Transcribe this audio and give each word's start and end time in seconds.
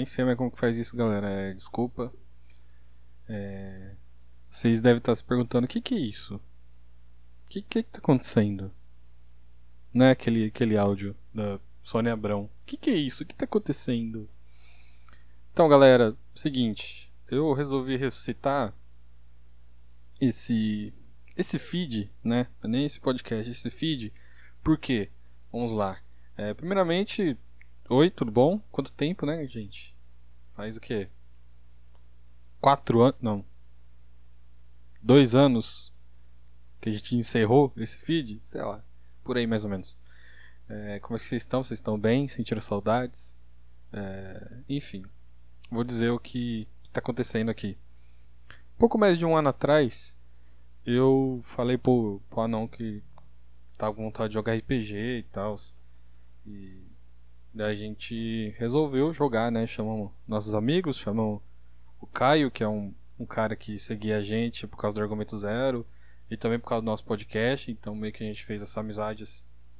nem 0.00 0.06
sei 0.06 0.24
mais 0.24 0.38
como 0.38 0.50
que 0.50 0.58
faz 0.58 0.78
isso, 0.78 0.96
galera. 0.96 1.28
É, 1.28 1.52
desculpa. 1.52 2.10
É, 3.28 3.94
vocês 4.48 4.80
devem 4.80 4.96
estar 4.96 5.14
se 5.14 5.22
perguntando: 5.22 5.66
o 5.66 5.68
que, 5.68 5.80
que 5.80 5.94
é 5.94 5.98
isso? 5.98 6.36
O 6.36 7.48
que, 7.50 7.60
que, 7.60 7.82
que 7.82 7.90
tá 7.90 7.98
acontecendo? 7.98 8.72
Não 9.92 10.06
é 10.06 10.12
aquele, 10.12 10.46
aquele 10.46 10.78
áudio 10.78 11.14
da 11.34 11.60
Sônia 11.82 12.14
Abrão. 12.14 12.44
O 12.44 12.50
que, 12.64 12.78
que 12.78 12.90
é 12.90 12.94
isso? 12.94 13.24
O 13.24 13.26
que 13.26 13.34
tá 13.34 13.44
acontecendo? 13.44 14.28
Então, 15.52 15.68
galera, 15.68 16.16
seguinte. 16.34 17.12
Eu 17.28 17.52
resolvi 17.52 17.96
ressuscitar 17.96 18.74
esse 20.20 20.94
esse 21.36 21.58
feed, 21.58 22.10
né? 22.24 22.46
Nem 22.64 22.86
esse 22.86 22.98
podcast, 22.98 23.50
esse 23.50 23.70
feed. 23.70 24.12
Por 24.64 24.78
quê? 24.78 25.10
Vamos 25.52 25.72
lá. 25.72 26.00
É, 26.36 26.54
primeiramente, 26.54 27.36
oi, 27.88 28.10
tudo 28.10 28.32
bom? 28.32 28.58
Quanto 28.72 28.92
tempo, 28.92 29.26
né, 29.26 29.46
gente? 29.46 29.99
Faz 30.60 30.76
o 30.76 30.80
quê? 30.82 31.08
Quatro 32.60 33.00
anos? 33.00 33.16
Não. 33.22 33.42
Dois 35.00 35.34
anos 35.34 35.90
que 36.82 36.90
a 36.90 36.92
gente 36.92 37.16
encerrou 37.16 37.72
esse 37.78 37.96
feed? 37.96 38.42
Sei 38.44 38.60
lá. 38.60 38.84
Por 39.24 39.38
aí, 39.38 39.46
mais 39.46 39.64
ou 39.64 39.70
menos. 39.70 39.96
É, 40.68 41.00
como 41.00 41.16
é 41.16 41.18
que 41.18 41.24
vocês 41.24 41.40
estão? 41.40 41.64
Vocês 41.64 41.78
estão 41.78 41.98
bem? 41.98 42.28
Sentiram 42.28 42.60
saudades? 42.60 43.34
É, 43.90 44.58
enfim. 44.68 45.02
Vou 45.70 45.82
dizer 45.82 46.10
o 46.10 46.18
que 46.18 46.68
está 46.82 47.00
acontecendo 47.00 47.48
aqui. 47.48 47.78
Pouco 48.76 48.98
mais 48.98 49.18
de 49.18 49.24
um 49.24 49.34
ano 49.34 49.48
atrás, 49.48 50.14
eu 50.84 51.40
falei 51.42 51.78
pro, 51.78 52.20
pro 52.28 52.42
anão 52.42 52.68
que 52.68 53.02
tava 53.78 53.94
com 53.94 54.04
vontade 54.04 54.28
de 54.28 54.34
jogar 54.34 54.54
RPG 54.56 55.20
e 55.20 55.22
tal. 55.32 55.56
E 56.46 56.89
a 57.58 57.74
gente 57.74 58.54
resolveu 58.58 59.12
jogar, 59.12 59.50
né? 59.50 59.66
Chamamos 59.66 60.10
nossos 60.26 60.54
amigos, 60.54 60.96
chamamos 60.96 61.40
o 62.00 62.06
Caio, 62.06 62.50
que 62.50 62.62
é 62.62 62.68
um, 62.68 62.94
um 63.18 63.26
cara 63.26 63.56
que 63.56 63.78
seguia 63.78 64.18
a 64.18 64.22
gente 64.22 64.66
por 64.66 64.76
causa 64.76 64.94
do 64.94 65.02
Argumento 65.02 65.36
Zero 65.38 65.86
e 66.30 66.36
também 66.36 66.58
por 66.58 66.68
causa 66.68 66.82
do 66.82 66.86
nosso 66.86 67.04
podcast. 67.04 67.70
Então 67.70 67.94
meio 67.94 68.12
que 68.12 68.22
a 68.22 68.26
gente 68.26 68.44
fez 68.44 68.62
essa 68.62 68.80
amizade, 68.80 69.24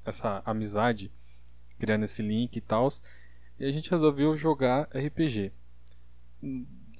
essa 0.04 0.42
amizade, 0.44 1.10
criando 1.78 2.04
esse 2.04 2.22
link 2.22 2.56
e 2.56 2.60
tal. 2.60 2.88
E 3.58 3.64
a 3.64 3.70
gente 3.70 3.90
resolveu 3.90 4.36
jogar 4.36 4.88
RPG 4.94 5.52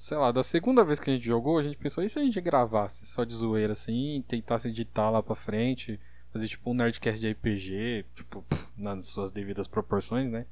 sei 0.01 0.17
lá, 0.17 0.33
da 0.33 0.43
segunda 0.43 0.83
vez 0.83 0.99
que 0.99 1.11
a 1.11 1.13
gente 1.13 1.27
jogou, 1.27 1.59
a 1.59 1.63
gente 1.63 1.77
pensou, 1.77 2.03
e 2.03 2.09
se 2.09 2.19
a 2.19 2.23
gente 2.23 2.41
gravasse 2.41 3.05
só 3.05 3.23
de 3.23 3.35
zoeira 3.35 3.75
assim, 3.75 4.25
tentasse 4.27 4.69
editar 4.69 5.11
lá 5.11 5.23
pra 5.23 5.35
frente, 5.35 6.01
fazer 6.33 6.49
tipo 6.49 6.71
um 6.71 6.75
Nerdcast 6.75 7.21
de 7.21 7.31
RPG, 7.31 8.07
tipo, 8.15 8.43
nas 8.79 9.07
suas 9.09 9.31
devidas 9.31 9.69
proporções, 9.69 10.31
né? 10.31 10.47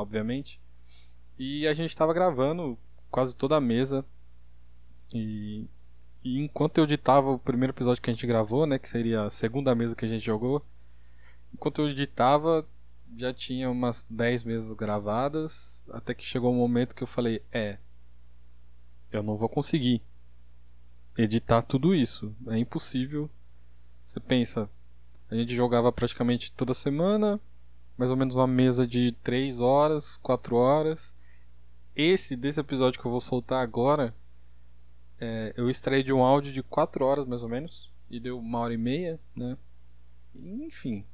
Obviamente. 0.00 0.60
E 1.38 1.66
a 1.66 1.74
gente 1.74 1.96
tava 1.96 2.12
gravando 2.12 2.78
quase 3.10 3.34
toda 3.34 3.56
a 3.56 3.60
mesa. 3.60 4.04
E, 5.14 5.66
e 6.22 6.38
enquanto 6.38 6.78
eu 6.78 6.84
editava 6.84 7.30
o 7.30 7.38
primeiro 7.38 7.72
episódio 7.72 8.02
que 8.02 8.10
a 8.10 8.12
gente 8.12 8.26
gravou, 8.26 8.66
né? 8.66 8.78
Que 8.78 8.88
seria 8.88 9.24
a 9.24 9.30
segunda 9.30 9.74
mesa 9.74 9.96
que 9.96 10.04
a 10.04 10.08
gente 10.08 10.24
jogou. 10.24 10.64
Enquanto 11.52 11.80
eu 11.80 11.88
editava, 11.88 12.66
já 13.16 13.32
tinha 13.32 13.70
umas 13.70 14.06
10 14.08 14.44
mesas 14.44 14.72
gravadas. 14.72 15.84
Até 15.90 16.14
que 16.14 16.24
chegou 16.24 16.52
um 16.52 16.58
momento 16.58 16.94
que 16.94 17.02
eu 17.02 17.06
falei: 17.06 17.42
É, 17.52 17.78
eu 19.10 19.22
não 19.22 19.36
vou 19.36 19.48
conseguir 19.48 20.02
editar 21.16 21.62
tudo 21.62 21.94
isso. 21.94 22.34
É 22.48 22.58
impossível. 22.58 23.28
Você 24.06 24.20
pensa, 24.20 24.68
a 25.30 25.34
gente 25.36 25.54
jogava 25.54 25.92
praticamente 25.92 26.50
toda 26.52 26.74
semana, 26.74 27.40
mais 28.00 28.10
ou 28.10 28.16
menos 28.16 28.34
uma 28.34 28.46
mesa 28.46 28.86
de 28.86 29.12
3 29.12 29.60
horas, 29.60 30.16
4 30.22 30.56
horas. 30.56 31.14
Esse 31.94 32.34
desse 32.34 32.58
episódio 32.58 32.98
que 32.98 33.06
eu 33.06 33.10
vou 33.10 33.20
soltar 33.20 33.62
agora, 33.62 34.14
é, 35.20 35.52
eu 35.54 35.68
extraí 35.68 36.02
de 36.02 36.10
um 36.10 36.24
áudio 36.24 36.50
de 36.50 36.62
4 36.62 37.04
horas 37.04 37.26
mais 37.26 37.42
ou 37.42 37.50
menos, 37.50 37.92
e 38.08 38.18
deu 38.18 38.38
uma 38.38 38.60
hora 38.60 38.72
e 38.72 38.78
meia, 38.78 39.20
né? 39.36 39.54
Enfim, 40.34 41.04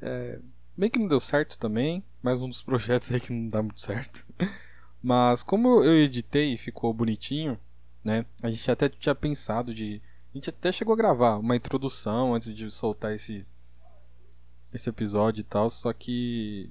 é, 0.00 0.38
bem 0.76 0.88
que 0.88 1.00
não 1.00 1.08
deu 1.08 1.18
certo 1.18 1.58
também, 1.58 2.04
mais 2.22 2.40
um 2.40 2.48
dos 2.48 2.62
projetos 2.62 3.10
aí 3.10 3.18
que 3.18 3.32
não 3.32 3.48
dá 3.48 3.60
muito 3.60 3.80
certo. 3.80 4.24
Mas 5.02 5.42
como 5.42 5.82
eu 5.82 5.94
editei 5.94 6.52
e 6.52 6.56
ficou 6.56 6.94
bonitinho, 6.94 7.58
né? 8.04 8.24
A 8.40 8.52
gente 8.52 8.70
até 8.70 8.88
tinha 8.88 9.16
pensado 9.16 9.74
de. 9.74 10.00
A 10.32 10.38
gente 10.38 10.48
até 10.48 10.70
chegou 10.70 10.94
a 10.94 10.96
gravar 10.96 11.38
uma 11.38 11.56
introdução 11.56 12.36
antes 12.36 12.54
de 12.54 12.70
soltar 12.70 13.12
esse, 13.16 13.44
esse 14.74 14.88
episódio 14.88 15.40
e 15.40 15.44
tal, 15.44 15.70
só 15.70 15.92
que 15.92 16.70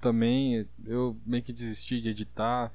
também 0.00 0.66
eu 0.84 1.16
meio 1.24 1.42
que 1.42 1.52
desisti 1.52 2.00
de 2.00 2.10
editar, 2.10 2.72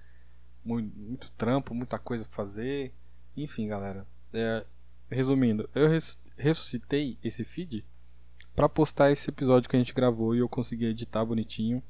muito, 0.64 0.98
muito 0.98 1.32
trampo, 1.32 1.74
muita 1.74 2.00
coisa 2.00 2.26
pra 2.26 2.36
fazer. 2.36 2.94
Enfim, 3.38 3.68
galera. 3.68 4.06
É, 4.34 4.66
resumindo, 5.10 5.70
eu 5.74 5.88
res, 5.88 6.20
ressuscitei 6.38 7.18
esse 7.24 7.44
feed 7.44 7.86
para 8.56 8.68
postar 8.68 9.12
esse 9.12 9.30
episódio 9.30 9.70
que 9.70 9.76
a 9.76 9.80
gente 9.80 9.94
gravou 9.94 10.36
e 10.36 10.40
eu 10.40 10.50
consegui 10.50 10.86
editar 10.86 11.24
bonitinho. 11.26 11.84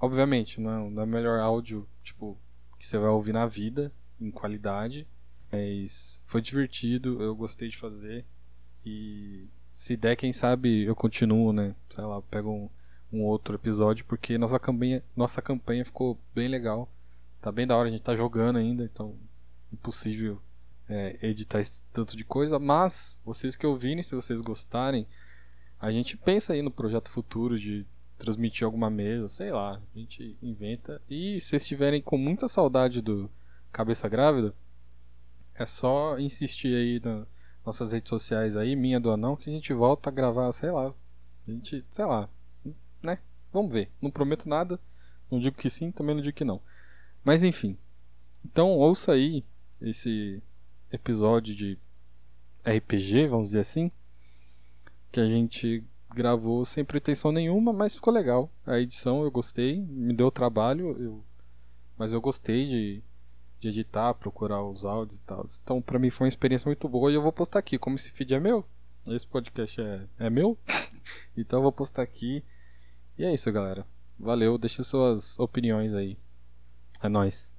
Obviamente, 0.00 0.60
não 0.60 0.70
é, 0.70 0.90
não 0.90 1.02
é 1.02 1.04
o 1.04 1.08
melhor 1.08 1.40
áudio, 1.40 1.88
tipo, 2.02 2.38
que 2.78 2.86
você 2.86 2.98
vai 2.98 3.08
ouvir 3.08 3.32
na 3.32 3.46
vida, 3.46 3.92
em 4.20 4.30
qualidade. 4.30 5.06
Mas 5.50 6.20
foi 6.26 6.42
divertido, 6.42 7.22
eu 7.22 7.34
gostei 7.34 7.68
de 7.68 7.78
fazer. 7.78 8.24
E 8.84 9.48
se 9.76 9.94
der, 9.94 10.16
quem 10.16 10.32
sabe 10.32 10.84
eu 10.84 10.96
continuo, 10.96 11.52
né? 11.52 11.76
Sei 11.90 12.02
lá, 12.02 12.20
pego 12.22 12.50
um, 12.50 12.70
um 13.12 13.22
outro 13.22 13.54
episódio, 13.54 14.06
porque 14.06 14.38
nossa 14.38 14.58
campanha, 14.58 15.04
nossa 15.14 15.42
campanha 15.42 15.84
ficou 15.84 16.18
bem 16.34 16.48
legal. 16.48 16.90
Tá 17.42 17.52
bem 17.52 17.66
da 17.66 17.76
hora, 17.76 17.86
a 17.86 17.92
gente 17.92 18.02
tá 18.02 18.16
jogando 18.16 18.56
ainda, 18.56 18.82
então 18.82 19.14
impossível 19.70 20.40
é, 20.88 21.18
editar 21.20 21.60
esse 21.60 21.84
tanto 21.92 22.16
de 22.16 22.24
coisa. 22.24 22.58
Mas, 22.58 23.20
vocês 23.22 23.54
que 23.54 23.66
ouvirem, 23.66 24.02
se 24.02 24.14
vocês 24.14 24.40
gostarem, 24.40 25.06
a 25.78 25.92
gente 25.92 26.16
pensa 26.16 26.54
aí 26.54 26.62
no 26.62 26.70
projeto 26.70 27.10
futuro 27.10 27.58
de 27.58 27.86
transmitir 28.16 28.64
alguma 28.64 28.88
mesa, 28.88 29.28
sei 29.28 29.52
lá, 29.52 29.74
a 29.74 29.98
gente 29.98 30.38
inventa. 30.42 31.02
E 31.06 31.38
se 31.38 31.54
estiverem 31.54 32.00
com 32.00 32.16
muita 32.16 32.48
saudade 32.48 33.02
do 33.02 33.30
Cabeça 33.70 34.08
Grávida, 34.08 34.54
é 35.54 35.66
só 35.66 36.18
insistir 36.18 36.74
aí 36.74 36.98
nas 36.98 37.35
nossas 37.66 37.92
redes 37.92 38.08
sociais 38.08 38.56
aí, 38.56 38.76
minha 38.76 39.00
do 39.00 39.10
Anão, 39.10 39.36
que 39.36 39.50
a 39.50 39.52
gente 39.52 39.72
volta 39.74 40.08
a 40.08 40.12
gravar, 40.12 40.50
sei 40.52 40.70
lá. 40.70 40.94
A 41.46 41.50
gente, 41.50 41.84
sei 41.90 42.04
lá, 42.04 42.28
né? 43.02 43.18
Vamos 43.52 43.72
ver. 43.72 43.90
Não 44.00 44.10
prometo 44.10 44.48
nada, 44.48 44.80
não 45.30 45.40
digo 45.40 45.56
que 45.56 45.68
sim, 45.68 45.90
também 45.90 46.14
não 46.14 46.22
digo 46.22 46.36
que 46.36 46.44
não. 46.44 46.62
Mas 47.24 47.42
enfim. 47.42 47.76
Então 48.44 48.70
ouça 48.70 49.12
aí 49.12 49.44
esse 49.80 50.40
episódio 50.92 51.54
de 51.54 51.78
RPG, 52.64 53.26
vamos 53.26 53.48
dizer 53.48 53.60
assim, 53.60 53.90
que 55.10 55.18
a 55.18 55.26
gente 55.26 55.84
gravou 56.14 56.64
sem 56.64 56.84
pretensão 56.84 57.32
nenhuma, 57.32 57.72
mas 57.72 57.96
ficou 57.96 58.12
legal. 58.12 58.50
A 58.64 58.78
edição 58.78 59.24
eu 59.24 59.30
gostei, 59.30 59.80
me 59.80 60.14
deu 60.14 60.30
trabalho, 60.30 60.96
eu... 61.00 61.24
mas 61.98 62.12
eu 62.12 62.20
gostei 62.20 62.66
de, 62.66 63.02
de 63.60 63.68
editar, 63.68 64.14
procurar 64.14 64.62
os 64.62 64.84
áudios 64.84 65.16
e 65.16 65.20
tal. 65.20 65.44
Então, 65.62 65.80
pra 65.80 65.98
mim 65.98 66.10
foi 66.10 66.26
uma 66.26 66.28
experiência 66.28 66.68
muito 66.68 66.88
boa 66.88 67.10
e 67.10 67.14
eu 67.14 67.22
vou 67.22 67.32
postar 67.32 67.58
aqui. 67.58 67.78
Como 67.78 67.96
esse 67.96 68.10
feed 68.10 68.34
é 68.34 68.40
meu, 68.40 68.64
esse 69.06 69.26
podcast 69.26 69.80
é, 69.80 70.04
é 70.18 70.30
meu, 70.30 70.58
então 71.36 71.58
eu 71.60 71.62
vou 71.62 71.72
postar 71.72 72.02
aqui. 72.02 72.44
E 73.18 73.24
é 73.24 73.32
isso, 73.32 73.50
galera. 73.50 73.86
Valeu, 74.18 74.58
deixa 74.58 74.82
suas 74.82 75.38
opiniões 75.38 75.94
aí. 75.94 76.18
É 77.02 77.08
nóis. 77.08 77.55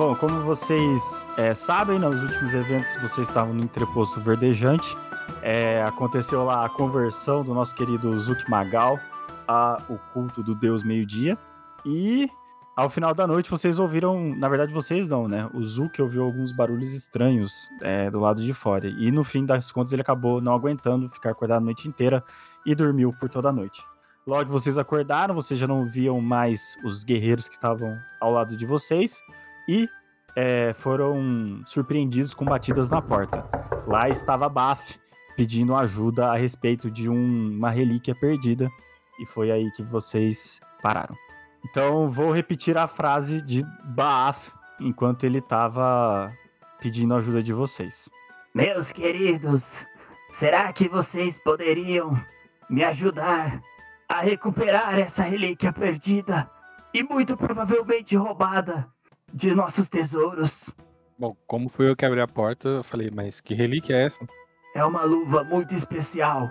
Bom, 0.00 0.16
como 0.16 0.40
vocês 0.40 1.26
é, 1.36 1.52
sabem, 1.52 1.98
nos 1.98 2.22
últimos 2.22 2.54
eventos 2.54 2.96
vocês 3.02 3.28
estavam 3.28 3.52
no 3.52 3.62
Entreposto 3.62 4.18
Verdejante. 4.18 4.96
É, 5.42 5.82
aconteceu 5.82 6.42
lá 6.42 6.64
a 6.64 6.70
conversão 6.70 7.44
do 7.44 7.52
nosso 7.52 7.74
querido 7.74 8.18
Zuki 8.18 8.48
Magal 8.48 8.98
a 9.46 9.76
o 9.90 9.98
culto 10.14 10.42
do 10.42 10.54
Deus 10.54 10.82
Meio-Dia. 10.82 11.36
E 11.84 12.30
ao 12.74 12.88
final 12.88 13.12
da 13.12 13.26
noite 13.26 13.50
vocês 13.50 13.78
ouviram, 13.78 14.34
na 14.36 14.48
verdade 14.48 14.72
vocês 14.72 15.10
não, 15.10 15.28
né? 15.28 15.50
O 15.52 15.62
Zuki 15.62 16.00
ouviu 16.00 16.24
alguns 16.24 16.50
barulhos 16.50 16.94
estranhos 16.94 17.68
é, 17.82 18.10
do 18.10 18.20
lado 18.20 18.40
de 18.40 18.54
fora. 18.54 18.88
E 18.88 19.10
no 19.10 19.22
fim 19.22 19.44
das 19.44 19.70
contas 19.70 19.92
ele 19.92 20.00
acabou 20.00 20.40
não 20.40 20.54
aguentando 20.54 21.10
ficar 21.10 21.32
acordado 21.32 21.60
a 21.60 21.64
noite 21.66 21.86
inteira 21.86 22.24
e 22.64 22.74
dormiu 22.74 23.12
por 23.20 23.28
toda 23.28 23.50
a 23.50 23.52
noite. 23.52 23.84
Logo 24.26 24.50
vocês 24.50 24.78
acordaram, 24.78 25.34
vocês 25.34 25.60
já 25.60 25.66
não 25.66 25.84
viam 25.84 26.22
mais 26.22 26.74
os 26.82 27.04
guerreiros 27.04 27.50
que 27.50 27.54
estavam 27.54 27.98
ao 28.18 28.32
lado 28.32 28.56
de 28.56 28.64
vocês 28.64 29.20
e 29.68 29.88
é, 30.36 30.72
foram 30.74 31.62
surpreendidos 31.66 32.34
com 32.34 32.44
batidas 32.44 32.90
na 32.90 33.02
porta. 33.02 33.48
Lá 33.86 34.08
estava 34.08 34.48
Baf 34.48 34.98
pedindo 35.36 35.74
ajuda 35.74 36.26
a 36.26 36.36
respeito 36.36 36.90
de 36.90 37.08
um, 37.08 37.56
uma 37.56 37.70
relíquia 37.70 38.14
perdida 38.14 38.70
e 39.20 39.26
foi 39.26 39.50
aí 39.50 39.70
que 39.72 39.82
vocês 39.82 40.60
pararam. 40.82 41.16
Então 41.68 42.10
vou 42.10 42.30
repetir 42.30 42.76
a 42.76 42.86
frase 42.86 43.42
de 43.42 43.64
Baath 43.84 44.52
enquanto 44.80 45.24
ele 45.24 45.38
estava 45.38 46.32
pedindo 46.80 47.14
ajuda 47.14 47.42
de 47.42 47.52
vocês. 47.52 48.08
Meus 48.54 48.92
queridos, 48.92 49.86
será 50.30 50.72
que 50.72 50.88
vocês 50.88 51.38
poderiam 51.38 52.18
me 52.68 52.82
ajudar 52.84 53.60
a 54.08 54.20
recuperar 54.20 54.98
essa 54.98 55.22
relíquia 55.22 55.72
perdida 55.72 56.50
e 56.92 57.02
muito 57.02 57.36
provavelmente 57.36 58.16
roubada 58.16 58.88
de 59.32 59.54
nossos 59.54 59.88
tesouros? 59.88 60.74
Bom, 61.18 61.36
como 61.46 61.68
foi 61.68 61.90
eu 61.90 61.96
que 61.96 62.04
abri 62.04 62.20
a 62.20 62.26
porta, 62.26 62.68
eu 62.68 62.82
falei, 62.82 63.10
mas 63.10 63.40
que 63.40 63.54
relíquia 63.54 63.94
é 63.94 64.06
essa? 64.06 64.26
É 64.74 64.84
uma 64.84 65.04
luva 65.04 65.44
muito 65.44 65.74
especial, 65.74 66.48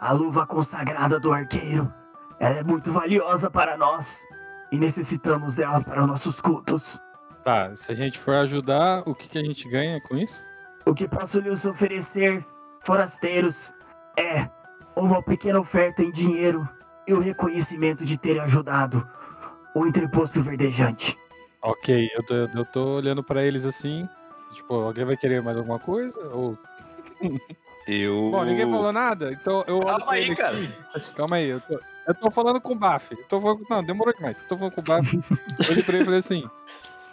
a 0.00 0.12
luva 0.12 0.46
consagrada 0.46 1.18
do 1.18 1.32
arqueiro. 1.32 1.92
Ela 2.38 2.56
é 2.56 2.62
muito 2.62 2.92
valiosa 2.92 3.50
para 3.50 3.76
nós 3.76 4.22
e 4.70 4.78
necessitamos 4.78 5.56
dela 5.56 5.80
para 5.80 6.06
nossos 6.06 6.40
cultos. 6.40 6.98
Tá, 7.44 7.74
se 7.74 7.90
a 7.90 7.94
gente 7.94 8.18
for 8.18 8.34
ajudar, 8.34 9.02
o 9.06 9.14
que, 9.14 9.28
que 9.28 9.38
a 9.38 9.42
gente 9.42 9.68
ganha 9.68 10.00
com 10.00 10.16
isso? 10.16 10.42
O 10.86 10.94
que 10.94 11.08
posso 11.08 11.40
lhes 11.40 11.64
oferecer, 11.64 12.44
forasteiros, 12.80 13.72
é 14.18 14.48
uma 14.94 15.22
pequena 15.22 15.60
oferta 15.60 16.02
em 16.02 16.10
dinheiro 16.10 16.68
e 17.06 17.12
o 17.12 17.20
reconhecimento 17.20 18.04
de 18.04 18.16
terem 18.16 18.42
ajudado 18.42 19.06
o 19.74 19.86
entreposto 19.86 20.42
verdejante. 20.42 21.16
Ok, 21.62 22.10
eu 22.14 22.22
tô, 22.24 22.34
eu 22.34 22.64
tô 22.66 22.96
olhando 22.96 23.22
pra 23.22 23.44
eles 23.44 23.64
assim. 23.64 24.08
Tipo, 24.52 24.74
alguém 24.74 25.04
vai 25.04 25.16
querer 25.16 25.40
mais 25.42 25.56
alguma 25.56 25.78
coisa? 25.78 26.20
Ou. 26.34 26.58
Eu. 27.86 28.30
Bom, 28.30 28.44
ninguém 28.44 28.68
falou 28.70 28.92
nada, 28.92 29.32
então 29.32 29.64
eu. 29.66 29.80
Calma 29.80 30.12
aí, 30.12 30.34
cara. 30.36 30.56
aqui. 30.94 31.12
Calma 31.14 31.36
aí, 31.36 31.48
eu 31.48 31.60
tô, 31.60 31.80
eu 32.06 32.14
tô 32.14 32.30
falando 32.30 32.60
com 32.60 32.72
o 32.72 32.76
Baf. 32.76 33.12
Eu 33.12 33.24
tô 33.24 33.40
falando, 33.40 33.66
não, 33.68 33.82
demorou 33.82 34.14
demais. 34.14 34.38
Eu 34.40 34.48
tô 34.48 34.56
falando 34.56 34.74
com 34.74 34.80
o 34.80 34.84
Baf. 34.84 35.14
eu 35.14 35.70
olhei 35.70 35.82
pra 35.82 35.94
ele 35.94 36.02
e 36.02 36.04
falei 36.04 36.18
assim. 36.20 36.48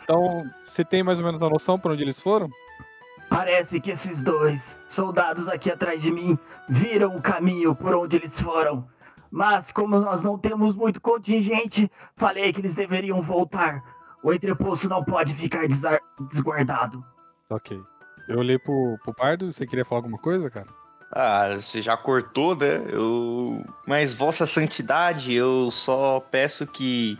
Então, 0.03 0.43
você 0.63 0.83
tem 0.83 1.03
mais 1.03 1.19
ou 1.19 1.25
menos 1.25 1.41
a 1.41 1.49
noção 1.49 1.79
pra 1.79 1.91
onde 1.91 2.03
eles 2.03 2.19
foram? 2.19 2.49
Parece 3.29 3.79
que 3.79 3.91
esses 3.91 4.23
dois 4.23 4.79
soldados 4.87 5.47
aqui 5.47 5.71
atrás 5.71 6.01
de 6.01 6.11
mim 6.11 6.37
viram 6.67 7.15
o 7.15 7.21
caminho 7.21 7.75
por 7.75 7.93
onde 7.93 8.17
eles 8.17 8.39
foram. 8.39 8.87
Mas 9.29 9.71
como 9.71 9.99
nós 9.99 10.23
não 10.23 10.37
temos 10.37 10.75
muito 10.75 10.99
contingente, 10.99 11.91
falei 12.15 12.51
que 12.51 12.59
eles 12.59 12.73
deveriam 12.73 13.21
voltar. 13.21 13.98
O 14.21 14.33
entreposto 14.33 14.89
não 14.89 15.03
pode 15.03 15.33
ficar 15.33 15.67
desguardado. 16.19 17.03
Ok. 17.49 17.81
Eu 18.27 18.39
olhei 18.39 18.59
pro, 18.59 18.97
pro 19.03 19.13
Bardo, 19.13 19.51
você 19.51 19.65
queria 19.65 19.85
falar 19.85 19.99
alguma 19.99 20.17
coisa, 20.17 20.49
cara? 20.49 20.67
Ah, 21.11 21.55
você 21.57 21.81
já 21.81 21.97
cortou, 21.97 22.55
né? 22.55 22.83
Eu. 22.89 23.65
Mas, 23.87 24.13
Vossa 24.13 24.45
Santidade, 24.45 25.33
eu 25.33 25.71
só 25.71 26.19
peço 26.19 26.67
que. 26.67 27.17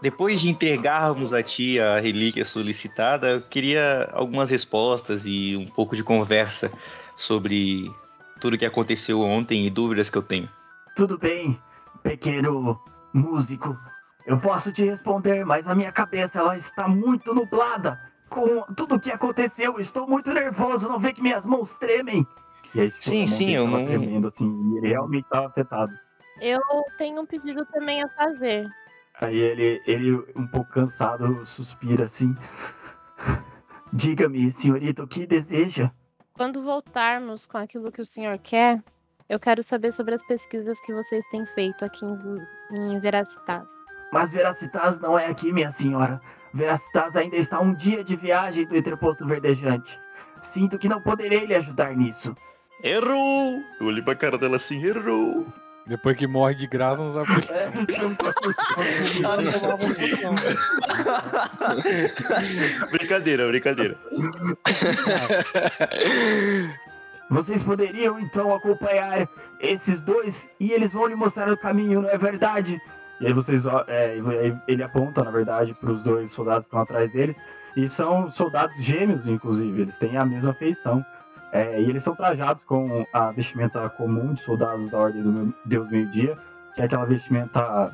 Depois 0.00 0.40
de 0.40 0.48
entregarmos 0.48 1.34
a 1.34 1.42
ti 1.42 1.80
a 1.80 1.98
relíquia 1.98 2.44
solicitada, 2.44 3.30
eu 3.30 3.42
queria 3.42 4.08
algumas 4.12 4.48
respostas 4.48 5.26
e 5.26 5.56
um 5.56 5.66
pouco 5.66 5.96
de 5.96 6.04
conversa 6.04 6.70
sobre 7.16 7.90
tudo 8.40 8.56
que 8.56 8.64
aconteceu 8.64 9.20
ontem 9.20 9.66
e 9.66 9.70
dúvidas 9.70 10.08
que 10.08 10.16
eu 10.16 10.22
tenho. 10.22 10.48
Tudo 10.94 11.18
bem, 11.18 11.60
pequeno 12.02 12.80
músico. 13.12 13.76
Eu 14.28 14.38
posso 14.38 14.70
te 14.70 14.84
responder, 14.84 15.42
mas 15.46 15.70
a 15.70 15.74
minha 15.74 15.90
cabeça 15.90 16.38
ela 16.40 16.54
está 16.54 16.86
muito 16.86 17.32
nublada 17.34 17.98
com 18.28 18.60
tudo 18.74 18.96
o 18.96 19.00
que 19.00 19.10
aconteceu. 19.10 19.80
Estou 19.80 20.06
muito 20.06 20.34
nervoso, 20.34 20.86
não 20.86 20.98
vê 20.98 21.14
que 21.14 21.22
minhas 21.22 21.46
mãos 21.46 21.76
tremem. 21.76 22.26
E 22.74 22.80
aí, 22.82 22.90
tipo, 22.90 23.04
Sim, 23.04 23.26
sim, 23.26 23.50
eu 23.52 23.66
não- 23.66 23.86
tremendo, 23.86 24.26
assim, 24.28 24.46
e 24.74 24.76
ele 24.78 24.88
realmente 24.88 25.24
estava 25.24 25.46
afetado. 25.46 25.98
Eu 26.42 26.60
tenho 26.98 27.22
um 27.22 27.24
pedido 27.24 27.64
também 27.72 28.02
a 28.02 28.08
fazer. 28.10 28.68
Aí 29.18 29.34
ele, 29.34 29.82
ele, 29.86 30.12
um 30.36 30.46
pouco 30.46 30.70
cansado, 30.72 31.42
suspira 31.46 32.04
assim. 32.04 32.36
Diga-me, 33.90 34.50
senhorita, 34.50 35.04
o 35.04 35.08
que 35.08 35.26
deseja? 35.26 35.90
Quando 36.34 36.62
voltarmos 36.62 37.46
com 37.46 37.56
aquilo 37.56 37.90
que 37.90 38.02
o 38.02 38.06
senhor 38.06 38.38
quer, 38.38 38.84
eu 39.26 39.40
quero 39.40 39.62
saber 39.62 39.90
sobre 39.92 40.14
as 40.14 40.22
pesquisas 40.26 40.78
que 40.82 40.92
vocês 40.92 41.24
têm 41.30 41.46
feito 41.46 41.82
aqui 41.82 42.04
em, 42.04 42.92
em 42.92 43.00
Veracitas. 43.00 43.77
Mas 44.12 44.32
Veracitas 44.32 45.00
não 45.00 45.18
é 45.18 45.26
aqui, 45.26 45.52
minha 45.52 45.70
senhora. 45.70 46.20
Veracitas 46.52 47.16
ainda 47.16 47.36
está 47.36 47.58
a 47.58 47.60
um 47.60 47.74
dia 47.74 48.02
de 48.02 48.16
viagem 48.16 48.66
do 48.66 48.76
entreposto 48.76 49.26
verdejante. 49.26 49.98
Sinto 50.42 50.78
que 50.78 50.88
não 50.88 51.00
poderei 51.00 51.44
lhe 51.46 51.54
ajudar 51.54 51.94
nisso. 51.94 52.34
Errou! 52.82 53.60
Eu 53.80 53.86
olhei 53.88 54.02
pra 54.02 54.14
cara 54.14 54.38
dela 54.38 54.56
assim, 54.56 54.82
errou! 54.84 55.46
Depois 55.86 56.16
que 56.16 56.26
morre 56.26 56.54
de 56.54 56.66
graça, 56.66 57.02
não 57.02 57.12
sabe 57.14 57.26
por 57.34 57.40
quê. 57.42 57.52
É, 57.52 57.70
não 58.02 58.14
só 58.14 58.32
por- 58.32 58.54
brincadeira, 62.92 63.48
brincadeira. 63.48 63.96
Vocês 67.30 67.62
poderiam 67.62 68.18
então 68.20 68.54
acompanhar 68.54 69.28
esses 69.60 70.02
dois 70.02 70.48
e 70.58 70.72
eles 70.72 70.92
vão 70.92 71.06
lhe 71.06 71.14
mostrar 71.14 71.48
o 71.50 71.56
caminho, 71.56 72.02
não 72.02 72.10
é 72.10 72.18
verdade? 72.18 72.80
E 73.20 73.26
aí 73.26 73.32
vocês, 73.32 73.64
é, 73.86 74.16
ele 74.66 74.82
aponta, 74.82 75.24
na 75.24 75.30
verdade, 75.30 75.74
para 75.74 75.90
os 75.90 76.02
dois 76.02 76.30
soldados 76.30 76.64
que 76.64 76.68
estão 76.68 76.80
atrás 76.80 77.10
deles. 77.10 77.40
E 77.76 77.88
são 77.88 78.30
soldados 78.30 78.76
gêmeos, 78.76 79.26
inclusive. 79.26 79.82
Eles 79.82 79.98
têm 79.98 80.16
a 80.16 80.24
mesma 80.24 80.54
feição. 80.54 81.04
É, 81.52 81.80
e 81.80 81.88
eles 81.88 82.02
são 82.04 82.14
trajados 82.14 82.64
com 82.64 83.06
a 83.12 83.30
vestimenta 83.30 83.88
comum 83.90 84.34
de 84.34 84.40
soldados 84.40 84.90
da 84.90 84.98
Ordem 84.98 85.22
do 85.22 85.54
Deus 85.64 85.88
Meio-Dia, 85.88 86.36
que 86.74 86.82
é 86.82 86.84
aquela 86.84 87.06
vestimenta, 87.06 87.90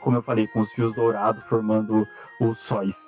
como 0.00 0.16
eu 0.16 0.22
falei, 0.22 0.46
com 0.46 0.60
os 0.60 0.70
fios 0.72 0.94
dourados 0.94 1.42
formando 1.44 2.06
os 2.40 2.58
sóis. 2.58 3.04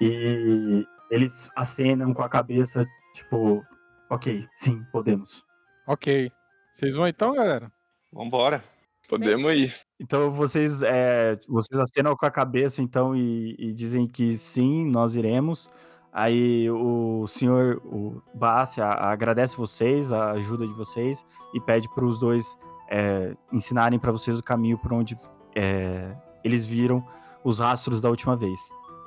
E 0.00 0.86
eles 1.10 1.50
acenam 1.56 2.14
com 2.14 2.22
a 2.22 2.28
cabeça, 2.28 2.86
tipo, 3.14 3.64
ok, 4.08 4.46
sim, 4.54 4.84
podemos. 4.92 5.44
Ok. 5.86 6.30
Vocês 6.72 6.94
vão 6.94 7.08
então, 7.08 7.34
galera? 7.34 7.72
Vambora. 8.12 8.62
Podemos 9.08 9.52
ir. 9.52 9.74
Então 10.00 10.30
vocês, 10.30 10.82
é, 10.82 11.32
vocês 11.48 11.80
acenam 11.80 12.16
com 12.16 12.26
a 12.26 12.30
cabeça 12.30 12.82
então 12.82 13.14
e, 13.14 13.54
e 13.58 13.72
dizem 13.72 14.06
que 14.06 14.36
sim, 14.36 14.84
nós 14.90 15.16
iremos. 15.16 15.70
Aí 16.12 16.70
o 16.70 17.26
senhor, 17.26 17.80
o 17.84 18.22
Bath, 18.34 18.78
a- 18.78 19.10
agradece 19.10 19.56
vocês, 19.56 20.12
a 20.12 20.32
ajuda 20.32 20.66
de 20.66 20.72
vocês 20.72 21.24
e 21.54 21.60
pede 21.60 21.88
para 21.94 22.04
os 22.04 22.18
dois 22.18 22.58
é, 22.90 23.34
ensinarem 23.52 23.98
para 23.98 24.12
vocês 24.12 24.38
o 24.38 24.42
caminho 24.42 24.78
por 24.78 24.92
onde 24.92 25.14
é, 25.54 26.14
eles 26.42 26.64
viram 26.64 27.04
os 27.44 27.58
rastros 27.58 28.00
da 28.00 28.08
última 28.08 28.36
vez. 28.36 28.58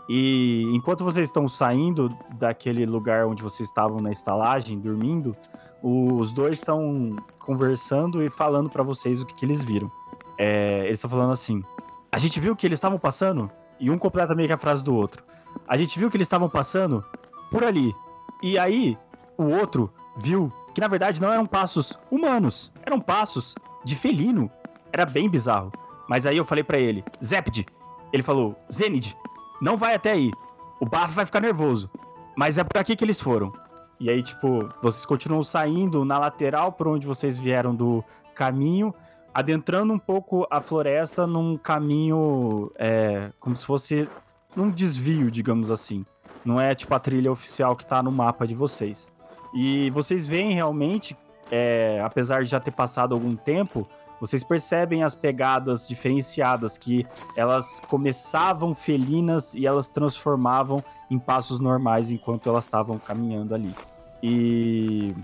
E 0.07 0.63
enquanto 0.73 1.03
vocês 1.03 1.27
estão 1.27 1.47
saindo 1.47 2.09
daquele 2.37 2.85
lugar 2.85 3.27
onde 3.27 3.43
vocês 3.43 3.69
estavam 3.69 3.99
na 3.99 4.11
estalagem, 4.11 4.79
dormindo, 4.79 5.35
os 5.81 6.33
dois 6.33 6.55
estão 6.55 7.15
conversando 7.39 8.23
e 8.23 8.29
falando 8.29 8.69
para 8.69 8.83
vocês 8.83 9.21
o 9.21 9.25
que, 9.25 9.33
que 9.33 9.45
eles 9.45 9.63
viram. 9.63 9.91
É, 10.37 10.79
eles 10.85 10.99
estão 10.99 11.09
falando 11.09 11.31
assim: 11.31 11.63
a 12.11 12.17
gente 12.17 12.39
viu 12.39 12.55
que 12.55 12.65
eles 12.65 12.77
estavam 12.77 12.99
passando, 12.99 13.49
e 13.79 13.89
um 13.89 13.97
completa 13.97 14.35
meio 14.35 14.47
que 14.47 14.53
a 14.53 14.57
frase 14.57 14.83
do 14.83 14.93
outro. 14.93 15.23
A 15.67 15.77
gente 15.77 15.97
viu 15.97 16.09
que 16.09 16.17
eles 16.17 16.25
estavam 16.25 16.49
passando 16.49 17.03
por 17.49 17.63
ali. 17.63 17.93
E 18.41 18.57
aí, 18.57 18.97
o 19.37 19.45
outro 19.45 19.91
viu 20.17 20.51
que 20.73 20.81
na 20.81 20.87
verdade 20.87 21.21
não 21.21 21.31
eram 21.31 21.45
passos 21.45 21.97
humanos, 22.11 22.71
eram 22.83 22.99
passos 22.99 23.55
de 23.83 23.95
felino. 23.95 24.51
Era 24.91 25.05
bem 25.05 25.29
bizarro. 25.29 25.71
Mas 26.07 26.25
aí 26.25 26.37
eu 26.37 26.45
falei 26.45 26.63
pra 26.63 26.79
ele: 26.79 27.03
Zepid. 27.23 27.65
Ele 28.11 28.23
falou: 28.23 28.55
Zenid, 28.71 29.15
não 29.61 29.77
vai 29.77 29.95
até 29.95 30.11
aí. 30.11 30.31
O 30.79 30.85
Baf 30.85 31.13
vai 31.13 31.25
ficar 31.25 31.41
nervoso. 31.41 31.89
Mas 32.35 32.57
é 32.57 32.63
por 32.63 32.79
aqui 32.79 32.95
que 32.95 33.03
eles 33.03 33.19
foram. 33.19 33.53
E 33.99 34.09
aí, 34.09 34.23
tipo, 34.23 34.69
vocês 34.81 35.05
continuam 35.05 35.43
saindo 35.43 36.05
na 36.05 36.17
lateral 36.17 36.71
por 36.71 36.87
onde 36.87 37.05
vocês 37.05 37.37
vieram 37.37 37.75
do 37.75 38.03
caminho, 38.33 38.93
adentrando 39.33 39.91
um 39.91 39.99
pouco 39.99 40.47
a 40.49 40.61
floresta 40.61 41.27
num 41.27 41.57
caminho 41.57 42.71
é, 42.77 43.31
como 43.39 43.55
se 43.57 43.65
fosse 43.65 44.07
num 44.55 44.69
desvio, 44.69 45.29
digamos 45.29 45.69
assim. 45.69 46.05
Não 46.45 46.59
é 46.59 46.73
tipo 46.73 46.95
a 46.95 46.99
trilha 46.99 47.31
oficial 47.31 47.75
que 47.75 47.85
tá 47.85 48.01
no 48.01 48.11
mapa 48.11 48.47
de 48.47 48.55
vocês. 48.55 49.11
E 49.53 49.89
vocês 49.91 50.25
veem 50.25 50.53
realmente, 50.53 51.17
é, 51.51 52.01
apesar 52.03 52.43
de 52.43 52.49
já 52.49 52.59
ter 52.59 52.71
passado 52.71 53.13
algum 53.13 53.35
tempo, 53.35 53.87
vocês 54.19 54.43
percebem 54.43 55.03
as 55.03 55.15
pegadas 55.15 55.87
diferenciadas 55.87 56.77
que 56.77 57.05
elas 57.35 57.79
começavam 57.87 58.75
felinas 58.75 59.53
e 59.53 59.65
elas 59.65 59.89
transformavam 59.89 60.83
em 61.09 61.17
passos 61.17 61.59
normais 61.59 62.11
enquanto 62.11 62.49
elas 62.49 62.65
estavam 62.65 62.97
caminhando 62.97 63.55
ali. 63.55 63.73
E 64.21 65.15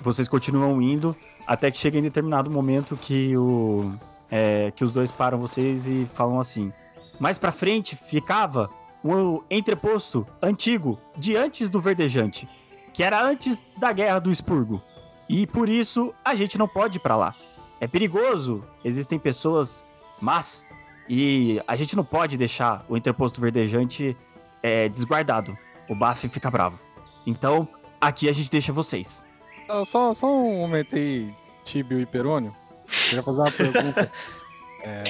vocês 0.00 0.28
continuam 0.28 0.80
indo 0.80 1.14
até 1.46 1.70
que 1.70 1.76
chega 1.76 1.98
em 1.98 2.02
determinado 2.02 2.50
momento 2.50 2.96
que 2.96 3.36
o 3.36 3.92
é, 4.30 4.70
que 4.72 4.84
os 4.84 4.92
dois 4.92 5.10
param 5.10 5.38
vocês 5.38 5.86
e 5.86 6.04
falam 6.06 6.38
assim: 6.38 6.72
mais 7.18 7.38
pra 7.38 7.52
frente 7.52 7.96
ficava 7.96 8.70
o 9.02 9.42
entreposto 9.50 10.26
antigo 10.42 10.98
de 11.16 11.36
antes 11.36 11.70
do 11.70 11.80
verdejante, 11.80 12.48
que 12.92 13.02
era 13.02 13.22
antes 13.22 13.64
da 13.78 13.92
guerra 13.92 14.18
do 14.18 14.30
expurgo. 14.30 14.82
E 15.28 15.46
por 15.46 15.68
isso 15.68 16.14
a 16.24 16.34
gente 16.34 16.56
não 16.58 16.66
pode 16.66 16.96
ir 16.96 17.00
pra 17.00 17.16
lá. 17.16 17.34
É 17.80 17.86
perigoso, 17.86 18.64
existem 18.84 19.18
pessoas 19.18 19.84
Mas, 20.20 20.64
e 21.08 21.60
a 21.66 21.76
gente 21.76 21.94
não 21.96 22.04
pode 22.04 22.36
deixar 22.36 22.84
o 22.88 22.96
interposto 22.96 23.40
verdejante 23.40 24.16
é, 24.62 24.88
desguardado. 24.88 25.56
O 25.88 25.94
Baf 25.94 26.28
fica 26.28 26.50
bravo. 26.50 26.78
Então, 27.26 27.68
aqui 28.00 28.28
a 28.28 28.32
gente 28.32 28.50
deixa 28.50 28.72
vocês. 28.72 29.24
Ah, 29.68 29.84
Só, 29.86 30.12
só 30.14 30.26
um 30.26 30.58
momento 30.58 30.96
aí, 30.96 31.32
Tibio 31.64 32.00
e 32.00 32.06
Perônio. 32.06 32.54
Queria 32.88 33.22
fazer 33.22 33.38
uma 33.38 33.50
pergunta. 33.52 34.12
É, 34.84 35.02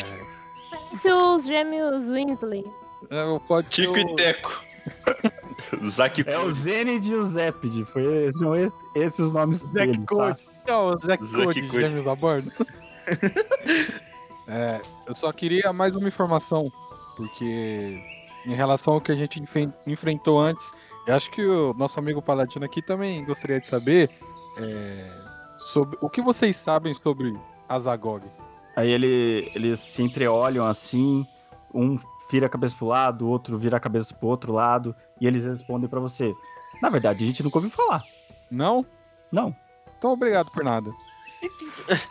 Se 0.96 1.12
os 1.12 1.44
gêmeos 1.44 2.06
Winsley. 2.06 2.64
é, 3.10 3.38
pode 3.46 3.68
ser 3.75 3.82
Tico 3.82 3.92
o- 3.92 3.98
e 3.98 4.14
Teco. 4.16 4.50
Zack 5.90 6.25
É 6.26 6.38
o 6.38 6.50
Zenid 6.50 7.11
e 7.11 7.14
o 7.14 7.23
Zepid. 7.23 7.85
Foi, 7.85 8.30
são 8.33 8.54
esses, 8.54 8.78
esses 8.95 9.18
os 9.18 9.33
nomes 9.33 9.61
Zack 9.61 9.73
deles, 9.73 9.99
tá? 9.99 10.07
Code. 10.07 10.49
Não, 10.66 10.87
o 10.87 10.92
Zack 10.92 11.25
Zack 11.25 11.45
Code, 11.45 11.62
Code. 11.62 11.80
gêmeos 11.80 12.07
a 12.07 12.14
bordo. 12.14 12.52
É, 14.50 14.80
eu 15.07 15.14
só 15.14 15.30
queria 15.30 15.75
mais 15.75 15.95
uma 15.95 16.09
informação, 16.09 16.73
porque 17.18 18.02
em 18.47 18.54
relação 18.54 18.95
ao 18.95 19.00
que 19.00 19.12
a 19.12 19.14
gente 19.14 19.42
enfrentou 19.87 20.40
antes, 20.40 20.73
eu 21.07 21.14
acho 21.14 21.30
que 21.30 21.45
o 21.45 21.75
nosso 21.75 21.99
amigo 21.99 22.23
Paladino 22.23 22.64
aqui 22.64 22.80
também 22.80 23.23
gostaria 23.26 23.61
de 23.61 23.68
saber 23.68 24.11
é, 24.59 25.11
sobre 25.59 25.99
o 26.00 26.09
que 26.09 26.23
vocês 26.23 26.57
sabem 26.57 26.95
sobre 26.95 27.38
Azagog. 27.68 28.25
Aí 28.75 28.90
ele, 28.90 29.52
eles 29.54 29.80
se 29.80 30.02
entreolham 30.02 30.66
assim, 30.66 31.26
um 31.75 31.99
vira 32.30 32.47
a 32.47 32.50
cabeça 32.50 32.76
pro 32.76 32.87
lado, 32.87 33.26
o 33.26 33.28
outro 33.28 33.58
vira 33.58 33.76
a 33.76 33.80
cabeça 33.80 34.14
pro 34.14 34.28
outro 34.28 34.52
lado, 34.52 34.94
e 35.20 35.26
eles 35.26 35.44
respondem 35.44 35.88
pra 35.88 36.00
você. 36.00 36.35
Na 36.82 36.90
verdade, 36.90 37.25
a 37.25 37.26
gente 37.26 37.42
nunca 37.42 37.58
ouviu 37.58 37.70
falar. 37.70 38.04
Não? 38.50 38.85
Não. 39.30 39.54
Então 39.97 40.12
obrigado 40.12 40.50
por 40.50 40.64
nada. 40.64 40.90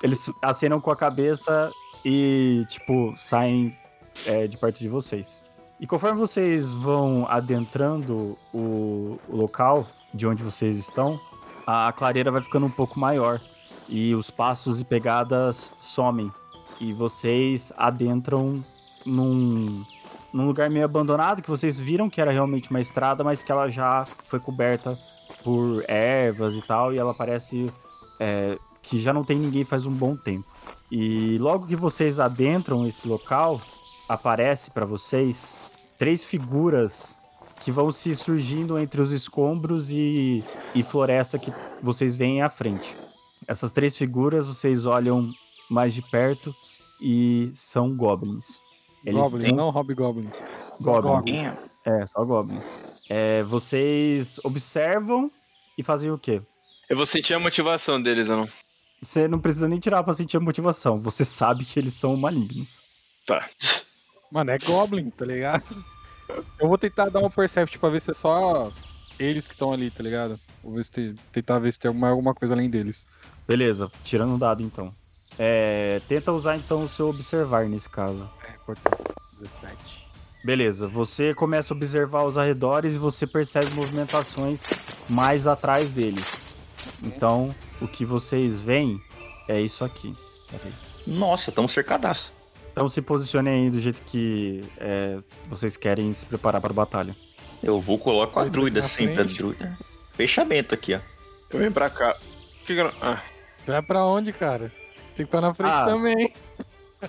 Eles 0.01 0.29
acenam 0.41 0.79
com 0.79 0.91
a 0.91 0.95
cabeça 0.95 1.71
e, 2.03 2.65
tipo, 2.67 3.13
saem 3.15 3.77
é, 4.25 4.47
de 4.47 4.57
perto 4.57 4.79
de 4.79 4.89
vocês. 4.89 5.41
E 5.79 5.85
conforme 5.85 6.17
vocês 6.17 6.73
vão 6.73 7.27
adentrando 7.29 8.37
o, 8.53 9.19
o 9.27 9.35
local 9.35 9.87
de 10.13 10.25
onde 10.25 10.41
vocês 10.41 10.77
estão, 10.77 11.19
a 11.65 11.91
clareira 11.91 12.31
vai 12.31 12.41
ficando 12.41 12.65
um 12.65 12.71
pouco 12.71 12.99
maior. 12.99 13.39
E 13.87 14.13
os 14.15 14.29
passos 14.29 14.81
e 14.81 14.85
pegadas 14.85 15.71
somem. 15.79 16.31
E 16.79 16.93
vocês 16.93 17.71
adentram 17.77 18.63
num, 19.05 19.85
num 20.33 20.45
lugar 20.45 20.69
meio 20.69 20.85
abandonado 20.85 21.41
que 21.41 21.49
vocês 21.49 21.79
viram 21.79 22.09
que 22.09 22.21
era 22.21 22.31
realmente 22.31 22.69
uma 22.69 22.79
estrada, 22.79 23.23
mas 23.23 23.41
que 23.41 23.51
ela 23.51 23.69
já 23.69 24.05
foi 24.05 24.39
coberta 24.39 24.97
por 25.43 25.83
ervas 25.87 26.55
e 26.55 26.61
tal. 26.61 26.93
E 26.93 26.97
ela 26.97 27.13
parece 27.13 27.67
é, 28.19 28.57
que 28.81 28.99
já 28.99 29.13
não 29.13 29.23
tem 29.23 29.37
ninguém 29.37 29.63
faz 29.63 29.85
um 29.85 29.91
bom 29.91 30.15
tempo. 30.15 30.45
E 30.91 31.37
logo 31.39 31.67
que 31.67 31.75
vocês 31.75 32.19
adentram 32.19 32.85
esse 32.87 33.07
local, 33.07 33.59
aparece 34.07 34.71
para 34.71 34.85
vocês 34.85 35.55
três 35.97 36.23
figuras 36.23 37.15
que 37.61 37.71
vão 37.71 37.91
se 37.91 38.15
surgindo 38.15 38.77
entre 38.77 39.01
os 39.01 39.11
escombros 39.11 39.91
e, 39.91 40.43
e 40.73 40.83
floresta 40.83 41.39
que 41.39 41.51
vocês 41.81 42.15
veem 42.15 42.41
à 42.41 42.49
frente. 42.49 42.95
Essas 43.47 43.71
três 43.71 43.97
figuras 43.97 44.47
vocês 44.47 44.85
olham 44.85 45.31
mais 45.69 45.93
de 45.93 46.01
perto 46.01 46.53
e 47.01 47.51
são 47.55 47.95
goblins. 47.95 48.59
Eles 49.05 49.21
Goblin, 49.21 49.45
têm- 49.45 49.55
não 49.55 49.69
Hobgoblin. 49.69 50.29
Só 50.73 51.01
Goblins. 51.01 51.41
Goblin. 51.43 51.57
É, 51.85 52.05
só 52.05 52.23
goblins. 52.25 52.65
É, 53.09 53.43
vocês 53.43 54.39
observam 54.43 55.31
e 55.77 55.83
fazem 55.83 56.11
o 56.11 56.17
quê? 56.17 56.41
Eu 56.89 56.97
vou 56.97 57.05
sentir 57.05 57.33
a 57.33 57.39
motivação 57.39 58.01
deles, 58.01 58.27
ou 58.29 58.37
não? 58.37 58.49
Você 59.01 59.27
não 59.27 59.39
precisa 59.39 59.67
nem 59.67 59.79
tirar 59.79 60.03
pra 60.03 60.13
sentir 60.13 60.37
a 60.37 60.39
motivação. 60.41 60.99
Você 61.01 61.23
sabe 61.23 61.63
que 61.63 61.79
eles 61.79 61.93
são 61.93 62.15
malignos. 62.17 62.81
Tá. 63.25 63.47
Mano, 64.31 64.51
é 64.51 64.57
Goblin, 64.57 65.09
tá 65.09 65.25
ligado? 65.25 65.63
Eu 66.59 66.67
vou 66.67 66.77
tentar 66.77 67.09
dar 67.09 67.19
um 67.21 67.29
Percept 67.29 67.77
pra 67.79 67.89
ver 67.89 68.01
se 68.01 68.11
é 68.11 68.13
só 68.13 68.71
eles 69.17 69.47
que 69.47 69.53
estão 69.53 69.71
ali, 69.71 69.89
tá 69.89 70.03
ligado? 70.03 70.37
Vou 70.63 70.73
ver 70.73 70.83
se 70.83 70.91
tem, 70.91 71.15
tentar 71.31 71.59
ver 71.59 71.71
se 71.71 71.79
tem 71.79 71.87
alguma, 71.87 72.09
alguma 72.09 72.33
coisa 72.33 72.53
além 72.53 72.69
deles. 72.69 73.05
Beleza, 73.47 73.89
tirando 74.03 74.33
um 74.33 74.37
dado 74.37 74.61
então. 74.61 74.93
É, 75.39 76.01
tenta 76.07 76.31
usar 76.31 76.55
então 76.57 76.83
o 76.83 76.89
seu 76.89 77.07
observar 77.09 77.65
nesse 77.67 77.89
caso. 77.89 78.29
É, 78.47 78.53
pode 78.65 78.81
ser. 78.81 78.89
17. 79.39 80.07
Beleza, 80.43 80.87
você 80.87 81.33
começa 81.33 81.73
a 81.73 81.75
observar 81.75 82.23
os 82.23 82.37
arredores 82.37 82.95
e 82.95 82.99
você 82.99 83.27
percebe 83.27 83.71
movimentações 83.71 84.63
mais 85.09 85.45
atrás 85.45 85.91
deles. 85.91 86.39
Então, 87.03 87.53
o 87.81 87.87
que 87.87 88.05
vocês 88.05 88.59
veem 88.59 88.99
é 89.47 89.59
isso 89.61 89.83
aqui. 89.83 90.15
Nossa, 91.05 91.49
estamos 91.49 91.71
cercadaço. 91.71 92.31
Então 92.71 92.87
se 92.87 93.01
posicionem 93.01 93.65
aí 93.65 93.69
do 93.69 93.79
jeito 93.79 94.01
que 94.03 94.63
é, 94.77 95.17
vocês 95.47 95.75
querem 95.75 96.13
se 96.13 96.25
preparar 96.25 96.61
para 96.61 96.71
a 96.71 96.75
batalha. 96.75 97.15
Eu 97.61 97.81
vou 97.81 97.97
colocar 97.97 98.41
a 98.41 98.45
druida 98.45 98.83
sempre, 98.83 99.13
a 99.13 99.25
frente. 99.25 99.37
druida. 99.37 99.77
Fechamento 100.13 100.73
aqui, 100.75 100.93
ó. 100.93 100.99
Eu 101.51 101.59
venho 101.59 101.71
pra 101.71 101.89
cá. 101.89 102.15
Que. 102.65 102.79
Ah, 103.01 103.21
Você 103.63 103.71
vai 103.71 103.81
pra 103.81 104.05
onde, 104.05 104.31
cara? 104.31 104.71
Tem 105.17 105.25
que 105.25 105.29
estar 105.29 105.41
na 105.41 105.53
frente 105.53 105.71
Ah. 105.73 105.85
também. 105.85 106.31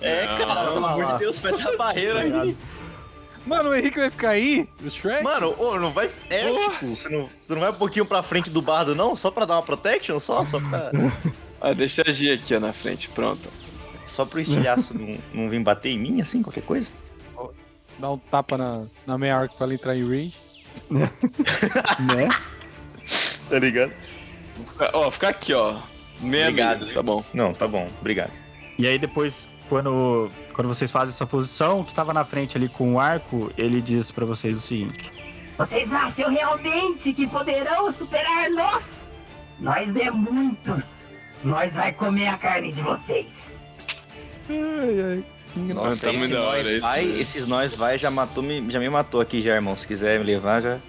É, 0.01 0.25
cara, 0.27 0.71
pelo 0.71 0.85
amor 0.85 1.05
de 1.13 1.19
Deus, 1.19 1.39
faz 1.39 1.59
essa 1.59 1.75
barreira 1.77 2.19
aí. 2.21 2.57
Mano, 3.45 3.69
o 3.69 3.75
Henrique 3.75 3.97
vai 3.99 4.09
ficar 4.09 4.31
aí? 4.31 4.67
O 4.83 4.89
Shrek? 4.89 5.23
Mano, 5.23 5.55
ô, 5.57 5.79
não 5.79 5.91
vai. 5.91 6.09
É, 6.29 6.51
tipo, 6.51 6.87
você 6.95 7.07
não, 7.09 7.27
você 7.39 7.53
não 7.53 7.61
vai 7.61 7.69
um 7.71 7.75
pouquinho 7.75 8.05
pra 8.05 8.21
frente 8.21 8.49
do 8.49 8.61
bardo, 8.61 8.93
não? 8.93 9.15
Só 9.15 9.31
pra 9.31 9.45
dar 9.45 9.55
uma 9.55 9.63
protection? 9.63 10.19
Só? 10.19 10.43
Só 10.45 10.59
pra. 10.59 10.91
ah, 11.61 11.73
deixa 11.73 12.03
a 12.05 12.11
Gia 12.11 12.35
aqui, 12.35 12.53
ó, 12.55 12.59
na 12.59 12.73
frente. 12.73 13.09
Pronto. 13.09 13.49
Só 14.05 14.25
pro 14.25 14.39
estilhaço 14.39 14.93
não, 14.97 15.17
não 15.33 15.49
vir 15.49 15.61
bater 15.63 15.89
em 15.89 15.99
mim, 15.99 16.21
assim, 16.21 16.41
qualquer 16.43 16.63
coisa? 16.63 16.89
Dá 17.97 18.11
um 18.11 18.17
tapa 18.17 18.57
na, 18.57 18.85
na 19.05 19.17
meia 19.17 19.37
arc 19.37 19.55
pra 19.55 19.65
ela 19.65 19.73
entrar 19.73 19.95
em 19.95 20.03
range. 20.03 20.35
né? 20.89 22.29
Tá 23.49 23.59
ligado? 23.59 23.93
Fica- 24.71 24.91
Ó, 24.93 25.09
fica 25.11 25.29
aqui, 25.29 25.53
ó. 25.53 25.79
Meia 26.19 26.49
Obrigado. 26.49 26.81
milha, 26.81 26.93
tá 26.93 27.03
bom. 27.03 27.23
Não, 27.33 27.53
tá 27.53 27.67
bom, 27.67 27.87
obrigado. 27.99 28.31
E 28.77 28.87
aí 28.87 28.97
depois, 28.97 29.47
quando, 29.67 30.29
quando 30.53 30.67
vocês 30.67 30.91
fazem 30.91 31.13
essa 31.13 31.25
posição, 31.25 31.81
o 31.81 31.85
que 31.85 31.93
tava 31.93 32.13
na 32.13 32.25
frente 32.25 32.57
ali 32.57 32.67
com 32.69 32.95
o 32.95 32.99
arco, 32.99 33.51
ele 33.57 33.81
diz 33.81 34.11
pra 34.11 34.25
vocês 34.25 34.57
o 34.57 34.61
seguinte. 34.61 35.11
Vocês 35.57 35.93
acham 35.93 36.29
realmente 36.29 37.11
que 37.11 37.27
poderão 37.27 37.91
superar 37.91 38.49
nós? 38.49 39.19
Nós 39.59 39.95
é 39.95 40.09
muitos. 40.09 41.07
Nós 41.43 41.75
vai 41.75 41.91
comer 41.91 42.27
a 42.27 42.37
carne 42.37 42.71
de 42.71 42.81
vocês. 42.81 43.61
Ai, 44.49 45.01
ai. 45.01 45.23
Nossa, 45.73 45.97
tá 46.05 46.13
muito 46.13 46.25
esse 46.25 46.33
nós 46.33 46.67
isso, 46.67 46.81
vai, 46.81 47.05
né? 47.05 47.19
esses 47.19 47.45
nós 47.45 47.75
vai 47.75 47.97
já 47.97 48.11
matou 48.11 48.43
me, 48.43 48.69
já 48.69 48.79
me 48.79 48.89
matou 48.89 49.19
aqui 49.19 49.41
já, 49.41 49.55
irmão. 49.55 49.75
Se 49.75 49.87
quiser 49.87 50.19
me 50.19 50.25
levar, 50.25 50.61
já. 50.61 50.79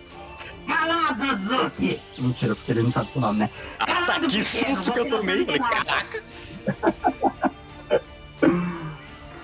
Calado, 0.75 1.35
Zuki! 1.35 2.01
Mentira, 2.19 2.55
porque 2.55 2.71
ele 2.73 2.83
não 2.83 2.91
sabe 2.93 3.11
seu 3.11 3.21
nome, 3.21 3.41
né? 3.41 3.51
Calado, 3.79 4.07
Tá, 4.07 4.21
que 4.21 4.39
pequeno, 4.45 4.77
susto 4.77 4.93
que 4.93 4.99
eu 5.01 5.11
tomei. 5.11 5.45
Falei, 5.47 5.61
nada. 5.61 6.07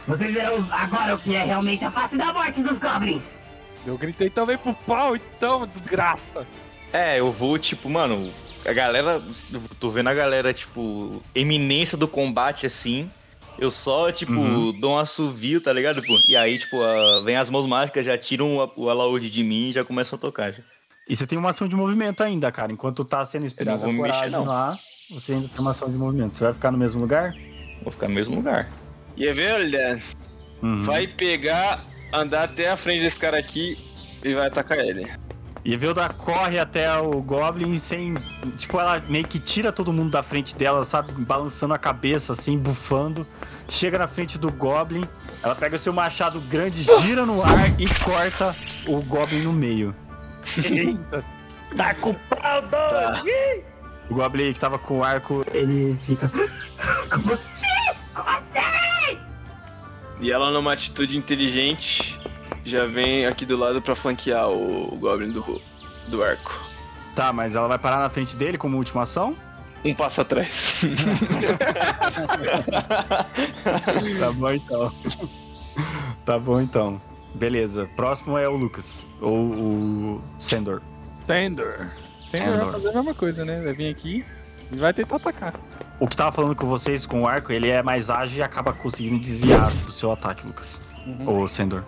Vocês 0.06 0.32
verão 0.32 0.66
agora 0.70 1.14
o 1.14 1.18
que 1.18 1.34
é 1.34 1.44
realmente 1.44 1.84
a 1.84 1.90
face 1.90 2.16
da 2.16 2.32
morte 2.32 2.62
dos 2.62 2.78
goblins. 2.78 3.40
Eu 3.84 3.98
gritei 3.98 4.30
também 4.30 4.56
pro 4.56 4.72
pau, 4.74 5.16
então, 5.16 5.66
desgraça. 5.66 6.46
É, 6.92 7.18
eu 7.18 7.32
vou, 7.32 7.58
tipo, 7.58 7.88
mano, 7.90 8.32
a 8.64 8.72
galera. 8.72 9.22
eu 9.52 9.60
Tô 9.80 9.90
vendo 9.90 10.08
a 10.08 10.14
galera, 10.14 10.52
tipo, 10.54 11.20
eminência 11.34 11.98
do 11.98 12.06
combate 12.06 12.66
assim. 12.66 13.10
Eu 13.58 13.70
só, 13.70 14.12
tipo, 14.12 14.32
Uhum. 14.32 14.78
dou 14.78 14.92
um 14.94 14.98
assovio, 14.98 15.60
tá 15.60 15.72
ligado? 15.72 16.02
E 16.28 16.36
aí, 16.36 16.58
tipo, 16.58 16.82
a- 16.82 17.20
vem 17.24 17.36
as 17.36 17.48
mãos 17.48 17.66
mágicas, 17.66 18.04
já 18.04 18.16
tiram 18.18 18.56
o, 18.58 18.72
o 18.84 18.90
alaúde 18.90 19.30
de 19.30 19.42
mim 19.42 19.70
e 19.70 19.72
já 19.72 19.84
começam 19.84 20.16
a 20.16 20.20
tocar. 20.20 20.52
Já. 20.52 20.62
E 21.08 21.14
você 21.14 21.26
tem 21.26 21.38
uma 21.38 21.50
ação 21.50 21.68
de 21.68 21.76
movimento 21.76 22.22
ainda, 22.22 22.50
cara. 22.50 22.72
Enquanto 22.72 23.04
tá 23.04 23.24
sendo 23.24 23.46
inspirado 23.46 23.84
a 23.84 23.86
mexer, 23.86 23.98
coragem 23.98 24.30
não. 24.30 24.44
lá, 24.44 24.78
você 25.10 25.34
ainda 25.34 25.48
tem 25.48 25.60
uma 25.60 25.70
ação 25.70 25.88
de 25.88 25.96
movimento. 25.96 26.36
Você 26.36 26.44
vai 26.44 26.52
ficar 26.52 26.72
no 26.72 26.78
mesmo 26.78 27.00
lugar? 27.00 27.34
Vou 27.82 27.92
ficar 27.92 28.08
no 28.08 28.14
mesmo 28.14 28.36
lugar. 28.36 28.68
E 29.16 29.26
é 29.26 29.32
verdade. 29.32 30.02
Uhum. 30.62 30.82
Vai 30.82 31.06
pegar, 31.06 31.84
andar 32.12 32.44
até 32.44 32.70
a 32.70 32.76
frente 32.76 33.02
desse 33.02 33.20
cara 33.20 33.38
aqui 33.38 33.78
e 34.24 34.34
vai 34.34 34.48
atacar 34.48 34.78
ele. 34.78 35.08
E 35.64 35.76
Velda 35.76 36.08
corre 36.08 36.60
até 36.60 36.96
o 36.96 37.20
Goblin 37.20 37.76
sem. 37.78 38.14
Tipo, 38.56 38.78
ela 38.78 39.02
meio 39.08 39.26
que 39.26 39.40
tira 39.40 39.72
todo 39.72 39.92
mundo 39.92 40.10
da 40.10 40.22
frente 40.22 40.54
dela, 40.54 40.84
sabe? 40.84 41.12
Balançando 41.12 41.74
a 41.74 41.78
cabeça, 41.78 42.32
assim, 42.32 42.56
bufando. 42.56 43.26
Chega 43.68 43.98
na 43.98 44.06
frente 44.06 44.38
do 44.38 44.50
Goblin. 44.52 45.04
Ela 45.42 45.56
pega 45.56 45.76
seu 45.76 45.92
machado 45.92 46.40
grande, 46.40 46.84
gira 47.00 47.26
no 47.26 47.42
ar 47.42 47.80
e 47.80 47.86
corta 48.04 48.54
o 48.86 49.02
Goblin 49.02 49.42
no 49.42 49.52
meio. 49.52 49.92
Eita. 50.60 51.24
Tá 51.76 51.94
com 51.94 52.14
pau, 52.14 52.62
Tá. 52.68 53.22
O 54.08 54.14
Goblin 54.14 54.52
que 54.52 54.60
tava 54.60 54.78
com 54.78 54.98
o 54.98 55.04
arco. 55.04 55.44
Ele 55.52 55.98
fica. 56.02 56.30
Como 57.10 57.32
assim? 57.34 57.94
Como 58.14 58.28
assim? 58.28 59.18
E 60.20 60.30
ela, 60.30 60.50
numa 60.50 60.72
atitude 60.72 61.18
inteligente, 61.18 62.18
já 62.64 62.86
vem 62.86 63.26
aqui 63.26 63.44
do 63.44 63.56
lado 63.56 63.82
pra 63.82 63.94
flanquear 63.94 64.48
o 64.48 64.96
Goblin 64.96 65.30
do, 65.32 65.60
do 66.08 66.22
arco. 66.22 66.52
Tá, 67.14 67.32
mas 67.32 67.56
ela 67.56 67.66
vai 67.68 67.78
parar 67.78 67.98
na 67.98 68.08
frente 68.10 68.36
dele 68.36 68.56
como 68.56 68.76
última 68.76 69.02
ação? 69.02 69.36
Um 69.84 69.94
passo 69.94 70.20
atrás. 70.20 70.80
Tá 74.18 74.32
bom 74.32 74.50
então. 74.52 74.92
Tá 76.24 76.38
bom 76.38 76.60
então. 76.60 77.00
Beleza. 77.36 77.88
Próximo 77.96 78.36
é 78.38 78.48
o 78.48 78.56
Lucas. 78.56 79.06
Ou 79.20 79.36
o 79.36 80.22
Sandor. 80.38 80.80
Tender. 81.26 81.90
Tender 82.30 82.48
vai 82.48 82.58
Sandor. 82.58 82.72
fazer 82.72 82.88
a 82.88 82.92
mesma 82.92 83.14
coisa, 83.14 83.44
né? 83.44 83.60
Vai 83.62 83.74
vir 83.74 83.88
aqui 83.90 84.24
e 84.72 84.76
vai 84.76 84.92
tentar 84.92 85.16
atacar. 85.16 85.54
O 86.00 86.06
que 86.06 86.16
tava 86.16 86.32
falando 86.32 86.54
com 86.54 86.66
vocês 86.66 87.06
com 87.06 87.22
o 87.22 87.26
arco, 87.28 87.52
ele 87.52 87.68
é 87.68 87.82
mais 87.82 88.10
ágil 88.10 88.38
e 88.38 88.42
acaba 88.42 88.72
conseguindo 88.72 89.18
desviar 89.18 89.70
do 89.70 89.92
seu 89.92 90.12
ataque, 90.12 90.46
Lucas. 90.46 90.80
Uhum. 91.06 91.40
Ou 91.40 91.48
Sandor. 91.48 91.82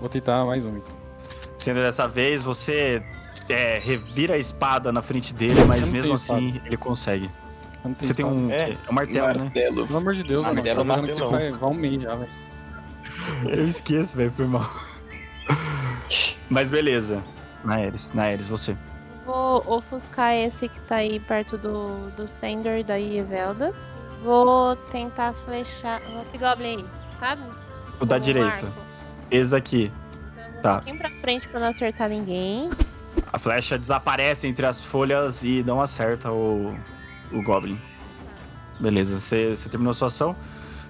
Vou 0.00 0.08
tentar 0.08 0.44
mais 0.44 0.64
um. 0.64 0.76
então. 0.76 0.94
Sendo 1.58 1.76
dessa 1.80 2.08
vez, 2.08 2.42
você 2.42 3.02
é, 3.48 3.78
revira 3.78 4.34
a 4.34 4.38
espada 4.38 4.90
na 4.90 5.00
frente 5.02 5.32
dele, 5.34 5.64
mas 5.64 5.88
mesmo 5.88 6.14
assim 6.14 6.60
ele 6.64 6.76
consegue. 6.76 7.30
Você 7.98 8.14
tem 8.14 8.24
espada. 8.24 8.40
um, 8.46 8.50
É. 8.50 8.70
é, 8.70 8.78
um 8.90 8.92
martelo, 8.94 9.26
né? 9.28 9.34
Martelo. 9.44 9.86
Pelo 9.86 9.98
amor 9.98 10.14
de 10.14 10.22
Deus, 10.22 10.42
mano. 10.44 10.54
Martelo, 10.56 10.80
que 10.82 10.86
martelão. 10.86 11.16
Você 11.16 11.24
vai, 11.36 11.50
vai 11.52 11.70
um 11.70 11.74
mês 11.74 12.02
já, 12.02 12.14
velho. 12.14 12.30
Eu 13.46 13.66
esqueço, 13.68 14.16
velho, 14.16 14.32
foi 14.32 14.46
mal. 14.46 14.68
Mas 16.48 16.70
beleza. 16.70 17.22
Naeris, 17.64 18.12
Naeris, 18.12 18.48
você. 18.48 18.76
Vou 19.24 19.64
ofuscar 19.66 20.34
esse 20.34 20.68
que 20.68 20.80
tá 20.80 20.96
aí 20.96 21.20
perto 21.20 21.56
do, 21.56 22.10
do 22.16 22.26
Sender 22.26 22.84
da 22.84 22.98
Evelda. 22.98 23.72
Vou 24.22 24.76
tentar 24.90 25.32
flechar. 25.44 26.02
Esse 26.22 26.38
Goblin 26.38 26.78
aí, 26.78 26.84
sabe? 27.20 27.42
O 28.00 28.04
da 28.06 28.18
direita. 28.18 28.66
arco. 28.66 28.72
Esse 29.30 29.50
daqui. 29.50 29.92
Então, 30.58 30.62
Tá. 30.62 30.72
Um 30.72 30.76
pouquinho 30.76 30.98
pra 30.98 31.10
frente 31.20 31.48
pra 31.48 31.60
não 31.60 31.68
acertar 31.68 32.08
ninguém. 32.08 32.70
A 33.32 33.38
flecha 33.38 33.78
desaparece 33.78 34.46
entre 34.46 34.66
as 34.66 34.80
folhas 34.80 35.42
e 35.42 35.62
não 35.64 35.80
acerta 35.80 36.30
o, 36.30 36.76
o 37.32 37.42
Goblin. 37.42 37.80
Beleza, 38.78 39.18
você, 39.18 39.56
você 39.56 39.68
terminou 39.68 39.92
sua 39.92 40.08
ação. 40.08 40.36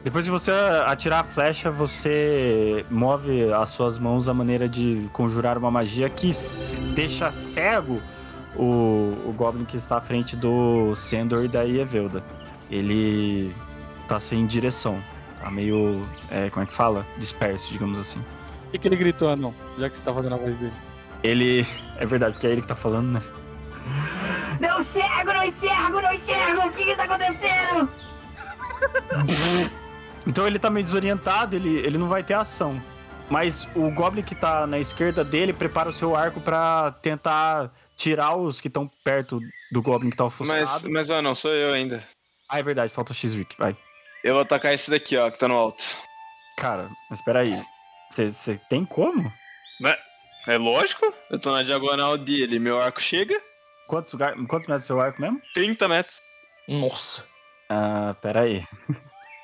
Depois 0.05 0.25
de 0.25 0.33
você 0.33 0.51
atirar 0.87 1.21
a 1.21 1.25
flecha, 1.25 1.71
você 1.71 2.85
move 2.91 3.53
as 3.53 3.71
suas 3.71 3.99
mãos 3.99 4.29
à 4.29 4.35
maneira 4.35 4.69
de 4.69 5.09
conjurar 5.13 5.57
uma 5.57 5.71
magia 5.71 6.11
que 6.11 6.33
deixa 6.95 7.31
cego 7.31 8.03
o, 8.57 9.17
o 9.27 9.35
Goblin 9.37 9.65
que 9.65 9.77
está 9.77 9.99
à 9.99 10.01
frente 10.01 10.35
do 10.35 10.93
Sendor 10.97 11.45
e 11.45 11.49
da 11.49 11.65
Evelda. 11.65 12.25
Ele 12.69 13.55
tá 14.09 14.19
sem 14.19 14.45
direção. 14.45 15.01
Tá 15.41 15.51
meio. 15.51 16.05
é, 16.31 16.51
como 16.51 16.65
é 16.65 16.67
que 16.67 16.75
fala? 16.75 17.07
Disperso, 17.17 17.73
digamos 17.73 17.99
assim. 17.99 18.19
O 18.67 18.71
que, 18.73 18.79
que 18.79 18.89
ele 18.89 18.97
gritou, 18.97 19.29
anão? 19.29 19.55
Já 19.79 19.89
que 19.89 19.97
você 19.97 20.03
tá 20.03 20.13
fazendo 20.13 20.35
a 20.35 20.39
voz 20.39 20.57
dele. 20.57 20.73
Ele. 21.23 21.67
É 21.97 22.07
verdade, 22.07 22.33
porque 22.33 22.49
é 22.49 22.51
ele 22.51 22.61
que 22.61 22.67
tá 22.67 22.75
falando, 22.75 23.15
né? 23.15 23.23
Não 24.61 24.81
enxergo, 24.81 25.33
não 25.33 25.45
enxergo, 25.45 26.01
não 26.01 26.13
enxergo! 26.13 26.67
O 26.67 26.71
que 26.71 26.85
que 26.85 26.91
está 26.91 27.05
acontecendo? 27.05 27.89
Então 30.27 30.47
ele 30.47 30.59
tá 30.59 30.71
meio 30.71 30.85
desorientado, 30.85 31.57
ele, 31.57 31.79
ele 31.79 31.99
não 31.99 32.09
vai 32.09 32.23
ter 32.23 32.35
ação. 32.35 32.83
Mas 33.31 33.69
o 33.75 33.91
Goblin 33.91 34.23
que 34.23 34.35
tá 34.35 34.67
na 34.67 34.79
esquerda 34.79 35.25
dele 35.25 35.53
prepara 35.53 35.89
o 35.89 35.93
seu 35.93 36.15
arco 36.15 36.41
pra 36.41 36.93
tentar 37.03 37.73
tirar 37.97 38.37
os 38.37 38.61
que 38.61 38.69
estão 38.69 38.91
perto 39.03 39.41
do 39.71 39.83
Goblin 39.83 40.11
que 40.11 40.17
tá 40.17 40.25
ofuscado. 40.25 40.61
Mas, 40.61 40.85
mas 40.85 41.11
ó, 41.11 41.23
não 41.23 41.35
sou 41.35 41.53
eu 41.53 41.73
ainda. 41.73 42.03
Ah, 42.49 42.59
é 42.59 42.63
verdade, 42.63 42.93
falta 42.93 43.13
o 43.13 43.15
X-Rick, 43.15 43.57
vai. 43.59 43.77
Eu 44.23 44.35
vou 44.35 44.43
atacar 44.43 44.75
esse 44.75 44.91
daqui, 44.91 45.17
ó, 45.17 45.31
que 45.31 45.39
tá 45.39 45.49
no 45.49 45.57
alto. 45.57 45.83
Cara, 46.57 46.91
mas 47.11 47.23
peraí. 47.23 47.61
Você 48.11 48.61
tem 48.69 48.85
como? 48.85 49.33
É 50.47 50.57
lógico, 50.59 51.13
eu 51.31 51.39
tô 51.39 51.53
na 51.53 51.63
diagonal 51.63 52.19
dele, 52.19 52.59
meu 52.59 52.79
arco 52.79 53.01
chega, 53.01 53.41
Quantos. 53.93 54.13
Quantos 54.49 54.67
metros 54.67 54.85
é 54.85 54.87
seu 54.87 55.01
arco 55.01 55.21
mesmo? 55.21 55.41
30 55.53 55.87
metros. 55.87 56.23
Nossa. 56.67 57.25
Ah, 57.69 58.17
peraí. 58.23 58.67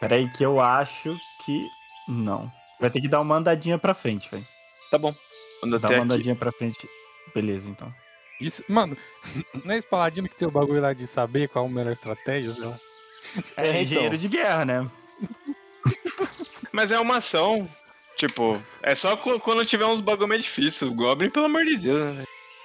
Peraí 0.00 0.28
que 0.31 0.45
eu 0.45 0.61
acho 0.61 1.19
que 1.45 1.69
não. 2.09 2.50
Vai 2.81 2.90
ter 2.90 3.00
que 3.00 3.09
dar 3.09 3.21
uma 3.21 3.37
andadinha 3.37 3.78
pra 3.78 3.95
frente, 3.95 4.31
velho. 4.31 4.47
Tá 4.90 4.99
bom. 4.99 5.15
Dá 5.63 5.67
uma 5.67 5.76
aqui. 5.89 5.95
andadinha 6.02 6.37
pra 6.37 6.52
frente. 6.52 6.89
Beleza, 7.34 7.69
então. 7.69 7.93
Isso, 8.41 8.63
mano, 8.69 8.97
não 9.65 9.75
é 9.75 9.78
esse 9.78 9.87
paladino 9.87 10.28
que 10.28 10.37
tem 10.37 10.47
o 10.47 10.50
bagulho 10.50 10.80
lá 10.80 10.93
de 10.93 11.06
saber 11.08 11.49
qual 11.49 11.67
a 11.67 11.69
melhor 11.69 11.93
estratégia? 11.93 12.54
sei 12.54 12.65
lá? 12.65 12.78
É, 13.56 13.67
É, 13.67 13.69
então. 13.71 13.82
engenheiro 13.82 14.17
de 14.19 14.28
guerra, 14.28 14.65
né? 14.65 14.89
Mas 16.73 16.91
é 16.93 16.99
uma 17.00 17.17
ação. 17.17 17.69
Tipo, 18.17 18.61
é 18.82 18.95
só 18.95 19.17
qu- 19.17 19.39
quando 19.41 19.65
tiver 19.65 19.87
uns 19.87 20.00
bagulho 20.00 20.28
meio 20.28 20.41
difícil. 20.41 20.93
Goblin, 20.95 21.30
pelo 21.30 21.47
amor 21.47 21.65
de 21.65 21.76
Deus, 21.76 21.99
né? 21.99 22.13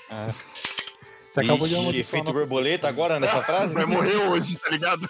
velho? 0.09 0.35
Você 1.33 1.39
acabou 1.39 1.67
de 1.67 1.73
Ixi, 1.73 1.99
efeito 1.99 2.25
nossa- 2.25 2.37
borboleta 2.39 2.87
agora 2.87 3.19
nessa 3.19 3.41
frase? 3.43 3.73
hoje, 4.29 4.57
tá 4.59 4.69
ligado? 4.69 5.09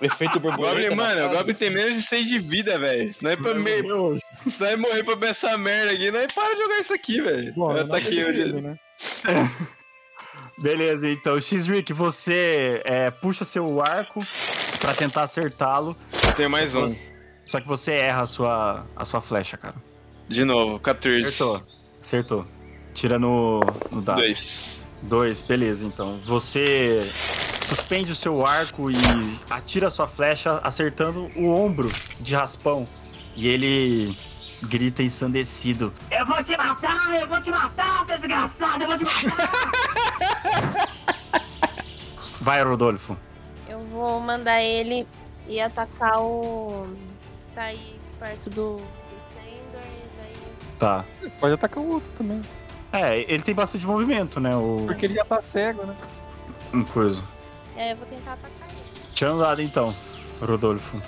efeito 0.00 0.36
O 0.36 0.40
borboleta. 0.40 0.74
Goblin, 0.90 0.94
mano, 0.96 1.26
o? 1.26 1.36
Goblin 1.36 1.54
tem 1.54 1.70
menos 1.70 1.96
de 1.96 2.02
6 2.02 2.28
de 2.28 2.38
vida, 2.38 2.78
velho. 2.78 3.12
Se 3.12 3.24
não 3.24 3.30
é 3.32 3.36
pra 3.36 3.54
me... 3.54 3.82
hoje. 3.92 4.20
Se 4.46 4.60
não 4.60 4.68
é 4.68 4.76
morrer 4.76 5.02
pra 5.02 5.14
ver 5.16 5.30
essa 5.30 5.58
merda 5.58 5.90
aqui, 5.92 6.10
não 6.12 6.20
é 6.20 6.26
para 6.28 6.54
de 6.54 6.62
jogar 6.62 6.78
isso 6.80 6.92
aqui, 6.94 7.20
velho. 7.20 7.52
Eu 7.56 7.70
eu 7.70 7.84
ataquei 7.84 8.20
acredito, 8.22 8.54
hoje. 8.54 8.60
né? 8.62 8.78
Beleza, 10.56 11.08
então, 11.10 11.40
X-Rick, 11.40 11.92
você 11.92 12.80
é, 12.84 13.10
puxa 13.10 13.44
seu 13.44 13.80
arco 13.82 14.24
pra 14.78 14.94
tentar 14.94 15.24
acertá-lo, 15.24 15.96
Tem 16.36 16.48
mais 16.48 16.74
um. 16.76 16.86
só 17.44 17.60
que 17.60 17.66
você 17.66 17.92
erra 17.94 18.22
a 18.22 18.26
sua, 18.26 18.86
a 18.94 19.04
sua 19.04 19.20
flecha, 19.20 19.56
cara. 19.56 19.74
De 20.28 20.44
novo, 20.44 20.78
14. 20.78 21.20
Acertou. 21.26 21.62
Acertou. 22.00 22.46
Tira 22.94 23.18
no, 23.18 23.60
no 23.90 24.00
dado. 24.00 24.18
Dois. 24.18 24.83
Dois, 25.04 25.42
beleza, 25.42 25.84
então. 25.84 26.18
Você 26.24 27.00
suspende 27.62 28.10
o 28.10 28.14
seu 28.14 28.44
arco 28.46 28.90
e 28.90 28.94
atira 29.50 29.88
a 29.88 29.90
sua 29.90 30.06
flecha 30.06 30.60
acertando 30.62 31.30
o 31.36 31.48
ombro 31.48 31.90
de 32.18 32.34
raspão. 32.34 32.88
E 33.36 33.46
ele 33.46 34.16
grita 34.62 35.02
ensandecido. 35.02 35.92
Eu 36.10 36.24
vou 36.24 36.42
te 36.42 36.56
matar, 36.56 37.20
eu 37.20 37.28
vou 37.28 37.40
te 37.40 37.50
matar, 37.50 38.06
seu 38.06 38.16
desgraçado, 38.16 38.84
eu 38.84 38.88
vou 38.88 38.96
te 38.96 39.04
matar! 39.04 40.88
Vai, 42.40 42.62
Rodolfo. 42.62 43.16
Eu 43.68 43.80
vou 43.86 44.20
mandar 44.20 44.62
ele 44.62 45.06
ir 45.46 45.60
atacar 45.60 46.18
o. 46.20 46.86
que 47.40 47.54
tá 47.54 47.62
aí 47.64 47.98
perto 48.18 48.50
do, 48.50 48.76
do 48.76 48.82
Sender 49.32 49.82
e 49.82 50.16
daí. 50.16 50.34
Tá. 50.78 51.04
Pode 51.40 51.54
atacar 51.54 51.82
o 51.82 51.88
outro 51.88 52.10
também. 52.16 52.40
É, 52.94 53.20
ele 53.28 53.42
tem 53.42 53.54
bastante 53.54 53.84
movimento, 53.84 54.38
né? 54.38 54.54
O 54.54 54.84
Porque 54.86 55.06
ele 55.06 55.14
já 55.14 55.24
tá 55.24 55.40
cego, 55.40 55.84
né? 55.84 55.96
um 56.72 56.84
coisa. 56.84 57.22
É, 57.76 57.92
eu 57.92 57.96
vou 57.96 58.06
tentar 58.06 58.34
atacar 58.34 58.68
ele. 58.70 58.78
Tirando 59.12 59.40
dado 59.40 59.60
então, 59.60 59.94
Rodolfo. 60.40 61.02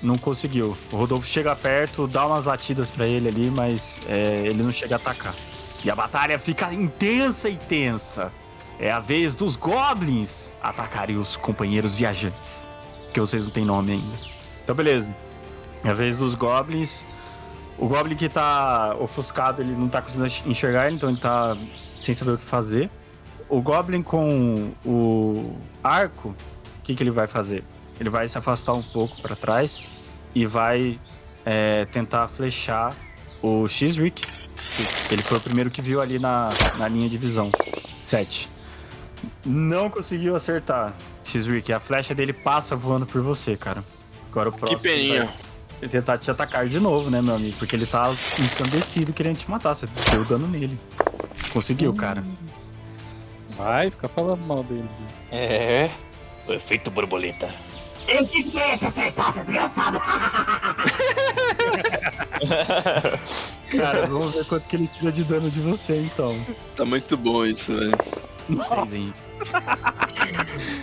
Não 0.00 0.16
conseguiu. 0.16 0.76
O 0.92 0.96
Rodolfo 0.96 1.26
chega 1.26 1.54
perto, 1.56 2.06
dá 2.06 2.26
umas 2.26 2.44
latidas 2.44 2.92
pra 2.92 3.06
ele 3.06 3.28
ali, 3.28 3.50
mas 3.50 3.98
é, 4.08 4.44
ele 4.46 4.62
não 4.62 4.70
chega 4.70 4.94
a 4.94 4.98
atacar. 4.98 5.34
E 5.84 5.90
a 5.90 5.96
batalha 5.96 6.38
fica 6.38 6.72
intensa 6.72 7.48
e 7.48 7.56
tensa. 7.56 8.32
É 8.78 8.90
a 8.90 9.00
vez 9.00 9.34
dos 9.34 9.56
goblins 9.56 10.54
atacarem 10.62 11.16
os 11.16 11.36
companheiros 11.36 11.94
viajantes. 11.94 12.68
Que 13.12 13.18
vocês 13.18 13.42
não 13.42 13.50
têm 13.50 13.64
nome 13.64 13.92
ainda. 13.92 14.16
Então, 14.62 14.74
beleza. 14.76 15.14
É 15.84 15.90
a 15.90 15.92
vez 15.92 16.18
dos 16.18 16.34
goblins. 16.36 17.04
O 17.82 17.88
goblin 17.88 18.14
que 18.14 18.28
tá 18.28 18.94
ofuscado, 19.00 19.60
ele 19.60 19.72
não 19.72 19.88
tá 19.88 20.00
conseguindo 20.00 20.28
enxergar, 20.46 20.88
então 20.92 21.08
ele 21.08 21.18
tá 21.18 21.56
sem 21.98 22.14
saber 22.14 22.30
o 22.30 22.38
que 22.38 22.44
fazer. 22.44 22.88
O 23.48 23.60
goblin 23.60 24.02
com 24.04 24.70
o 24.86 25.56
arco, 25.82 26.28
o 26.28 26.82
que, 26.84 26.94
que 26.94 27.02
ele 27.02 27.10
vai 27.10 27.26
fazer? 27.26 27.64
Ele 27.98 28.08
vai 28.08 28.28
se 28.28 28.38
afastar 28.38 28.72
um 28.74 28.82
pouco 28.84 29.20
para 29.20 29.34
trás 29.34 29.88
e 30.32 30.46
vai 30.46 30.96
é, 31.44 31.84
tentar 31.86 32.28
flechar 32.28 32.94
o 33.42 33.66
X-Rick. 33.66 34.22
que 34.76 35.12
Ele 35.12 35.22
foi 35.22 35.38
o 35.38 35.40
primeiro 35.40 35.68
que 35.68 35.82
viu 35.82 36.00
ali 36.00 36.20
na, 36.20 36.50
na 36.78 36.86
linha 36.86 37.08
de 37.08 37.18
visão. 37.18 37.50
7. 38.00 38.48
Não 39.44 39.90
conseguiu 39.90 40.36
acertar, 40.36 40.94
X-Rick. 41.24 41.72
A 41.72 41.80
flecha 41.80 42.14
dele 42.14 42.32
passa 42.32 42.76
voando 42.76 43.06
por 43.06 43.20
você, 43.22 43.56
cara. 43.56 43.82
Agora 44.30 44.50
o 44.50 44.52
próximo. 44.52 44.78
Que 44.78 44.84
peninha. 44.88 45.24
vai- 45.26 45.51
Ele 45.82 45.90
tentar 45.90 46.16
te 46.16 46.30
atacar 46.30 46.68
de 46.68 46.78
novo, 46.78 47.10
né, 47.10 47.20
meu 47.20 47.34
amigo? 47.34 47.56
Porque 47.56 47.74
ele 47.74 47.86
tá 47.86 48.08
ensandecido 48.38 49.12
querendo 49.12 49.36
te 49.36 49.50
matar. 49.50 49.74
Você 49.74 49.88
deu 50.12 50.24
dano 50.24 50.46
nele. 50.46 50.78
Conseguiu, 51.52 51.92
cara. 51.92 52.22
Vai 53.56 53.90
ficar 53.90 54.06
falando 54.08 54.46
mal 54.46 54.62
dele. 54.62 54.88
É. 55.32 55.90
O 56.46 56.52
efeito 56.52 56.88
borboleta. 56.88 57.52
Eu 58.06 58.24
disse 58.24 58.44
que 58.44 58.58
ia 58.58 58.78
te 58.78 58.86
acertar, 58.86 59.32
seu 59.32 59.44
desgraçado! 59.44 60.00
Cara, 63.76 64.06
vamos 64.06 64.34
ver 64.34 64.44
quanto 64.46 64.68
que 64.68 64.76
ele 64.76 64.88
tira 64.88 65.10
de 65.10 65.24
dano 65.24 65.50
de 65.50 65.60
você, 65.60 66.00
então. 66.02 66.46
Tá 66.76 66.84
muito 66.84 67.16
bom 67.16 67.44
isso, 67.44 67.76
velho. 67.76 67.98
Sei, 68.86 68.98
hein? 68.98 69.12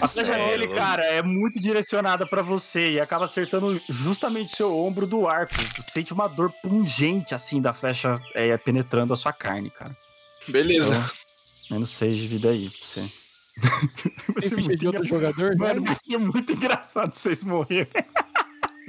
A 0.02 0.08
flecha 0.08 0.34
É, 0.34 0.50
dele, 0.50 0.68
cara, 0.68 1.04
é 1.04 1.22
muito 1.22 1.60
direcionada 1.60 2.26
pra 2.28 2.42
você 2.42 2.94
e 2.94 3.00
acaba 3.00 3.26
acertando 3.26 3.82
justamente 3.90 4.56
seu 4.56 4.76
ombro 4.78 5.06
do 5.06 5.28
arco. 5.28 5.54
Você 5.76 5.92
sente 5.92 6.14
uma 6.14 6.28
dor 6.28 6.52
pungente, 6.64 7.36
assim, 7.36 7.62
da 7.62 7.74
flecha 7.74 8.20
é, 8.34 8.58
penetrando 8.58 9.14
a 9.14 9.16
sua 9.16 9.34
carne, 9.34 9.70
cara. 9.70 9.96
Beleza. 10.48 11.10
Menos 11.70 11.92
6 11.92 12.18
de 12.18 12.28
vida 12.28 12.50
aí 12.50 12.70
pra 12.70 12.80
você. 12.82 13.12
Ser 14.40 14.56
ficha 14.56 14.70
muito 14.70 14.86
outro 14.88 15.06
jogador? 15.06 15.56
Mano, 15.58 15.82
né? 15.82 15.88
vai 15.88 15.96
ser 15.96 16.18
muito 16.18 16.54
engraçado 16.54 17.14
vocês 17.14 17.44
morrerem. 17.44 17.88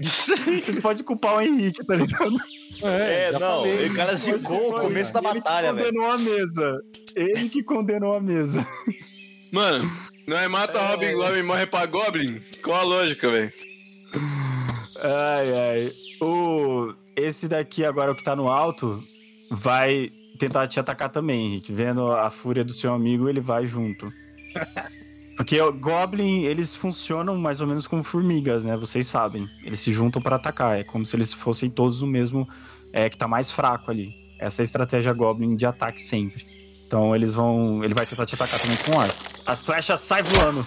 Vocês 0.02 0.80
podem 0.80 1.04
culpar 1.04 1.36
o 1.36 1.42
Henrique, 1.42 1.84
tá 1.84 1.94
ligado? 1.94 2.32
É, 2.82 3.30
já 3.32 3.38
não, 3.38 3.60
falei. 3.62 3.88
o 3.88 3.94
cara 3.94 4.16
zicou 4.16 4.70
o 4.70 4.80
começo 4.80 5.12
da 5.12 5.20
batalha, 5.20 5.68
Ele 5.68 5.76
que 5.76 5.82
velho. 5.82 5.94
condenou 5.94 6.10
a 6.12 6.18
mesa. 6.18 6.82
Ele 7.16 7.48
que 7.48 7.62
condenou 7.62 8.14
a 8.16 8.20
mesa. 8.20 8.66
Mano, 9.52 9.90
nós 10.26 10.48
mata 10.48 10.78
É. 10.78 10.86
Robin 10.92 11.12
Goblin 11.14 11.38
e 11.40 11.42
morre 11.42 11.66
pra 11.66 11.86
Goblin? 11.86 12.40
Qual 12.62 12.78
a 12.78 12.82
lógica, 12.82 13.30
velho? 13.30 13.52
Ai, 14.98 15.52
ai. 15.52 15.92
O... 16.20 16.94
Esse 17.16 17.48
daqui, 17.48 17.84
agora 17.84 18.12
o 18.12 18.14
que 18.14 18.24
tá 18.24 18.34
no 18.36 18.48
alto, 18.50 19.02
vai 19.50 20.10
tentar 20.38 20.66
te 20.68 20.78
atacar 20.80 21.08
também, 21.10 21.46
Henrique. 21.46 21.72
Vendo 21.72 22.10
a 22.12 22.30
fúria 22.30 22.64
do 22.64 22.72
seu 22.72 22.92
amigo, 22.94 23.28
ele 23.28 23.40
vai 23.40 23.66
junto. 23.66 24.10
Porque 25.40 25.58
o 25.58 25.72
Goblin, 25.72 26.42
eles 26.42 26.74
funcionam 26.74 27.34
mais 27.34 27.62
ou 27.62 27.66
menos 27.66 27.86
como 27.86 28.04
formigas, 28.04 28.62
né? 28.62 28.76
Vocês 28.76 29.06
sabem. 29.06 29.48
Eles 29.64 29.80
se 29.80 29.90
juntam 29.90 30.20
pra 30.20 30.36
atacar. 30.36 30.78
É 30.78 30.84
como 30.84 31.06
se 31.06 31.16
eles 31.16 31.32
fossem 31.32 31.70
todos 31.70 32.02
o 32.02 32.06
mesmo, 32.06 32.46
é, 32.92 33.08
que 33.08 33.16
tá 33.16 33.26
mais 33.26 33.50
fraco 33.50 33.90
ali. 33.90 34.14
Essa 34.38 34.60
é 34.60 34.62
a 34.62 34.64
estratégia 34.64 35.14
Goblin 35.14 35.56
de 35.56 35.64
ataque 35.64 35.98
sempre. 35.98 36.46
Então 36.86 37.16
eles 37.16 37.32
vão. 37.32 37.82
Ele 37.82 37.94
vai 37.94 38.04
tentar 38.04 38.26
te 38.26 38.34
atacar 38.34 38.60
também 38.60 38.76
com 38.84 39.00
arco. 39.00 39.16
A 39.46 39.56
flecha 39.56 39.96
sai 39.96 40.22
voando 40.22 40.62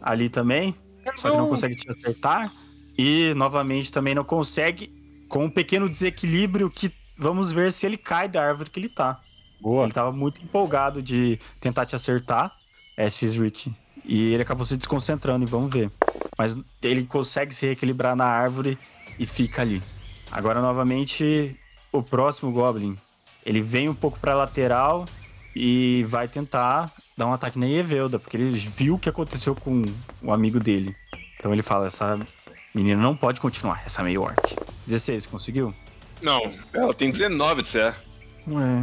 ali 0.00 0.28
também. 0.28 0.72
Só 1.16 1.28
que 1.28 1.36
não 1.36 1.48
consegue 1.48 1.74
te 1.74 1.90
acertar. 1.90 2.52
E 2.96 3.34
novamente 3.34 3.90
também 3.90 4.14
não 4.14 4.22
consegue. 4.22 4.88
Com 5.28 5.46
um 5.46 5.50
pequeno 5.50 5.88
desequilíbrio 5.88 6.70
que 6.70 6.92
vamos 7.18 7.52
ver 7.52 7.72
se 7.72 7.86
ele 7.86 7.96
cai 7.96 8.28
da 8.28 8.40
árvore 8.40 8.70
que 8.70 8.78
ele 8.78 8.88
tá. 8.88 9.20
Boa. 9.60 9.82
Ele 9.82 9.92
tava 9.92 10.12
muito 10.12 10.40
empolgado 10.40 11.02
de 11.02 11.40
tentar 11.60 11.86
te 11.86 11.96
acertar, 11.96 12.54
é 12.96 13.10
X-Rick. 13.10 13.81
E 14.04 14.32
ele 14.32 14.42
acabou 14.42 14.64
se 14.64 14.76
desconcentrando 14.76 15.44
e 15.44 15.48
vamos 15.48 15.72
ver. 15.72 15.90
Mas 16.38 16.58
ele 16.82 17.04
consegue 17.04 17.54
se 17.54 17.66
reequilibrar 17.66 18.16
na 18.16 18.24
árvore 18.24 18.78
e 19.18 19.26
fica 19.26 19.62
ali. 19.62 19.82
Agora, 20.30 20.60
novamente, 20.60 21.56
o 21.92 22.02
próximo 22.02 22.50
Goblin. 22.50 22.96
Ele 23.44 23.60
vem 23.60 23.88
um 23.88 23.94
pouco 23.94 24.18
pra 24.18 24.34
lateral 24.34 25.04
e 25.54 26.04
vai 26.08 26.26
tentar 26.28 26.90
dar 27.16 27.26
um 27.26 27.32
ataque 27.32 27.58
na 27.58 27.68
Evelda, 27.68 28.18
porque 28.18 28.36
ele 28.36 28.50
viu 28.56 28.94
o 28.94 28.98
que 28.98 29.08
aconteceu 29.08 29.54
com 29.54 29.82
o 30.22 30.32
amigo 30.32 30.58
dele. 30.58 30.96
Então 31.38 31.52
ele 31.52 31.62
fala: 31.62 31.86
essa 31.86 32.18
menina 32.74 33.00
não 33.00 33.16
pode 33.16 33.40
continuar, 33.40 33.82
essa 33.84 34.02
meio 34.02 34.22
orc. 34.22 34.56
16, 34.86 35.26
conseguiu? 35.26 35.74
Não, 36.22 36.40
ela 36.72 36.94
tem 36.94 37.10
19 37.10 37.62
de 37.62 37.72
CA. 37.72 37.96
Ué. 38.48 38.82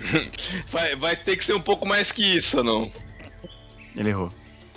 Vai, 0.70 0.96
vai 0.96 1.14
ter 1.14 1.36
que 1.36 1.44
ser 1.44 1.52
um 1.52 1.60
pouco 1.60 1.86
mais 1.86 2.10
que 2.10 2.38
isso, 2.38 2.56
ou 2.56 2.64
não? 2.64 2.92
Ele 3.94 4.08
errou. 4.08 4.30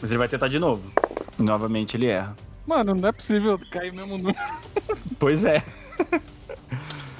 Mas 0.03 0.11
ele 0.11 0.17
vai 0.17 0.27
tentar 0.27 0.49
de 0.49 0.59
novo. 0.59 0.91
E 1.39 1.43
novamente 1.43 1.95
ele 1.95 2.07
erra. 2.07 2.35
Mano, 2.67 2.93
não 2.93 3.07
é 3.07 3.11
possível 3.13 3.57
cair 3.71 3.93
mesmo 3.93 4.17
no. 4.17 4.35
Pois 5.17 5.45
é. 5.45 5.63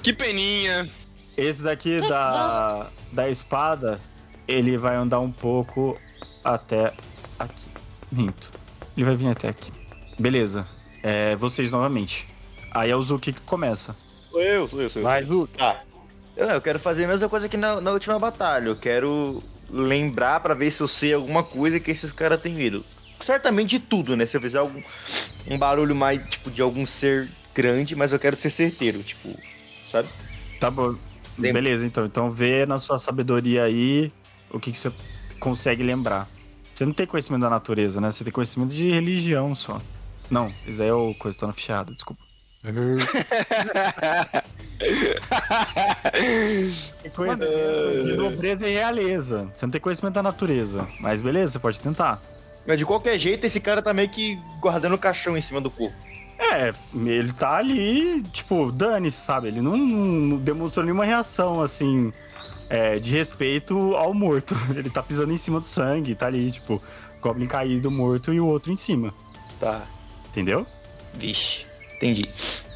Que 0.03 0.11
peninha. 0.11 0.91
Esse 1.37 1.63
daqui 1.63 2.01
da, 2.01 2.89
da 3.09 3.29
espada, 3.29 4.01
ele 4.45 4.77
vai 4.77 4.97
andar 4.97 5.21
um 5.21 5.31
pouco 5.31 5.97
até 6.43 6.91
aqui. 7.39 7.69
Minto. 8.11 8.51
Ele 8.97 9.05
vai 9.05 9.15
vir 9.15 9.29
até 9.29 9.47
aqui. 9.47 9.71
Beleza. 10.19 10.67
É, 11.01 11.37
vocês 11.37 11.71
novamente. 11.71 12.27
Aí 12.69 12.91
é 12.91 12.95
o 12.97 13.01
Zuki 13.01 13.31
que 13.31 13.41
começa. 13.43 13.95
Sou 14.29 14.41
eu, 14.41 14.67
sou 14.67 14.81
eu, 14.81 14.89
sou 14.89 15.01
eu. 15.01 15.07
Vai, 15.07 15.23
Zu. 15.23 15.47
Tá. 15.57 15.83
Eu, 16.35 16.49
eu 16.49 16.59
quero 16.59 16.79
fazer 16.79 17.05
a 17.05 17.07
mesma 17.07 17.29
coisa 17.29 17.47
que 17.47 17.55
na, 17.55 17.79
na 17.79 17.91
última 17.91 18.19
batalha. 18.19 18.67
Eu 18.67 18.75
quero 18.75 19.41
lembrar 19.69 20.39
pra 20.39 20.53
ver 20.53 20.71
se 20.71 20.81
eu 20.81 20.87
sei 20.87 21.13
alguma 21.13 21.43
coisa 21.43 21.79
que 21.79 21.91
esses 21.91 22.11
caras 22.11 22.41
têm 22.41 22.53
medo. 22.53 22.83
Certamente 23.19 23.77
de 23.77 23.79
tudo, 23.79 24.15
né? 24.15 24.25
Se 24.25 24.35
eu 24.35 24.41
fizer 24.41 24.59
algum 24.59 24.81
um 25.47 25.57
barulho 25.57 25.95
mais, 25.95 26.21
tipo, 26.29 26.51
de 26.51 26.61
algum 26.61 26.85
ser 26.85 27.29
grande, 27.53 27.95
mas 27.95 28.11
eu 28.11 28.19
quero 28.19 28.35
ser 28.35 28.49
certeiro, 28.49 29.01
tipo, 29.03 29.37
sabe? 29.89 30.09
Tá 30.59 30.69
bom. 30.71 30.95
Lembra. 31.37 31.61
Beleza, 31.61 31.85
então. 31.85 32.05
Então 32.05 32.29
vê 32.29 32.65
na 32.65 32.77
sua 32.77 32.97
sabedoria 32.97 33.63
aí 33.63 34.11
o 34.49 34.59
que, 34.59 34.71
que 34.71 34.77
você 34.77 34.91
consegue 35.39 35.83
lembrar. 35.83 36.29
Você 36.73 36.85
não 36.85 36.93
tem 36.93 37.05
conhecimento 37.05 37.41
da 37.41 37.49
natureza, 37.49 38.01
né? 38.01 38.09
Você 38.09 38.23
tem 38.23 38.33
conhecimento 38.33 38.73
de 38.73 38.89
religião 38.89 39.53
só. 39.53 39.79
Não, 40.29 40.51
isso 40.65 40.81
aí 40.81 40.89
é 40.89 40.93
o 40.93 41.13
coisa, 41.15 41.37
tô 41.37 41.47
na 41.47 41.53
fichada, 41.53 41.91
desculpa. 41.91 42.22
Tem 47.01 47.11
conhecimento 47.11 48.03
de 48.05 48.13
nobreza 48.15 48.67
e 48.67 48.73
realeza. 48.73 49.49
Você 49.53 49.65
não 49.65 49.71
tem 49.71 49.81
conhecimento 49.81 50.13
da 50.13 50.23
natureza. 50.23 50.87
Mas 50.99 51.19
beleza, 51.19 51.53
você 51.53 51.59
pode 51.59 51.81
tentar. 51.81 52.21
Mas 52.65 52.79
de 52.79 52.85
qualquer 52.85 53.17
jeito, 53.17 53.45
esse 53.45 53.59
cara 53.59 53.81
tá 53.81 53.93
meio 53.93 54.07
que 54.09 54.39
guardando 54.61 54.93
o 54.93 54.97
caixão 54.97 55.37
em 55.37 55.41
cima 55.41 55.59
do 55.59 55.69
corpo. 55.69 55.95
É, 56.39 56.73
ele 56.93 57.31
tá 57.33 57.57
ali, 57.57 58.21
tipo, 58.31 58.71
dane-se, 58.71 59.19
sabe? 59.19 59.49
Ele 59.49 59.61
não, 59.61 59.77
não 59.77 60.37
demonstrou 60.37 60.85
nenhuma 60.85 61.05
reação, 61.05 61.61
assim, 61.61 62.11
é, 62.69 62.97
de 62.99 63.11
respeito 63.11 63.95
ao 63.95 64.13
morto. 64.13 64.55
Ele 64.75 64.89
tá 64.89 65.01
pisando 65.01 65.31
em 65.31 65.37
cima 65.37 65.59
do 65.59 65.65
sangue, 65.65 66.15
tá 66.15 66.27
ali, 66.27 66.51
tipo, 66.51 66.81
Goblin 67.21 67.47
caído 67.47 67.89
morto 67.89 68.33
e 68.33 68.39
o 68.39 68.45
outro 68.45 68.71
em 68.71 68.77
cima. 68.77 69.13
Tá. 69.59 69.83
Entendeu? 70.27 70.65
Vixe, 71.13 71.65
entendi. 72.03 72.29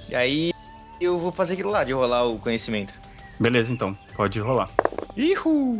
E 0.10 0.16
aí 0.16 0.54
eu 1.02 1.20
vou 1.20 1.32
fazer 1.32 1.54
aquilo 1.54 1.70
lá 1.72 1.84
de 1.84 1.92
rolar 1.94 2.24
o 2.26 2.40
conhecimento. 2.40 2.94
Beleza, 3.40 3.72
então. 3.74 3.98
Pode 4.16 4.40
rolar. 4.40 4.70
Ihu! 5.16 5.80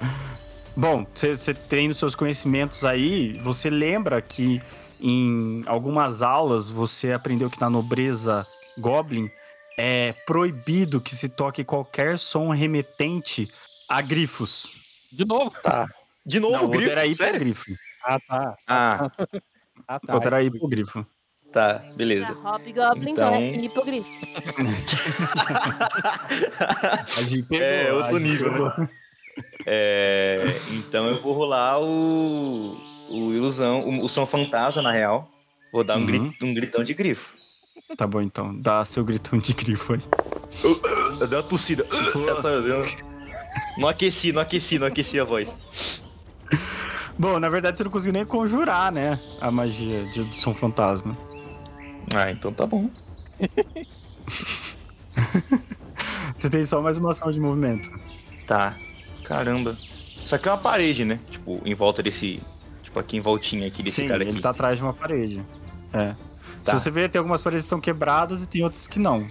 Bom, 0.76 1.06
você 1.14 1.54
tem 1.54 1.88
os 1.88 1.98
seus 1.98 2.14
conhecimentos 2.14 2.84
aí, 2.84 3.34
você 3.44 3.70
lembra 3.70 4.20
que 4.20 4.60
em 5.00 5.62
algumas 5.66 6.20
aulas 6.22 6.68
você 6.68 7.12
aprendeu 7.12 7.48
que 7.48 7.60
na 7.60 7.70
nobreza 7.70 8.44
Goblin 8.78 9.30
é 9.78 10.12
proibido 10.26 11.00
que 11.00 11.14
se 11.14 11.28
toque 11.28 11.62
qualquer 11.64 12.18
som 12.18 12.50
remetente 12.50 13.48
a 13.88 14.00
grifos. 14.00 14.72
De 15.12 15.24
novo. 15.24 15.52
Tá. 15.62 15.88
De 16.26 16.40
novo, 16.40 16.56
Não, 16.56 16.64
o 16.64 16.68
grifo? 16.70 16.90
era 16.90 17.06
hipogrifo. 17.06 17.72
Ah, 18.02 18.18
tá. 18.26 18.56
Ah, 18.66 19.10
Ah, 19.86 20.00
O 20.02 20.06
tá. 20.06 20.14
outro 20.14 20.28
era 20.28 20.42
hipogrifo. 20.42 21.06
Tá, 21.54 21.82
beleza. 21.96 22.34
Hobgoblin 22.34 23.10
Então- 23.12 23.34
é 23.34 23.54
hipogrifo. 23.56 24.08
A 27.16 27.22
Gi 27.22 27.42
pegou, 27.42 27.66
É, 27.66 27.90
a 27.90 27.94
outro 27.94 28.18
nível, 28.18 28.52
pegou. 28.52 28.72
É, 29.66 30.44
então 30.72 31.06
eu 31.08 31.20
vou 31.20 31.32
rolar 31.32 31.80
o, 31.80 32.78
o 33.10 33.32
ilusão, 33.32 33.80
o, 33.80 34.04
o 34.04 34.08
som 34.08 34.26
fantasma, 34.26 34.82
na 34.82 34.92
real. 34.92 35.28
Vou 35.72 35.82
dar 35.82 35.96
um, 35.96 36.00
Uhum. 36.00 36.06
grito, 36.06 36.46
um 36.46 36.54
gritão 36.54 36.84
de 36.84 36.94
grifo. 36.94 37.34
Tá 37.96 38.06
bom, 38.06 38.20
então. 38.20 38.54
Dá 38.60 38.84
seu 38.84 39.04
gritão 39.04 39.38
de 39.38 39.52
grifo 39.52 39.94
aí. 39.94 40.00
Eu 41.20 41.26
dei 41.26 41.38
uma 41.38 41.42
tossida. 41.44 41.86
Essa 42.30 42.48
eu 42.48 42.84
Não 43.78 43.88
aqueci, 43.88 44.32
não 44.32 44.42
aqueci, 44.42 44.78
não 44.78 44.86
aqueci 44.86 45.18
a 45.18 45.24
voz. 45.24 45.58
Bom, 47.18 47.38
na 47.40 47.48
verdade 47.48 47.78
você 47.78 47.84
não 47.84 47.90
conseguiu 47.90 48.12
nem 48.12 48.24
conjurar, 48.24 48.92
né? 48.92 49.18
A 49.40 49.50
magia 49.50 50.04
de, 50.06 50.22
do 50.24 50.34
som 50.34 50.54
fantasma. 50.54 51.16
Ah, 52.14 52.30
então 52.30 52.52
tá 52.52 52.66
bom. 52.66 52.90
Você 56.34 56.50
tem 56.50 56.64
só 56.64 56.80
mais 56.82 56.98
uma 56.98 57.12
ação 57.12 57.30
de 57.30 57.38
movimento. 57.40 57.90
Tá. 58.46 58.76
Caramba. 59.24 59.76
Isso 60.22 60.34
aqui 60.34 60.48
é 60.48 60.52
uma 60.52 60.58
parede, 60.58 61.04
né? 61.04 61.20
Tipo, 61.30 61.60
em 61.64 61.74
volta 61.74 62.02
desse. 62.02 62.42
Tipo, 62.82 62.98
aqui 62.98 63.16
em 63.16 63.20
voltinha 63.20 63.66
aqui 63.68 63.82
desse 63.82 63.96
Sim, 64.02 64.08
cara 64.08 64.22
aqui. 64.22 64.30
ele 64.32 64.40
tá 64.40 64.50
atrás 64.50 64.78
de 64.78 64.82
uma 64.84 64.92
parede. 64.92 65.44
É. 65.92 66.14
Tá. 66.62 66.72
Se 66.76 66.80
você 66.80 66.90
ver, 66.90 67.08
tem 67.08 67.18
algumas 67.18 67.40
paredes 67.42 67.62
que 67.64 67.66
estão 67.66 67.80
quebradas 67.80 68.42
e 68.42 68.48
tem 68.48 68.62
outras 68.62 68.86
que 68.86 68.98
não. 68.98 69.26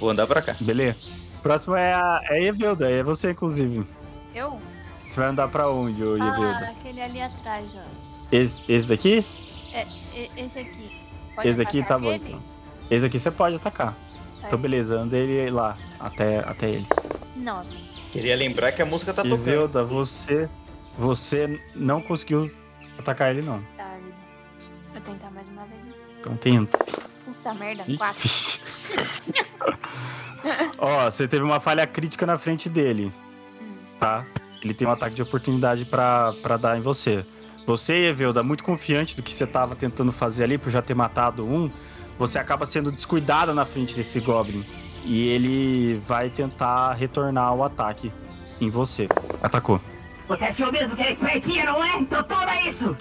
Vou 0.00 0.10
andar 0.10 0.26
pra 0.26 0.42
cá. 0.42 0.56
Beleza? 0.60 0.98
Próximo 1.42 1.76
é 1.76 1.92
a, 1.94 2.20
é 2.30 2.42
Evelda, 2.44 2.90
é 2.90 3.02
você, 3.02 3.30
inclusive. 3.30 3.86
Eu? 4.34 4.60
Você 5.04 5.20
vai 5.20 5.28
andar 5.28 5.48
pra 5.48 5.70
onde, 5.70 6.02
ô 6.02 6.14
Ah, 6.20 6.26
Evelda? 6.28 6.70
aquele 6.78 7.00
ali 7.00 7.20
atrás, 7.20 7.66
ó. 7.76 7.82
Esse, 8.32 8.62
esse 8.68 8.88
daqui? 8.88 9.24
E- 10.14 10.30
esse 10.36 10.58
aqui. 10.58 10.95
Pode 11.36 11.48
esse 11.48 11.58
daqui 11.58 11.82
tá 11.84 11.98
bom, 11.98 12.10
ele? 12.12 12.24
então. 12.26 12.42
Esse 12.90 13.06
aqui 13.06 13.18
você 13.18 13.30
pode 13.30 13.56
atacar. 13.56 13.92
Tá. 13.92 14.46
Então, 14.46 14.58
beleza, 14.58 14.98
anda 14.98 15.16
ele 15.16 15.50
lá, 15.50 15.76
até, 16.00 16.38
até 16.40 16.70
ele. 16.70 16.86
Nove. 17.36 17.68
Queria 18.10 18.34
lembrar 18.36 18.72
que 18.72 18.80
a 18.82 18.86
música 18.86 19.12
tá 19.14 19.22
tocando. 19.22 19.40
Evelda, 19.40 19.84
você, 19.84 20.48
você 20.98 21.60
não 21.74 22.00
conseguiu 22.00 22.50
atacar 22.98 23.30
ele, 23.30 23.42
não. 23.42 23.60
Tá. 23.76 23.94
Vou 24.92 25.00
tentar 25.02 25.30
mais 25.30 25.46
uma 25.48 25.64
vez. 25.66 25.80
Então 26.20 26.36
tenta. 26.36 26.78
Puta 27.24 27.54
merda, 27.54 27.84
Ih. 27.86 27.96
quatro. 27.98 28.28
Ó, 30.78 31.04
você 31.10 31.26
teve 31.26 31.42
uma 31.42 31.60
falha 31.60 31.86
crítica 31.86 32.24
na 32.26 32.38
frente 32.38 32.68
dele, 32.68 33.12
Hum. 33.60 33.74
tá? 33.98 34.24
Ele 34.62 34.72
tem 34.74 34.86
um 34.86 34.90
ataque 34.90 35.14
de 35.14 35.22
oportunidade 35.22 35.84
pra, 35.84 36.32
pra 36.42 36.56
dar 36.56 36.78
em 36.78 36.80
você. 36.80 37.24
Você, 37.66 38.06
Evelda, 38.06 38.42
muito 38.42 38.62
confiante 38.62 39.16
do 39.16 39.22
que 39.22 39.34
você 39.34 39.46
tava 39.46 39.74
tentando 39.74 40.12
fazer 40.12 40.44
ali, 40.44 40.56
por 40.56 40.70
já 40.70 40.80
ter 40.80 40.94
matado 40.94 41.44
um, 41.44 41.70
você 42.16 42.38
acaba 42.38 42.64
sendo 42.64 42.92
descuidada 42.92 43.52
na 43.52 43.64
frente 43.64 43.94
desse 43.94 44.20
Goblin. 44.20 44.64
E 45.04 45.28
ele 45.28 46.00
vai 46.06 46.30
tentar 46.30 46.94
retornar 46.94 47.54
o 47.54 47.64
ataque 47.64 48.12
em 48.60 48.70
você. 48.70 49.08
Atacou. 49.42 49.80
Você 50.28 50.44
achou 50.44 50.72
mesmo 50.72 50.96
que 50.96 51.02
era 51.02 51.10
espertinha, 51.10 51.64
não 51.66 51.84
é? 51.84 51.98
Então 51.98 52.22
toma 52.22 52.60
isso! 52.62 52.96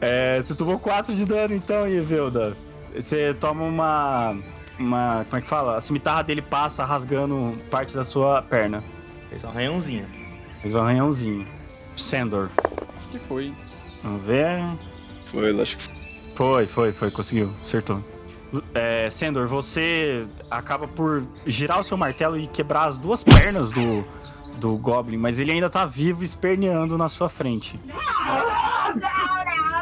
É, 0.00 0.40
você 0.40 0.54
tomou 0.54 0.78
4 0.78 1.14
de 1.14 1.24
dano 1.24 1.54
então, 1.54 1.86
Evelda. 1.86 2.56
Você 2.94 3.34
toma 3.34 3.64
uma. 3.64 4.36
uma. 4.78 5.24
Como 5.24 5.36
é 5.36 5.40
que 5.40 5.48
fala? 5.48 5.76
A 5.76 5.80
cimitarra 5.80 6.22
dele 6.22 6.42
passa 6.42 6.84
rasgando 6.84 7.58
parte 7.70 7.94
da 7.94 8.04
sua 8.04 8.42
perna. 8.42 8.82
Fez 9.28 9.44
um 9.44 9.48
arranhãozinho. 9.48 10.06
Fez 10.62 10.74
um 10.74 10.80
arranhãozinho. 10.80 11.46
Sandor. 11.96 12.50
Acho 12.98 13.08
que 13.10 13.18
foi. 13.18 13.52
Vamos 14.02 14.22
ver. 14.24 14.60
Foi, 15.26 15.52
lógico 15.52 15.82
que 15.82 15.88
foi. 15.88 15.98
Foi, 16.34 16.66
foi, 16.66 16.92
foi, 16.92 17.10
conseguiu, 17.10 17.52
acertou. 17.60 18.02
É, 18.74 19.10
Sandor, 19.10 19.46
você 19.46 20.26
acaba 20.50 20.88
por 20.88 21.22
girar 21.44 21.80
o 21.80 21.82
seu 21.82 21.96
martelo 21.96 22.38
e 22.38 22.46
quebrar 22.46 22.86
as 22.86 22.96
duas 22.96 23.22
pernas 23.22 23.72
do, 23.72 24.04
do 24.56 24.76
Goblin, 24.76 25.18
mas 25.18 25.38
ele 25.40 25.52
ainda 25.52 25.68
tá 25.68 25.84
vivo 25.84 26.24
esperneando 26.24 26.96
na 26.96 27.08
sua 27.08 27.28
frente. 27.28 27.78
Não, 27.86 27.94
não, 27.94 29.04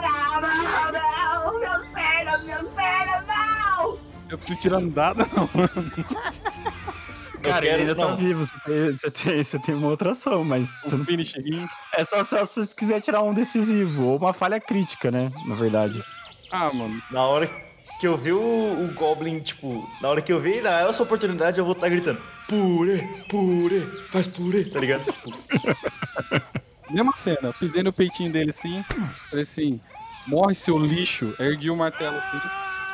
não, 0.03 0.41
não, 0.41 1.53
não! 1.53 1.59
Minhas 1.59 1.87
pernas, 1.89 2.45
minhas 2.45 2.69
pernas, 2.71 3.25
não! 3.27 3.99
Eu 4.29 4.39
preciso 4.39 4.61
tirar 4.61 4.79
andada, 4.79 5.27
não. 5.37 5.49
Cara, 7.51 7.63
quero- 7.67 7.75
ele 7.81 7.83
ainda 7.91 7.95
tá 7.95 8.09
não. 8.11 8.17
vivo, 8.17 8.45
você 8.45 8.55
tem, 8.65 8.93
você, 8.97 9.11
tem, 9.11 9.45
você 9.45 9.59
tem 9.59 9.75
uma 9.75 9.89
outra 9.89 10.13
ação, 10.13 10.45
mas 10.45 10.69
você 10.83 10.95
Um 10.95 10.99
não- 10.99 11.05
finish 11.05 11.35
hit. 11.35 11.67
é 11.95 12.05
só 12.05 12.23
se 12.23 12.37
você 12.39 12.75
quiser 12.75 13.01
tirar 13.01 13.23
um 13.23 13.33
decisivo, 13.35 14.05
ou 14.05 14.17
uma 14.19 14.33
falha 14.33 14.61
crítica, 14.61 15.11
né, 15.11 15.31
na 15.47 15.55
verdade. 15.55 16.03
Ah, 16.51 16.73
mano. 16.73 17.01
Na 17.11 17.23
hora 17.23 17.51
que 17.99 18.07
eu 18.07 18.17
ver 18.17 18.33
o, 18.33 18.39
o 18.85 18.93
Goblin, 18.95 19.41
tipo, 19.41 19.89
na 20.03 20.09
hora 20.09 20.21
que 20.23 20.33
eu 20.33 20.39
ver 20.39 20.63
na 20.63 20.81
essa 20.89 21.03
oportunidade, 21.03 21.59
eu 21.59 21.65
vou 21.65 21.73
estar 21.75 21.89
gritando: 21.89 22.21
purê, 22.49 22.99
purê, 23.29 23.81
faz 24.11 24.27
purê, 24.27 24.65
tá 24.65 24.79
ligado? 24.79 25.05
Mesma 26.91 27.13
cena, 27.17 27.53
pisei 27.59 27.83
no 27.83 27.93
peitinho 27.93 28.31
dele 28.31 28.51
assim, 28.51 28.85
falei 29.29 29.43
assim, 29.43 29.81
morre 30.27 30.55
seu 30.55 30.79
lixo, 30.79 31.35
ergui 31.39 31.69
o 31.69 31.77
martelo 31.77 32.17
assim, 32.17 32.41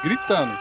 gritando, 0.03 0.57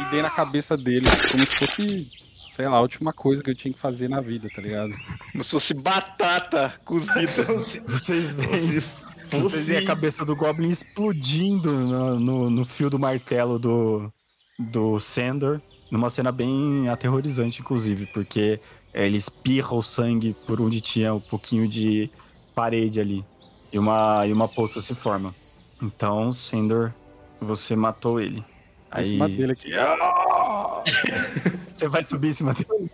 e 0.00 0.04
dei 0.10 0.22
na 0.22 0.30
cabeça 0.30 0.76
dele, 0.76 1.04
como 1.32 1.44
se 1.44 1.56
fosse, 1.56 2.08
sei 2.56 2.66
lá, 2.66 2.78
a 2.78 2.80
última 2.80 3.12
coisa 3.12 3.42
que 3.42 3.50
eu 3.50 3.54
tinha 3.54 3.74
que 3.74 3.78
fazer 3.78 4.08
na 4.08 4.22
vida, 4.22 4.48
tá 4.54 4.62
ligado? 4.62 4.94
Como 5.30 5.44
se 5.44 5.50
fosse 5.50 5.74
batata 5.74 6.72
cozida. 6.86 7.26
Vocês 7.86 8.32
veem, 8.32 8.82
vocês 9.30 9.66
veem 9.66 9.82
a 9.82 9.86
cabeça 9.86 10.24
do 10.24 10.34
Goblin 10.34 10.70
explodindo 10.70 11.70
no, 11.70 12.18
no, 12.18 12.48
no 12.48 12.64
fio 12.64 12.88
do 12.88 12.98
martelo 12.98 13.58
do, 13.58 14.10
do 14.56 14.98
Sandor, 15.00 15.60
numa 15.90 16.08
cena 16.08 16.30
bem 16.32 16.88
aterrorizante, 16.88 17.60
inclusive, 17.60 18.06
porque 18.06 18.60
ele 18.94 19.16
espirra 19.16 19.74
o 19.74 19.82
sangue 19.82 20.34
por 20.46 20.60
onde 20.60 20.80
tinha 20.80 21.12
um 21.12 21.20
pouquinho 21.20 21.68
de 21.68 22.08
parede 22.54 23.00
ali, 23.00 23.24
e 23.72 23.78
uma, 23.78 24.24
e 24.26 24.32
uma 24.32 24.48
poça 24.48 24.80
se 24.80 24.94
forma. 24.94 25.34
Então, 25.82 26.32
Sandor, 26.32 26.92
você 27.40 27.76
matou 27.76 28.20
ele. 28.20 28.44
Aí... 28.90 29.02
Em 29.02 29.08
cima 29.08 29.28
dele 29.28 29.52
aqui. 29.52 29.72
Você 31.76 31.88
vai 31.88 32.02
subir 32.02 32.28
em 32.30 32.32
cima 32.32 32.54
dele? 32.54 32.88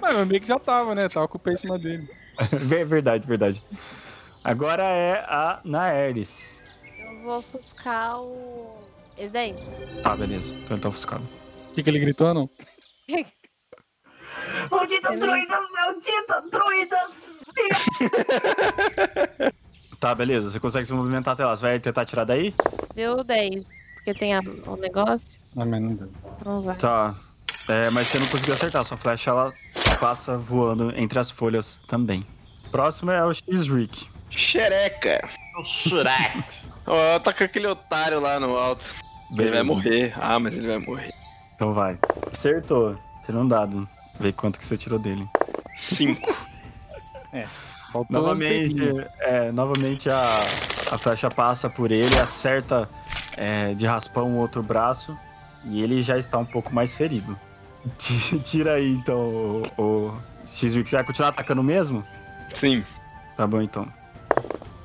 Mas 0.00 0.16
eu 0.18 0.26
meio 0.26 0.40
que 0.40 0.48
já 0.48 0.58
tava, 0.58 0.94
né? 0.94 1.08
Tava 1.08 1.28
com 1.28 1.36
o 1.38 1.40
pé 1.40 1.52
em 1.52 1.56
cima 1.56 1.78
dele. 1.78 2.08
Ver- 2.50 2.84
verdade, 2.84 3.26
verdade. 3.26 3.62
Agora 4.42 4.82
é 4.82 5.20
a 5.28 5.60
Naeris. 5.64 6.64
Eu 6.98 7.22
vou 7.22 7.38
ofuscar 7.38 8.20
o. 8.20 8.76
Esse 9.16 9.28
daí. 9.32 9.54
Tá, 10.02 10.16
beleza. 10.16 10.52
Então 10.54 10.74
ele 10.76 10.82
tá 10.82 10.88
ofuscado. 10.88 11.22
O 11.70 11.74
que, 11.74 11.82
que 11.82 11.90
ele 11.90 12.00
gritou, 12.00 12.34
não? 12.34 12.50
Maldita 14.70 15.10
Ele- 15.12 15.20
druida, 15.20 15.60
maldita 15.70 16.42
druida! 16.50 16.96
Tá, 20.00 20.14
beleza. 20.14 20.50
Você 20.50 20.58
consegue 20.58 20.86
se 20.86 20.92
movimentar 20.94 21.34
até 21.34 21.44
lá. 21.46 21.54
Você 21.54 21.62
vai 21.62 21.78
tentar 21.78 22.04
tirar 22.04 22.24
daí? 22.24 22.54
Deu 22.94 23.22
10. 23.22 23.64
Porque 23.96 24.14
tem 24.14 24.34
a- 24.34 24.40
o 24.66 24.76
negócio. 24.76 25.38
Ah, 25.56 25.64
mas 25.64 25.80
não 25.82 25.94
deu. 25.94 26.10
Não 26.44 26.62
vai. 26.62 26.76
Tá. 26.78 27.14
É, 27.68 27.90
mas 27.90 28.08
você 28.08 28.18
não 28.18 28.26
conseguiu 28.26 28.54
acertar. 28.54 28.84
Sua 28.84 28.96
flecha, 28.96 29.30
ela 29.30 29.52
passa 30.00 30.36
voando 30.36 30.92
entre 30.96 31.18
as 31.18 31.30
folhas 31.30 31.80
também. 31.86 32.26
Próximo 32.70 33.10
é 33.10 33.24
o 33.24 33.32
X-Rick. 33.32 34.08
Xereca. 34.30 35.28
Shrek. 35.64 36.44
Ó, 36.86 37.18
tá 37.18 37.32
com 37.32 37.44
aquele 37.44 37.66
otário 37.66 38.18
lá 38.18 38.40
no 38.40 38.56
alto. 38.56 38.86
Ele 39.38 39.50
vai 39.50 39.62
morrer. 39.62 40.14
Ah, 40.20 40.38
mas 40.40 40.56
ele 40.56 40.66
vai 40.66 40.78
morrer. 40.78 41.12
Então 41.54 41.72
vai. 41.72 41.98
Acertou. 42.30 42.98
Tira 43.24 43.38
um 43.38 43.46
dado. 43.46 43.88
Vê 44.18 44.32
quanto 44.32 44.58
que 44.58 44.64
você 44.64 44.76
tirou 44.76 44.98
dele. 44.98 45.26
Cinco. 45.76 46.34
Faltou 47.92 48.06
um 48.18 48.22
Novamente, 48.22 48.74
pelinho. 48.74 49.06
é, 49.20 49.52
novamente 49.52 50.08
a, 50.10 50.38
a 50.90 50.98
flecha 50.98 51.30
passa 51.30 51.68
por 51.68 51.92
ele, 51.92 52.18
acerta 52.18 52.88
é, 53.36 53.74
de 53.74 53.86
raspão 53.86 54.32
o 54.32 54.38
outro 54.38 54.62
braço 54.62 55.16
e 55.64 55.82
ele 55.82 56.02
já 56.02 56.16
está 56.16 56.38
um 56.38 56.44
pouco 56.44 56.74
mais 56.74 56.94
ferido. 56.94 57.38
Ti- 57.98 58.38
Tira 58.40 58.74
aí 58.74 58.92
então 58.92 59.62
o, 59.76 59.82
o 59.82 60.18
X-Wix. 60.46 60.90
Você 60.90 60.96
vai 60.96 61.04
continuar 61.04 61.28
atacando 61.30 61.62
mesmo? 61.62 62.04
Sim, 62.54 62.84
Tá 63.36 63.46
bom 63.46 63.60
então. 63.62 63.90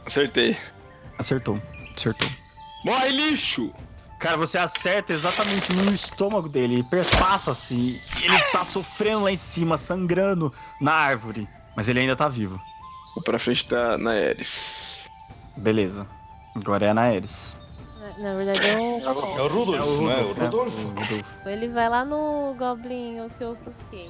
acertei. 0.06 0.58
Acertou. 1.20 1.62
Acertou. 1.96 2.30
Morre, 2.86 3.10
lixo! 3.10 3.74
Cara, 4.20 4.38
você 4.38 4.58
acerta 4.58 5.14
exatamente 5.14 5.72
no 5.74 5.92
estômago 5.94 6.48
dele, 6.50 6.76
ele 6.76 6.84
perspassa-se 6.84 7.76
e 7.76 8.02
ele 8.24 8.40
tá 8.52 8.64
sofrendo 8.64 9.24
lá 9.24 9.32
em 9.32 9.36
cima, 9.36 9.78
sangrando 9.78 10.52
na 10.82 10.94
árvore. 10.94 11.48
Mas 11.76 11.88
ele 11.90 12.00
ainda 12.00 12.16
tá 12.16 12.28
vivo. 12.28 12.60
Vou 13.14 13.24
pra 13.24 13.38
frente 13.38 13.68
da 13.70 13.96
Naeris. 13.98 15.08
Beleza. 15.56 16.08
Agora 16.56 16.86
é 16.86 16.90
a 16.90 16.94
Naeris. 16.94 17.56
Na, 18.18 18.36
verdade. 18.36 18.68
É 18.68 19.42
o 19.42 19.48
Rudolf, 19.48 19.86
não 20.02 20.12
é? 20.12 20.22
O 20.24 20.34
né? 20.34 20.46
Rudolfo. 20.46 20.88
O 20.88 20.90
Rudolfo. 20.90 21.26
Ele 21.50 21.68
vai 21.70 21.88
lá 21.90 22.04
no 22.04 22.56
Goblin 22.58 23.28
que 23.38 23.44
eu 23.44 23.52
ofusquei. 23.52 24.10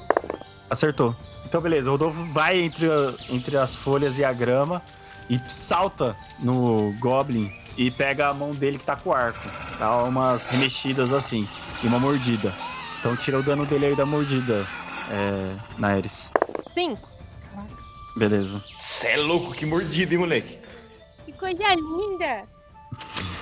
Acertou. 0.69 1.15
Então, 1.45 1.61
beleza. 1.61 1.89
O 1.89 1.93
Rodolfo 1.93 2.25
vai 2.27 2.59
entre, 2.59 2.87
a- 2.89 3.13
entre 3.29 3.57
as 3.57 3.75
folhas 3.75 4.17
e 4.19 4.23
a 4.23 4.31
grama 4.31 4.81
e 5.29 5.39
salta 5.49 6.15
no 6.39 6.93
Goblin 6.99 7.51
e 7.77 7.91
pega 7.91 8.29
a 8.29 8.33
mão 8.33 8.51
dele 8.51 8.77
que 8.77 8.85
tá 8.85 8.95
com 8.95 9.09
o 9.09 9.13
arco. 9.13 9.47
Dá 9.77 10.03
umas 10.03 10.47
remexidas 10.49 11.11
assim 11.13 11.47
e 11.83 11.87
uma 11.87 11.99
mordida. 11.99 12.53
Então, 12.99 13.15
tira 13.15 13.37
o 13.39 13.43
dano 13.43 13.65
dele 13.65 13.87
aí 13.87 13.95
da 13.95 14.05
mordida, 14.05 14.65
é, 15.11 15.53
Naeris. 15.77 16.31
5. 16.73 17.07
Beleza. 18.15 18.63
Cê 18.79 19.09
é 19.09 19.17
louco, 19.17 19.53
que 19.53 19.65
mordida, 19.65 20.13
hein, 20.13 20.19
moleque? 20.19 20.57
Que 21.25 21.31
coisa 21.33 21.75
linda! 21.75 22.43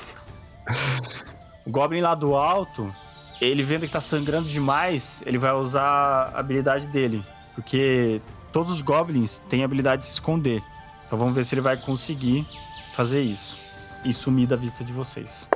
O 1.66 1.72
Goblin 1.72 2.02
lá 2.02 2.14
do 2.14 2.36
alto, 2.36 2.94
ele 3.42 3.64
vendo 3.64 3.86
que 3.86 3.92
tá 3.92 4.02
sangrando 4.02 4.48
demais, 4.48 5.24
ele 5.26 5.38
vai 5.38 5.54
usar 5.54 6.32
a 6.34 6.40
habilidade 6.40 6.88
dele. 6.88 7.24
Porque 7.54 8.22
todos 8.52 8.72
os 8.72 8.82
Goblins 8.82 9.40
têm 9.40 9.62
a 9.62 9.66
habilidade 9.66 10.04
de 10.04 10.08
se 10.08 10.14
esconder. 10.14 10.62
Então 11.06 11.18
vamos 11.18 11.36
ver 11.36 11.44
se 11.44 11.56
ele 11.56 11.62
vai 11.62 11.78
conseguir 11.78 12.48
fazer 12.94 13.22
isso. 13.22 13.58
E 14.04 14.14
sumir 14.14 14.48
da 14.48 14.56
vista 14.56 14.84
de 14.84 14.94
vocês. 14.94 15.50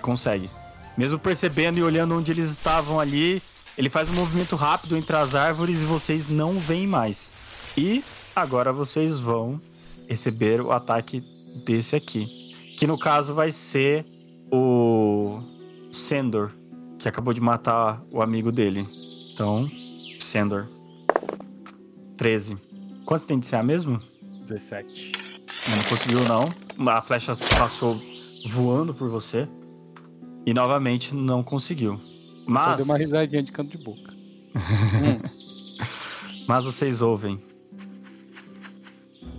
Consegue. 0.00 0.50
Mesmo 0.96 1.18
percebendo 1.18 1.78
e 1.78 1.82
olhando 1.82 2.16
onde 2.16 2.32
eles 2.32 2.50
estavam 2.50 2.98
ali, 2.98 3.42
ele 3.78 3.88
faz 3.88 4.10
um 4.10 4.14
movimento 4.14 4.56
rápido 4.56 4.96
entre 4.96 5.16
as 5.16 5.34
árvores 5.34 5.82
e 5.82 5.86
vocês 5.86 6.28
não 6.28 6.54
veem 6.58 6.86
mais. 6.86 7.30
E 7.76 8.04
agora 8.34 8.72
vocês 8.72 9.18
vão 9.18 9.60
receber 10.08 10.60
o 10.60 10.72
ataque 10.72 11.20
desse 11.64 11.96
aqui. 11.96 12.26
Que 12.76 12.86
no 12.86 12.98
caso 12.98 13.34
vai 13.34 13.50
ser 13.50 14.04
o 14.52 15.40
Sendor, 15.90 16.50
que 16.98 17.08
acabou 17.08 17.32
de 17.32 17.40
matar 17.40 18.02
o 18.10 18.20
amigo 18.20 18.52
dele. 18.52 18.86
Então, 19.32 19.68
Sendor. 20.20 20.68
13. 22.18 22.58
Quantos 23.06 23.24
tem 23.24 23.38
de 23.38 23.48
CA 23.50 23.62
mesmo? 23.62 24.00
17. 24.46 25.12
Não 25.68 25.82
conseguiu, 25.84 26.20
não. 26.24 26.44
A 26.90 27.00
flecha 27.00 27.32
passou 27.58 28.00
voando 28.48 28.92
por 28.92 29.08
você. 29.08 29.48
E 30.44 30.52
novamente 30.52 31.14
não 31.14 31.42
conseguiu. 31.42 31.96
Só 31.98 32.50
Mas, 32.50 32.76
deu 32.76 32.84
uma 32.84 32.98
risadinha 32.98 33.42
de 33.42 33.52
canto 33.52 33.76
de 33.76 33.82
boca. 33.82 34.12
mas 36.46 36.64
vocês 36.64 37.00
ouvem. 37.00 37.40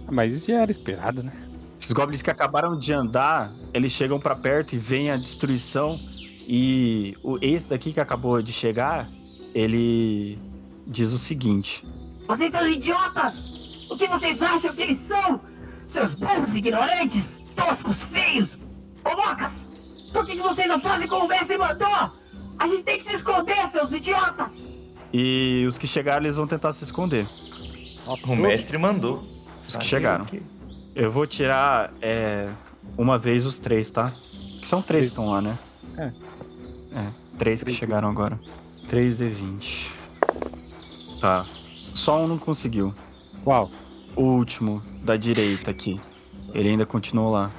Ah, 0.08 0.12
Mas 0.12 0.34
isso 0.34 0.48
já 0.48 0.62
era 0.62 0.72
esperado, 0.72 1.22
né? 1.24 1.43
Esses 1.84 1.92
goblins 1.92 2.22
que 2.22 2.32
acabaram 2.32 2.78
de 2.78 2.94
andar, 2.94 3.52
eles 3.74 3.92
chegam 3.92 4.18
pra 4.18 4.34
perto 4.34 4.74
e 4.74 4.78
veem 4.78 5.12
a 5.12 5.18
destruição. 5.18 6.00
E 6.48 7.18
o 7.22 7.38
esse 7.42 7.70
daqui 7.70 7.92
que 7.92 8.00
acabou 8.00 8.42
de 8.42 8.54
chegar, 8.54 9.10
ele 9.54 10.40
diz 10.88 11.12
o 11.12 11.18
seguinte: 11.18 11.86
Vocês 12.26 12.52
são 12.54 12.66
idiotas! 12.66 13.86
O 13.92 13.98
que 13.98 14.08
vocês 14.08 14.42
acham 14.42 14.74
que 14.74 14.82
eles 14.82 14.98
são? 14.98 15.42
Seus 15.86 16.16
burros 16.16 16.56
ignorantes, 16.56 17.46
toscos, 17.54 18.06
feios, 18.06 18.58
bobocas! 19.04 19.70
Por 20.14 20.26
que, 20.26 20.38
que 20.38 20.42
vocês 20.42 20.70
não 20.70 20.80
fazem 20.80 21.06
como 21.06 21.26
o 21.26 21.28
mestre 21.28 21.58
mandou? 21.58 22.14
A 22.60 22.66
gente 22.66 22.84
tem 22.84 22.98
que 22.98 23.04
se 23.04 23.16
esconder, 23.16 23.68
seus 23.68 23.92
idiotas! 23.92 24.70
E 25.12 25.66
os 25.68 25.78
que 25.78 25.86
chegaram, 25.86 26.24
eles 26.24 26.38
vão 26.38 26.48
tentar 26.48 26.72
se 26.72 26.86
esconder. 26.86 27.28
Nossa, 28.08 28.26
O 28.26 28.38
mestre 28.38 28.78
mandou. 28.78 29.28
Os 29.68 29.76
que 29.76 29.84
chegaram. 29.84 30.26
Eu 30.96 31.10
vou 31.10 31.26
tirar 31.26 31.92
é, 32.02 32.50
uma 32.98 33.18
vez 33.18 33.46
os 33.46 33.58
três, 33.58 33.90
tá? 33.90 34.14
Que 34.62 34.68
são 34.68 34.82
três 34.82 35.06
que 35.06 35.10
estão 35.12 35.30
lá, 35.30 35.42
né? 35.42 35.58
É. 35.98 36.12
É, 36.96 37.12
três 37.38 37.64
que 37.64 37.72
chegaram 37.72 38.10
agora. 38.10 38.40
3D20. 38.88 39.92
Tá. 41.20 41.48
Só 41.96 42.22
um 42.22 42.28
não 42.28 42.38
conseguiu. 42.38 42.94
Qual? 43.44 43.72
O 44.16 44.22
último, 44.22 44.84
da 45.04 45.16
direita 45.16 45.72
aqui. 45.72 46.00
Ele 46.54 46.70
ainda 46.70 46.86
continuou 46.86 47.32
lá. 47.32 47.52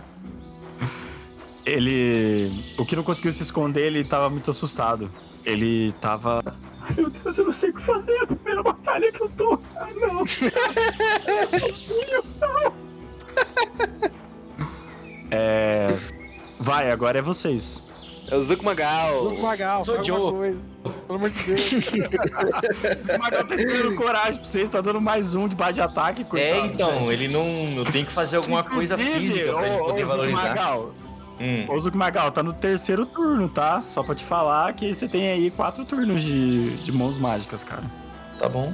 Ele. 1.67 2.75
O 2.79 2.87
que 2.87 2.95
não 2.95 3.03
conseguiu 3.03 3.33
se 3.33 3.43
esconder, 3.43 3.87
ele 3.87 4.05
tava 4.05 4.31
muito 4.31 4.51
assustado. 4.51 5.11
Ele 5.45 5.93
tava. 5.95 6.41
Ai, 6.83 6.95
meu 6.97 7.11
Deus, 7.11 7.37
eu 7.39 7.47
não 7.47 7.53
sei 7.53 7.71
o 7.71 7.75
que 7.75 7.83
fazer. 7.83 8.13
É 8.13 8.23
a 8.23 8.27
primeira 8.27 8.63
batalha 8.63 9.11
que 9.11 9.23
eu 9.23 9.29
tô. 9.31 9.59
Ah, 9.75 9.89
não. 9.95 10.21
Eu 11.27 11.49
sozinho, 11.49 12.25
não. 12.41 12.84
É. 15.31 15.89
Vai, 16.61 16.91
agora 16.91 17.19
é 17.19 17.23
vocês. 17.23 17.83
É 18.31 18.37
o 18.37 18.41
Zuko 18.43 18.65
Magal. 18.65 19.35
Magal, 19.39 19.85
Sou 19.85 20.03
Joe. 20.03 20.57
Pelo 21.07 21.19
amor 21.19 21.31
de 21.31 21.43
Deus. 21.43 21.71
O 23.15 23.19
Magal 23.19 23.45
tá 23.45 23.55
esperando 23.55 23.95
coragem 23.97 24.35
pra 24.37 24.45
vocês, 24.45 24.69
tá 24.69 24.81
dando 24.81 25.01
mais 25.01 25.35
um 25.35 25.47
de 25.49 25.55
base 25.55 25.75
de 25.75 25.81
ataque, 25.83 26.23
É, 26.23 26.25
coitado. 26.25 26.67
então, 26.73 27.13
ele 27.13 27.29
não. 27.29 27.45
Eu 27.77 27.85
tenho 27.85 28.07
que 28.07 28.13
fazer 28.13 28.37
alguma 28.37 28.63
coisa 28.63 28.95
Inclusive, 28.95 29.27
física 29.29 29.53
pra 29.53 29.67
ele 29.67 29.77
ô- 29.77 29.81
ô, 29.83 29.85
poder 29.87 30.01
Zuko 30.01 30.09
valorizar. 30.09 30.43
Magal, 30.49 30.91
Hum. 31.41 31.65
Ô, 31.69 31.79
Zuko 31.81 31.97
Magal, 31.99 32.31
tá 32.31 32.43
no 32.45 32.53
terceiro 32.53 33.05
turno, 33.05 33.49
tá? 33.49 33.83
Só 33.87 34.03
pra 34.05 34.15
te 34.15 34.25
falar 34.25 34.73
que 34.73 34.95
você 34.95 35.09
tem 35.09 35.29
aí 35.33 35.51
quatro 35.51 35.85
turnos 35.85 36.23
de, 36.23 36.77
de 36.83 36.93
mãos 36.93 37.19
mágicas, 37.19 37.65
cara. 37.65 37.83
Tá 38.39 38.49
bom. 38.49 38.73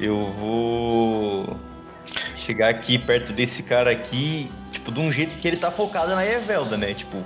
Eu 0.00 0.32
vou 0.40 1.56
chegar 2.48 2.70
aqui 2.70 2.98
perto 2.98 3.30
desse 3.30 3.62
cara 3.62 3.90
aqui, 3.90 4.50
tipo, 4.72 4.90
de 4.90 4.98
um 4.98 5.12
jeito 5.12 5.36
que 5.36 5.46
ele 5.46 5.58
tá 5.58 5.70
focado 5.70 6.14
na 6.14 6.24
Evelda, 6.24 6.78
né? 6.78 6.94
Tipo, 6.94 7.22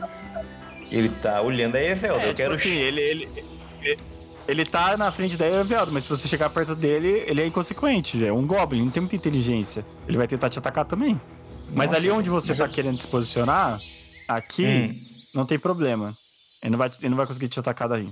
ele 0.91 1.09
tá 1.11 1.41
olhando 1.41 1.77
a 1.77 1.83
Evelda. 1.83 2.17
É, 2.25 2.25
eu 2.25 2.29
tipo 2.29 2.37
quero. 2.39 2.55
assim, 2.55 2.73
ele, 2.73 3.01
ele, 3.01 3.29
ele, 3.83 3.97
ele 4.49 4.65
tá 4.67 4.97
na 4.97 5.13
frente 5.13 5.37
da 5.37 5.47
Eveldo, 5.47 5.93
mas 5.93 6.03
se 6.03 6.09
você 6.09 6.27
chegar 6.27 6.51
perto 6.51 6.75
dele, 6.75 7.23
ele 7.29 7.41
é 7.41 7.47
inconsequente. 7.47 8.25
É 8.25 8.33
um 8.33 8.45
Goblin, 8.45 8.83
não 8.83 8.91
tem 8.91 9.01
muita 9.01 9.15
inteligência. 9.15 9.87
Ele 10.09 10.19
vai 10.19 10.27
tentar 10.27 10.51
te 10.51 10.59
atacar 10.59 10.85
também. 10.85 11.21
Mas 11.73 11.91
Nossa, 11.91 11.97
ali 11.97 12.11
onde 12.11 12.29
você 12.29 12.53
tá 12.53 12.69
querendo 12.69 12.99
se 13.01 13.07
posicionar, 13.07 13.81
aqui, 14.27 14.67
Hum. 14.67 14.95
não 15.33 15.47
tem 15.47 15.59
problema. 15.59 16.17
Ele 16.61 16.73
não, 16.73 16.79
vai, 16.79 16.91
ele 16.99 17.09
não 17.11 17.17
vai 17.17 17.27
conseguir 17.27 17.47
te 17.47 17.61
atacar 17.61 17.89
daí. 17.89 18.09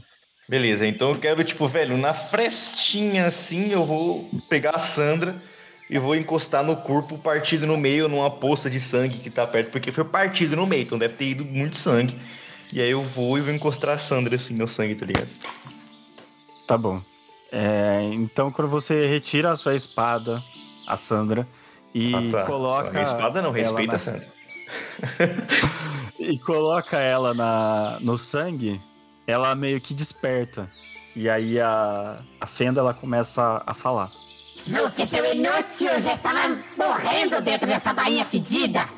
Beleza, 0.49 0.87
então 0.87 1.11
eu 1.11 1.17
quero, 1.17 1.43
tipo, 1.45 1.67
velho, 1.67 1.97
na 1.97 2.15
frestinha 2.15 3.27
assim, 3.27 3.71
eu 3.71 3.85
vou 3.85 4.31
pegar 4.49 4.71
a 4.71 4.79
Sandra 4.79 5.41
e 5.91 5.99
vou 5.99 6.15
encostar 6.15 6.63
no 6.65 6.77
corpo 6.77 7.19
partido 7.19 7.67
no 7.67 7.77
meio 7.77 8.09
numa 8.09 8.31
poça 8.31 8.71
de 8.71 8.79
sangue 8.81 9.19
que 9.19 9.29
tá 9.29 9.45
perto, 9.47 9.71
porque 9.73 9.91
foi 9.91 10.05
partido 10.05 10.55
no 10.57 10.65
meio, 10.67 10.83
então 10.85 10.97
deve 10.97 11.15
ter 11.15 11.25
ido 11.27 11.45
muito 11.45 11.77
sangue. 11.77 12.17
E 12.73 12.81
aí 12.81 12.91
eu 12.91 13.03
vou 13.03 13.37
e 13.37 13.41
vou 13.41 13.53
encostar 13.53 13.91
a 13.97 13.99
Sandra 13.99 14.37
assim 14.37 14.55
no 14.55 14.69
sangue, 14.69 14.95
tá 14.95 15.05
ligado? 15.05 15.29
Tá 16.67 16.79
bom. 16.79 17.03
É, 17.51 18.09
então, 18.13 18.53
quando 18.53 18.69
você 18.69 19.07
retira 19.07 19.51
a 19.51 19.57
sua 19.57 19.75
espada, 19.75 20.41
a 20.87 20.97
Sandra, 20.97 21.49
e 21.93 22.15
Ah, 22.15 22.31
tá. 22.31 22.45
coloca. 22.45 22.91
Minha 22.93 23.03
espada 23.03 23.43
não, 23.43 23.51
respeita 23.51 23.89
na- 23.89 23.97
a 23.97 23.99
Sandra. 23.99 24.29
e 26.17 26.39
coloca 26.39 26.99
ela 26.99 27.35
na, 27.35 27.99
no 28.01 28.17
sangue, 28.17 28.81
ela 29.27 29.53
meio 29.57 29.81
que 29.81 29.93
desperta. 29.93 30.71
E 31.17 31.29
aí 31.29 31.59
a, 31.59 32.21
a 32.41 32.47
Fenda 32.47 32.81
ela 32.81 32.95
começa 32.95 33.61
a 33.67 33.75
falar. 33.75 34.13
Zuki, 34.69 35.07
seu 35.07 35.25
inútil, 35.33 36.01
já 36.01 36.15
estava 36.15 36.59
morrendo 36.77 37.41
dentro 37.41 37.67
dessa 37.67 37.93
bainha 37.93 38.25
fedida. 38.25 38.89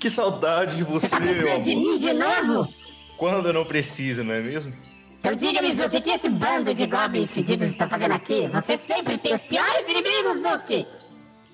Que 0.00 0.10
saudade 0.10 0.76
de 0.76 0.84
você, 0.84 1.08
Você 1.08 1.16
tá 1.16 1.20
meu 1.20 1.60
de 1.60 1.76
mim 1.76 1.98
de 1.98 2.12
novo? 2.12 2.68
Quando 3.16 3.48
eu 3.48 3.52
não 3.52 3.64
preciso, 3.64 4.24
não 4.24 4.34
é 4.34 4.40
mesmo? 4.40 4.72
Então 5.20 5.34
diga-me, 5.34 5.72
Zuki, 5.72 5.96
o 5.96 6.02
que 6.02 6.10
esse 6.10 6.28
bando 6.28 6.74
de 6.74 6.86
goblins 6.86 7.30
fedidos 7.30 7.70
estão 7.70 7.88
fazendo 7.88 8.12
aqui? 8.12 8.46
Você 8.48 8.76
sempre 8.76 9.16
tem 9.16 9.34
os 9.34 9.42
piores 9.42 9.88
inimigos, 9.88 10.42
Zuki! 10.42 10.86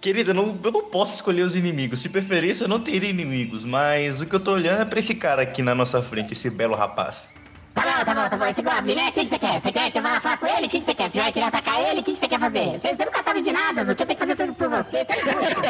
Querida, 0.00 0.30
eu 0.30 0.34
não, 0.34 0.58
eu 0.64 0.72
não 0.72 0.84
posso 0.84 1.14
escolher 1.14 1.42
os 1.42 1.54
inimigos. 1.54 2.00
Se 2.00 2.08
preferisse, 2.08 2.62
eu 2.62 2.68
não 2.68 2.80
teria 2.80 3.10
inimigos. 3.10 3.64
Mas 3.64 4.20
o 4.20 4.26
que 4.26 4.34
eu 4.34 4.40
tô 4.40 4.52
olhando 4.52 4.80
é 4.80 4.84
pra 4.84 4.98
esse 4.98 5.14
cara 5.14 5.42
aqui 5.42 5.62
na 5.62 5.74
nossa 5.74 6.02
frente, 6.02 6.32
esse 6.32 6.48
belo 6.48 6.74
rapaz. 6.74 7.32
Tá 7.80 7.86
bom, 7.98 8.04
tá 8.04 8.14
bom, 8.14 8.28
tá 8.28 8.36
bom. 8.36 8.46
Esse 8.46 8.62
Goblin, 8.62 8.94
né? 8.94 9.08
O 9.08 9.12
que, 9.12 9.22
que 9.24 9.28
você 9.30 9.38
quer? 9.38 9.58
Você 9.60 9.72
quer 9.72 9.90
que 9.90 9.98
eu 9.98 10.02
vá 10.02 10.20
falar 10.20 10.36
com 10.36 10.46
ele? 10.46 10.66
O 10.66 10.68
que, 10.68 10.78
que 10.80 10.84
você 10.84 10.94
quer? 10.94 11.10
Você 11.10 11.18
vai 11.18 11.32
querer 11.32 11.46
atacar 11.46 11.80
ele? 11.80 12.00
O 12.00 12.02
que, 12.04 12.12
que 12.12 12.18
você 12.18 12.28
quer 12.28 12.38
fazer? 12.38 12.78
Você, 12.78 12.92
nunca 12.92 13.22
sabe 13.22 13.40
de 13.40 13.52
nada, 13.52 13.84
Zuki. 13.84 14.02
Eu 14.02 14.06
tenho 14.06 14.18
que 14.18 14.26
fazer 14.26 14.36
tudo 14.36 14.54
por 14.54 14.68
você. 14.68 15.04
Você 15.04 15.12
é 15.12 15.20
inútil. 15.22 15.62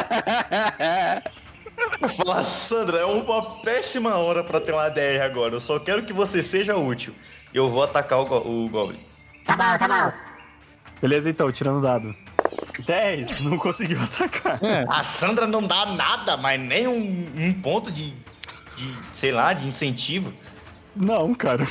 Vou 2.01 2.09
falar, 2.09 2.43
Sandra, 2.43 2.99
é 2.99 3.05
uma 3.05 3.61
péssima 3.61 4.15
hora 4.15 4.43
pra 4.43 4.59
ter 4.59 4.73
uma 4.73 4.89
DR 4.89 5.21
agora. 5.23 5.55
Eu 5.55 5.59
só 5.61 5.79
quero 5.79 6.03
que 6.03 6.11
você 6.11 6.43
seja 6.43 6.75
útil. 6.75 7.15
E 7.53 7.57
eu 7.57 7.69
vou 7.69 7.81
atacar 7.83 8.19
o, 8.19 8.25
go- 8.25 8.37
o 8.45 8.67
Goblin. 8.69 8.99
Tá 9.45 9.55
bom, 9.55 9.77
tá 9.77 9.87
bom. 9.87 10.11
Beleza, 11.01 11.29
então, 11.29 11.49
tirando 11.51 11.81
dado. 11.81 12.13
10, 12.85 13.39
não 13.41 13.57
conseguiu 13.57 13.99
atacar. 14.01 14.59
A 14.89 15.01
Sandra 15.03 15.47
não 15.47 15.63
dá 15.65 15.85
nada, 15.85 16.35
mas 16.37 16.59
nem 16.59 16.87
um, 16.87 17.31
um 17.35 17.53
ponto 17.53 17.89
de, 17.91 18.11
de, 18.75 18.95
sei 19.13 19.31
lá, 19.31 19.53
de 19.53 19.65
incentivo. 19.67 20.33
Não, 20.95 21.33
cara. 21.33 21.65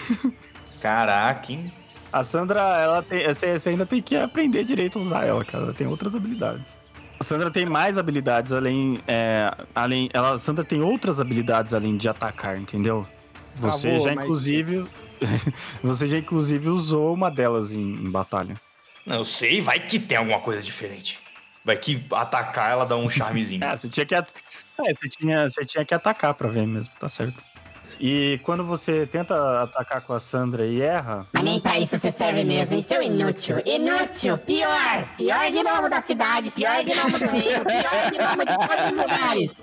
Caraca, 0.80 1.52
hein? 1.52 1.72
A 2.12 2.22
Sandra, 2.24 2.60
ela 2.60 3.02
tem. 3.02 3.26
Você, 3.26 3.58
você 3.58 3.68
ainda 3.70 3.86
tem 3.86 4.00
que 4.02 4.16
aprender 4.16 4.64
direito 4.64 4.98
a 4.98 5.02
usar 5.02 5.24
ela, 5.26 5.44
cara. 5.44 5.64
Ela 5.64 5.74
tem 5.74 5.86
outras 5.86 6.16
habilidades. 6.16 6.76
A 7.18 7.24
Sandra 7.24 7.50
tem 7.50 7.66
mais 7.66 7.98
habilidades 7.98 8.52
além. 8.52 8.98
é, 9.06 9.50
além 9.74 10.08
ela, 10.12 10.32
a 10.32 10.38
Sandra 10.38 10.64
tem 10.64 10.80
outras 10.80 11.20
habilidades 11.20 11.74
além 11.74 11.96
de 11.96 12.08
atacar, 12.08 12.58
entendeu? 12.58 13.06
Você 13.54 13.88
Acabou, 13.88 14.08
já, 14.08 14.14
mas- 14.14 14.24
inclusive. 14.24 14.86
você 15.82 16.06
já, 16.06 16.16
inclusive, 16.16 16.68
usou 16.70 17.12
uma 17.12 17.30
delas 17.30 17.74
em, 17.74 17.80
em 17.94 18.10
batalha. 18.10 18.58
Não, 19.06 19.16
eu 19.18 19.24
sei, 19.24 19.60
vai 19.60 19.78
que 19.78 19.98
tem 19.98 20.16
alguma 20.16 20.40
coisa 20.40 20.62
diferente. 20.62 21.18
Vai 21.62 21.76
que 21.76 22.02
atacar 22.10 22.70
ela 22.72 22.86
dá 22.86 22.96
um 22.96 23.08
charmezinho. 23.08 23.60
É, 23.64 23.76
você 23.76 23.88
tinha 23.88 24.06
que. 24.06 24.14
at- 24.14 24.30
É, 24.82 24.92
você 24.94 25.08
tinha, 25.10 25.46
você 25.48 25.64
tinha 25.64 25.84
que 25.84 25.92
atacar 25.94 26.32
pra 26.34 26.48
ver 26.48 26.66
mesmo, 26.66 26.92
tá 26.98 27.06
certo. 27.06 27.44
E 28.02 28.40
quando 28.44 28.64
você 28.64 29.06
tenta 29.06 29.62
atacar 29.62 30.00
com 30.00 30.14
a 30.14 30.18
Sandra 30.18 30.64
e 30.64 30.80
erra. 30.80 31.26
Mas 31.34 31.44
nem 31.44 31.60
pra 31.60 31.78
isso 31.78 31.98
você 31.98 32.10
serve 32.10 32.42
mesmo, 32.44 32.74
hein, 32.74 32.80
seu 32.80 33.02
inútil. 33.02 33.60
Inútil, 33.66 34.38
pior. 34.38 35.06
Pior 35.18 35.50
gnomo 35.50 35.90
da 35.90 36.00
cidade, 36.00 36.50
pior 36.50 36.82
gnomo 36.82 37.18
do 37.18 37.26
reino, 37.26 37.62
pior 37.62 38.10
gnomo 38.10 38.42
de 38.46 38.56
todos 38.56 38.84
os 38.90 38.96
lugares. 38.96 39.54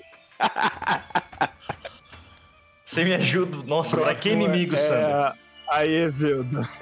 Você 2.85 3.03
me 3.03 3.15
ajuda. 3.15 3.57
Nossa, 3.65 3.97
pra 3.97 4.13
que 4.13 4.29
Próximo 4.29 4.43
inimigo, 4.43 4.75
é 4.75 4.77
Sandra? 4.77 5.33
A 5.69 5.85
Evelda. 5.85 6.69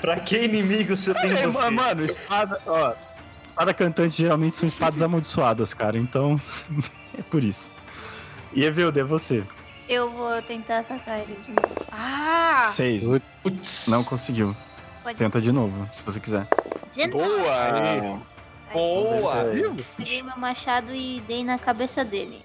Pra 0.00 0.18
que 0.20 0.38
inimigo 0.38 0.96
se 0.96 1.10
eu 1.10 1.14
tenho 1.14 1.36
É, 1.36 1.46
você? 1.46 1.68
mano, 1.70 2.02
espada, 2.02 2.58
ó. 2.66 2.94
Espada 3.42 3.74
cantante 3.74 4.16
geralmente 4.22 4.56
são 4.56 4.66
espadas 4.66 5.02
amaldiçoadas, 5.02 5.74
cara. 5.74 5.98
Então, 5.98 6.40
é 7.18 7.22
por 7.22 7.44
isso. 7.44 7.70
E 8.54 8.64
Evelda, 8.64 9.00
é 9.00 9.04
você. 9.04 9.44
Eu 9.88 10.10
vou 10.10 10.40
tentar 10.42 10.80
atacar 10.80 11.20
ele 11.20 11.34
de 11.46 11.52
novo. 11.52 11.86
Ah! 11.90 12.66
Seis. 12.68 13.04
Putz. 13.42 13.86
Não 13.88 14.04
conseguiu. 14.04 14.54
Pode 15.02 15.18
Tenta 15.18 15.40
de 15.40 15.50
novo, 15.50 15.88
se 15.92 16.04
você 16.04 16.20
quiser. 16.20 16.46
de 16.92 17.06
novo. 17.08 17.24
Boa! 17.40 18.20
Boa! 18.72 19.44
Viu? 19.50 19.76
Peguei 19.96 20.22
meu 20.22 20.36
machado 20.36 20.94
e 20.94 21.20
dei 21.26 21.42
na 21.44 21.58
cabeça 21.58 22.04
dele. 22.04 22.44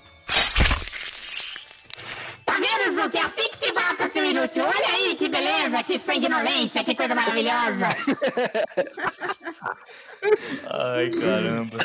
Tá 2.43 2.53
vendo, 2.55 2.95
Zuki? 3.01 3.17
É 3.17 3.21
assim 3.21 3.49
que 3.49 3.57
se 3.57 3.71
mata, 3.71 4.09
seu 4.09 4.25
inútil. 4.25 4.63
Olha 4.63 4.87
aí, 4.95 5.15
que 5.15 5.29
beleza, 5.29 5.83
que 5.83 5.99
sanguinolência, 5.99 6.83
que 6.83 6.95
coisa 6.95 7.13
maravilhosa. 7.13 7.87
Ai, 10.69 11.11
caramba. 11.11 11.77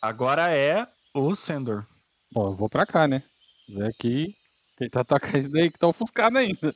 Agora 0.00 0.50
é 0.56 0.86
o 1.12 1.34
Sendor. 1.34 1.84
Bom, 2.32 2.48
eu 2.48 2.54
vou 2.54 2.68
pra 2.68 2.84
cá, 2.86 3.06
né? 3.08 3.22
Vem 3.68 3.86
aqui. 3.86 4.34
Tentar 4.76 5.00
atacar 5.00 5.36
esse 5.36 5.50
daí 5.50 5.70
que 5.70 5.78
tá 5.78 5.88
ofuscado 5.88 6.38
ainda. 6.38 6.74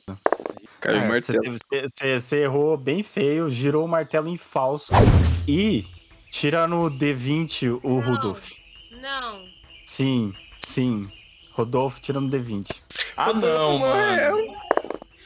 Caiu 0.81 0.99
o 0.99 1.03
É, 1.03 1.07
martelo. 1.07 1.43
você, 1.45 1.51
você- 1.51 1.87
você- 1.87 2.19
você 2.19 2.37
errou 2.43 2.75
bem 2.77 3.01
feio, 3.03 3.49
girou 3.49 3.85
o 3.85 3.87
martelo 3.87 4.27
em 4.27 4.35
falso 4.37 4.91
e 5.47 5.85
tira 6.29 6.67
no 6.67 6.89
D20 6.89 7.69
o 7.83 8.01
Não. 8.01 8.01
Rudolf. 8.01 8.51
Não. 9.01 9.45
Sim, 9.85 10.33
sim. 10.59 11.09
Rodolfo 11.53 12.01
tira 12.01 12.19
no 12.19 12.29
D20. 12.29 12.81
Ah, 13.15 13.31
não, 13.33 13.77
mano. 13.79 14.55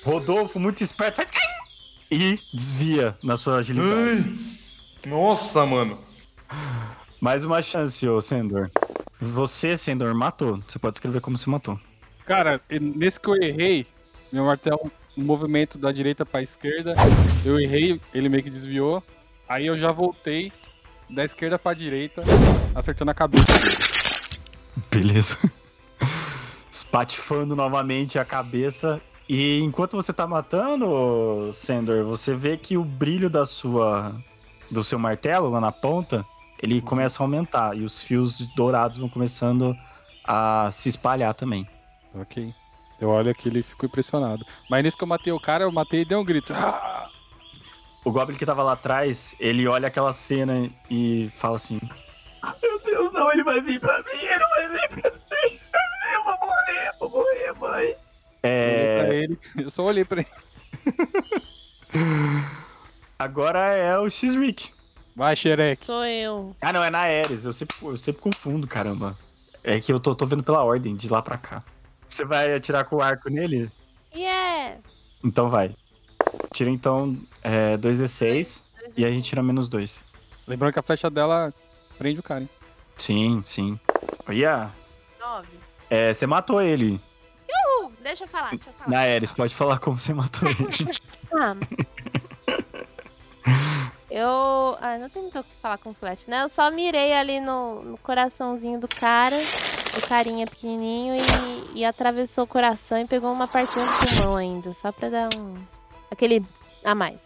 Rodolfo, 0.04 0.60
muito 0.60 0.84
esperto, 0.84 1.16
faz. 1.16 1.32
E 2.12 2.40
desvia 2.54 3.18
na 3.24 3.36
sua 3.38 3.58
agilidade. 3.58 4.24
Ai, 5.06 5.10
Nossa, 5.10 5.66
mano. 5.66 6.00
Mais 7.20 7.44
uma 7.44 7.62
chance, 7.62 8.08
ô 8.08 8.22
Sendor. 8.22 8.70
Você, 9.20 9.76
Sendor, 9.76 10.14
matou. 10.16 10.62
Você 10.68 10.78
pode 10.78 10.98
escrever 10.98 11.22
como 11.22 11.38
você 11.38 11.50
matou. 11.50 11.80
Cara, 12.26 12.62
nesse 12.70 13.20
que 13.20 13.28
eu 13.30 13.36
errei, 13.36 13.86
meu 14.32 14.46
martelo, 14.46 14.92
no 15.16 15.26
movimento 15.26 15.78
da 15.78 15.92
direita 15.92 16.26
pra 16.26 16.42
esquerda, 16.42 16.94
eu 17.46 17.60
errei, 17.60 18.00
ele 18.14 18.30
meio 18.30 18.44
que 18.44 18.50
desviou. 18.50 19.02
Aí 19.48 19.66
eu 19.66 19.78
já 19.78 19.92
voltei 19.92 20.52
da 21.10 21.24
esquerda 21.24 21.58
pra 21.58 21.74
direita, 21.74 22.22
acertando 22.76 23.12
a 23.12 23.14
cabeça 23.14 23.54
dele. 23.60 23.78
Beleza. 24.92 25.38
Espatifando 26.70 27.56
novamente 27.56 28.20
a 28.20 28.26
cabeça 28.26 29.02
E 29.30 29.60
enquanto 29.62 29.96
você 29.98 30.14
tá 30.14 30.26
matando, 30.26 31.52
Sandor, 31.54 32.06
você 32.06 32.34
vê 32.34 32.56
que 32.56 32.78
o 32.78 32.84
brilho 32.84 33.30
da 33.30 33.46
sua 33.46 34.16
do 34.72 34.84
seu 34.84 35.00
martelo 35.00 35.50
lá 35.50 35.60
na 35.60 35.72
ponta, 35.72 36.26
ele 36.62 36.82
começa 36.82 37.22
a 37.22 37.26
aumentar 37.26 37.76
e 37.78 37.84
os 37.84 38.02
fios 38.02 38.40
dourados 38.56 38.98
vão 38.98 39.10
começando 39.10 39.76
a 40.24 40.70
se 40.72 40.90
espalhar 40.90 41.34
também. 41.34 41.68
Ok. 42.16 42.54
Eu 43.00 43.10
olho 43.10 43.30
aquilo 43.30 43.58
e 43.60 43.64
fico 43.64 43.86
impressionado. 43.86 44.46
Mas 44.70 44.84
nisso 44.84 44.98
que 44.98 45.04
eu 45.04 45.08
matei 45.08 45.32
o 45.32 45.40
cara, 45.40 45.64
eu 45.66 45.72
matei 45.72 46.02
e 46.02 46.06
dei 46.06 46.18
um 46.18 46.26
grito. 46.26 46.54
Ah! 46.54 47.10
O 48.04 48.12
Goblin 48.12 48.38
que 48.38 48.46
tava 48.46 48.64
lá 48.64 48.72
atrás, 48.74 49.36
ele 49.40 49.68
olha 49.68 49.88
aquela 49.88 50.12
cena 50.14 50.70
e 50.90 51.30
fala 51.36 51.58
assim: 51.58 51.80
Meu 52.64 52.80
Deus, 52.84 53.12
não, 53.12 53.32
ele 53.32 53.44
vai 53.44 53.62
vir 53.62 53.80
pra 53.80 53.98
mim, 54.00 54.06
ele 54.22 54.46
vai 54.48 54.70
vir 54.70 55.02
pra 55.02 55.12
mim. 55.12 55.60
Eu 56.14 56.24
vou 56.24 56.38
morrer, 56.40 56.92
vou 57.00 57.10
morrer, 57.10 57.54
mãe. 57.60 57.96
Eu 58.44 58.50
olhei 58.50 58.86
É. 58.90 59.04
pra 59.06 59.16
ele. 59.16 59.40
Eu 59.58 59.70
só 59.70 59.84
olhei 59.84 60.06
pra 60.06 60.22
ele. 60.22 60.30
Agora 63.20 63.60
é 63.74 63.98
o 64.00 64.10
X-Rick. 64.10 64.72
Vai, 65.18 65.36
xereque. 65.36 65.84
Sou 65.84 66.06
eu. 66.06 66.56
Ah, 66.62 66.72
não, 66.72 66.84
é 66.84 66.92
na 66.92 67.00
Ares. 67.00 67.44
Eu 67.44 67.52
sempre, 67.52 67.76
eu 67.82 67.98
sempre 67.98 68.22
confundo, 68.22 68.68
caramba. 68.68 69.18
É 69.64 69.80
que 69.80 69.92
eu 69.92 70.00
tô, 70.00 70.14
tô 70.14 70.28
vendo 70.28 70.44
pela 70.44 70.64
ordem, 70.64 70.96
de 70.96 71.10
lá 71.10 71.24
pra 71.24 71.40
cá. 71.40 71.64
Você 72.06 72.24
vai 72.24 72.54
atirar 72.54 72.86
com 72.86 72.98
o 72.98 73.02
arco 73.02 73.28
nele? 73.28 73.72
Yes! 74.16 74.78
Então 75.24 75.50
vai. 75.50 75.76
Tira 76.54 76.70
então 76.70 77.18
é, 77.42 77.76
2d6 77.78 78.62
e 78.96 79.04
a 79.04 79.10
gente 79.10 79.28
tira 79.28 79.42
menos 79.42 79.68
2. 79.68 80.04
Lembrando 80.48 80.74
que 80.74 80.80
a 80.80 80.84
flecha 80.84 81.10
dela 81.10 81.52
prende 81.98 82.20
o 82.20 82.24
cara, 82.24 82.42
hein? 82.42 82.50
Sim, 82.96 83.42
sim. 83.44 83.80
Olha, 84.28 84.70
Nove. 85.20 85.48
é, 85.90 86.14
você 86.14 86.28
matou 86.28 86.62
ele. 86.62 87.02
Uh, 87.82 87.92
deixa 88.04 88.26
eu 88.26 88.28
falar, 88.28 88.52
deixa 88.52 88.70
eu 88.70 88.74
falar. 88.74 88.90
Na 88.92 89.00
Ares, 89.00 89.32
pode 89.32 89.56
falar 89.56 89.80
como 89.80 89.98
você 89.98 90.14
matou 90.14 90.48
ele. 90.54 90.96
Ah. 91.34 91.56
Eu. 94.10 94.78
Ah, 94.80 94.98
não 95.00 95.10
tem 95.10 95.22
muito 95.22 95.40
o 95.40 95.44
que 95.44 95.50
falar 95.62 95.78
com 95.78 95.94
flash, 95.94 96.26
né? 96.28 96.44
Eu 96.44 96.50
só 96.50 96.72
mirei 96.72 97.14
ali 97.14 97.40
no, 97.40 97.84
no 97.84 97.98
coraçãozinho 97.98 98.80
do 98.80 98.88
cara, 98.88 99.38
do 99.38 100.08
carinha 100.08 100.46
pequenininho, 100.46 101.16
e, 101.16 101.80
e 101.80 101.86
atravessou 101.86 102.46
o 102.46 102.48
coração 102.48 103.00
e 103.00 103.08
pegou 103.08 103.34
uma 103.34 103.48
partinha 103.48 103.86
do 103.86 103.92
pulmão 103.92 104.38
ainda, 104.38 104.74
só 104.74 104.92
pra 104.92 105.10
dar 105.10 105.30
um. 105.36 105.56
aquele 106.10 106.46
a 106.84 106.96
mais. 106.96 107.22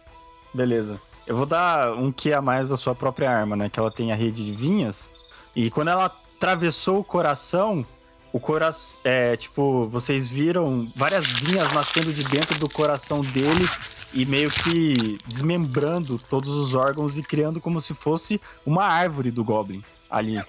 Beleza. 0.52 1.00
Eu 1.26 1.36
vou 1.36 1.46
dar 1.46 1.92
um 1.94 2.10
que 2.10 2.32
a 2.32 2.42
mais 2.42 2.68
da 2.68 2.76
sua 2.76 2.94
própria 2.94 3.30
arma, 3.30 3.54
né? 3.56 3.70
Que 3.70 3.78
ela 3.78 3.90
tem 3.90 4.10
a 4.10 4.16
rede 4.16 4.44
de 4.44 4.52
vinhas. 4.52 5.10
E 5.54 5.70
quando 5.70 5.88
ela 5.88 6.06
atravessou 6.06 6.98
o 6.98 7.04
coração, 7.04 7.86
o 8.32 8.40
coração. 8.40 9.00
É, 9.04 9.36
tipo, 9.36 9.86
vocês 9.88 10.28
viram 10.28 10.90
várias 10.96 11.26
vinhas 11.26 11.72
nascendo 11.72 12.12
de 12.12 12.24
dentro 12.24 12.58
do 12.58 12.68
coração 12.68 13.20
dele 13.20 13.68
e 14.14 14.24
meio 14.26 14.50
que 14.50 15.16
desmembrando 15.26 16.18
todos 16.18 16.56
os 16.56 16.74
órgãos 16.74 17.18
e 17.18 17.22
criando 17.22 17.60
como 17.60 17.80
se 17.80 17.94
fosse 17.94 18.40
uma 18.64 18.84
árvore 18.84 19.30
do 19.30 19.44
Goblin 19.44 19.82
ali. 20.10 20.32
Lindo! 20.32 20.44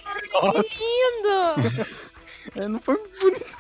É, 2.56 2.68
não 2.68 2.80
foi 2.82 2.98
bonito. 3.22 3.58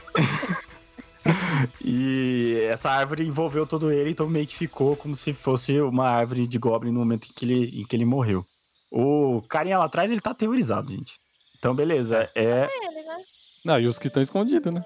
E 1.79 2.59
essa 2.69 2.89
árvore 2.89 3.25
envolveu 3.25 3.65
todo 3.65 3.91
ele, 3.91 4.09
então 4.09 4.27
meio 4.27 4.45
que 4.45 4.55
ficou 4.55 4.97
como 4.97 5.15
se 5.15 5.33
fosse 5.33 5.79
uma 5.79 6.09
árvore 6.09 6.45
de 6.45 6.57
Goblin 6.57 6.91
no 6.91 6.99
momento 6.99 7.29
em 7.29 7.33
que 7.33 7.45
ele, 7.45 7.81
em 7.81 7.85
que 7.85 7.95
ele 7.95 8.03
morreu. 8.03 8.45
O 8.91 9.41
carinha 9.47 9.77
lá 9.77 9.85
atrás, 9.85 10.11
ele 10.11 10.19
tá 10.19 10.31
aterrorizado, 10.31 10.91
gente. 10.91 11.13
Então, 11.57 11.73
beleza. 11.73 12.29
É, 12.35 12.67
Ele, 12.69 13.03
né? 13.03 13.17
Não, 13.63 13.79
e 13.79 13.87
os 13.87 13.97
que 13.97 14.07
estão 14.07 14.21
escondidos, 14.21 14.71
né? 14.71 14.83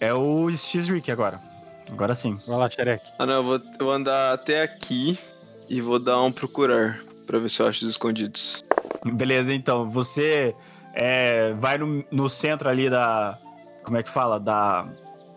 é 0.00 0.14
o 0.14 0.48
X-Rick 0.50 1.10
agora. 1.10 1.42
Agora 1.90 2.14
sim. 2.14 2.40
Vai 2.46 2.58
lá, 2.58 2.70
xereque. 2.70 3.10
Ah 3.18 3.26
não, 3.26 3.34
eu 3.34 3.42
vou, 3.42 3.56
eu 3.56 3.86
vou 3.86 3.92
andar 3.92 4.34
até 4.34 4.62
aqui 4.62 5.18
e 5.68 5.80
vou 5.80 5.98
dar 5.98 6.20
um 6.22 6.32
procurar 6.32 7.00
pra 7.26 7.38
ver 7.38 7.50
se 7.50 7.60
eu 7.60 7.68
acho 7.68 7.84
os 7.84 7.92
escondidos. 7.92 8.64
Beleza, 9.04 9.54
então. 9.54 9.90
Você 9.90 10.54
é, 10.94 11.52
vai 11.54 11.78
no, 11.78 12.04
no 12.10 12.28
centro 12.28 12.68
ali 12.68 12.88
da. 12.88 13.38
Como 13.82 13.96
é 13.96 14.02
que 14.02 14.10
fala? 14.10 14.40
Da, 14.40 14.86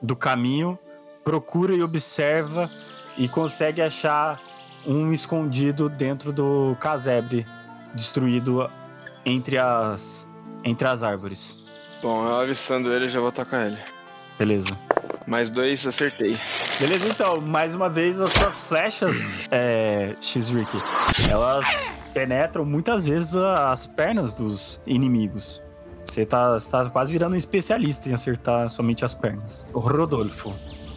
do 0.01 0.15
caminho, 0.15 0.79
procura 1.23 1.73
e 1.73 1.83
observa 1.83 2.69
e 3.17 3.27
consegue 3.27 3.81
achar 3.81 4.41
um 4.85 5.11
escondido 5.11 5.89
dentro 5.89 6.31
do 6.31 6.77
casebre 6.79 7.45
destruído 7.93 8.69
entre 9.25 9.57
as, 9.57 10.25
entre 10.63 10.87
as 10.87 11.03
árvores. 11.03 11.57
Bom, 12.01 12.25
eu 12.25 12.35
avistando 12.35 12.93
ele, 12.93 13.09
já 13.09 13.19
vou 13.19 13.27
atacar 13.29 13.67
ele. 13.67 13.79
Beleza. 14.37 14.77
Mais 15.27 15.51
dois, 15.51 15.85
acertei. 15.85 16.37
Beleza, 16.79 17.09
então, 17.09 17.41
mais 17.41 17.75
uma 17.75 17.89
vez 17.89 18.21
as 18.21 18.31
suas 18.31 18.61
flechas, 18.61 19.41
é, 19.51 20.15
X-Rick, 20.21 20.77
elas 21.29 21.65
penetram 22.13 22.63
muitas 22.63 23.07
vezes 23.07 23.35
as 23.35 23.85
pernas 23.85 24.33
dos 24.33 24.79
inimigos. 24.87 25.61
Você 26.05 26.25
tá, 26.25 26.57
tá 26.59 26.89
quase 26.89 27.11
virando 27.11 27.33
um 27.33 27.35
especialista 27.35 28.07
em 28.09 28.13
acertar 28.13 28.69
somente 28.69 29.03
as 29.03 29.13
pernas. 29.13 29.67
O 29.73 29.79
Rodolfo. 29.79 30.55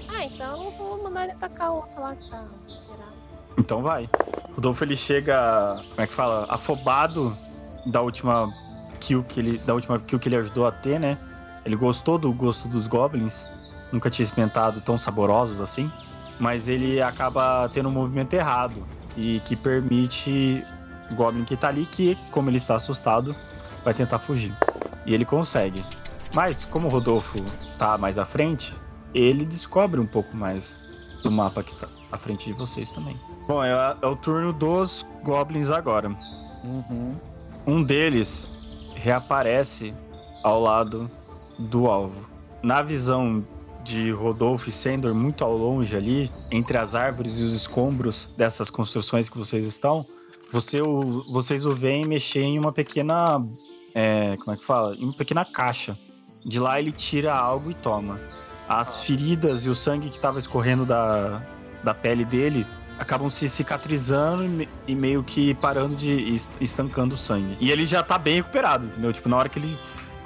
Ah, 0.08 0.24
então 0.24 0.64
eu 0.64 0.70
vou 0.78 1.02
mandar 1.02 1.24
ele 1.24 1.32
atacar 1.32 1.72
o 1.72 1.76
outro 1.78 2.00
lá 2.00 2.14
que 2.14 2.30
tá 2.30 2.40
esperado. 2.68 3.12
Então 3.58 3.82
vai. 3.82 4.08
Rodolfo 4.54 4.84
ele 4.84 4.96
chega, 4.96 5.82
como 5.88 6.00
é 6.02 6.06
que 6.06 6.14
fala, 6.14 6.46
afobado 6.48 7.36
da 7.84 8.00
última 8.00 8.46
kill 9.00 9.24
que 9.24 9.40
ele, 9.40 9.58
da 9.58 9.74
última 9.74 9.98
kill 9.98 10.20
que 10.20 10.28
ele 10.28 10.36
ajudou 10.36 10.68
a 10.68 10.70
ter, 10.70 11.00
né? 11.00 11.18
Ele 11.64 11.74
gostou 11.74 12.16
do 12.16 12.32
gosto 12.32 12.68
dos 12.68 12.86
goblins, 12.86 13.44
nunca 13.92 14.10
tinha 14.10 14.24
experimentado 14.24 14.80
tão 14.80 14.96
saborosos 14.96 15.60
assim, 15.60 15.90
mas 16.38 16.68
ele 16.68 17.00
acaba 17.02 17.68
tendo 17.72 17.88
um 17.88 17.92
movimento 17.92 18.34
errado 18.34 18.86
e 19.16 19.40
que 19.44 19.56
permite 19.56 20.64
o 21.10 21.14
goblin 21.14 21.44
que 21.44 21.56
tá 21.56 21.68
ali 21.68 21.86
que, 21.86 22.16
como 22.30 22.48
ele 22.48 22.56
está 22.56 22.76
assustado, 22.76 23.34
vai 23.84 23.92
tentar 23.92 24.18
fugir. 24.18 24.56
E 25.04 25.14
ele 25.14 25.24
consegue. 25.24 25.84
Mas 26.32 26.64
como 26.64 26.86
o 26.86 26.90
Rodolfo 26.90 27.38
tá 27.78 27.98
mais 27.98 28.18
à 28.18 28.24
frente, 28.24 28.74
ele 29.12 29.44
descobre 29.44 30.00
um 30.00 30.06
pouco 30.06 30.36
mais 30.36 30.78
do 31.22 31.30
mapa 31.30 31.62
que 31.62 31.74
tá 31.74 31.88
à 32.12 32.16
frente 32.16 32.46
de 32.46 32.52
vocês 32.52 32.90
também. 32.90 33.18
Bom, 33.46 33.62
é, 33.62 33.96
é 34.00 34.06
o 34.06 34.16
turno 34.16 34.52
dos 34.52 35.04
goblins 35.22 35.70
agora. 35.70 36.08
Uhum. 36.64 37.16
Um 37.66 37.82
deles 37.82 38.50
reaparece 38.94 39.94
ao 40.42 40.60
lado 40.60 41.10
do 41.58 41.88
alvo. 41.88 42.28
Na 42.62 42.82
visão 42.82 43.44
de 43.84 44.10
Rodolfo 44.10 44.68
e 44.68 44.72
Sendor, 44.72 45.14
muito 45.14 45.42
ao 45.42 45.56
longe 45.56 45.96
ali, 45.96 46.30
entre 46.50 46.76
as 46.76 46.94
árvores 46.94 47.38
e 47.38 47.44
os 47.44 47.54
escombros 47.54 48.28
dessas 48.36 48.68
construções 48.70 49.28
que 49.28 49.38
vocês 49.38 49.64
estão, 49.66 50.04
você 50.52 50.80
o- 50.82 51.24
vocês 51.32 51.64
o 51.64 51.74
veem 51.74 52.04
mexer 52.06 52.42
em 52.42 52.58
uma 52.58 52.72
pequena. 52.72 53.38
é, 53.94 54.36
como 54.38 54.52
é 54.52 54.56
que 54.56 54.64
fala? 54.64 54.94
Em 54.94 55.04
uma 55.04 55.12
pequena 55.12 55.44
caixa. 55.44 55.98
De 56.46 56.60
lá 56.60 56.78
ele 56.78 56.92
tira 56.92 57.34
algo 57.34 57.70
e 57.70 57.74
toma. 57.74 58.20
As 58.68 59.02
feridas 59.04 59.64
e 59.64 59.68
o 59.68 59.74
sangue 59.74 60.08
que 60.08 60.14
estava 60.16 60.38
escorrendo 60.38 60.86
da, 60.86 61.42
da 61.82 61.92
pele 61.92 62.24
dele 62.24 62.64
acabam 63.00 63.28
se 63.28 63.48
cicatrizando 63.48 64.44
e, 64.44 64.48
me- 64.48 64.68
meio 64.94 65.24
que 65.24 65.54
parando 65.54 65.96
de 65.96 66.12
est- 66.12 66.52
estancando 66.60 67.14
o 67.14 67.18
sangue. 67.18 67.56
E 67.60 67.70
ele 67.70 67.84
já 67.84 68.00
tá 68.02 68.16
bem 68.16 68.36
recuperado, 68.36 68.86
entendeu? 68.86 69.12
Tipo, 69.12 69.28
na 69.28 69.36
hora 69.38 69.48
que 69.48 69.58
ele 69.58 69.76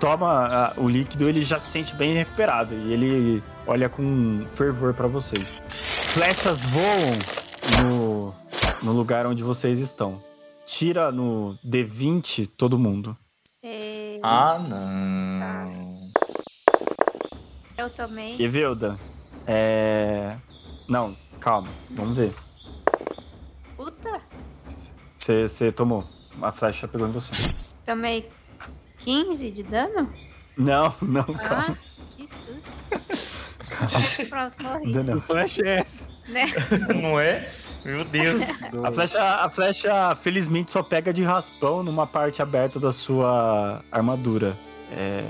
toma 0.04 0.46
ah, 0.46 0.74
o 0.76 0.86
líquido, 0.86 1.26
ele 1.26 1.42
já 1.42 1.58
se 1.58 1.70
sente 1.70 1.94
bem 1.94 2.12
recuperado 2.12 2.74
e 2.74 2.92
ele 2.92 3.42
olha 3.66 3.88
com 3.88 4.44
fervor 4.46 4.92
pra 4.92 5.08
vocês. 5.08 5.62
Flechas 6.08 6.62
voam 6.62 7.16
no, 7.82 8.34
no 8.82 8.92
lugar 8.92 9.26
onde 9.26 9.42
vocês 9.42 9.80
estão. 9.80 10.22
Tira 10.66 11.10
no 11.10 11.58
D20 11.64 12.46
todo 12.54 12.78
mundo. 12.78 13.16
E... 13.62 14.20
Ah, 14.22 14.58
não. 14.58 16.10
Eu 17.78 17.88
tomei. 17.88 18.36
Evelda, 18.38 18.98
é. 19.46 20.36
Não, 20.86 21.16
calma, 21.40 21.68
vamos 21.92 22.14
ver. 22.14 22.34
Puta, 23.74 24.20
Você 25.16 25.72
tomou. 25.72 26.04
A 26.42 26.52
flecha 26.52 26.86
pegou 26.86 27.08
em 27.08 27.12
você. 27.12 27.32
tomei 27.86 28.30
15 29.04 29.50
de 29.50 29.62
dano? 29.62 30.10
Não, 30.56 30.94
não, 31.02 31.24
calma. 31.24 31.78
Ah, 31.78 32.02
que 32.16 32.28
susto. 32.28 32.72
calma. 33.68 34.28
Pronto, 34.28 34.62
morri. 34.62 34.92
Não, 34.92 35.02
não. 35.02 35.20
Flash 35.20 35.58
é 35.60 35.80
essa. 35.80 36.08
Né? 36.28 36.46
Não 37.00 37.18
é? 37.20 37.48
Meu 37.84 38.02
Deus. 38.04 38.40
A 38.82 38.90
flecha, 38.90 39.22
a 39.22 39.50
flecha, 39.50 40.14
felizmente, 40.14 40.72
só 40.72 40.82
pega 40.82 41.12
de 41.12 41.22
raspão 41.22 41.82
numa 41.82 42.06
parte 42.06 42.40
aberta 42.40 42.80
da 42.80 42.90
sua 42.92 43.82
armadura. 43.92 44.56
é, 44.90 45.24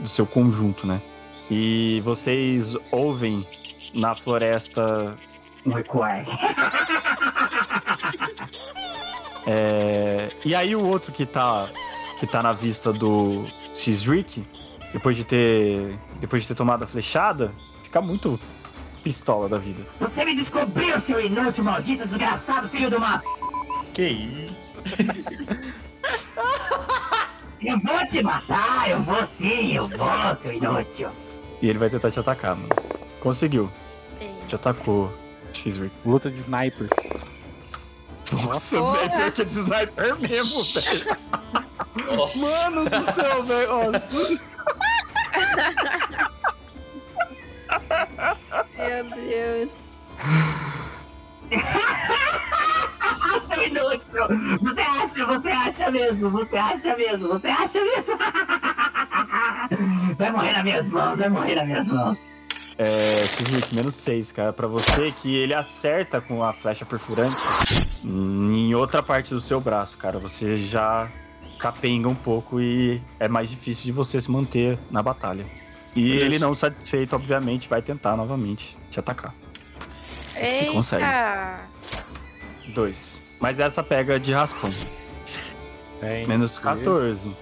do 0.00 0.08
seu 0.08 0.26
conjunto, 0.26 0.88
né? 0.88 1.00
E 1.48 2.00
vocês 2.04 2.74
ouvem 2.90 3.46
na 3.94 4.12
floresta. 4.16 5.16
Um 5.64 5.72
recuar. 5.72 6.24
é, 9.46 10.28
E 10.44 10.54
aí 10.54 10.74
o 10.74 10.84
outro 10.84 11.12
que 11.12 11.26
tá, 11.26 11.68
que 12.18 12.26
tá 12.26 12.42
na 12.42 12.52
vista 12.52 12.92
do 12.92 13.44
X-Rick, 13.74 14.46
depois 14.92 15.16
de 15.16 15.24
ter. 15.24 15.98
Depois 16.20 16.42
de 16.42 16.48
ter 16.48 16.54
tomado 16.54 16.84
a 16.84 16.86
flechada, 16.86 17.52
fica 17.82 18.00
muito 18.00 18.38
pistola 19.02 19.48
da 19.48 19.58
vida. 19.58 19.84
Você 20.00 20.24
me 20.24 20.34
descobriu, 20.34 20.98
seu 20.98 21.20
inútil, 21.20 21.64
maldito, 21.64 22.08
desgraçado, 22.08 22.68
filho 22.70 22.88
de 22.88 22.96
uma... 22.96 23.22
Que 23.92 24.08
isso? 24.08 24.56
Eu 27.60 27.78
vou 27.80 28.06
te 28.06 28.22
matar, 28.22 28.90
eu 28.90 29.00
vou 29.02 29.24
sim, 29.24 29.74
eu 29.76 29.88
vou, 29.88 30.34
seu 30.34 30.52
inútil. 30.52 31.10
E 31.60 31.68
ele 31.68 31.78
vai 31.78 31.88
tentar 31.88 32.10
te 32.10 32.18
atacar, 32.18 32.56
mano. 32.56 32.68
Conseguiu. 33.20 33.70
Te 34.46 34.54
atacou, 34.54 35.12
Xrick. 35.52 35.90
Luta 36.04 36.30
de 36.30 36.38
snipers. 36.38 36.90
Nossa, 38.42 38.78
Porra. 38.78 38.98
velho, 38.98 39.10
pior 39.12 39.32
que 39.32 39.42
é 39.42 39.44
de 39.44 39.52
sniper 39.52 40.16
mesmo, 40.16 40.62
velho. 40.62 41.16
Nossa. 42.16 42.38
Mano 42.38 42.84
do 42.90 43.12
céu, 43.12 43.44
velho. 43.44 43.92
Nossa. 43.92 44.40
Meu 48.76 49.04
Deus. 49.10 49.70
Seu 53.46 53.62
inútil! 53.62 54.28
Você 54.62 54.80
acha, 54.80 55.26
você 55.26 55.48
acha 55.48 55.90
mesmo, 55.90 56.30
você 56.30 56.56
acha 56.56 56.96
mesmo, 56.96 57.28
você 57.28 57.48
acha 57.48 57.80
mesmo? 57.84 58.18
Vai 60.18 60.30
morrer 60.30 60.52
nas 60.52 60.62
minhas 60.62 60.90
mãos, 60.90 61.18
vai 61.18 61.28
morrer 61.28 61.54
nas 61.56 61.66
minhas 61.66 61.88
mãos. 61.88 62.20
É, 62.78 63.24
Xrick, 63.26 63.74
menos 63.74 63.94
6, 63.96 64.32
cara. 64.32 64.52
Pra 64.52 64.66
você 64.66 65.12
que 65.12 65.36
ele 65.36 65.54
acerta 65.54 66.20
com 66.20 66.42
a 66.42 66.52
flecha 66.52 66.84
perfurante 66.84 67.36
em 68.04 68.74
outra 68.74 69.02
parte 69.02 69.32
do 69.32 69.40
seu 69.40 69.60
braço, 69.60 69.96
cara. 69.96 70.18
Você 70.18 70.56
já 70.56 71.10
capenga 71.58 72.08
um 72.08 72.14
pouco 72.14 72.60
e 72.60 73.00
é 73.18 73.28
mais 73.28 73.48
difícil 73.50 73.84
de 73.84 73.92
você 73.92 74.20
se 74.20 74.30
manter 74.30 74.78
na 74.90 75.02
batalha. 75.02 75.46
E 75.96 76.02
Beleza. 76.02 76.24
ele 76.24 76.38
não 76.38 76.54
satisfeito, 76.54 77.14
obviamente, 77.14 77.68
vai 77.68 77.80
tentar 77.80 78.16
novamente 78.16 78.76
te 78.90 78.98
atacar. 78.98 79.34
Eita. 80.36 80.72
consegue. 80.72 81.04
Dois. 82.74 83.22
Mas 83.40 83.60
essa 83.60 83.82
pega 83.82 84.18
de 84.18 84.32
raspão. 84.32 84.70
Tem. 86.00 86.26
Menos 86.26 86.58
14. 86.58 87.34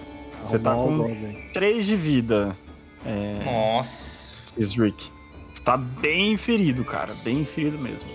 Você 0.42 0.58
tá 0.58 0.74
com 0.74 0.98
bronze 0.98 1.24
aí. 1.24 1.50
3 1.52 1.86
de 1.86 1.96
vida. 1.96 2.56
É. 3.04 3.42
Nossa. 3.44 4.12
Zrick. 4.60 5.10
Você 5.52 5.62
tá 5.62 5.76
bem 5.76 6.36
ferido, 6.36 6.84
cara. 6.84 7.14
Bem 7.14 7.44
ferido 7.44 7.78
mesmo. 7.78 8.10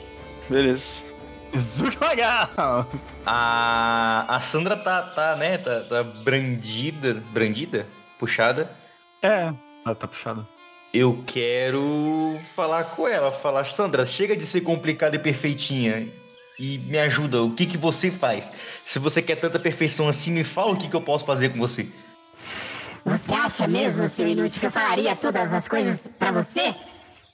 Beleza. 0.49 1.03
Legal! 2.09 2.87
A, 3.25 4.25
a 4.27 4.39
Sandra 4.39 4.75
tá, 4.75 5.01
tá, 5.01 5.35
né? 5.35 5.57
Tá, 5.57 5.81
tá 5.81 6.03
brandida. 6.03 7.23
Brandida? 7.31 7.87
Puxada. 8.17 8.71
É, 9.21 9.53
ela 9.85 9.95
tá 9.95 10.07
puxada. 10.07 10.47
Eu 10.93 11.23
quero 11.25 12.39
falar 12.55 12.85
com 12.85 13.07
ela. 13.07 13.31
Falar, 13.31 13.65
Sandra, 13.65 14.05
chega 14.05 14.35
de 14.35 14.45
ser 14.45 14.61
complicada 14.61 15.15
e 15.15 15.19
perfeitinha. 15.19 16.07
E 16.59 16.79
me 16.79 16.97
ajuda. 16.97 17.43
O 17.43 17.53
que, 17.53 17.65
que 17.65 17.77
você 17.77 18.09
faz? 18.09 18.51
Se 18.83 18.97
você 18.97 19.21
quer 19.21 19.35
tanta 19.35 19.59
perfeição 19.59 20.07
assim, 20.07 20.31
me 20.31 20.43
fala 20.43 20.71
o 20.71 20.77
que, 20.77 20.89
que 20.89 20.95
eu 20.95 21.01
posso 21.01 21.25
fazer 21.25 21.49
com 21.49 21.59
você. 21.59 21.87
Você 23.05 23.31
acha 23.31 23.67
mesmo, 23.67 24.07
seu 24.07 24.27
inútil, 24.27 24.59
que 24.59 24.65
eu 24.65 24.71
falaria 24.71 25.15
todas 25.15 25.53
as 25.53 25.67
coisas 25.67 26.09
pra 26.19 26.31
você? 26.31 26.75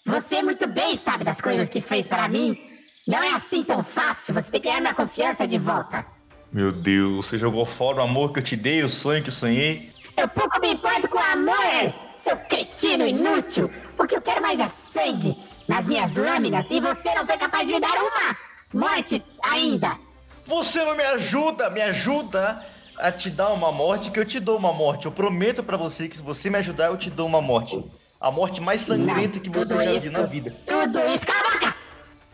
Você 0.06 0.44
muito 0.44 0.68
bem 0.68 0.98
sabe 0.98 1.24
das 1.24 1.40
coisas 1.40 1.70
que 1.70 1.80
fez 1.80 2.08
para 2.08 2.28
mim. 2.28 2.73
Não 3.06 3.22
é 3.22 3.34
assim 3.34 3.64
tão 3.64 3.84
fácil, 3.84 4.34
você 4.34 4.50
tem 4.50 4.62
que 4.62 4.68
ganhar 4.68 4.80
minha 4.80 4.94
confiança 4.94 5.46
de 5.46 5.58
volta. 5.58 6.06
Meu 6.52 6.72
Deus, 6.72 7.26
você 7.26 7.38
jogou 7.38 7.66
fora 7.66 7.98
o 7.98 8.04
amor 8.04 8.32
que 8.32 8.40
eu 8.40 8.44
te 8.44 8.56
dei, 8.56 8.82
o 8.82 8.88
sonho 8.88 9.22
que 9.22 9.30
eu 9.30 9.34
sonhei. 9.34 9.92
Eu 10.16 10.28
pouco 10.28 10.60
me 10.62 10.72
importo 10.72 11.10
com 11.10 11.20
amor, 11.20 11.94
seu 12.16 12.38
cretino 12.38 13.06
inútil. 13.06 13.70
O 13.98 14.06
que 14.06 14.16
eu 14.16 14.22
quero 14.22 14.42
mais 14.42 14.60
é 14.60 14.68
sangue 14.68 15.36
nas 15.68 15.86
minhas 15.86 16.14
lâminas 16.16 16.70
e 16.72 16.80
você 16.80 17.14
não 17.14 17.26
foi 17.26 17.38
capaz 17.38 17.68
de 17.68 17.74
me 17.74 17.80
dar 17.82 17.98
uma 17.98 18.38
morte 18.74 19.22
ainda. 19.42 19.98
Você 20.46 20.84
não 20.86 20.96
me 20.96 21.04
ajuda, 21.04 21.70
me 21.70 21.82
ajuda 21.82 22.66
a 22.98 23.12
te 23.12 23.30
dar 23.30 23.50
uma 23.50 23.72
morte 23.72 24.12
que 24.12 24.20
eu 24.20 24.26
te 24.26 24.40
dou 24.40 24.58
uma 24.58 24.72
morte. 24.72 25.08
Eu 25.08 25.12
prometo 25.12 25.62
pra 25.62 25.76
você 25.76 26.08
que 26.08 26.16
se 26.16 26.24
você 26.24 26.50
me 26.50 26.60
ajudar, 26.60 26.86
eu 26.86 26.98
te 26.98 27.10
dou 27.10 27.28
uma 27.28 27.42
morte. 27.42 27.84
A 28.22 28.32
morte 28.32 28.62
mais 28.62 28.82
sangrenta 28.82 29.40
que 29.40 29.50
você 29.50 29.68
já 29.68 30.00
viu 30.00 30.12
na 30.12 30.24
vida. 30.24 30.56
Tudo 30.66 31.00
isso, 31.14 31.26
cala 31.26 31.40
a 31.40 31.52
boca! 31.52 31.73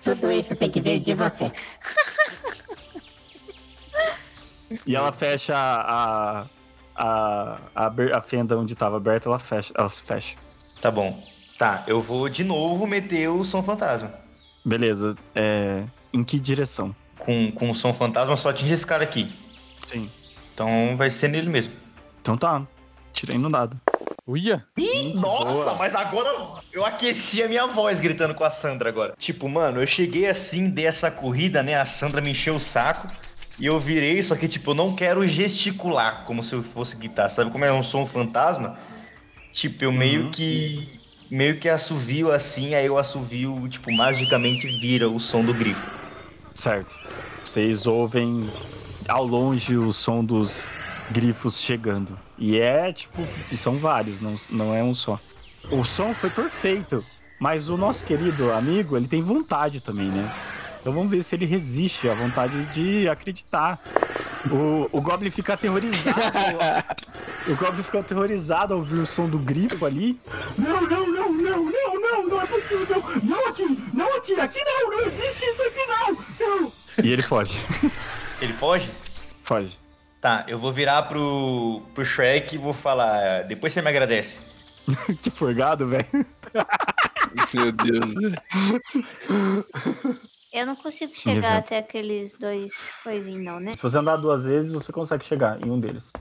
Tudo 0.04 0.32
isso 0.32 0.56
tem 0.56 0.70
que 0.70 0.82
vir 0.82 1.00
de 1.00 1.14
você. 1.14 1.52
E 4.86 4.96
ela 4.96 5.12
fecha 5.12 5.56
a. 5.56 6.48
A, 7.02 7.62
a, 7.74 7.92
a 8.18 8.22
fenda 8.22 8.58
onde 8.58 8.76
tava 8.76 8.98
aberta, 8.98 9.30
ela 9.30 9.40
fecha. 9.40 9.74
Ela 9.78 9.88
se 9.88 10.04
fecha. 10.04 10.36
Tá 10.82 10.92
bom. 10.92 11.24
Tá, 11.58 11.84
eu 11.88 12.02
vou 12.02 12.28
de 12.28 12.44
novo 12.44 12.86
meter 12.86 13.30
o 13.30 13.44
som 13.44 13.64
fantasma. 13.64 14.14
Beleza. 14.66 15.16
É. 15.34 15.86
Em 16.14 16.24
que 16.24 16.40
direção? 16.40 16.96
Com, 17.18 17.52
com 17.52 17.70
o 17.70 17.76
som 17.76 17.94
fantasma 17.94 18.36
só 18.36 18.50
atinge 18.50 18.74
esse 18.74 18.86
cara 18.86 19.04
aqui. 19.04 19.34
Sim. 19.82 20.10
Então 20.54 20.96
vai 20.98 21.10
ser 21.10 21.30
nele 21.30 21.50
mesmo. 21.50 21.74
Então 22.22 22.38
tá. 22.38 22.66
Tirei 23.14 23.38
no 23.38 23.50
dado. 23.50 23.80
Uia! 24.30 24.64
Ih, 24.78 25.16
nossa, 25.16 25.46
boa. 25.72 25.76
mas 25.76 25.96
agora 25.96 26.30
eu 26.72 26.86
aqueci 26.86 27.42
a 27.42 27.48
minha 27.48 27.66
voz 27.66 28.00
gritando 28.00 28.36
com 28.36 28.44
a 28.44 28.52
Sandra 28.52 28.88
agora. 28.88 29.16
Tipo, 29.18 29.50
mano, 29.50 29.82
eu 29.82 29.88
cheguei 29.88 30.28
assim, 30.28 30.70
dei 30.70 30.86
essa 30.86 31.10
corrida, 31.10 31.64
né? 31.64 31.74
A 31.74 31.84
Sandra 31.84 32.22
me 32.22 32.30
encheu 32.30 32.54
o 32.54 32.60
saco. 32.60 33.08
E 33.58 33.66
eu 33.66 33.80
virei, 33.80 34.22
só 34.22 34.36
que, 34.36 34.48
tipo, 34.48 34.70
eu 34.70 34.76
não 34.76 34.96
quero 34.96 35.26
gesticular 35.28 36.26
como 36.26 36.44
se 36.44 36.54
eu 36.54 36.62
fosse 36.62 36.96
gritar. 36.96 37.28
Sabe 37.30 37.50
como 37.50 37.66
é 37.66 37.74
um 37.74 37.82
som 37.82 38.06
fantasma? 38.06 38.78
Tipo, 39.52 39.86
eu 39.86 39.92
meio 39.92 40.26
Uhum. 40.26 40.32
que. 40.32 41.00
Meio 41.32 41.60
que 41.60 41.68
assovio 41.68 42.32
assim, 42.32 42.74
aí 42.76 42.86
eu 42.86 42.98
assovio, 43.00 43.68
tipo, 43.68 43.92
magicamente 43.92 44.68
vira 44.80 45.10
o 45.10 45.20
som 45.20 45.44
do 45.44 45.54
grifo. 45.56 45.90
Certo. 46.54 46.96
Vocês 47.44 47.86
ouvem 47.88 48.48
ao 49.08 49.26
longe 49.26 49.76
o 49.76 49.92
som 49.92 50.24
dos 50.24 50.68
grifos 51.12 51.62
chegando. 51.62 52.18
E 52.40 52.58
é 52.58 52.92
tipo, 52.94 53.22
e 53.52 53.58
são 53.58 53.78
vários, 53.78 54.22
não, 54.22 54.34
não 54.50 54.74
é 54.74 54.82
um 54.82 54.96
só. 54.96 55.20
O 55.70 55.84
som 55.84 56.14
foi 56.14 56.30
perfeito, 56.30 57.06
mas 57.38 57.70
o 57.70 57.76
nosso 57.76 58.04
querido 58.06 58.52
amigo, 58.54 58.96
ele 58.96 59.08
tem 59.08 59.22
vontade 59.22 59.82
também, 59.82 60.08
né? 60.08 60.34
Então 60.80 60.94
vamos 60.94 61.12
ver 61.12 61.22
se 61.22 61.36
ele 61.36 61.46
resiste 61.46 62.10
à 62.10 62.14
vontade 62.14 62.66
de 62.68 63.10
acreditar. 63.10 63.82
O, 64.50 64.98
o 64.98 65.02
Goblin 65.02 65.30
fica 65.30 65.54
aterrorizado. 65.54 66.18
o 67.46 67.56
Goblin 67.58 67.84
fica 67.84 68.00
aterrorizado 68.00 68.74
ao 68.74 68.80
ouvir 68.80 69.00
o 69.00 69.06
som 69.06 69.28
do 69.28 69.38
grifo 69.38 69.86
ali. 69.86 70.18
Não, 70.58 70.82
não, 70.82 71.08
não, 71.08 71.34
não, 71.34 71.66
não, 71.66 72.00
não, 72.00 72.28
não 72.28 72.42
é 72.42 72.46
possível. 72.46 73.04
Não 73.22 73.50
aqui, 73.50 73.78
não 73.94 74.18
aqui, 74.18 74.40
aqui 74.40 74.60
não, 74.64 74.92
não 74.92 75.02
existe 75.02 75.46
isso 75.46 75.64
aqui 75.64 75.86
não. 75.86 76.18
Não. 76.40 76.72
E 77.04 77.12
ele 77.12 77.22
foge. 77.22 77.60
Ele 78.42 78.54
foge? 78.54 78.90
Foge. 79.44 79.78
Tá, 80.22 80.46
eu 80.48 80.58
vou 80.58 80.74
virar 80.74 81.04
pro, 81.04 81.82
pro 81.96 82.04
Shrek 82.04 82.56
e 82.56 82.58
vou 82.58 82.74
falar. 82.74 83.44
Depois 83.44 83.72
você 83.72 83.82
me 83.82 83.90
agradece. 83.90 84.38
que 85.22 85.32
forgado, 85.32 85.88
velho. 85.88 86.06
Meu 87.54 87.72
Deus. 87.72 88.12
Eu 90.52 90.66
não 90.66 90.76
consigo 90.76 91.16
chegar 91.16 91.58
até 91.58 91.78
aqueles 91.78 92.34
dois 92.34 92.92
coisinhos, 93.04 93.44
não, 93.44 93.60
né? 93.60 93.74
Se 93.76 93.82
você 93.82 93.98
andar 93.98 94.18
duas 94.18 94.46
vezes, 94.46 94.72
você 94.72 94.92
consegue 94.92 95.24
chegar 95.24 95.64
em 95.66 95.70
um 95.70 95.80
deles. 95.80 96.12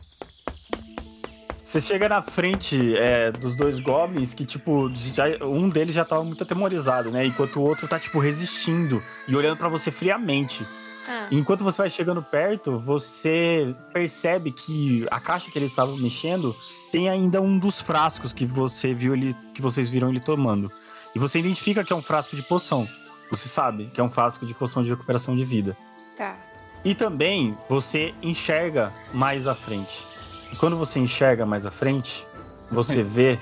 Você 1.65 1.81
chega 1.81 2.09
na 2.09 2.23
frente 2.23 2.97
é, 2.97 3.31
dos 3.31 3.57
dois 3.57 3.81
goblins 3.81 4.33
que, 4.33 4.47
tipo, 4.47 4.91
já, 4.95 5.25
um 5.45 5.69
deles 5.69 5.95
já 5.95 6.05
tava 6.05 6.25
muito 6.25 6.43
atemorizado, 6.43 7.11
né? 7.11 7.27
Enquanto 7.27 7.57
o 7.57 7.63
outro 7.63 7.89
tá, 7.89 7.99
tipo, 7.99 8.19
resistindo 8.19 9.03
e 9.27 9.35
olhando 9.35 9.59
pra 9.59 9.69
você 9.69 9.91
friamente. 9.91 10.67
Ah, 11.09 11.29
enquanto 11.31 11.65
você 11.65 11.79
vai 11.81 11.89
chegando 11.89 12.23
perto, 12.23 12.79
você 12.79 13.75
percebe 13.95 14.53
que 14.53 15.07
a 15.11 15.19
caixa 15.19 15.51
que 15.51 15.59
ele 15.59 15.71
tava 15.71 15.97
mexendo 15.97 16.55
tem 16.93 17.09
ainda 17.09 17.41
um 17.41 17.59
dos 17.59 17.81
frascos 17.81 18.33
que 18.33 18.45
você 18.45 18.93
viu 18.93 19.15
ele, 19.15 19.35
que 19.55 19.63
vocês 19.63 19.89
viram 19.89 20.11
ele 20.11 20.21
tomando. 20.21 20.71
E 21.15 21.19
você 21.19 21.39
identifica 21.39 21.83
que 21.83 21.93
é 21.93 21.97
um 21.97 22.03
frasco 22.03 22.37
de 22.37 22.43
poção. 22.43 22.87
Você 23.31 23.49
sabe 23.49 23.91
que 23.93 24.01
é 24.01 24.05
um 24.05 24.09
frasco 24.09 24.45
de 24.45 24.55
poção 24.55 24.83
de 24.83 24.91
recuperação 24.91 25.35
de 25.35 25.45
vida. 25.45 25.77
tá. 26.17 26.37
E 26.85 26.95
também 26.95 27.57
você 27.69 28.15
enxerga 28.23 28.93
mais 29.13 29.49
à 29.49 29.55
frente. 29.55 30.07
E 30.53 30.57
quando 30.57 30.77
você 30.77 31.01
enxerga 31.01 31.45
mais 31.45 31.67
à 31.67 31.71
frente, 31.71 32.25
você 32.71 33.03
vê. 33.03 33.39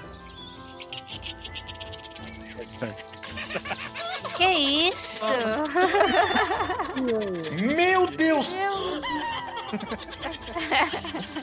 Que 4.37 4.45
isso? 4.91 5.25
Meu 7.65 8.07
Deus! 8.07 8.55
Meu... 8.55 8.73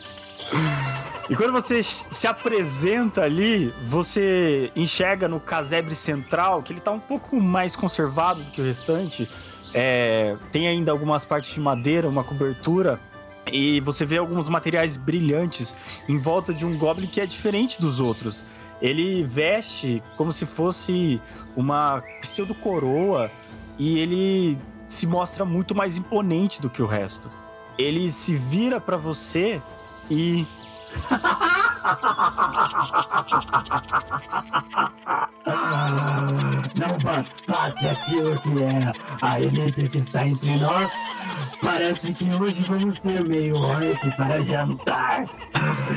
E 1.29 1.35
quando 1.35 1.53
você 1.53 1.81
se 1.81 2.27
apresenta 2.27 3.23
ali, 3.23 3.73
você 3.87 4.71
enxerga 4.75 5.27
no 5.27 5.39
casebre 5.39 5.95
central 5.95 6.61
que 6.61 6.73
ele 6.73 6.81
tá 6.81 6.91
um 6.91 6.99
pouco 6.99 7.39
mais 7.39 7.75
conservado 7.75 8.43
do 8.43 8.51
que 8.51 8.61
o 8.61 8.63
restante. 8.63 9.29
É, 9.73 10.35
tem 10.51 10.67
ainda 10.67 10.91
algumas 10.91 11.23
partes 11.23 11.53
de 11.53 11.61
madeira, 11.61 12.09
uma 12.09 12.23
cobertura. 12.23 12.99
E 13.51 13.79
você 13.81 14.05
vê 14.05 14.17
alguns 14.17 14.49
materiais 14.49 14.97
brilhantes 14.97 15.75
em 16.07 16.17
volta 16.17 16.53
de 16.53 16.65
um 16.65 16.77
goblin 16.77 17.07
que 17.07 17.21
é 17.21 17.25
diferente 17.25 17.79
dos 17.79 17.99
outros. 17.99 18.43
Ele 18.81 19.23
veste 19.23 20.03
como 20.17 20.31
se 20.31 20.45
fosse 20.45 21.21
uma 21.55 22.01
pseudo 22.21 22.53
coroa 22.53 23.29
e 23.77 23.99
ele 23.99 24.57
se 24.87 25.07
mostra 25.07 25.45
muito 25.45 25.73
mais 25.73 25.97
imponente 25.97 26.61
do 26.61 26.69
que 26.69 26.81
o 26.81 26.85
resto. 26.85 27.31
Ele 27.77 28.11
se 28.11 28.35
vira 28.35 28.79
pra 28.79 28.97
você 28.97 29.61
e 30.09 30.45
Não 36.75 36.97
bastasse 36.99 37.87
aquilo 37.87 38.39
que 38.39 38.63
é 38.63 38.93
a 39.21 39.29
relíquia 39.33 39.89
que 39.89 39.97
está 39.97 40.25
entre 40.27 40.57
nós, 40.57 40.91
parece 41.61 42.13
que 42.13 42.29
hoje 42.33 42.63
vamos 42.63 42.99
ter 42.99 43.23
meio 43.23 43.57
orc 43.57 44.17
para 44.17 44.39
jantar 44.43 45.25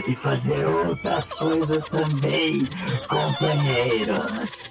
e 0.06 0.14
fazer 0.14 0.64
outras 0.66 1.32
coisas 1.32 1.88
também, 1.88 2.68
companheiros. 3.08 4.68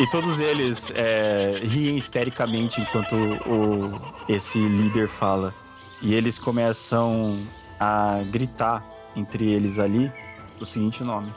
E 0.00 0.06
todos 0.08 0.40
eles 0.40 0.90
é, 0.94 1.60
riem 1.62 1.96
histericamente 1.96 2.80
enquanto 2.80 3.14
o, 3.46 4.00
esse 4.28 4.58
líder 4.58 5.08
fala. 5.08 5.54
E 6.02 6.14
eles 6.14 6.38
começam 6.38 7.46
a 7.84 8.22
gritar 8.24 8.82
entre 9.14 9.52
eles 9.52 9.78
ali 9.78 10.10
o 10.60 10.64
seguinte 10.64 11.04
nome. 11.04 11.32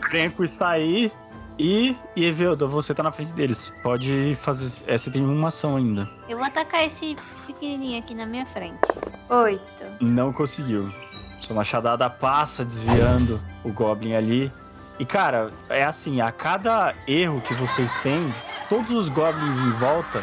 Crenco 0.00 0.44
está 0.44 0.70
aí 0.70 1.12
e, 1.58 1.96
e 2.16 2.24
Evelda, 2.24 2.66
você 2.66 2.92
tá 2.92 3.02
na 3.02 3.12
frente 3.12 3.32
deles. 3.32 3.72
Pode 3.82 4.36
fazer. 4.40 4.84
É, 4.88 4.98
você 4.98 5.10
tem 5.10 5.24
uma 5.24 5.48
ação 5.48 5.76
ainda. 5.76 6.08
Eu 6.28 6.36
vou 6.36 6.46
atacar 6.46 6.84
esse 6.84 7.16
pequenininho 7.46 7.98
aqui 7.98 8.14
na 8.14 8.26
minha 8.26 8.46
frente. 8.46 8.80
Oito. 9.28 9.84
Não 10.00 10.32
conseguiu. 10.32 10.92
Sua 11.40 11.54
machadada 11.54 12.08
passa 12.10 12.64
desviando 12.64 13.40
o 13.62 13.72
Goblin 13.72 14.14
ali. 14.14 14.52
E 14.98 15.04
cara, 15.04 15.52
é 15.68 15.84
assim, 15.84 16.20
a 16.20 16.30
cada 16.30 16.94
erro 17.06 17.40
que 17.40 17.52
vocês 17.54 17.98
têm, 17.98 18.32
todos 18.68 18.92
os 18.92 19.08
Goblins 19.08 19.58
em 19.58 19.72
volta 19.72 20.22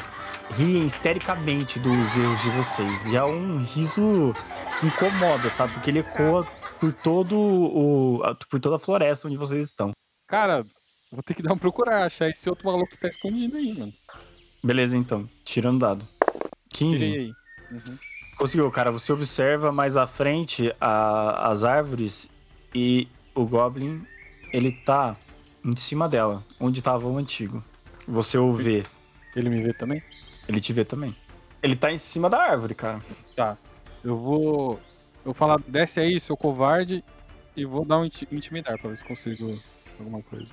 riem 0.57 0.85
histericamente 0.85 1.79
dos 1.79 2.17
erros 2.17 2.41
de 2.41 2.49
vocês. 2.51 3.05
E 3.07 3.15
é 3.15 3.23
um 3.23 3.57
riso 3.63 4.33
que 4.79 4.87
incomoda, 4.87 5.49
sabe? 5.49 5.73
Porque 5.73 5.89
ele 5.89 5.99
ecoa 5.99 6.45
por 6.79 6.91
todo 6.93 7.37
o. 7.39 8.21
por 8.49 8.59
toda 8.59 8.75
a 8.75 8.79
floresta 8.79 9.27
onde 9.27 9.37
vocês 9.37 9.65
estão. 9.65 9.91
Cara, 10.27 10.65
vou 11.11 11.21
ter 11.23 11.33
que 11.33 11.43
dar 11.43 11.53
um 11.53 11.57
procurar, 11.57 12.05
achar 12.05 12.29
esse 12.29 12.49
outro 12.49 12.65
maluco 12.67 12.89
que 12.91 12.97
tá 12.97 13.07
escondido 13.07 13.57
aí, 13.57 13.77
mano. 13.77 13.93
Beleza, 14.63 14.95
então. 14.97 15.29
Tirando 15.43 15.79
dado. 15.79 16.07
15. 16.69 17.05
Tirei 17.05 17.19
aí. 17.25 17.33
Uhum. 17.71 17.97
Conseguiu, 18.37 18.69
cara. 18.71 18.91
Você 18.91 19.11
observa 19.13 19.71
mais 19.71 19.97
à 19.97 20.07
frente 20.07 20.73
a- 20.79 21.49
as 21.51 21.63
árvores 21.63 22.29
e 22.73 23.07
o 23.35 23.45
Goblin, 23.45 24.05
ele 24.53 24.71
tá 24.71 25.15
em 25.63 25.75
cima 25.75 26.07
dela, 26.09 26.43
onde 26.59 26.81
tava 26.81 27.07
o 27.07 27.17
antigo. 27.17 27.63
Você 28.07 28.37
o 28.37 28.51
vê, 28.53 28.83
Ele 29.35 29.49
me 29.49 29.61
vê 29.61 29.73
também? 29.73 30.01
Ele 30.51 30.61
te 30.61 30.73
vê 30.73 30.83
também. 30.85 31.15
Ele 31.63 31.75
tá 31.75 31.91
em 31.91 31.97
cima 31.97 32.29
da 32.29 32.37
árvore, 32.41 32.75
cara. 32.75 33.01
Eu 34.03 34.17
vou. 34.17 34.73
Eu 35.19 35.25
vou 35.25 35.33
falar, 35.33 35.59
desce 35.67 35.99
aí, 35.99 36.19
seu 36.19 36.35
covarde, 36.35 37.03
e 37.55 37.63
vou 37.65 37.85
dar 37.85 37.99
um 37.99 38.05
inti- 38.05 38.27
intimidar 38.31 38.79
pra 38.79 38.89
ver 38.89 38.97
se 38.97 39.03
consigo 39.03 39.59
alguma 39.99 40.21
coisa. 40.23 40.47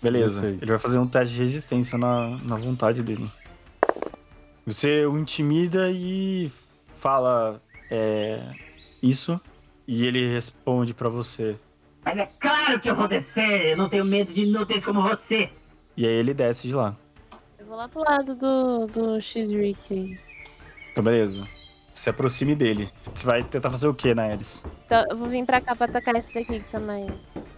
Beleza. 0.00 0.40
16. 0.42 0.62
Ele 0.62 0.70
vai 0.70 0.78
fazer 0.78 0.98
um 0.98 1.06
teste 1.08 1.34
de 1.34 1.40
resistência 1.40 1.98
na, 1.98 2.38
na 2.44 2.54
vontade 2.56 3.02
dele. 3.02 3.28
Você 4.64 5.04
o 5.06 5.18
intimida 5.18 5.90
e 5.90 6.50
fala 6.86 7.60
é, 7.90 8.40
isso, 9.02 9.40
e 9.86 10.06
ele 10.06 10.32
responde 10.32 10.94
pra 10.94 11.08
você. 11.08 11.56
Mas 12.04 12.18
é 12.18 12.26
claro 12.38 12.78
que 12.78 12.88
eu 12.88 12.94
vou 12.94 13.08
descer, 13.08 13.72
eu 13.72 13.76
não 13.76 13.88
tenho 13.88 14.04
medo 14.04 14.32
de 14.32 14.42
inúteis 14.42 14.84
como 14.84 15.02
você. 15.02 15.50
E 15.96 16.06
aí 16.06 16.12
ele 16.12 16.34
desce 16.34 16.68
de 16.68 16.74
lá. 16.74 16.96
Eu 17.66 17.70
vou 17.70 17.78
lá 17.78 17.88
pro 17.88 18.00
lado 18.00 18.32
do, 18.36 18.86
do 18.86 19.20
X-Rick 19.20 19.92
aí. 19.92 20.20
Então, 20.92 21.02
beleza. 21.02 21.48
Se 21.92 22.08
aproxime 22.08 22.54
dele. 22.54 22.88
Você 23.12 23.26
vai 23.26 23.42
tentar 23.42 23.72
fazer 23.72 23.88
o 23.88 23.94
que, 23.94 24.14
Naelis? 24.14 24.62
Então, 24.86 25.04
eu 25.10 25.16
vou 25.16 25.28
vir 25.28 25.44
pra 25.44 25.60
cá 25.60 25.74
pra 25.74 25.86
atacar 25.86 26.14
esse 26.14 26.32
daqui 26.32 26.60
que 26.60 26.70
tá 26.70 26.78
mais. 26.78 27.12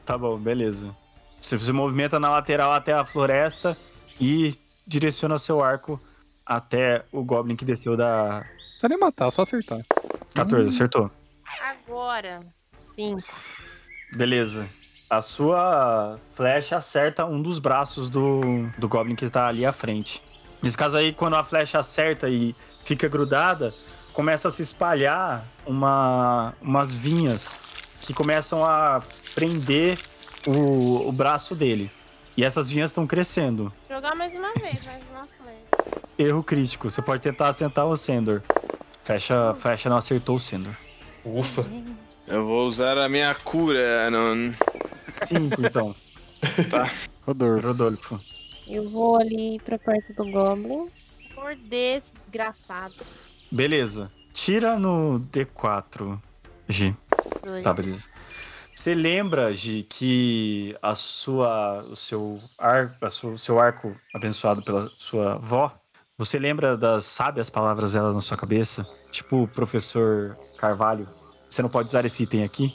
Tá 0.06 0.16
bom, 0.16 0.38
beleza. 0.38 0.96
Você 1.38 1.58
se 1.58 1.72
movimenta 1.74 2.18
na 2.18 2.30
lateral 2.30 2.72
até 2.72 2.94
a 2.94 3.04
floresta 3.04 3.76
e 4.18 4.54
direciona 4.86 5.36
seu 5.36 5.62
arco 5.62 6.00
até 6.46 7.04
o 7.12 7.22
Goblin 7.22 7.54
que 7.54 7.66
desceu 7.66 7.94
da 7.94 8.36
Não 8.36 8.70
precisa 8.70 8.88
nem 8.88 8.98
matar, 8.98 9.30
só 9.30 9.42
acertar. 9.42 9.82
14, 10.34 10.74
acertou. 10.74 11.10
Agora. 11.60 12.40
Cinco. 12.94 13.22
Beleza. 14.16 14.70
A 15.10 15.22
sua 15.22 16.18
flecha 16.34 16.76
acerta 16.76 17.24
um 17.24 17.40
dos 17.40 17.58
braços 17.58 18.10
do, 18.10 18.40
do 18.76 18.86
Goblin 18.86 19.14
que 19.14 19.24
está 19.24 19.46
ali 19.46 19.64
à 19.64 19.72
frente. 19.72 20.22
Nesse 20.62 20.76
caso 20.76 20.98
aí, 20.98 21.14
quando 21.14 21.34
a 21.34 21.42
flecha 21.42 21.78
acerta 21.78 22.28
e 22.28 22.54
fica 22.84 23.08
grudada, 23.08 23.74
começa 24.12 24.48
a 24.48 24.50
se 24.50 24.60
espalhar 24.60 25.46
uma, 25.64 26.52
umas 26.60 26.92
vinhas 26.92 27.58
que 28.02 28.12
começam 28.12 28.62
a 28.62 29.02
prender 29.34 29.98
o, 30.46 31.08
o 31.08 31.10
braço 31.10 31.54
dele. 31.54 31.90
E 32.36 32.44
essas 32.44 32.68
vinhas 32.68 32.90
estão 32.90 33.06
crescendo. 33.06 33.72
Jogar 33.88 34.14
mais 34.14 34.34
uma 34.34 34.52
vez, 34.54 34.84
mais 34.84 35.02
uma 35.10 35.26
flecha. 35.26 36.02
Erro 36.18 36.42
crítico. 36.42 36.90
Você 36.90 37.00
pode 37.00 37.22
tentar 37.22 37.48
assentar 37.48 37.86
o 37.86 37.96
Sendor. 37.96 38.42
Flecha, 39.02 39.54
flecha 39.54 39.88
não 39.88 39.96
acertou 39.96 40.36
o 40.36 40.40
Sendor. 40.40 40.74
Ufa. 41.24 41.64
Eu 42.26 42.44
vou 42.44 42.66
usar 42.66 42.98
a 42.98 43.08
minha 43.08 43.34
cura. 43.34 44.10
Não... 44.10 44.52
Cinco, 45.12 45.60
então. 45.64 45.94
Rodolfo. 47.26 47.66
Rodolfo. 47.66 48.20
Eu 48.66 48.88
vou 48.90 49.16
ali 49.20 49.60
pra 49.64 49.78
perto 49.78 50.12
do 50.14 50.30
Goblin. 50.30 50.88
Morder 51.34 51.98
esse 51.98 52.12
desgraçado. 52.14 52.94
Beleza. 53.50 54.10
Tira 54.34 54.78
no 54.78 55.20
D4, 55.32 56.20
G. 56.68 56.94
Dois. 57.42 57.62
Tá, 57.64 57.72
beleza. 57.72 58.08
Você 58.72 58.94
lembra, 58.94 59.52
Gi, 59.52 59.82
que 59.88 60.76
a 60.82 60.94
sua, 60.94 61.82
o 61.84 61.96
seu 61.96 62.38
arco, 62.58 63.04
a 63.04 63.10
sua- 63.10 63.32
o 63.32 63.38
seu 63.38 63.58
arco 63.58 63.96
abençoado 64.14 64.62
pela 64.62 64.88
sua 64.96 65.34
avó, 65.34 65.72
você 66.16 66.38
lembra 66.38 66.76
das 66.76 67.04
sábias 67.06 67.50
palavras 67.50 67.94
dela 67.94 68.12
na 68.12 68.20
sua 68.20 68.36
cabeça? 68.36 68.86
Tipo 69.10 69.42
o 69.44 69.48
professor 69.48 70.36
Carvalho. 70.58 71.08
Você 71.48 71.62
não 71.62 71.68
pode 71.70 71.88
usar 71.88 72.04
esse 72.04 72.22
item 72.22 72.44
aqui? 72.44 72.72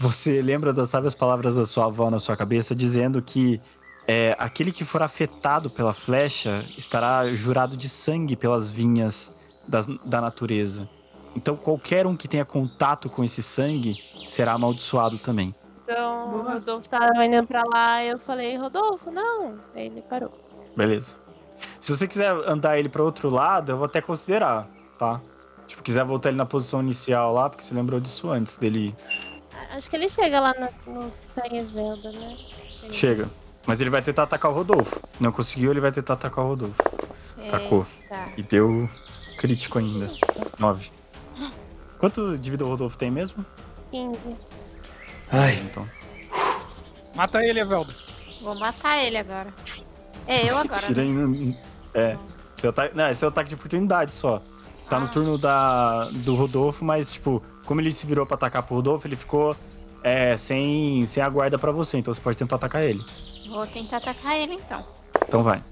Você 0.00 0.40
lembra 0.42 0.72
das 0.72 0.90
sábias 0.90 1.14
palavras 1.14 1.56
da 1.56 1.66
sua 1.66 1.86
avó 1.86 2.10
na 2.10 2.18
sua 2.18 2.36
cabeça 2.36 2.74
dizendo 2.74 3.20
que 3.22 3.60
é, 4.06 4.34
aquele 4.38 4.72
que 4.72 4.84
for 4.84 5.02
afetado 5.02 5.68
pela 5.68 5.92
flecha 5.92 6.64
estará 6.76 7.32
jurado 7.34 7.76
de 7.76 7.88
sangue 7.88 8.36
pelas 8.36 8.70
vinhas 8.70 9.34
das- 9.66 9.86
da 10.04 10.20
natureza. 10.20 10.88
Então 11.36 11.56
qualquer 11.56 12.06
um 12.06 12.16
que 12.16 12.26
tenha 12.26 12.44
contato 12.44 13.10
com 13.10 13.22
esse 13.22 13.42
sangue 13.42 13.96
será 14.26 14.52
amaldiçoado 14.52 15.18
também. 15.18 15.54
Então, 15.84 16.34
o 16.34 16.42
Rodolfo 16.42 16.88
tava 16.88 17.24
indo 17.24 17.46
pra 17.46 17.62
lá 17.64 18.04
e 18.04 18.08
eu 18.08 18.18
falei, 18.18 18.56
Rodolfo, 18.58 19.10
não. 19.10 19.58
Aí 19.74 19.86
ele 19.86 20.02
parou. 20.02 20.30
Beleza. 20.76 21.16
Se 21.80 21.94
você 21.94 22.06
quiser 22.06 22.30
andar 22.46 22.78
ele 22.78 22.88
para 22.90 23.02
outro 23.02 23.30
lado, 23.30 23.72
eu 23.72 23.76
vou 23.76 23.86
até 23.86 24.00
considerar, 24.02 24.68
tá? 24.98 25.20
Tipo, 25.66 25.82
quiser 25.82 26.04
voltar 26.04 26.28
ele 26.28 26.36
na 26.38 26.44
posição 26.46 26.80
inicial 26.80 27.32
lá, 27.32 27.48
porque 27.48 27.64
você 27.64 27.74
lembrou 27.74 27.98
disso 28.00 28.30
antes 28.30 28.58
dele. 28.58 28.94
Acho 29.70 29.88
que 29.90 29.96
ele 29.96 30.08
chega 30.08 30.40
lá 30.40 30.54
nos 30.86 31.20
que 31.20 31.26
tá 31.34 31.46
em 31.48 31.64
Zelda, 31.66 32.10
né? 32.12 32.36
Ele- 32.84 32.94
Chega. 32.94 33.28
Mas 33.66 33.80
ele 33.80 33.90
vai 33.90 34.00
tentar 34.00 34.22
atacar 34.22 34.50
o 34.50 34.54
Rodolfo. 34.54 35.00
Não 35.20 35.30
conseguiu, 35.30 35.70
ele 35.70 35.80
vai 35.80 35.92
tentar 35.92 36.14
atacar 36.14 36.44
o 36.44 36.48
Rodolfo. 36.48 36.82
Atacou. 37.46 37.86
Tá. 38.08 38.28
E 38.36 38.42
deu 38.42 38.88
crítico 39.36 39.78
ainda. 39.78 40.10
9. 40.58 40.90
Quanto 41.98 42.38
de 42.38 42.50
vida 42.50 42.64
o 42.64 42.68
Rodolfo 42.68 42.96
tem 42.96 43.10
mesmo? 43.10 43.44
15. 43.90 44.36
Ai, 45.30 45.56
Então. 45.60 45.86
Mata 47.14 47.44
ele, 47.44 47.60
Evelda. 47.60 47.94
Vou 48.42 48.54
matar 48.54 48.96
ele 49.04 49.18
agora. 49.18 49.52
É 50.26 50.48
eu 50.48 50.56
agora. 50.58 50.80
Tira 50.80 51.04
né? 51.04 51.10
no- 51.10 51.56
É. 51.94 52.16
Seu 52.54 52.70
ataque, 52.70 52.96
não, 52.96 53.08
esse 53.10 53.24
é 53.24 53.26
o 53.26 53.30
ataque 53.30 53.48
de 53.48 53.54
oportunidade 53.54 54.14
só. 54.14 54.42
Tá 54.88 54.98
no 54.98 55.06
Ah. 55.06 55.08
turno 55.10 55.36
da, 55.38 56.04
do 56.10 56.34
Rodolfo, 56.34 56.84
mas, 56.84 57.12
tipo, 57.12 57.42
como 57.68 57.82
ele 57.82 57.92
se 57.92 58.06
virou 58.06 58.24
pra 58.24 58.34
atacar 58.34 58.62
pro 58.62 58.76
Rodolfo, 58.76 59.06
ele 59.06 59.14
ficou 59.14 59.54
é, 60.02 60.38
sem, 60.38 61.06
sem 61.06 61.22
a 61.22 61.28
guarda 61.28 61.58
pra 61.58 61.70
você. 61.70 61.98
Então 61.98 62.12
você 62.14 62.20
pode 62.20 62.38
tentar 62.38 62.56
atacar 62.56 62.82
ele. 62.82 63.04
Vou 63.46 63.66
tentar 63.66 63.98
atacar 63.98 64.38
ele 64.38 64.54
então. 64.54 64.82
Então 65.28 65.42
vai. 65.42 65.62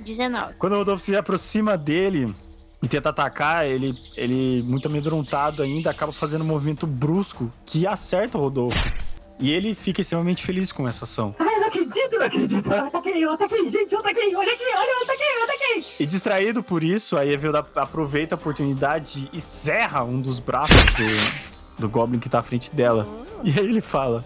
19. 0.00 0.54
Quando 0.54 0.72
o 0.72 0.76
Rodolfo 0.78 1.04
se 1.04 1.14
aproxima 1.14 1.76
dele 1.76 2.34
e 2.82 2.88
tenta 2.88 3.10
atacar, 3.10 3.66
ele, 3.66 3.94
ele 4.16 4.62
muito 4.62 4.88
amedrontado 4.88 5.62
ainda, 5.62 5.90
acaba 5.90 6.14
fazendo 6.14 6.44
um 6.44 6.46
movimento 6.46 6.86
brusco 6.86 7.52
que 7.66 7.86
acerta 7.86 8.38
o 8.38 8.40
Rodolfo. 8.40 9.04
E 9.38 9.52
ele 9.52 9.74
fica 9.74 10.00
extremamente 10.00 10.42
feliz 10.42 10.72
com 10.72 10.88
essa 10.88 11.04
ação. 11.04 11.36
Ai, 11.38 11.54
eu 11.54 11.60
não 11.60 11.66
acredito, 11.66 12.12
eu 12.12 12.18
não 12.20 12.26
acredito. 12.26 12.72
Eu 12.72 12.84
ataquei, 12.86 13.24
eu 13.24 13.32
ataquei, 13.32 13.68
gente, 13.68 13.92
eu 13.92 13.98
ataquei. 13.98 14.34
Olha 14.34 14.52
aqui, 14.52 14.64
olha, 14.64 14.90
eu 14.90 15.02
ataquei, 15.02 15.28
eu 15.28 15.44
ataquei. 15.44 15.53
E 15.98 16.06
distraído 16.06 16.62
por 16.62 16.82
isso, 16.84 17.16
a 17.16 17.24
Evelda 17.26 17.66
aproveita 17.76 18.34
a 18.34 18.36
oportunidade 18.38 19.28
e 19.32 19.40
serra 19.40 20.02
um 20.04 20.20
dos 20.20 20.38
braços 20.38 20.82
do, 20.94 21.82
do 21.82 21.88
Goblin 21.88 22.18
que 22.18 22.28
tá 22.28 22.40
à 22.40 22.42
frente 22.42 22.74
dela. 22.74 23.06
E 23.42 23.50
aí 23.58 23.66
ele 23.66 23.80
fala: 23.80 24.24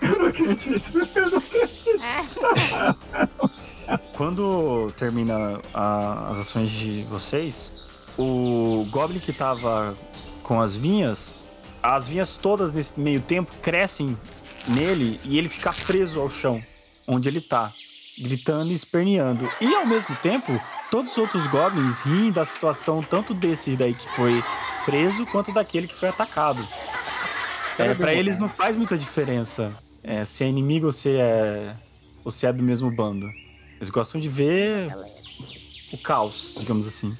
Eu 0.00 0.18
não 0.18 0.26
acredito, 0.26 0.98
eu 1.16 1.30
não 1.30 1.38
acredito. 1.38 1.88
Quando 4.16 4.92
termina 4.96 5.60
a- 5.72 6.28
as 6.30 6.38
ações 6.40 6.70
de 6.70 7.04
vocês, 7.04 7.72
o 8.18 8.86
Goblin 8.90 9.18
que 9.20 9.32
tava 9.32 9.96
com 10.42 10.60
as 10.60 10.76
vinhas, 10.76 11.38
as 11.82 12.06
vinhas 12.08 12.36
todas 12.36 12.72
nesse 12.72 12.98
meio 13.00 13.20
tempo 13.20 13.50
crescem 13.62 14.16
nele 14.66 15.18
e 15.24 15.38
ele 15.38 15.48
fica 15.48 15.72
preso 15.72 16.20
ao 16.20 16.28
chão, 16.28 16.62
onde 17.06 17.28
ele 17.28 17.40
tá, 17.40 17.72
gritando 18.20 18.70
e 18.70 18.74
esperneando. 18.74 19.48
E 19.60 19.74
ao 19.74 19.86
mesmo 19.86 20.14
tempo, 20.16 20.60
todos 20.90 21.12
os 21.12 21.18
outros 21.18 21.46
goblins 21.46 22.00
riem 22.00 22.30
da 22.30 22.44
situação, 22.44 23.02
tanto 23.02 23.34
desse 23.34 23.76
daí 23.76 23.94
que 23.94 24.08
foi 24.10 24.42
preso, 24.84 25.26
quanto 25.26 25.52
daquele 25.52 25.86
que 25.86 25.94
foi 25.94 26.08
atacado. 26.08 26.66
É, 27.78 27.94
para 27.94 28.12
eles 28.12 28.38
não 28.38 28.48
faz 28.48 28.76
muita 28.76 28.98
diferença 28.98 29.72
é, 30.02 30.24
se 30.24 30.42
é 30.42 30.48
inimigo 30.48 30.86
ou 30.86 30.92
se 30.92 31.16
é, 31.16 31.76
ou 32.24 32.30
se 32.30 32.46
é 32.46 32.52
do 32.52 32.62
mesmo 32.62 32.90
bando. 32.90 33.28
Eles 33.76 33.90
gostam 33.90 34.20
de 34.20 34.28
ver 34.28 34.92
o 35.92 35.98
caos, 35.98 36.54
digamos 36.58 36.86
assim. 36.86 37.16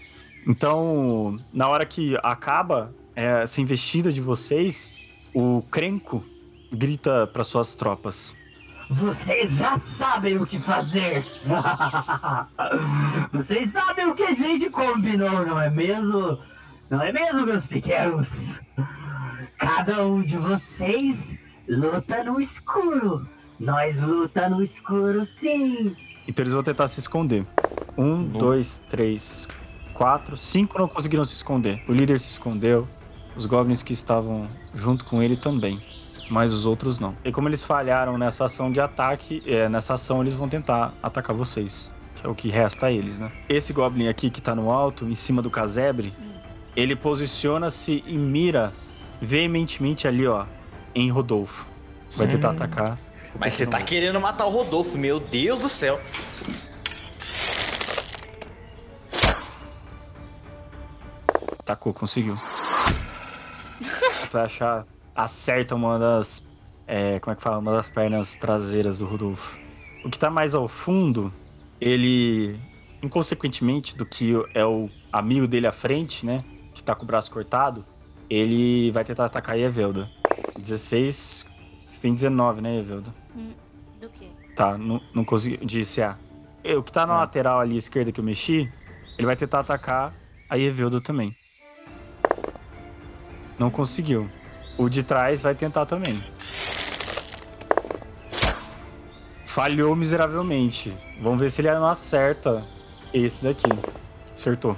Então, 0.47 1.39
na 1.53 1.69
hora 1.69 1.85
que 1.85 2.17
acaba 2.23 2.93
é, 3.15 3.43
essa 3.43 3.61
investida 3.61 4.13
de 4.13 4.21
vocês, 4.21 4.91
o 5.35 5.63
Crenco 5.71 6.25
grita 6.73 7.27
para 7.27 7.45
suas 7.45 7.75
tropas. 7.75 8.35
Vocês 8.91 9.57
já 9.57 9.77
sabem 9.77 10.39
o 10.39 10.47
que 10.47 10.59
fazer. 10.59 11.25
Vocês 13.33 13.71
sabem 13.71 14.07
o 14.07 14.15
que 14.15 14.23
a 14.23 14.33
gente 14.33 14.71
combinou, 14.71 15.45
não 15.45 15.61
é 15.61 15.69
mesmo? 15.69 16.39
Não 16.89 17.03
é 17.03 17.13
mesmo, 17.13 17.45
meus 17.45 17.67
pequenos? 17.67 18.63
Cada 19.59 20.07
um 20.07 20.23
de 20.23 20.39
vocês 20.39 21.39
luta 21.69 22.25
no 22.25 22.41
escuro. 22.41 23.29
Nós 23.61 24.01
luta 24.01 24.49
no 24.49 24.63
escuro, 24.63 25.25
sim. 25.25 25.95
Então 26.27 26.43
eles 26.43 26.55
vão 26.55 26.63
tentar 26.63 26.89
se 26.89 27.01
esconder. 27.01 27.45
Um, 27.97 28.25
dois, 28.25 28.83
três, 28.89 29.47
quatro, 29.93 30.37
cinco 30.37 30.79
não 30.79 30.89
conseguiram 30.89 31.25
se 31.25 31.35
esconder. 31.35 31.83
O 31.89 31.93
líder 31.93 32.19
se 32.21 32.31
escondeu, 32.31 32.89
os 33.37 33.45
goblins 33.45 33.83
que 33.83 33.93
estavam 33.93 34.49
junto 34.75 35.05
com 35.05 35.23
ele 35.23 35.37
também. 35.37 35.83
Mas 36.31 36.53
os 36.53 36.67
outros 36.67 36.99
não. 36.99 37.15
E 37.25 37.33
como 37.33 37.49
eles 37.49 37.65
falharam 37.65 38.19
nessa 38.19 38.45
ação 38.45 38.71
de 38.71 38.81
ataque, 38.81 39.43
é, 39.47 39.69
nessa 39.69 39.95
ação 39.95 40.21
eles 40.21 40.35
vão 40.35 40.49
tentar 40.49 40.93
atacar 41.03 41.35
vocês. 41.35 41.93
Que 42.17 42.27
é 42.27 42.29
o 42.29 42.35
que 42.35 42.49
resta 42.49 42.87
a 42.87 42.93
eles, 42.93 43.19
né? 43.19 43.31
Esse 43.49 43.73
goblin 43.73 44.09
aqui 44.09 44.29
que 44.29 44.41
tá 44.43 44.55
no 44.55 44.71
alto, 44.71 45.07
em 45.07 45.15
cima 45.15 45.41
do 45.41 45.51
casebre, 45.51 46.13
ele 46.77 46.95
posiciona-se 46.97 48.03
e 48.07 48.19
mira 48.19 48.73
veementemente 49.23 50.07
ali, 50.07 50.27
ó, 50.27 50.45
em 50.95 51.11
Rodolfo. 51.11 51.67
Vai 52.17 52.27
tentar 52.27 52.49
Hum. 52.51 52.53
atacar. 52.53 52.99
Mas 53.39 53.55
você 53.55 53.67
tá 53.67 53.81
querendo 53.83 54.21
matar 54.21 54.47
o 54.47 54.51
Rodolfo, 54.51 54.99
meu 54.99 55.21
Deus 55.21 55.61
do 55.61 55.69
céu. 55.69 56.01
Tacou, 61.65 61.93
conseguiu. 61.93 62.35
Vai 64.33 64.45
achar. 64.45 64.87
Acerta 65.19 65.75
uma 65.75 65.99
das. 65.99 66.45
é, 66.87 67.19
como 67.19 67.33
é 67.33 67.37
que 67.37 67.43
fala? 67.43 67.59
Uma 67.59 67.73
das 67.73 67.89
pernas 67.89 68.37
traseiras 68.37 69.01
do 69.01 69.05
Rodolfo. 69.05 69.59
O 70.05 70.09
que 70.09 70.17
tá 70.17 70.31
mais 70.31 70.55
ao 70.55 70.69
fundo, 70.69 71.33
ele. 71.81 72.57
Inconsequentemente 73.03 73.97
do 73.97 74.07
que 74.07 74.33
é 74.55 74.65
o 74.65 74.89
amigo 75.13 75.49
dele 75.49 75.67
à 75.67 75.73
frente, 75.73 76.25
né? 76.25 76.45
Que 76.73 76.81
tá 76.85 76.95
com 76.95 77.03
o 77.03 77.07
braço 77.07 77.33
cortado, 77.33 77.85
ele 78.31 78.93
vai 78.93 79.03
tentar 79.03 79.25
atacar 79.25 79.57
a 79.57 79.59
Evelda. 79.59 80.09
16. 80.57 81.45
Você 81.89 82.01
tem 82.01 82.15
19, 82.15 82.61
né, 82.61 82.79
Evelda? 82.79 83.13
Do 84.01 84.09
quê? 84.11 84.29
Tá, 84.55 84.79
não, 84.79 85.01
não 85.13 85.25
consegui. 85.25 85.65
De 85.65 85.83
CA. 85.85 86.17
É, 86.63 86.77
O 86.77 86.83
que 86.83 86.93
tá 86.93 87.05
na 87.05 87.19
lateral 87.19 87.59
ali 87.59 87.77
esquerda 87.77 88.13
que 88.13 88.21
eu 88.21 88.25
mexi, 88.25 88.71
ele 89.17 89.27
vai 89.27 89.35
tentar 89.35 89.61
atacar 89.61 90.15
a 90.49 90.57
Evelda 90.57 91.01
também. 91.01 91.37
Não 93.59 93.69
conseguiu. 93.69 94.29
O 94.79 94.89
de 94.89 95.03
trás 95.03 95.43
vai 95.43 95.55
tentar 95.55 95.85
também. 95.87 96.23
Falhou 99.45 99.97
miseravelmente. 99.97 100.97
Vamos 101.21 101.41
ver 101.41 101.51
se 101.51 101.61
ele 101.61 101.73
não 101.75 101.87
acerta 101.87 102.65
esse 103.13 103.43
daqui. 103.43 103.67
Acertou. 104.33 104.77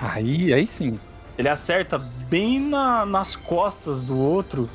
Aí, 0.00 0.52
aí 0.52 0.66
sim. 0.66 1.00
Ele 1.36 1.48
acerta 1.48 1.98
bem 1.98 2.60
na- 2.60 3.04
nas 3.04 3.34
costas 3.34 4.02
do 4.04 4.16
outro. 4.16 4.68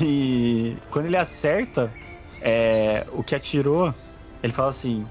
E 0.00 0.76
quando 0.90 1.06
ele 1.06 1.16
acerta, 1.16 1.92
é, 2.40 3.06
o 3.12 3.22
que 3.24 3.34
atirou, 3.34 3.92
ele 4.42 4.52
fala 4.52 4.68
assim: 4.68 5.06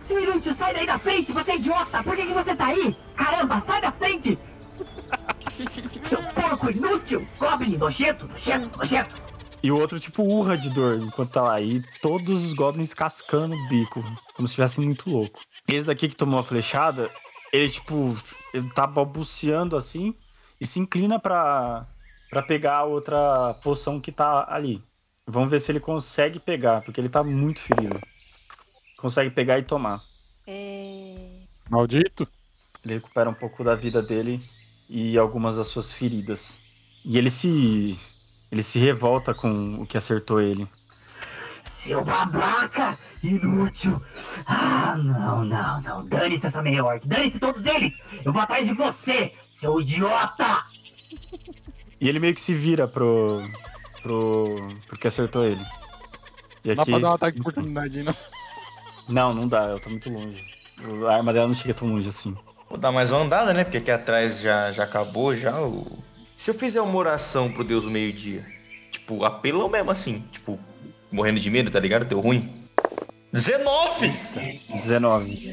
Seu 0.00 0.18
inútil, 0.20 0.52
sai 0.54 0.74
daí 0.74 0.86
da 0.86 0.98
frente, 0.98 1.32
você 1.32 1.52
é 1.52 1.56
idiota! 1.56 2.02
Por 2.02 2.16
que, 2.16 2.26
que 2.26 2.32
você 2.32 2.56
tá 2.56 2.66
aí? 2.66 2.96
Caramba, 3.14 3.60
sai 3.60 3.80
da 3.80 3.92
frente! 3.92 4.38
Porco 6.68 6.70
inútil! 6.70 7.26
Goblin 7.38 7.76
nojento, 7.76 8.28
nojento, 8.28 8.76
nojento! 8.76 9.22
E 9.62 9.72
o 9.72 9.78
outro, 9.78 9.98
tipo, 9.98 10.22
urra 10.22 10.56
de 10.56 10.70
dor 10.70 10.98
enquanto 10.98 11.32
tá 11.32 11.42
lá. 11.42 11.60
E 11.60 11.82
todos 12.00 12.44
os 12.44 12.52
goblins 12.52 12.94
cascando 12.94 13.56
o 13.56 13.68
bico, 13.68 14.02
como 14.34 14.46
se 14.46 14.52
estivesse 14.52 14.80
muito 14.80 15.10
louco. 15.10 15.40
Esse 15.66 15.86
daqui 15.86 16.08
que 16.08 16.16
tomou 16.16 16.38
a 16.38 16.44
flechada, 16.44 17.10
ele, 17.52 17.68
tipo, 17.70 18.16
ele 18.52 18.70
tá 18.70 18.86
balbuciando 18.86 19.76
assim 19.76 20.14
e 20.60 20.66
se 20.66 20.78
inclina 20.78 21.18
pra, 21.18 21.86
pra 22.30 22.42
pegar 22.42 22.76
a 22.76 22.84
outra 22.84 23.54
poção 23.62 24.00
que 24.00 24.12
tá 24.12 24.46
ali. 24.48 24.82
Vamos 25.26 25.50
ver 25.50 25.60
se 25.60 25.72
ele 25.72 25.80
consegue 25.80 26.38
pegar, 26.38 26.82
porque 26.82 27.00
ele 27.00 27.08
tá 27.08 27.24
muito 27.24 27.60
ferido. 27.60 27.98
Consegue 28.96 29.30
pegar 29.30 29.58
e 29.58 29.62
tomar. 29.62 30.02
É... 30.46 31.42
Maldito. 31.68 32.28
Ele 32.84 32.94
recupera 32.94 33.28
um 33.28 33.34
pouco 33.34 33.64
da 33.64 33.74
vida 33.74 34.00
dele 34.00 34.40
e 34.88 35.18
algumas 35.18 35.56
das 35.56 35.66
suas 35.66 35.92
feridas. 35.92 36.60
E 37.04 37.18
ele 37.18 37.30
se. 37.30 37.98
Ele 38.50 38.62
se 38.62 38.78
revolta 38.78 39.34
com 39.34 39.82
o 39.82 39.86
que 39.86 39.98
acertou 39.98 40.40
ele. 40.40 40.66
Seu 41.62 42.02
babaca! 42.02 42.98
Inútil! 43.22 44.00
Ah, 44.46 44.96
não, 44.96 45.44
não, 45.44 45.82
não. 45.82 46.06
Dane-se 46.06 46.46
essa 46.46 46.62
meia 46.62 46.82
orc. 46.82 47.06
Dane-se 47.06 47.38
todos 47.38 47.66
eles! 47.66 48.00
Eu 48.24 48.32
vou 48.32 48.40
atrás 48.40 48.66
de 48.66 48.72
você, 48.72 49.32
seu 49.50 49.78
idiota! 49.80 50.64
E 52.00 52.08
ele 52.08 52.20
meio 52.20 52.34
que 52.34 52.40
se 52.40 52.54
vira 52.54 52.88
pro. 52.88 53.42
pro. 54.02 54.56
pro 54.86 54.98
que 54.98 55.08
acertou 55.08 55.44
ele. 55.44 55.60
E 56.64 56.68
Não 56.68 56.76
dá 56.76 56.82
aqui. 56.82 56.90
pra 56.90 57.00
dar 57.00 57.10
um 57.10 57.14
ataque 57.14 57.34
de 57.34 57.40
oportunidade 57.42 58.02
não. 58.02 58.14
Não, 59.08 59.34
não 59.34 59.48
dá, 59.48 59.64
ela 59.64 59.80
tá 59.80 59.90
muito 59.90 60.10
longe. 60.10 60.44
A 61.08 61.14
arma 61.16 61.32
dela 61.32 61.48
não 61.48 61.54
chega 61.54 61.74
tão 61.74 61.88
longe 61.88 62.08
assim. 62.08 62.36
Vou 62.68 62.78
dar 62.78 62.92
mais 62.92 63.10
uma 63.10 63.22
andada, 63.22 63.54
né? 63.54 63.64
Porque 63.64 63.78
aqui 63.78 63.90
atrás 63.90 64.40
já, 64.40 64.70
já 64.70 64.84
acabou 64.84 65.34
já 65.34 65.60
o... 65.62 65.98
Se 66.36 66.50
eu 66.50 66.54
fizer 66.54 66.80
uma 66.82 66.96
oração 66.96 67.50
pro 67.50 67.64
Deus 67.64 67.84
do 67.84 67.90
meio-dia, 67.90 68.44
tipo, 68.92 69.24
apelão 69.24 69.68
mesmo 69.68 69.90
assim, 69.90 70.20
tipo, 70.30 70.58
morrendo 71.10 71.40
de 71.40 71.50
medo, 71.50 71.70
tá 71.70 71.80
ligado? 71.80 72.04
Deu 72.04 72.20
ruim. 72.20 72.68
19! 73.32 74.14
19. 74.74 75.48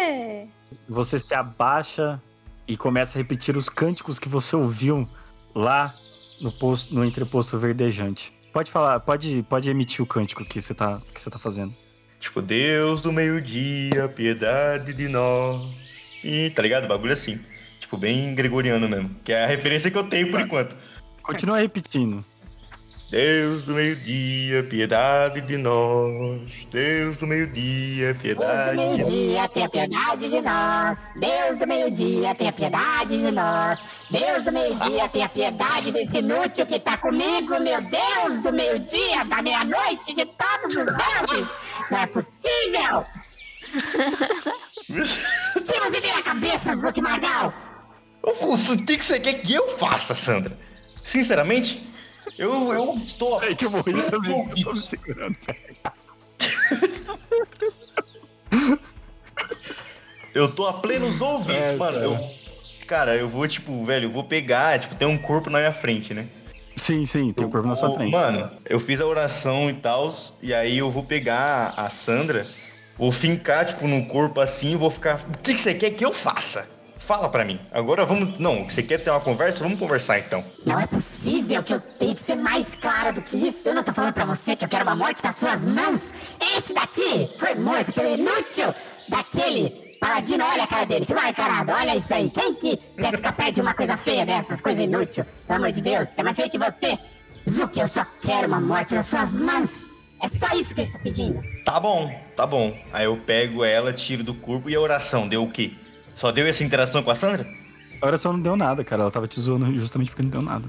É. 0.00 0.46
Você 0.88 1.18
se 1.18 1.34
abaixa 1.34 2.22
e 2.66 2.76
começa 2.76 3.18
a 3.18 3.20
repetir 3.20 3.56
os 3.56 3.68
cânticos 3.68 4.18
que 4.18 4.28
você 4.28 4.54
ouviu 4.54 5.08
lá 5.54 5.94
no, 6.40 6.52
posto, 6.52 6.94
no 6.94 7.04
entreposto 7.04 7.58
verdejante. 7.58 8.32
Pode 8.52 8.70
falar, 8.70 9.00
pode, 9.00 9.42
pode 9.48 9.68
emitir 9.68 10.02
o 10.02 10.06
cântico 10.06 10.44
que 10.44 10.60
você 10.60 10.74
tá, 10.74 11.00
que 11.12 11.20
você 11.20 11.28
tá 11.28 11.38
fazendo. 11.38 11.74
Tipo, 12.18 12.42
Deus 12.42 13.00
do 13.00 13.12
meio-dia, 13.12 14.08
piedade 14.08 14.92
de 14.92 15.08
nós. 15.08 15.62
E, 16.22 16.50
tá 16.50 16.62
ligado? 16.62 16.88
Bagulho 16.88 17.12
assim. 17.12 17.40
Tipo, 17.80 17.96
bem 17.96 18.34
gregoriano 18.34 18.88
mesmo. 18.88 19.14
Que 19.24 19.32
é 19.32 19.44
a 19.44 19.46
referência 19.46 19.90
que 19.90 19.96
eu 19.96 20.04
tenho 20.04 20.30
por 20.30 20.40
enquanto. 20.40 20.76
Continua 21.22 21.60
repetindo. 21.60 22.24
Deus 23.10 23.62
do 23.62 23.72
meio-dia, 23.72 24.62
piedade 24.64 25.40
de 25.40 25.56
nós. 25.56 26.42
Deus 26.70 27.16
do 27.16 27.26
meio-dia, 27.26 28.12
Deus 28.12 28.16
do 28.16 28.20
piedade 28.20 28.70
de 28.70 28.76
nós. 28.76 29.08
meio-dia, 29.08 29.48
tenha 29.48 29.68
piedade 29.70 30.28
de 30.28 30.40
nós. 30.42 30.98
Deus 31.16 31.58
do 31.58 31.66
meio-dia, 31.66 32.34
tenha 32.34 32.52
piedade 32.52 33.18
de 33.18 33.30
nós. 33.30 33.80
Deus 34.10 34.44
do 34.44 34.52
meio-dia, 34.52 35.08
tenha 35.08 35.28
piedade 35.30 35.90
desse 35.90 36.18
inútil 36.18 36.66
que 36.66 36.78
tá 36.78 36.98
comigo, 36.98 37.58
meu 37.58 37.80
Deus 37.80 38.40
do 38.42 38.52
meio-dia, 38.52 39.24
da 39.24 39.40
meia-noite, 39.40 40.14
de 40.14 40.26
todos 40.26 40.76
os 40.76 40.84
deuses. 40.84 41.48
Não 41.90 41.98
é 41.98 42.06
possível! 42.06 43.04
O 44.88 45.60
que 45.62 45.80
você 45.80 46.00
tem 46.00 46.14
na 46.14 46.22
cabeça, 46.22 46.74
Zuki 46.76 47.00
Magal? 47.00 47.52
O 48.22 48.54
o 48.54 48.84
que 48.86 48.96
que 48.98 49.04
você 49.04 49.20
quer 49.20 49.34
que 49.42 49.54
eu 49.54 49.68
faça, 49.78 50.14
Sandra? 50.14 50.56
Sinceramente, 51.04 51.82
eu, 52.36 52.72
eu 52.72 52.94
estou. 53.02 53.42
É 53.42 53.54
que 53.54 53.64
eu 53.66 53.70
morri 53.70 54.02
também, 54.02 54.48
eu 54.56 54.62
tô 54.64 54.72
me 54.72 54.80
segurando. 54.80 55.36
Eu 60.34 60.52
tô 60.52 60.66
a 60.66 60.74
plenos 60.74 61.20
ouvidos, 61.20 61.54
É, 61.56 61.76
mano. 61.76 61.92
cara. 61.92 62.04
Eu, 62.04 62.30
cara, 62.86 63.16
eu 63.16 63.28
vou, 63.28 63.46
tipo, 63.48 63.84
velho, 63.84 64.06
eu 64.06 64.12
vou 64.12 64.24
pegar, 64.24 64.78
tipo, 64.78 64.94
tem 64.94 65.08
um 65.08 65.18
corpo 65.18 65.50
na 65.50 65.58
minha 65.58 65.72
frente, 65.72 66.12
né? 66.14 66.28
Sim, 66.78 67.04
sim, 67.04 67.30
tem 67.32 67.46
o 67.46 67.50
corpo 67.50 67.66
na 67.68 67.74
sua 67.74 67.88
Eu- 67.88 67.94
frente. 67.94 68.12
Mano, 68.12 68.50
eu 68.64 68.78
fiz 68.80 69.00
a 69.00 69.06
oração 69.06 69.68
e 69.68 69.74
tal, 69.74 70.10
e 70.42 70.54
aí 70.54 70.78
eu 70.78 70.90
vou 70.90 71.02
pegar 71.02 71.74
a 71.76 71.90
Sandra, 71.90 72.46
vou 72.96 73.10
fincar, 73.12 73.66
tipo, 73.66 73.86
no 73.88 74.06
corpo 74.06 74.40
assim, 74.40 74.72
e 74.72 74.76
vou 74.76 74.90
ficar. 74.90 75.16
O 75.16 75.38
que, 75.42 75.54
que 75.54 75.60
você 75.60 75.74
quer 75.74 75.90
que 75.90 76.04
eu 76.04 76.12
faça? 76.12 76.76
Fala 76.98 77.28
pra 77.28 77.44
mim. 77.44 77.58
Agora 77.72 78.04
vamos. 78.04 78.38
Não, 78.38 78.64
você 78.68 78.82
quer 78.82 78.98
ter 78.98 79.08
uma 79.10 79.20
conversa? 79.20 79.58
Vamos 79.62 79.78
conversar 79.78 80.18
então. 80.18 80.44
Não 80.66 80.78
é 80.80 80.86
possível 80.86 81.62
que 81.62 81.72
eu 81.72 81.80
tenha 81.80 82.14
que 82.14 82.20
ser 82.20 82.34
mais 82.34 82.74
clara 82.74 83.12
do 83.12 83.22
que 83.22 83.36
isso. 83.36 83.68
Eu 83.68 83.74
não 83.74 83.84
tô 83.84 83.92
falando 83.94 84.12
pra 84.12 84.24
você 84.24 84.56
que 84.56 84.64
eu 84.64 84.68
quero 84.68 84.82
uma 84.84 84.96
morte 84.96 85.22
nas 85.22 85.36
suas 85.36 85.64
mãos. 85.64 86.12
Esse 86.56 86.74
daqui 86.74 87.30
foi 87.38 87.54
morto 87.54 87.92
pelo 87.92 88.12
inútil 88.14 88.74
daquele 89.08 89.87
paladino. 89.98 90.44
Olha 90.44 90.64
a 90.64 90.66
cara 90.66 90.84
dele, 90.84 91.06
que 91.06 91.14
mal 91.14 91.28
encarado. 91.28 91.72
Olha 91.72 91.96
isso 91.96 92.08
daí. 92.08 92.30
Quem 92.30 92.54
que 92.54 92.76
quer 92.98 93.14
ficar 93.14 93.32
perto 93.32 93.54
de 93.56 93.60
uma 93.60 93.74
coisa 93.74 93.96
feia 93.96 94.24
dessas, 94.24 94.60
coisa 94.60 94.82
inútil? 94.82 95.24
Pelo 95.46 95.58
amor 95.58 95.72
de 95.72 95.80
Deus, 95.80 96.16
é 96.16 96.22
mais 96.22 96.36
feio 96.36 96.50
que 96.50 96.58
você. 96.58 96.98
Zuki, 97.48 97.80
eu 97.80 97.88
só 97.88 98.04
quero 98.20 98.48
uma 98.48 98.60
morte 98.60 98.94
nas 98.94 99.06
suas 99.06 99.34
mãos. 99.34 99.90
É 100.20 100.28
só 100.28 100.48
isso 100.54 100.74
que 100.74 100.80
ele 100.80 100.88
está 100.88 100.98
pedindo. 100.98 101.40
Tá 101.64 101.78
bom, 101.78 102.12
tá 102.36 102.46
bom. 102.46 102.76
Aí 102.92 103.04
eu 103.04 103.16
pego 103.18 103.64
ela, 103.64 103.92
tiro 103.92 104.24
do 104.24 104.34
corpo 104.34 104.68
e 104.68 104.74
a 104.74 104.80
oração 104.80 105.28
deu 105.28 105.44
o 105.44 105.50
quê? 105.50 105.72
Só 106.14 106.32
deu 106.32 106.46
essa 106.46 106.64
interação 106.64 107.02
com 107.02 107.10
a 107.10 107.14
Sandra? 107.14 107.48
A 108.00 108.06
oração 108.06 108.32
não 108.32 108.40
deu 108.40 108.56
nada, 108.56 108.84
cara. 108.84 109.02
Ela 109.02 109.10
tava 109.10 109.28
te 109.28 109.40
zoando 109.40 109.72
justamente 109.78 110.10
porque 110.10 110.22
não 110.22 110.30
deu 110.30 110.42
nada. 110.42 110.68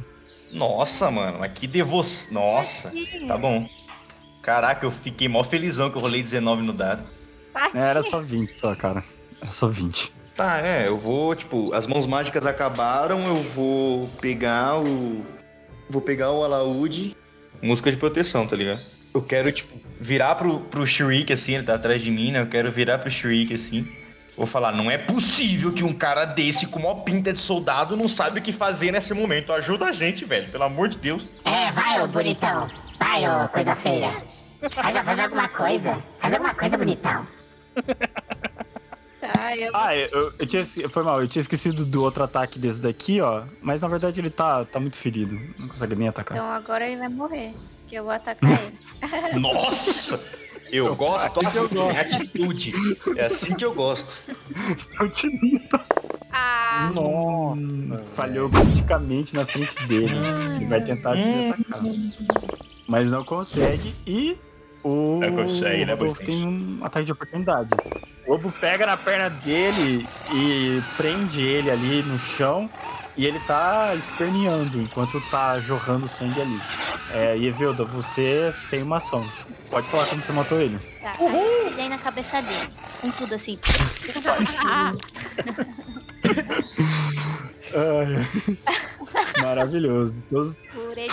Nossa, 0.51 1.09
mano, 1.11 1.39
mas 1.39 1.51
que 1.53 1.67
devoção. 1.67 2.33
Nossa, 2.33 2.91
tá 3.27 3.37
bom. 3.37 3.67
Caraca, 4.41 4.85
eu 4.85 4.91
fiquei 4.91 5.27
mó 5.27 5.43
felizão 5.43 5.89
que 5.89 5.97
eu 5.97 6.01
rolei 6.01 6.23
19 6.23 6.61
no 6.63 6.73
dado. 6.73 7.03
É, 7.73 7.79
era 7.79 8.01
só 8.01 8.19
20 8.21 8.59
só, 8.59 8.75
cara. 8.75 9.03
Era 9.41 9.51
só 9.51 9.67
20. 9.67 10.11
Tá, 10.35 10.65
é, 10.65 10.87
eu 10.87 10.97
vou, 10.97 11.35
tipo, 11.35 11.73
as 11.73 11.85
mãos 11.85 12.05
mágicas 12.05 12.45
acabaram, 12.45 13.27
eu 13.27 13.43
vou 13.43 14.07
pegar 14.21 14.79
o. 14.79 15.25
Vou 15.89 16.01
pegar 16.01 16.31
o 16.31 16.43
alaúde. 16.43 17.15
Música 17.61 17.91
de 17.91 17.97
proteção, 17.97 18.47
tá 18.47 18.55
ligado? 18.55 18.79
Eu 19.13 19.21
quero, 19.21 19.51
tipo, 19.51 19.77
virar 19.99 20.35
pro, 20.35 20.59
pro 20.61 20.85
Shriek, 20.85 21.33
assim, 21.33 21.55
ele 21.55 21.63
tá 21.63 21.75
atrás 21.75 22.01
de 22.01 22.09
mim, 22.09 22.31
né? 22.31 22.39
Eu 22.39 22.47
quero 22.47 22.71
virar 22.71 22.99
pro 22.99 23.09
Shriek, 23.09 23.53
assim. 23.53 23.85
Vou 24.37 24.45
falar, 24.45 24.71
não 24.71 24.89
é 24.89 24.97
possível 24.97 25.73
que 25.73 25.83
um 25.83 25.91
cara 25.91 26.23
desse 26.23 26.67
com 26.67 26.79
uma 26.79 26.95
pinta 27.03 27.33
de 27.33 27.41
soldado 27.41 27.97
não 27.97 28.07
sabe 28.07 28.39
o 28.39 28.41
que 28.41 28.53
fazer 28.53 28.91
nesse 28.91 29.13
momento. 29.13 29.51
Ajuda 29.51 29.87
a 29.87 29.91
gente, 29.91 30.23
velho, 30.23 30.49
pelo 30.49 30.63
amor 30.63 30.87
de 30.87 30.97
Deus. 30.97 31.27
É, 31.43 31.69
vai, 31.73 32.01
ô 32.01 32.07
bonitão. 32.07 32.69
Vai, 32.97 33.27
ô 33.27 33.49
coisa 33.49 33.75
feia. 33.75 34.13
Faz, 34.61 34.75
faz 34.75 35.19
alguma 35.19 35.49
coisa. 35.49 36.01
Faz 36.21 36.33
alguma 36.33 36.53
coisa, 36.53 36.77
bonitão. 36.77 37.27
Tá, 39.33 39.55
eu 39.57 39.71
Ah, 39.75 39.95
eu, 39.95 40.33
eu 40.39 40.45
tinha. 40.45 40.65
Foi 40.89 41.03
mal, 41.03 41.21
eu 41.21 41.27
tinha 41.27 41.41
esquecido 41.41 41.85
do 41.85 42.01
outro 42.03 42.23
ataque 42.23 42.57
desse 42.57 42.81
daqui, 42.81 43.21
ó. 43.21 43.43
Mas 43.61 43.81
na 43.81 43.87
verdade 43.87 44.19
ele 44.19 44.29
tá, 44.29 44.65
tá 44.65 44.79
muito 44.79 44.97
ferido. 44.97 45.39
Não 45.57 45.67
consegue 45.67 45.95
nem 45.95 46.07
atacar. 46.07 46.37
Então 46.37 46.49
agora 46.51 46.85
ele 46.87 46.97
vai 46.97 47.09
morrer. 47.09 47.53
Que 47.87 47.95
eu 47.95 48.03
vou 48.03 48.11
atacar 48.13 48.49
ele. 48.51 48.77
Nossa! 49.39 50.19
Eu 50.71 50.95
gosto 50.95 51.39
assim 51.47 51.57
eu 51.57 51.67
gosto. 51.69 51.99
atitude. 51.99 52.73
É 53.17 53.25
assim 53.25 53.55
que 53.55 53.65
eu 53.65 53.73
gosto. 53.73 54.31
Ah, 56.31 56.91
Nossa, 56.93 58.03
falhou 58.13 58.47
praticamente 58.49 59.35
na 59.35 59.45
frente 59.47 59.75
dele. 59.87 60.15
Ele 60.57 60.65
vai 60.67 60.79
tentar 60.79 61.15
te 61.15 61.23
Hum. 61.23 61.49
atacar. 61.49 61.81
Mas 62.87 63.09
não 63.09 63.23
consegue 63.23 63.95
e 64.05 64.37
o 64.83 65.19
Não 65.19 65.31
consegue, 65.35 65.85
né, 65.85 65.93
Rodolfo 65.93 66.23
tem 66.23 66.45
um 66.45 66.85
ataque 66.85 67.05
de 67.07 67.11
oportunidade. 67.11 67.69
O 68.29 68.33
lobo 68.33 68.51
pega 68.61 68.85
na 68.85 68.95
perna 68.95 69.27
dele 69.27 70.07
e 70.31 70.83
prende 70.95 71.41
ele 71.41 71.71
ali 71.71 72.03
no 72.03 72.19
chão 72.19 72.69
e 73.17 73.25
ele 73.25 73.39
tá 73.39 73.95
esperneando 73.95 74.79
enquanto 74.79 75.19
tá 75.31 75.59
jorrando 75.59 76.07
sangue 76.07 76.39
ali. 76.39 76.61
É, 77.11 77.35
e 77.35 77.47
Evelda, 77.47 77.83
você 77.83 78.53
tem 78.69 78.83
uma 78.83 78.97
ação. 78.97 79.27
Pode 79.71 79.87
falar 79.87 80.05
como 80.05 80.21
você 80.21 80.31
matou 80.31 80.59
ele. 80.61 80.77
tá. 81.01 81.13
Aí 81.19 81.63
eu 81.63 81.69
pisei 81.69 81.89
na 81.89 81.97
cabeça 81.97 82.39
dele. 82.43 82.69
Com 83.01 83.09
tudo 83.11 83.33
assim. 83.33 83.57
Ai, 87.75 89.41
Maravilhoso. 89.41 90.23
Todos, 90.29 90.55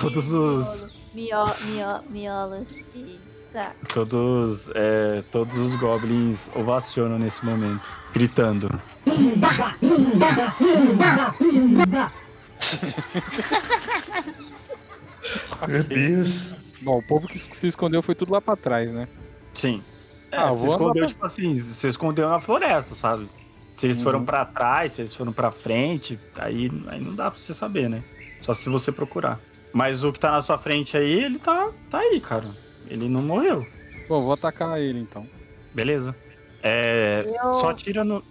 Todos 0.00 0.32
os- 0.32 0.88
miolo, 1.14 1.54
mio- 1.64 2.02
miolos 2.10 2.86
de. 2.92 3.18
Tá. 3.56 3.72
todos, 3.88 4.68
é, 4.74 5.22
todos 5.32 5.56
os 5.56 5.74
goblins 5.76 6.50
ovacionam 6.54 7.18
nesse 7.18 7.42
momento, 7.42 7.90
gritando. 8.12 8.68
Meu 15.68 15.82
Deus. 15.84 16.52
Bom, 16.82 16.98
o 16.98 17.02
povo 17.02 17.26
que 17.26 17.38
se 17.38 17.66
escondeu 17.66 18.02
foi 18.02 18.14
tudo 18.14 18.32
lá 18.32 18.40
pra 18.40 18.54
trás, 18.56 18.90
né? 18.90 19.08
Sim. 19.54 19.82
É, 20.30 20.36
Ah, 20.38 20.50
se 20.52 20.66
escondeu, 20.66 21.02
andar 21.02 21.06
tipo 21.06 21.24
assim, 21.24 21.54
se 21.54 21.88
escondeu 21.88 22.28
na 22.28 22.38
floresta, 22.40 22.94
sabe? 22.94 23.28
Se 23.74 23.86
eles 23.86 24.02
foram 24.02 24.20
Uhum. 24.20 24.24
pra 24.26 24.44
trás, 24.44 24.92
se 24.92 25.00
eles 25.00 25.14
foram 25.14 25.32
pra 25.32 25.50
frente, 25.50 26.18
aí, 26.36 26.70
aí 26.88 27.00
não 27.00 27.14
dá 27.14 27.30
pra 27.30 27.38
você 27.40 27.54
saber, 27.54 27.88
né? 27.88 28.02
Só 28.40 28.52
se 28.52 28.68
você 28.68 28.92
procurar. 28.92 29.40
Mas 29.72 30.04
o 30.04 30.12
que 30.12 30.20
tá 30.20 30.30
na 30.30 30.42
sua 30.42 30.58
frente 30.58 30.96
aí, 30.96 31.24
ele 31.24 31.38
tá, 31.38 31.70
tá 31.90 31.98
aí, 31.98 32.20
cara. 32.20 32.48
Ele 32.86 33.08
não 33.08 33.22
morreu. 33.22 33.66
Bom, 34.08 34.22
vou 34.22 34.32
atacar 34.32 34.80
ele 34.80 35.00
então. 35.00 35.28
Beleza. 35.74 36.14
É. 36.62 37.24
Eu, 37.42 37.52
Só 37.52 37.72
tira 37.72 38.04
no. 38.04 38.24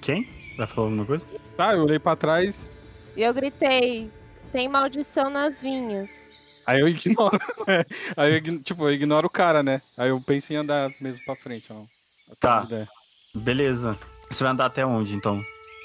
Quem? 0.00 0.28
Vai 0.56 0.66
falar 0.66 0.86
alguma 0.88 1.04
coisa? 1.06 1.24
Tá, 1.56 1.74
eu 1.74 1.82
olhei 1.84 1.98
pra 1.98 2.14
trás, 2.16 2.70
eu 3.16 3.32
gritei, 3.34 4.10
tem 4.52 4.68
maldição 4.68 5.28
nas 5.30 5.60
vinhas. 5.60 6.08
aí 6.66 6.80
eu 6.80 6.88
ignoro. 6.88 7.38
Aí 8.16 8.30
eu, 8.32 8.36
ign- 8.36 8.62
tipo, 8.62 8.84
eu 8.84 8.92
ignoro 8.92 9.26
o 9.26 9.30
cara, 9.30 9.62
né? 9.62 9.80
Aí 9.96 10.10
eu 10.10 10.20
penso 10.20 10.52
em 10.52 10.56
andar 10.56 10.90
mesmo 11.00 11.24
pra 11.24 11.34
frente, 11.36 11.66
ó. 11.70 11.82
Até 12.30 12.36
Tá. 12.38 12.60
onde 12.60 12.68
der. 12.68 12.88
Beleza. 13.34 13.98
Você 14.30 14.44
vai 14.44 14.52
andar 14.52 14.66
até 14.66 14.84
onde, 14.86 15.14
então? 15.14 15.42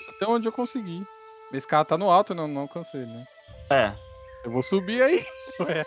Até 0.09 0.25
onde 0.27 0.47
eu 0.47 0.51
conseguir. 0.51 1.05
Esse 1.53 1.67
cara 1.67 1.83
tá 1.85 1.97
no 1.97 2.09
alto, 2.09 2.33
eu 2.33 2.37
não, 2.37 2.47
não 2.47 2.61
alcancei, 2.61 3.05
né? 3.05 3.25
É. 3.69 3.91
Eu 4.45 4.51
vou 4.51 4.61
subir 4.61 5.01
aí. 5.01 5.25
Ué. 5.61 5.85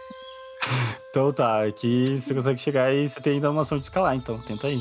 Então 1.11 1.33
tá, 1.33 1.65
aqui 1.65 2.17
você 2.21 2.33
consegue 2.35 2.61
chegar 2.61 2.93
e 2.93 3.09
você 3.09 3.21
tem 3.21 3.35
ainda 3.35 3.51
uma 3.51 3.63
ação 3.63 3.79
de 3.79 3.85
escalar, 3.85 4.15
então. 4.15 4.39
Tenta 4.43 4.69
aí. 4.69 4.81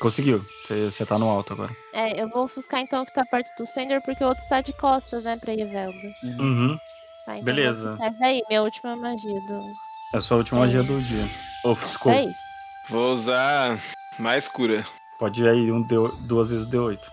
Conseguiu. 0.00 0.44
Você, 0.62 0.84
você 0.90 1.04
tá 1.04 1.18
no 1.18 1.28
alto 1.28 1.52
agora. 1.52 1.76
É, 1.92 2.22
eu 2.22 2.28
vou 2.30 2.44
ofuscar 2.44 2.80
então 2.80 3.02
o 3.02 3.06
que 3.06 3.12
tá 3.12 3.24
perto 3.30 3.50
do 3.58 3.66
Sender, 3.66 4.00
porque 4.02 4.24
o 4.24 4.28
outro 4.28 4.42
tá 4.48 4.62
de 4.62 4.72
costas, 4.72 5.24
né, 5.24 5.36
pra 5.36 5.52
Evelda. 5.52 5.98
Uhum. 6.22 6.76
Tá, 7.26 7.34
então 7.34 7.44
Beleza. 7.44 7.90
Ofuscar 7.90 8.14
daí, 8.18 8.42
minha 8.48 8.62
última 8.62 8.96
magia 8.96 9.40
do. 9.46 9.60
É 10.14 10.16
a 10.16 10.20
sua 10.20 10.38
última 10.38 10.60
magia 10.60 10.82
do 10.82 11.00
dia. 11.02 11.28
Ofuscou. 11.64 12.12
É 12.12 12.24
isso. 12.24 12.40
Vou 12.88 13.12
usar 13.12 13.78
mais 14.18 14.48
cura. 14.48 14.84
Pode 15.18 15.42
ir 15.42 15.48
aí 15.48 15.70
um 15.70 15.82
D, 15.82 15.96
duas 16.20 16.50
vezes 16.50 16.66
D8. 16.66 17.10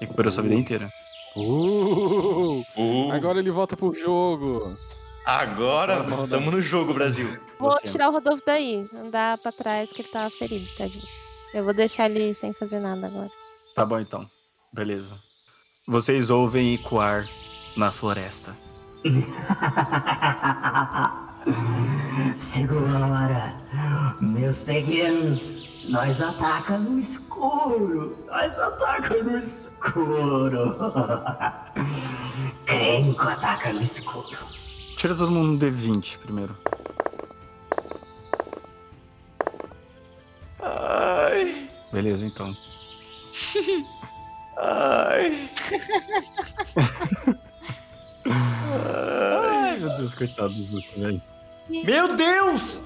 Recuperou 0.00 0.30
sua 0.30 0.44
vida 0.44 0.54
inteira. 0.54 0.88
Uh, 1.36 2.64
Uh, 2.76 3.10
agora 3.12 3.38
ele 3.40 3.50
volta 3.50 3.76
pro 3.76 3.92
jogo. 3.94 4.76
Agora 5.38 6.00
estamos 6.00 6.52
no 6.52 6.60
jogo, 6.60 6.92
Brasil. 6.92 7.28
Vou 7.58 7.70
Você. 7.70 7.88
tirar 7.88 8.08
o 8.08 8.12
Rodolfo 8.12 8.42
daí, 8.44 8.86
andar 8.94 9.38
pra 9.38 9.52
trás 9.52 9.90
que 9.90 10.02
ele 10.02 10.08
tava 10.08 10.30
ferido, 10.30 10.68
tadinho. 10.76 11.06
Eu 11.54 11.64
vou 11.64 11.74
deixar 11.74 12.10
ele 12.10 12.34
sem 12.34 12.52
fazer 12.52 12.80
nada 12.80 13.06
agora. 13.06 13.30
Tá 13.74 13.84
bom 13.84 14.00
então. 14.00 14.28
Beleza. 14.72 15.16
Vocês 15.86 16.30
ouvem 16.30 16.74
ecoar 16.74 17.26
na 17.76 17.90
floresta. 17.90 18.54
Segura, 22.36 23.56
meus 24.20 24.62
pequenos. 24.62 25.74
Nós 25.88 26.20
ataca 26.20 26.78
no 26.78 26.98
escuro. 26.98 28.16
Nós 28.26 28.58
ataca 28.58 29.22
no 29.22 29.38
escuro. 29.38 30.76
Crenco 32.66 33.22
ataca 33.22 33.72
no 33.72 33.80
escuro. 33.80 34.38
Tira 35.00 35.14
todo 35.14 35.30
mundo 35.30 35.54
um 35.54 35.58
D20 35.58 36.18
primeiro. 36.18 36.54
Ai, 40.60 41.70
Beleza, 41.90 42.26
então. 42.26 42.54
ai. 44.58 45.50
Ai, 48.26 49.78
meu 49.78 49.96
Deus, 49.96 50.12
coitado 50.12 50.50
do 50.50 50.62
Zuki, 50.62 51.00
velho. 51.00 51.22
Meu 51.70 52.14
Deus! 52.14 52.82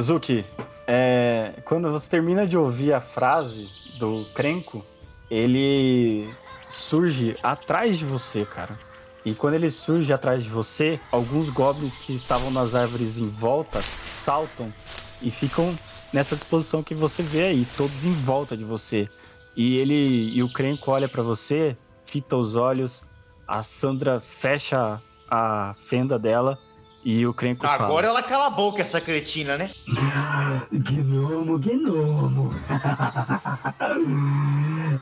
Zuki, 0.00 0.46
é, 0.86 1.52
quando 1.66 1.90
você 1.90 2.08
termina 2.08 2.46
de 2.46 2.56
ouvir 2.56 2.94
a 2.94 3.02
frase 3.02 3.68
do 3.98 4.24
Crenco, 4.34 4.82
ele 5.30 6.34
surge 6.70 7.36
atrás 7.42 7.98
de 7.98 8.06
você, 8.06 8.46
cara. 8.46 8.78
E 9.24 9.34
quando 9.34 9.54
ele 9.54 9.70
surge 9.70 10.12
atrás 10.12 10.42
de 10.42 10.48
você, 10.48 10.98
alguns 11.12 11.50
goblins 11.50 11.96
que 11.96 12.14
estavam 12.14 12.50
nas 12.50 12.74
árvores 12.74 13.18
em 13.18 13.28
volta 13.28 13.82
saltam 14.08 14.72
e 15.20 15.30
ficam 15.30 15.76
nessa 16.12 16.34
disposição 16.34 16.82
que 16.82 16.94
você 16.94 17.22
vê 17.22 17.44
aí, 17.44 17.66
todos 17.76 18.04
em 18.04 18.12
volta 18.12 18.56
de 18.56 18.64
você, 18.64 19.08
E 19.56 19.76
ele 19.76 20.32
e 20.34 20.42
o 20.42 20.52
Crenco 20.52 20.90
olha 20.90 21.08
pra 21.08 21.22
você, 21.22 21.76
fita 22.06 22.36
os 22.36 22.56
olhos, 22.56 23.04
a 23.46 23.62
Sandra 23.62 24.20
fecha 24.20 25.00
a 25.28 25.74
fenda 25.76 26.18
dela 26.18 26.56
e 27.04 27.26
o 27.26 27.34
Crenco 27.34 27.66
fala. 27.66 27.84
Agora 27.84 28.06
ela 28.06 28.22
cala 28.22 28.46
a 28.46 28.50
boca, 28.50 28.80
essa 28.80 29.00
cretina, 29.00 29.56
né? 29.56 29.70
Gnomo, 30.72 31.58
gnomo. 31.58 32.54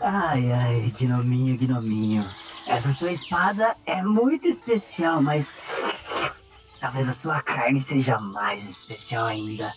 ai, 0.01 0.53
ai, 0.53 0.93
gnominho, 0.99 1.57
gnominho. 1.59 2.25
Essa 2.69 2.93
sua 2.93 3.11
espada 3.11 3.75
é 3.87 4.03
muito 4.03 4.47
especial, 4.47 5.23
mas 5.23 5.57
talvez 6.81 7.09
a 7.09 7.13
sua 7.13 7.43
carne 7.43 7.81
seja 7.81 8.19
mais 8.19 8.69
especial 8.69 9.27
ainda. 9.27 9.73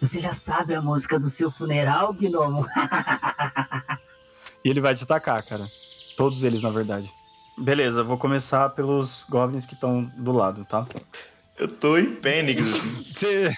Você 0.00 0.20
já 0.20 0.32
sabe 0.32 0.74
a 0.74 0.80
música 0.80 1.18
do 1.18 1.28
seu 1.28 1.50
funeral, 1.50 2.12
gnomo? 2.14 2.66
E 4.64 4.70
ele 4.70 4.80
vai 4.80 4.92
te 4.94 5.04
atacar, 5.04 5.40
cara. 5.44 5.66
Todos 6.16 6.42
eles, 6.42 6.60
na 6.60 6.68
verdade. 6.68 7.08
Beleza, 7.56 8.02
vou 8.02 8.18
começar 8.18 8.68
pelos 8.70 9.24
goblins 9.30 9.64
que 9.64 9.74
estão 9.74 10.02
do 10.16 10.32
lado, 10.32 10.64
tá? 10.64 10.84
Eu 11.56 11.68
tô 11.68 11.96
em 11.96 12.16
pânico. 12.16 12.62
Cê- 13.14 13.54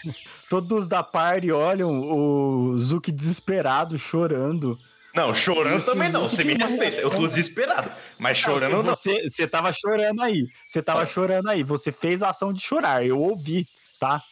Todos 0.48 0.86
da 0.86 1.02
party 1.02 1.50
olham 1.50 1.90
o 1.90 2.76
Zuki 2.78 3.10
desesperado, 3.10 3.98
chorando. 3.98 4.78
Não, 5.14 5.34
chorando 5.34 5.84
também 5.84 6.08
não, 6.08 6.28
você 6.28 6.44
me 6.44 6.54
respeita. 6.54 7.02
Eu 7.02 7.10
tô 7.10 7.26
desesperado. 7.26 7.90
Mas 8.18 8.38
chorando 8.38 8.82
não. 8.82 8.94
Você, 8.94 9.28
você 9.28 9.46
tava 9.46 9.72
chorando 9.72 10.22
aí. 10.22 10.46
Você 10.66 10.82
tava 10.82 11.04
chorando 11.04 11.48
aí. 11.48 11.64
Você 11.64 11.90
fez 11.90 12.22
a 12.22 12.30
ação 12.30 12.52
de 12.52 12.60
chorar. 12.60 13.04
Eu 13.04 13.18
ouvi, 13.18 13.66
tá? 13.98 14.22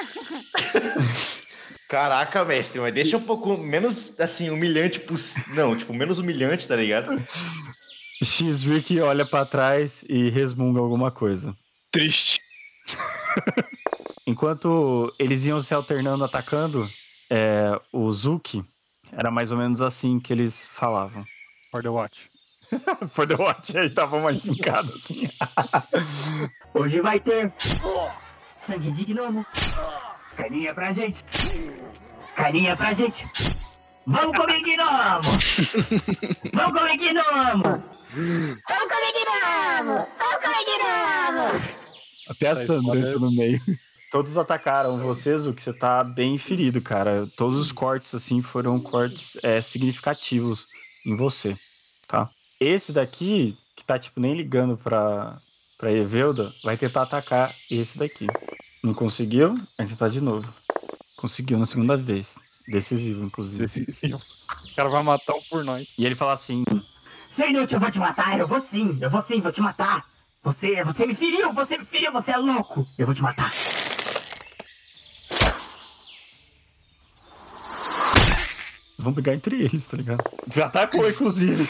Caraca, 1.88 2.44
mestre, 2.44 2.80
mas 2.80 2.94
deixa 2.94 3.16
um 3.16 3.22
pouco 3.22 3.56
menos, 3.56 4.14
assim, 4.20 4.48
humilhante 4.48 5.00
possível. 5.00 5.54
Não, 5.54 5.76
tipo, 5.76 5.92
menos 5.92 6.20
humilhante, 6.20 6.68
tá 6.68 6.76
ligado? 6.76 7.20
X-Rick 8.22 9.00
olha 9.00 9.26
pra 9.26 9.44
trás 9.44 10.04
e 10.08 10.30
resmunga 10.30 10.78
alguma 10.78 11.10
coisa. 11.10 11.52
Triste. 11.90 12.40
Enquanto 14.24 15.12
eles 15.18 15.46
iam 15.46 15.58
se 15.58 15.74
alternando 15.74 16.22
atacando, 16.22 16.88
é, 17.28 17.80
o 17.92 18.12
Zuki 18.12 18.64
era 19.12 19.30
mais 19.30 19.50
ou 19.50 19.58
menos 19.58 19.82
assim 19.82 20.18
que 20.20 20.32
eles 20.32 20.66
falavam. 20.68 21.24
For 21.70 21.82
the 21.82 21.88
watch. 21.88 22.30
For 23.12 23.26
the 23.26 23.34
watch, 23.34 23.76
aí 23.76 23.90
tava 23.90 24.16
uma 24.16 24.30
linkada 24.30 24.92
assim. 24.94 25.28
Hoje 26.74 27.00
vai 27.00 27.18
ter 27.18 27.52
sangue 28.60 28.90
de 28.90 29.04
gnomo. 29.12 29.44
Carinha 30.36 30.74
pra 30.74 30.92
gente. 30.92 31.24
Carinha 32.36 32.76
pra 32.76 32.92
gente. 32.92 33.26
Vamos 34.06 34.36
comer 34.36 34.60
gnomo! 34.62 35.22
Vamos 36.54 36.80
comer 36.80 36.96
gnomo! 36.96 37.62
Vamos 38.12 38.88
comer 38.88 39.12
gnomo! 39.14 40.06
Vamos 40.18 40.42
comer 40.42 40.64
gnomo! 40.66 41.62
Até 42.28 42.48
a 42.48 42.54
Tá 42.54 42.60
Sandra 42.60 42.98
entrou 43.00 43.20
no 43.20 43.32
meio. 43.32 43.60
Todos 44.10 44.36
atacaram 44.36 44.98
você, 44.98 45.38
Zuki. 45.38 45.62
Você 45.62 45.72
tá 45.72 46.02
bem 46.02 46.36
ferido, 46.36 46.80
cara. 46.82 47.28
Todos 47.36 47.56
os 47.58 47.70
cortes, 47.70 48.12
assim, 48.12 48.42
foram 48.42 48.80
cortes 48.80 49.38
é, 49.42 49.62
significativos 49.62 50.66
em 51.06 51.14
você, 51.14 51.56
tá? 52.08 52.28
Esse 52.58 52.92
daqui, 52.92 53.56
que 53.76 53.84
tá, 53.84 53.98
tipo, 53.98 54.20
nem 54.20 54.34
ligando 54.34 54.76
pra, 54.76 55.40
pra 55.78 55.92
Evelda, 55.92 56.52
vai 56.64 56.76
tentar 56.76 57.02
atacar 57.02 57.54
esse 57.70 57.96
daqui. 57.96 58.26
Não 58.82 58.92
conseguiu? 58.92 59.54
Vai 59.78 59.86
tentar 59.86 60.08
de 60.08 60.20
novo. 60.20 60.52
Conseguiu 61.16 61.56
na 61.56 61.64
segunda 61.64 61.96
vez. 61.96 62.34
Decisivo, 62.66 63.24
inclusive. 63.24 63.58
Decisivo. 63.58 64.20
O 64.72 64.74
cara 64.74 64.88
vai 64.88 65.02
matar 65.04 65.34
um 65.34 65.42
por 65.42 65.64
nós. 65.64 65.88
E 65.96 66.04
ele 66.04 66.16
fala 66.16 66.32
assim: 66.32 66.64
Seu 67.28 67.48
inútil, 67.48 67.76
eu 67.76 67.80
vou 67.80 67.90
te 67.90 67.98
matar, 67.98 68.38
eu 68.38 68.46
vou 68.46 68.60
sim, 68.60 68.98
eu 69.00 69.10
vou 69.10 69.22
sim, 69.22 69.40
vou 69.40 69.52
te 69.52 69.60
matar. 69.60 70.04
Você, 70.42 70.82
você 70.82 71.06
me 71.06 71.14
feriu, 71.14 71.52
você 71.52 71.76
me 71.76 71.84
feriu, 71.84 72.10
você 72.10 72.32
é 72.32 72.36
louco. 72.36 72.86
Eu 72.98 73.06
vou 73.06 73.14
te 73.14 73.22
matar. 73.22 73.50
Vão 79.10 79.14
brigar 79.14 79.34
entre 79.34 79.64
eles, 79.64 79.86
tá 79.86 79.96
ligado? 79.96 80.22
Já 80.54 80.66
atacou, 80.66 81.08
inclusive. 81.10 81.68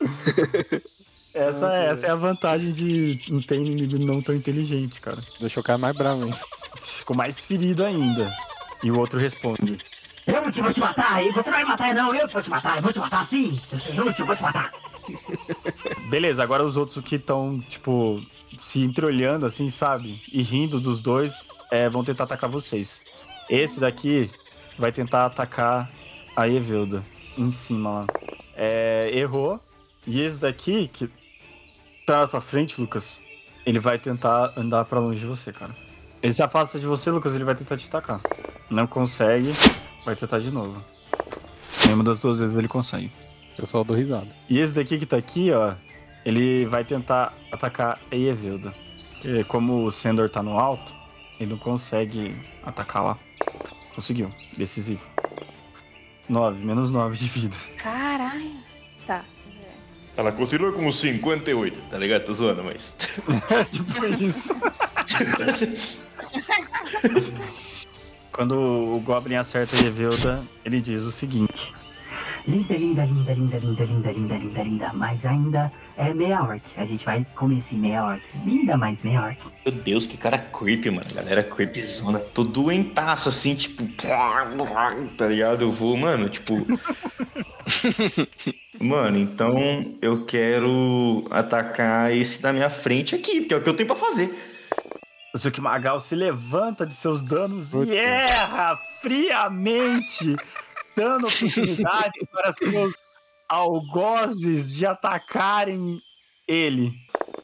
essa, 1.32 1.72
é, 1.72 1.86
essa 1.86 2.06
é 2.06 2.10
a 2.10 2.14
vantagem 2.14 2.72
de 2.72 3.18
não 3.30 3.40
ter 3.40 3.56
inimigo 3.56 3.98
não 3.98 4.20
tão 4.20 4.34
inteligente, 4.34 5.00
cara. 5.00 5.16
Deixou 5.40 5.62
o 5.62 5.64
cara 5.64 5.78
mais 5.78 5.96
bravo, 5.96 6.26
hein? 6.26 6.34
Ficou 6.82 7.16
mais 7.16 7.40
ferido 7.40 7.82
ainda. 7.82 8.30
E 8.82 8.90
o 8.90 8.98
outro 8.98 9.18
responde: 9.18 9.78
Eu 10.26 10.52
que 10.52 10.60
vou 10.60 10.70
te 10.74 10.80
matar, 10.80 11.24
e 11.24 11.32
você 11.32 11.48
não 11.50 11.56
vai 11.56 11.64
me 11.64 11.70
matar, 11.70 11.94
não, 11.94 12.14
eu 12.14 12.26
que 12.28 12.34
vou 12.34 12.42
te 12.42 12.50
matar, 12.50 12.76
eu 12.76 12.82
vou 12.82 12.92
te 12.92 12.98
matar 12.98 13.24
sim. 13.24 13.58
Eu 13.72 13.78
sou 13.78 13.94
inútil, 13.94 14.24
eu 14.24 14.26
vou 14.26 14.36
te 14.36 14.42
matar. 14.42 14.70
Beleza, 16.10 16.42
agora 16.42 16.62
os 16.62 16.76
outros 16.76 17.02
que 17.02 17.16
estão, 17.16 17.58
tipo, 17.66 18.20
se 18.60 18.82
entreolhando 18.82 19.46
assim, 19.46 19.70
sabe? 19.70 20.22
E 20.30 20.42
rindo 20.42 20.78
dos 20.78 21.00
dois, 21.00 21.40
é, 21.70 21.88
vão 21.88 22.04
tentar 22.04 22.24
atacar 22.24 22.50
vocês. 22.50 23.02
Esse 23.48 23.80
daqui 23.80 24.30
vai 24.78 24.92
tentar 24.92 25.26
atacar 25.26 25.90
a 26.36 26.48
Evelda 26.48 27.02
em 27.36 27.50
cima 27.50 27.90
lá. 27.90 28.06
É, 28.54 29.10
errou. 29.14 29.60
E 30.06 30.20
esse 30.20 30.38
daqui, 30.38 30.88
que 30.88 31.10
tá 32.06 32.20
na 32.20 32.26
tua 32.26 32.40
frente, 32.40 32.80
Lucas, 32.80 33.20
ele 33.64 33.80
vai 33.80 33.98
tentar 33.98 34.52
andar 34.56 34.84
pra 34.84 35.00
longe 35.00 35.20
de 35.20 35.26
você, 35.26 35.52
cara. 35.52 35.74
Ele 36.22 36.32
se 36.32 36.42
afasta 36.42 36.78
de 36.78 36.86
você, 36.86 37.10
Lucas, 37.10 37.34
ele 37.34 37.44
vai 37.44 37.54
tentar 37.54 37.76
te 37.76 37.86
atacar. 37.86 38.20
Não 38.70 38.86
consegue, 38.86 39.52
vai 40.04 40.14
tentar 40.14 40.38
de 40.38 40.50
novo. 40.50 40.82
Nenhuma 41.84 42.04
das 42.04 42.20
duas 42.20 42.40
vezes 42.40 42.56
ele 42.56 42.68
consegue. 42.68 43.12
Eu 43.58 43.66
só 43.66 43.82
dou 43.82 43.96
risada. 43.96 44.28
E 44.48 44.58
esse 44.58 44.72
daqui 44.72 44.98
que 44.98 45.06
tá 45.06 45.16
aqui, 45.16 45.50
ó, 45.52 45.74
ele 46.24 46.66
vai 46.66 46.84
tentar 46.84 47.32
atacar 47.50 47.98
a 48.10 48.16
Evelda. 48.16 48.72
Porque 49.12 49.44
como 49.44 49.84
o 49.84 49.92
Sendor 49.92 50.28
tá 50.28 50.42
no 50.42 50.58
alto, 50.58 50.94
ele 51.40 51.50
não 51.50 51.58
consegue 51.58 52.36
atacar 52.64 53.02
lá. 53.02 53.18
Conseguiu. 53.96 54.30
Decisivo. 54.56 55.00
9, 56.28 56.62
menos 56.62 56.90
9 56.90 57.16
de 57.16 57.26
vida. 57.28 57.56
Caralho. 57.78 58.56
Tá. 59.06 59.24
Ela 60.14 60.30
continua 60.32 60.70
com 60.70 60.90
58, 60.90 61.80
tá 61.88 61.96
ligado? 61.96 62.24
Tô 62.26 62.34
zoando, 62.34 62.62
mas. 62.62 62.94
tipo 63.72 64.06
isso. 64.22 64.54
Quando 68.32 68.54
o 68.60 69.00
Goblin 69.00 69.36
acerta 69.36 69.74
a 69.76 69.80
Evelda, 69.80 70.44
ele 70.62 70.78
diz 70.78 71.02
o 71.04 71.12
seguinte. 71.12 71.72
Linda, 72.46 72.74
linda, 72.74 73.04
linda, 73.04 73.34
linda, 73.34 73.58
linda, 73.58 73.84
linda, 73.84 74.12
linda, 74.12 74.38
linda, 74.38 74.62
linda. 74.62 74.92
Mas 74.94 75.26
ainda 75.26 75.72
é 75.96 76.14
meia 76.14 76.40
orc. 76.42 76.62
A 76.76 76.84
gente 76.84 77.04
vai 77.04 77.26
comer 77.34 77.58
esse 77.58 77.76
meia 77.76 78.04
orc. 78.04 78.22
Linda, 78.44 78.76
mas 78.76 79.02
meia 79.02 79.20
orc. 79.20 79.44
Meu 79.64 79.74
Deus, 79.82 80.06
que 80.06 80.16
cara 80.16 80.38
creepy, 80.38 80.90
mano. 80.90 81.06
Galera 81.12 81.42
creepzona. 81.42 82.20
Tô 82.20 82.44
doentaço, 82.44 83.28
assim, 83.28 83.56
tipo. 83.56 83.84
Tá 85.16 85.26
ligado? 85.26 85.62
Eu 85.62 85.70
vou, 85.72 85.96
mano, 85.96 86.28
tipo. 86.28 86.54
mano, 88.80 89.18
então 89.18 89.54
eu 90.00 90.24
quero 90.24 91.26
atacar 91.30 92.16
esse 92.16 92.40
da 92.40 92.52
minha 92.52 92.70
frente 92.70 93.14
aqui, 93.14 93.40
porque 93.40 93.54
é 93.54 93.56
o 93.56 93.62
que 93.62 93.68
eu 93.68 93.74
tenho 93.74 93.88
pra 93.88 93.96
fazer. 93.96 94.32
Zuki 95.36 95.60
Magal 95.60 96.00
se 96.00 96.14
levanta 96.14 96.86
de 96.86 96.94
seus 96.94 97.22
danos 97.22 97.70
Putz. 97.70 97.90
e 97.90 97.96
erra 97.96 98.76
friamente, 99.00 100.34
dando 100.96 101.26
oportunidade 101.26 102.26
para 102.32 102.52
seus 102.52 102.96
algozes 103.48 104.74
de 104.74 104.86
atacarem 104.86 106.00
ele. 106.48 106.92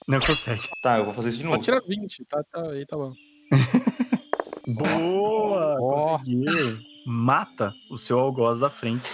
Não 0.08 0.18
consegue. 0.20 0.68
Tá, 0.82 0.98
eu 0.98 1.04
vou 1.04 1.14
fazer 1.14 1.28
isso 1.28 1.38
de 1.38 1.44
Só 1.44 1.50
novo. 1.50 1.62
tira 1.62 1.80
20, 1.86 2.24
tá, 2.24 2.42
tá, 2.50 2.70
aí 2.70 2.86
tá 2.86 2.96
bom. 2.96 3.12
Boa! 4.66 5.76
Ó. 5.80 6.18
Conseguiu. 6.18 6.78
Mata 7.06 7.72
o 7.90 7.98
seu 7.98 8.18
algoz 8.18 8.58
da 8.58 8.70
frente. 8.70 9.08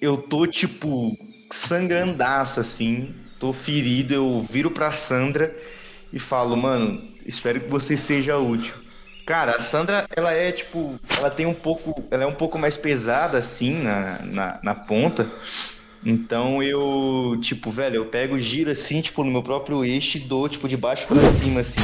Eu 0.00 0.16
tô, 0.16 0.46
tipo, 0.46 1.10
sangrandaço, 1.52 2.60
assim. 2.60 3.14
Tô 3.38 3.52
ferido, 3.52 4.14
eu 4.14 4.42
viro 4.42 4.70
pra 4.70 4.92
Sandra 4.92 5.54
e 6.12 6.18
falo, 6.18 6.56
mano, 6.56 7.12
espero 7.26 7.60
que 7.60 7.68
você 7.70 7.96
seja 7.96 8.38
útil. 8.38 8.74
Cara, 9.26 9.52
a 9.52 9.60
Sandra, 9.60 10.06
ela 10.14 10.32
é, 10.32 10.52
tipo, 10.52 10.98
ela 11.16 11.30
tem 11.30 11.46
um 11.46 11.54
pouco, 11.54 12.04
ela 12.10 12.24
é 12.24 12.26
um 12.26 12.34
pouco 12.34 12.58
mais 12.58 12.76
pesada, 12.76 13.38
assim, 13.38 13.82
na, 13.82 14.18
na, 14.22 14.60
na 14.62 14.74
ponta. 14.74 15.26
Então 16.04 16.62
eu, 16.62 17.38
tipo, 17.40 17.70
velho, 17.70 17.96
eu 17.96 18.06
pego, 18.06 18.38
giro 18.38 18.70
assim, 18.70 19.00
tipo, 19.00 19.24
no 19.24 19.30
meu 19.30 19.42
próprio 19.42 19.82
eixo 19.82 20.18
e 20.18 20.20
dou, 20.20 20.48
tipo, 20.48 20.68
de 20.68 20.76
baixo 20.76 21.06
pra 21.06 21.16
cima, 21.32 21.60
assim. 21.60 21.80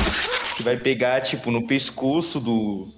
Que 0.57 0.62
vai 0.62 0.76
pegar, 0.76 1.22
tipo, 1.22 1.51
no 1.51 1.66
pescoço 1.66 2.38
do, 2.38 2.88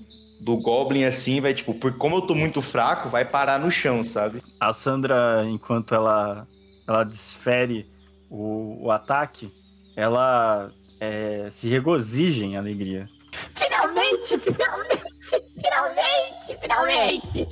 do 0.40 0.57
Goblin, 0.57 1.05
assim, 1.05 1.40
vai, 1.40 1.55
tipo, 1.55 1.72
por 1.74 1.97
como 1.97 2.16
eu 2.16 2.22
tô 2.22 2.34
muito 2.34 2.61
fraco, 2.61 3.09
vai 3.09 3.24
parar 3.24 3.61
no 3.61 3.70
chão, 3.70 4.03
sabe? 4.03 4.43
A 4.59 4.72
Sandra, 4.72 5.45
enquanto 5.47 5.95
ela, 5.95 6.49
ela 6.88 7.05
desfere 7.05 7.86
o, 8.28 8.86
o 8.86 8.90
ataque, 8.90 9.53
ela 9.95 10.72
é, 10.99 11.47
se 11.51 11.68
regozija 11.68 12.45
em 12.45 12.57
alegria. 12.57 13.09
Finalmente, 13.55 14.01
finalmente, 14.24 15.42
finalmente, 15.60 16.58
finalmente! 16.60 17.48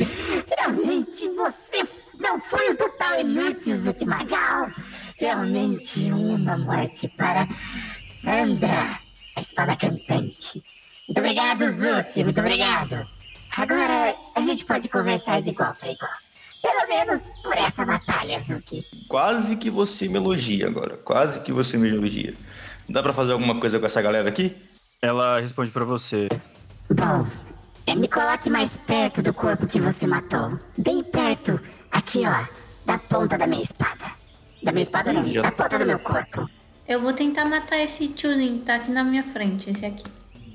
Finalmente 0.48 1.28
você 1.30 1.82
Não 2.18 2.38
foi 2.40 2.70
um 2.70 2.76
total 2.76 3.20
inútil, 3.20 3.76
Zuki 3.76 4.04
Magal. 4.04 4.68
Realmente 5.18 6.12
uma 6.12 6.56
morte 6.58 7.08
para 7.08 7.48
Sandra, 8.04 8.98
a 9.36 9.40
espada 9.40 9.74
cantante. 9.74 10.62
Muito 11.08 11.18
obrigado, 11.18 11.70
Zuki. 11.70 12.22
Muito 12.22 12.40
obrigado. 12.40 13.06
Agora 13.56 14.14
a 14.34 14.40
gente 14.42 14.64
pode 14.64 14.88
conversar 14.88 15.40
de 15.40 15.50
igual 15.50 15.74
para 15.74 15.90
igual. 15.90 16.12
Pelo 16.62 16.88
menos 16.88 17.30
por 17.42 17.56
essa 17.56 17.84
batalha, 17.86 18.38
Zuki. 18.38 18.84
Quase 19.08 19.56
que 19.56 19.70
você 19.70 20.08
me 20.08 20.18
elogia 20.18 20.66
agora. 20.66 20.98
Quase 20.98 21.40
que 21.40 21.52
você 21.52 21.78
me 21.78 21.88
elogia. 21.88 22.34
Dá 22.88 23.02
pra 23.02 23.14
fazer 23.14 23.32
alguma 23.32 23.58
coisa 23.58 23.80
com 23.80 23.86
essa 23.86 24.02
galera 24.02 24.28
aqui? 24.28 24.54
Ela 25.00 25.40
responde 25.40 25.70
pra 25.70 25.84
você. 25.84 26.28
Bom, 26.92 27.26
é, 27.86 27.94
me 27.94 28.08
coloque 28.08 28.50
mais 28.50 28.76
perto 28.76 29.22
do 29.22 29.32
corpo 29.32 29.66
que 29.66 29.80
você 29.80 30.06
matou. 30.06 30.58
Bem 30.76 31.02
perto, 31.04 31.60
aqui 31.90 32.22
ó, 32.26 32.44
da 32.84 32.98
ponta 32.98 33.38
da 33.38 33.46
minha 33.46 33.62
espada. 33.62 34.04
Da 34.62 34.72
minha 34.72 34.82
espada 34.82 35.12
não, 35.12 35.26
Já- 35.28 35.42
da 35.42 35.52
ponta 35.52 35.78
do 35.78 35.86
meu 35.86 35.98
corpo. 35.98 36.48
Eu 36.86 37.00
vou 37.00 37.12
tentar 37.12 37.44
matar 37.44 37.78
esse 37.78 38.08
tiozinho 38.08 38.58
que 38.58 38.64
tá 38.66 38.74
aqui 38.76 38.90
na 38.90 39.04
minha 39.04 39.22
frente, 39.24 39.70
esse 39.70 39.86
aqui. 39.86 40.04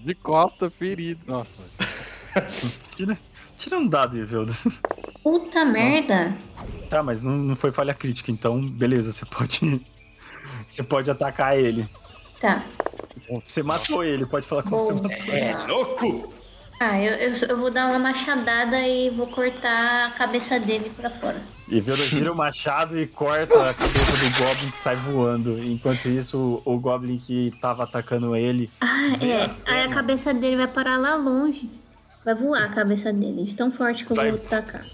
De 0.04 0.14
costa, 0.16 0.70
ferido. 0.70 1.22
Nossa, 1.26 1.54
Tira, 2.96 3.18
tira 3.56 3.78
um 3.80 3.88
dado, 3.88 4.18
Eveldo. 4.18 4.54
Puta 5.24 5.64
merda. 5.66 6.36
Tá, 6.90 7.02
mas 7.02 7.24
não, 7.24 7.32
não 7.38 7.56
foi 7.56 7.72
falha 7.72 7.94
crítica, 7.94 8.30
então 8.32 8.62
beleza, 8.62 9.12
você 9.12 9.26
pode. 9.26 9.60
Você 10.68 10.82
pode 10.82 11.12
atacar 11.12 11.56
ele. 11.60 11.88
Tá. 12.40 12.64
Você 13.46 13.64
matou 13.64 14.04
ele, 14.04 14.26
pode 14.26 14.48
falar 14.48 14.64
como 14.64 14.80
você 14.80 14.94
matou. 14.94 15.34
É 15.34 15.68
louco! 15.68 16.34
Ah, 16.80 17.02
eu, 17.02 17.14
eu, 17.14 17.34
eu 17.50 17.58
vou 17.58 17.72
dar 17.72 17.88
uma 17.88 17.98
machadada 17.98 18.78
e 18.86 19.10
vou 19.10 19.28
cortar 19.28 20.08
a 20.08 20.12
cabeça 20.12 20.60
dele 20.60 20.92
pra 20.96 21.10
fora. 21.10 21.42
E 21.70 21.82
gira 21.82 22.32
o 22.32 22.36
machado 22.36 23.00
e 23.00 23.08
corta 23.08 23.70
a 23.70 23.74
cabeça 23.74 24.12
do 24.18 24.38
Goblin 24.38 24.70
que 24.70 24.78
sai 24.78 24.96
voando. 24.98 25.58
Enquanto 25.64 26.10
isso, 26.10 26.62
o, 26.66 26.74
o 26.76 26.80
Goblin 26.80 27.18
que 27.18 27.52
tava 27.62 27.84
atacando 27.84 28.36
ele. 28.36 28.70
Ah, 28.82 29.08
é. 29.22 29.48
Aí 29.72 29.82
a 29.84 29.90
cabeça 29.90 30.34
dele 30.34 30.58
vai 30.58 30.68
parar 30.68 30.98
lá 30.98 31.16
longe. 31.16 31.70
Vai 32.26 32.36
voar 32.36 32.64
a 32.66 32.70
cabeça 32.70 33.14
dele, 33.14 33.44
de 33.44 33.56
tão 33.56 33.72
forte 33.72 34.04
que 34.04 34.12
eu 34.12 34.16
Vai. 34.16 34.32
vou 34.32 34.40
tacar. 34.40 34.86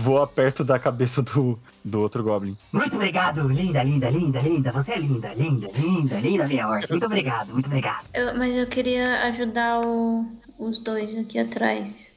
Voa 0.00 0.28
perto 0.28 0.62
da 0.62 0.78
cabeça 0.78 1.20
do, 1.22 1.58
do 1.84 2.00
outro 2.00 2.22
Goblin. 2.22 2.56
Muito 2.72 2.94
obrigado, 2.94 3.48
linda, 3.48 3.82
linda, 3.82 4.08
linda, 4.08 4.40
linda. 4.40 4.70
Você 4.70 4.92
é 4.92 4.98
linda, 4.98 5.34
linda, 5.34 5.68
linda, 5.76 6.20
linda, 6.20 6.46
minha 6.46 6.68
orc. 6.68 6.88
Muito 6.88 7.04
obrigado, 7.06 7.52
muito 7.52 7.66
obrigado. 7.66 8.04
Eu- 8.14 8.32
mas 8.38 8.54
eu 8.54 8.66
queria 8.68 9.24
ajudar 9.24 9.80
o- 9.84 10.24
os 10.56 10.78
dois 10.78 11.18
aqui 11.18 11.36
atrás. 11.40 12.12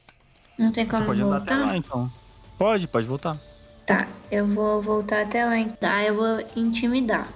Não 0.56 0.70
tem 0.70 0.84
Você 0.84 0.92
como 0.92 1.06
pode 1.06 1.22
andar 1.22 1.38
até 1.38 1.54
voltar? 1.56 1.66
lá, 1.66 1.76
então. 1.76 2.10
Pode, 2.56 2.86
pode 2.86 3.08
voltar. 3.08 3.36
Tá, 3.84 4.06
eu 4.30 4.46
vou 4.46 4.80
voltar 4.80 5.22
até 5.22 5.44
lá. 5.44 5.58
então. 5.58 5.74
Tá, 5.80 6.04
eu 6.04 6.14
vou 6.14 6.38
intimidar. 6.54 7.28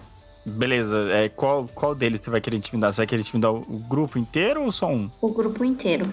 Beleza, 0.45 1.09
é, 1.11 1.29
qual, 1.29 1.67
qual 1.75 1.93
deles 1.93 2.23
você 2.23 2.31
vai 2.31 2.41
querer 2.41 2.57
intimidar? 2.57 2.93
Você 2.93 2.99
vai 2.99 3.07
querer 3.09 3.21
intimidar 3.23 3.51
o, 3.53 3.57
o 3.63 3.81
grupo 3.81 4.17
inteiro 4.17 4.63
ou 4.63 4.71
só 4.71 4.87
um? 4.89 5.11
O 5.21 5.33
grupo 5.35 5.65
inteiro. 5.65 6.07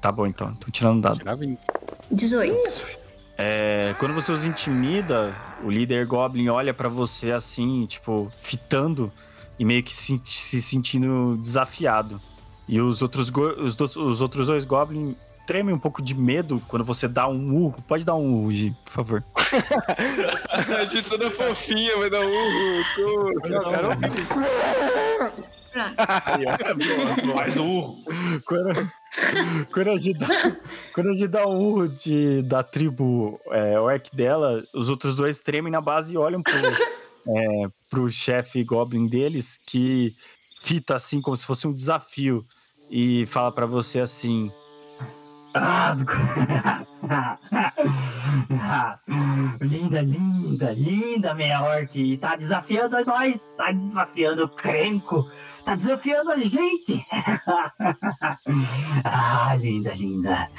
Tá 0.00 0.10
bom, 0.10 0.26
então. 0.26 0.54
Tô 0.54 0.70
tirando 0.70 1.02
dado. 1.02 1.18
tirava 1.18 1.44
em 1.44 1.58
18. 2.10 3.04
É, 3.38 3.94
quando 3.98 4.14
você 4.14 4.32
os 4.32 4.44
intimida, 4.44 5.34
o 5.62 5.70
líder 5.70 6.06
Goblin 6.06 6.48
olha 6.48 6.72
pra 6.72 6.88
você 6.88 7.32
assim, 7.32 7.84
tipo, 7.86 8.32
fitando 8.40 9.12
e 9.58 9.64
meio 9.64 9.82
que 9.82 9.94
se, 9.94 10.20
se 10.24 10.62
sentindo 10.62 11.36
desafiado. 11.40 12.20
E 12.68 12.80
os 12.80 13.02
outros, 13.02 13.30
os, 13.58 13.76
do- 13.76 13.84
os 14.08 14.20
outros 14.20 14.46
dois 14.46 14.64
Goblins 14.64 15.14
tremem 15.46 15.72
um 15.74 15.78
pouco 15.78 16.02
de 16.02 16.14
medo 16.14 16.60
quando 16.66 16.84
você 16.84 17.06
dá 17.06 17.28
um 17.28 17.54
urro. 17.54 17.76
Pode 17.86 18.04
dar 18.04 18.14
um 18.16 18.32
urro, 18.34 18.52
Gi, 18.52 18.74
por 18.84 18.90
favor. 18.92 19.24
A 20.50 20.84
gente 20.86 21.08
toda 21.08 21.30
fofinha, 21.30 21.96
vai 21.98 22.10
dar 22.10 22.20
um 22.20 22.28
urro. 22.30 22.84
Eu 23.44 23.62
quero 23.62 25.55
ouvir. 25.84 27.32
Faz 27.32 27.56
o 27.56 27.64
urro. 27.64 27.98
Quando, 28.44 28.92
quando 29.72 29.90
a 29.90 29.98
gente 29.98 30.18
dá, 30.18 30.56
quando 30.94 31.10
a 31.10 31.12
gente 31.12 31.28
dá 31.28 31.46
um 31.46 31.58
urro 31.58 31.88
de, 31.88 32.42
da 32.42 32.62
tribo 32.62 33.40
é, 33.50 33.78
orc 33.78 34.14
dela, 34.14 34.62
os 34.74 34.88
outros 34.88 35.16
dois 35.16 35.40
tremem 35.42 35.72
na 35.72 35.80
base 35.80 36.14
e 36.14 36.16
olham 36.16 36.42
pro, 36.42 36.52
é, 37.28 37.68
pro 37.90 38.08
chefe 38.10 38.64
goblin 38.64 39.08
deles, 39.08 39.58
que 39.66 40.14
fita 40.60 40.94
assim 40.94 41.20
como 41.20 41.36
se 41.36 41.46
fosse 41.46 41.66
um 41.66 41.72
desafio 41.72 42.42
e 42.90 43.26
fala 43.26 43.52
pra 43.52 43.66
você 43.66 44.00
assim: 44.00 44.50
Ah, 45.54 45.96
linda, 49.60 50.02
linda, 50.02 50.72
linda, 50.72 51.34
minha 51.34 51.62
orc. 51.62 52.16
Tá 52.18 52.36
desafiando 52.36 53.04
nós, 53.04 53.46
tá 53.56 53.72
desafiando 53.72 54.44
o 54.44 54.48
Crenco, 54.48 55.28
tá 55.64 55.74
desafiando 55.74 56.32
a 56.32 56.38
gente. 56.38 57.04
ah, 59.04 59.56
linda, 59.58 59.94
linda. 59.94 60.50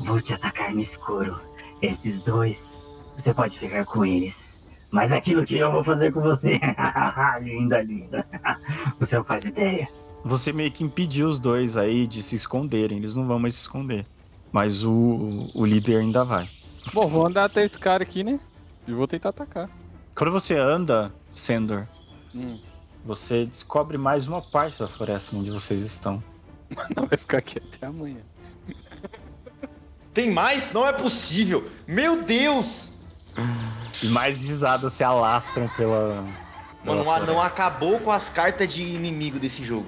Vou 0.00 0.20
te 0.20 0.34
atacar 0.34 0.72
no 0.72 0.80
escuro. 0.80 1.40
Esses 1.80 2.20
dois, 2.20 2.84
você 3.16 3.32
pode 3.32 3.58
ficar 3.58 3.84
com 3.84 4.04
eles. 4.04 4.62
Mas 4.90 5.10
aquilo 5.10 5.44
que 5.44 5.56
eu 5.56 5.72
vou 5.72 5.82
fazer 5.82 6.12
com 6.12 6.20
você, 6.20 6.60
linda, 7.40 7.80
linda. 7.80 8.26
Você 9.00 9.16
não 9.16 9.24
faz 9.24 9.46
ideia. 9.46 9.88
Você 10.24 10.52
meio 10.52 10.70
que 10.70 10.84
impediu 10.84 11.28
os 11.28 11.40
dois 11.40 11.76
aí 11.76 12.06
de 12.06 12.22
se 12.22 12.36
esconderem, 12.36 12.98
eles 12.98 13.14
não 13.14 13.26
vão 13.26 13.38
mais 13.38 13.54
se 13.54 13.62
esconder. 13.62 14.06
Mas 14.52 14.84
o, 14.84 15.50
o 15.54 15.64
líder 15.64 15.96
ainda 16.00 16.24
vai. 16.24 16.48
Bom, 16.92 17.08
vou 17.08 17.26
andar 17.26 17.44
até 17.44 17.64
esse 17.64 17.78
cara 17.78 18.02
aqui, 18.02 18.22
né? 18.22 18.38
E 18.86 18.92
vou 18.92 19.06
tentar 19.08 19.30
atacar. 19.30 19.70
Quando 20.14 20.30
você 20.32 20.56
anda, 20.58 21.12
Sendor, 21.34 21.86
Hum. 22.34 22.58
você 23.04 23.44
descobre 23.46 23.96
mais 23.98 24.26
uma 24.28 24.40
parte 24.42 24.78
da 24.78 24.88
floresta 24.88 25.36
onde 25.36 25.50
vocês 25.50 25.80
estão. 25.82 26.22
Não 26.96 27.06
vai 27.06 27.16
ficar 27.18 27.38
aqui 27.38 27.58
até 27.58 27.86
amanhã. 27.86 28.20
Tem 30.12 30.30
mais? 30.30 30.70
Não 30.72 30.86
é 30.86 30.92
possível. 30.92 31.70
Meu 31.86 32.22
Deus! 32.22 32.90
E 34.02 34.06
mais 34.08 34.42
risadas 34.42 34.92
se 34.92 35.02
alastram 35.02 35.68
pela. 35.76 36.24
pela 36.82 36.96
Mano, 36.96 37.08
o 37.08 37.10
anão 37.10 37.24
floresta. 37.26 37.46
acabou 37.46 37.98
com 38.00 38.10
as 38.10 38.28
cartas 38.28 38.70
de 38.72 38.82
inimigo 38.82 39.38
desse 39.40 39.64
jogo. 39.64 39.86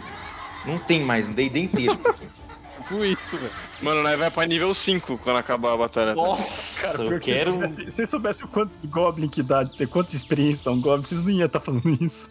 Não 0.64 0.78
tem 0.78 1.04
mais, 1.04 1.28
um 1.28 1.32
D&D 1.32 1.60
inteiro. 1.60 1.98
Tipo 2.84 3.04
isso, 3.04 3.36
velho. 3.38 3.52
Mano, 3.80 4.02
nós 4.02 4.18
vai 4.18 4.30
pra 4.30 4.46
nível 4.46 4.74
5 4.74 5.18
quando 5.18 5.36
acabar 5.36 5.72
a 5.72 5.76
batalha. 5.76 6.14
Nossa, 6.14 6.82
Cara, 6.82 7.04
eu 7.04 7.18
que 7.18 7.26
quero... 7.32 7.38
se 7.38 7.44
soubesse, 7.44 7.92
se 7.92 8.06
soubesse 8.06 8.44
o 8.44 8.48
quanto 8.48 8.72
de 8.80 8.86
Goblin 8.88 9.28
que 9.28 9.42
dá, 9.42 9.68
quanto 9.90 10.10
de 10.10 10.16
experiência 10.16 10.64
dá 10.64 10.70
um 10.70 10.80
Goblin, 10.80 11.02
vocês 11.04 11.22
não 11.22 11.30
iam 11.30 11.46
estar 11.46 11.60
falando 11.60 11.88
isso. 12.00 12.28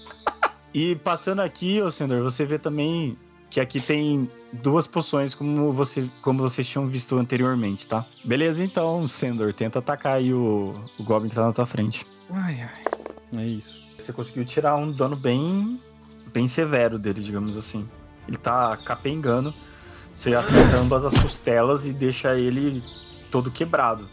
e 0.74 0.96
passando 0.96 1.42
aqui, 1.42 1.82
ô 1.82 1.90
Sendor, 1.90 2.22
você 2.22 2.46
vê 2.46 2.60
também 2.60 3.18
que 3.50 3.60
aqui 3.60 3.80
tem 3.80 4.30
duas 4.52 4.88
poções 4.88 5.36
como, 5.36 5.72
você, 5.72 6.10
como 6.22 6.40
vocês 6.40 6.68
tinham 6.68 6.88
visto 6.88 7.18
anteriormente, 7.18 7.88
tá? 7.88 8.06
Beleza, 8.24 8.64
então, 8.64 9.08
Sendor, 9.08 9.54
tenta 9.54 9.80
atacar 9.80 10.14
aí 10.14 10.34
o, 10.34 10.72
o 11.00 11.04
Goblin 11.04 11.30
que 11.30 11.36
tá 11.36 11.46
na 11.46 11.52
tua 11.52 11.66
frente. 11.66 12.06
Ai, 12.32 12.62
ai. 12.62 12.84
É 13.42 13.46
isso. 13.48 13.82
Você 13.98 14.12
conseguiu 14.14 14.46
tirar 14.46 14.76
um 14.76 14.92
dano 14.92 15.16
bem, 15.16 15.80
bem 16.32 16.48
severo 16.48 16.98
dele, 17.00 17.22
digamos 17.22 17.58
assim. 17.58 17.88
Ele 18.28 18.38
tá 18.38 18.78
capengando, 18.78 19.54
você 20.14 20.36
acerta 20.36 20.78
ambas 20.78 21.06
as 21.06 21.14
costelas 21.20 21.86
e 21.86 21.94
deixa 21.94 22.36
ele 22.36 22.84
todo 23.32 23.50
quebrado. 23.52 24.08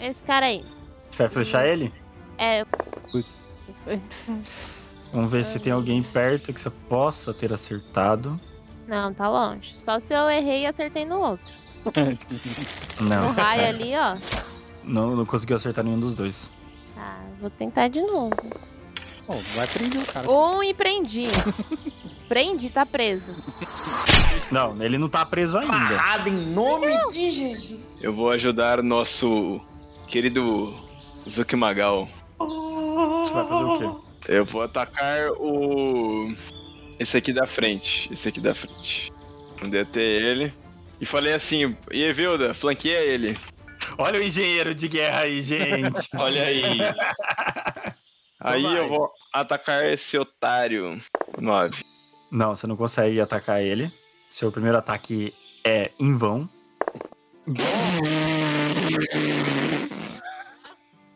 Esse 0.00 0.22
cara 0.22 0.46
aí. 0.46 0.64
Você 1.08 1.22
vai 1.24 1.30
flechar 1.30 1.66
ele? 1.66 1.92
É. 2.38 2.62
Vamos 5.12 5.30
ver 5.30 5.44
se 5.44 5.58
tem 5.58 5.72
alguém 5.72 6.02
perto 6.02 6.52
que 6.52 6.60
você 6.60 6.70
possa 6.70 7.32
ter 7.32 7.52
acertado. 7.52 8.38
Não, 8.88 9.12
tá 9.14 9.28
longe. 9.28 9.74
Só 9.84 9.98
se 10.00 10.12
eu 10.14 10.28
errei 10.28 10.62
e 10.62 10.66
acertei 10.66 11.04
no 11.04 11.18
outro. 11.20 11.46
No 13.00 13.08
Não, 13.08 13.30
raio 13.32 13.66
ali, 13.68 13.92
ó. 13.94 14.16
não, 14.82 15.14
não 15.14 15.24
conseguiu 15.26 15.54
acertar 15.56 15.84
nenhum 15.84 16.00
dos 16.00 16.14
dois. 16.14 16.50
Tá, 16.94 17.18
vou 17.40 17.50
tentar 17.50 17.88
de 17.88 18.00
novo. 18.00 18.34
Bom, 19.26 19.40
vai 19.54 19.66
prender 19.68 20.02
o 20.02 20.06
cara. 20.06 20.28
Um 20.30 20.62
e 20.62 20.72
prendi. 20.74 21.26
prendi, 22.28 22.70
tá 22.70 22.84
preso. 22.84 23.34
Não, 24.50 24.80
ele 24.82 24.98
não 24.98 25.08
tá 25.08 25.24
preso 25.24 25.58
ainda. 25.58 25.74
Parada 25.74 26.28
em 26.28 26.46
nome 26.46 26.88
de 27.10 27.32
Jesus. 27.32 27.80
Eu 28.00 28.12
vou 28.12 28.30
ajudar 28.30 28.82
nosso 28.82 29.60
querido 30.08 30.74
Zuki 31.28 31.56
Magal. 31.56 32.08
Você 32.38 33.32
vai 33.34 33.48
fazer 33.48 33.64
o 33.64 33.78
quê? 33.78 34.06
Eu 34.28 34.44
vou 34.44 34.62
atacar 34.62 35.30
o. 35.32 36.32
Esse 36.98 37.16
aqui 37.16 37.32
da 37.32 37.46
frente. 37.46 38.12
Esse 38.12 38.28
aqui 38.28 38.40
da 38.40 38.54
frente. 38.54 39.12
Andei 39.64 39.82
até 39.82 40.00
ele. 40.00 40.52
E 41.00 41.06
falei 41.06 41.34
assim: 41.34 41.76
e 41.92 42.02
Evilda, 42.02 42.54
flanqueia 42.54 43.00
ele. 43.00 43.36
Olha 43.98 44.18
o 44.18 44.22
engenheiro 44.22 44.74
de 44.74 44.88
guerra 44.88 45.20
aí, 45.20 45.40
gente. 45.42 46.08
Olha 46.14 46.44
aí. 46.44 46.64
Aí 48.38 48.62
vai. 48.62 48.78
eu 48.78 48.86
vou 48.86 49.10
atacar 49.32 49.82
esse 49.86 50.16
otário. 50.16 51.00
9. 51.40 51.82
Não, 52.36 52.54
você 52.54 52.66
não 52.66 52.76
consegue 52.76 53.18
atacar 53.18 53.62
ele. 53.62 53.90
Seu 54.28 54.52
primeiro 54.52 54.76
ataque 54.76 55.32
é 55.64 55.90
em 55.98 56.14
vão. 56.14 56.46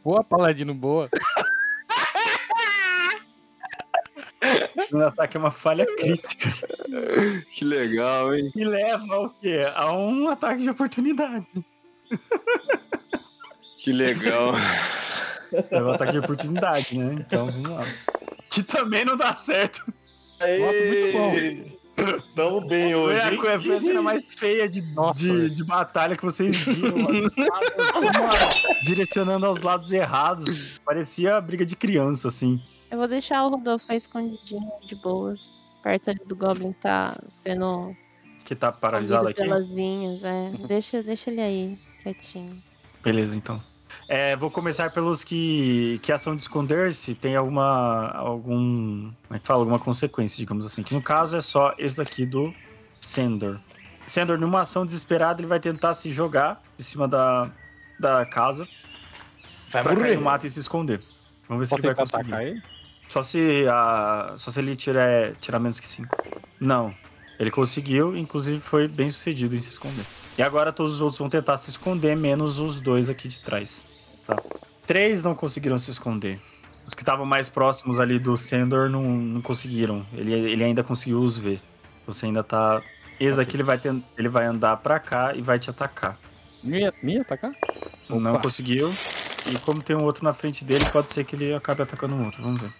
Boa, 0.02 0.24
Paladino, 0.24 0.74
boa. 0.74 1.10
Um 4.90 5.02
ataque 5.02 5.36
é 5.36 5.40
uma 5.40 5.50
falha 5.50 5.84
crítica. 5.84 6.48
Que 7.52 7.66
legal, 7.66 8.34
hein? 8.34 8.50
E 8.56 8.64
leva 8.64 9.14
ao 9.14 9.28
quê? 9.28 9.66
A 9.74 9.92
um 9.92 10.26
ataque 10.26 10.62
de 10.62 10.70
oportunidade. 10.70 11.50
Que 13.78 13.92
legal. 13.92 14.52
Leva 15.70 15.90
um 15.90 15.92
ataque 15.92 16.12
de 16.12 16.18
oportunidade, 16.18 16.96
né? 16.96 17.12
Então, 17.12 17.46
vamos 17.46 17.68
lá. 17.68 17.84
Que 18.48 18.62
também 18.62 19.04
não 19.04 19.18
dá 19.18 19.34
certo. 19.34 19.99
Nossa, 20.40 20.78
muito 20.84 21.12
bom. 21.12 21.80
Tamo 22.34 22.66
bem 22.66 22.92
Foi 22.92 23.02
hoje. 23.02 23.20
a, 23.20 23.32
hein? 23.32 23.38
foi 23.60 23.76
a 23.76 23.80
cena 23.80 24.02
mais 24.02 24.24
feia 24.24 24.68
de, 24.68 24.80
Nossa, 24.80 25.18
de, 25.22 25.54
de 25.54 25.64
batalha 25.64 26.16
que 26.16 26.24
vocês 26.24 26.56
viram. 26.56 27.10
As 27.10 27.16
espadas, 27.16 27.94
uma 27.96 28.82
direcionando 28.82 29.46
aos 29.46 29.62
lados 29.62 29.92
errados. 29.92 30.78
Parecia 30.84 31.40
briga 31.40 31.64
de 31.66 31.76
criança, 31.76 32.28
assim. 32.28 32.60
Eu 32.90 32.98
vou 32.98 33.06
deixar 33.06 33.44
o 33.44 33.50
Rodolfo 33.50 33.84
aí 33.88 33.98
escondidinho 33.98 34.62
de 34.86 34.94
boas. 34.96 35.40
Perto 35.82 36.10
ali 36.10 36.20
do 36.26 36.36
Goblin 36.36 36.72
que 36.72 36.80
tá 36.80 37.16
sendo 37.42 37.94
Que 38.44 38.54
tá 38.54 38.70
paralisado 38.72 39.28
aqui. 39.28 39.42
é. 39.42 40.66
Deixa, 40.66 41.02
deixa 41.02 41.30
ele 41.30 41.40
aí, 41.40 41.78
quietinho. 42.02 42.62
Beleza, 43.02 43.36
então. 43.36 43.58
É, 44.08 44.36
vou 44.36 44.50
começar 44.50 44.90
pelos 44.90 45.22
que, 45.22 46.00
que 46.02 46.12
ação 46.12 46.34
de 46.34 46.42
esconder-se 46.42 47.14
tem 47.14 47.36
alguma. 47.36 48.08
algum. 48.10 49.10
Como 49.26 49.36
é 49.36 49.38
que 49.38 49.46
fala? 49.46 49.60
Alguma 49.60 49.78
consequência, 49.78 50.36
digamos 50.36 50.66
assim. 50.66 50.82
Que 50.82 50.94
no 50.94 51.02
caso 51.02 51.36
é 51.36 51.40
só 51.40 51.74
esse 51.78 51.96
daqui 51.96 52.26
do 52.26 52.52
Sendor. 52.98 53.58
Sendor, 54.06 54.38
numa 54.38 54.62
ação 54.62 54.84
desesperada, 54.84 55.40
ele 55.40 55.48
vai 55.48 55.60
tentar 55.60 55.94
se 55.94 56.10
jogar 56.10 56.62
em 56.78 56.82
cima 56.82 57.06
da, 57.06 57.50
da 57.98 58.26
casa 58.26 58.66
Vai 59.70 59.82
pra 59.84 59.94
morrer. 59.94 60.16
no 60.16 60.22
mato 60.22 60.46
e 60.46 60.50
se 60.50 60.58
esconder. 60.58 61.00
Vamos 61.48 61.60
ver 61.60 61.66
se 61.66 61.74
ele 61.80 61.94
vai 61.94 61.94
conseguir. 61.94 62.62
Só 63.08 63.22
se, 63.22 63.66
a, 63.68 64.34
só 64.36 64.50
se 64.50 64.60
ele 64.60 64.76
tirar, 64.76 65.34
tirar 65.40 65.58
menos 65.58 65.80
que 65.80 65.88
5. 65.88 66.16
Não. 66.60 66.94
Ele 67.38 67.50
conseguiu, 67.50 68.16
inclusive 68.16 68.60
foi 68.60 68.86
bem 68.86 69.10
sucedido 69.10 69.56
em 69.56 69.60
se 69.60 69.70
esconder. 69.70 70.04
E 70.40 70.42
agora 70.42 70.72
todos 70.72 70.94
os 70.94 71.00
outros 71.02 71.18
vão 71.18 71.28
tentar 71.28 71.58
se 71.58 71.68
esconder, 71.68 72.16
menos 72.16 72.58
os 72.58 72.80
dois 72.80 73.10
aqui 73.10 73.28
de 73.28 73.42
trás. 73.42 73.84
Tá. 74.26 74.42
Três 74.86 75.22
não 75.22 75.34
conseguiram 75.34 75.76
se 75.76 75.90
esconder. 75.90 76.40
Os 76.86 76.94
que 76.94 77.02
estavam 77.02 77.26
mais 77.26 77.50
próximos 77.50 78.00
ali 78.00 78.18
do 78.18 78.34
Sendor 78.38 78.88
não, 78.88 79.02
não 79.02 79.42
conseguiram. 79.42 80.06
Ele, 80.14 80.32
ele 80.32 80.64
ainda 80.64 80.82
conseguiu 80.82 81.20
os 81.20 81.36
ver. 81.36 81.60
Então 82.00 82.14
você 82.14 82.24
ainda 82.24 82.42
tá. 82.42 82.82
Esse 83.20 83.38
aqui 83.38 83.54
ele 83.54 83.62
vai, 83.62 83.76
ten- 83.78 84.02
ele 84.16 84.30
vai 84.30 84.46
andar 84.46 84.78
pra 84.78 84.98
cá 84.98 85.34
e 85.34 85.42
vai 85.42 85.58
te 85.58 85.68
atacar. 85.68 86.18
Me, 86.64 86.90
me 87.02 87.18
atacar? 87.18 87.52
Não 88.08 88.32
Opa. 88.32 88.40
conseguiu. 88.40 88.88
E 89.52 89.58
como 89.58 89.82
tem 89.82 89.94
um 89.94 90.04
outro 90.04 90.24
na 90.24 90.32
frente 90.32 90.64
dele, 90.64 90.88
pode 90.88 91.12
ser 91.12 91.26
que 91.26 91.36
ele 91.36 91.52
acabe 91.52 91.82
atacando 91.82 92.14
um 92.14 92.24
outro. 92.24 92.42
Vamos 92.42 92.62
ver. 92.62 92.72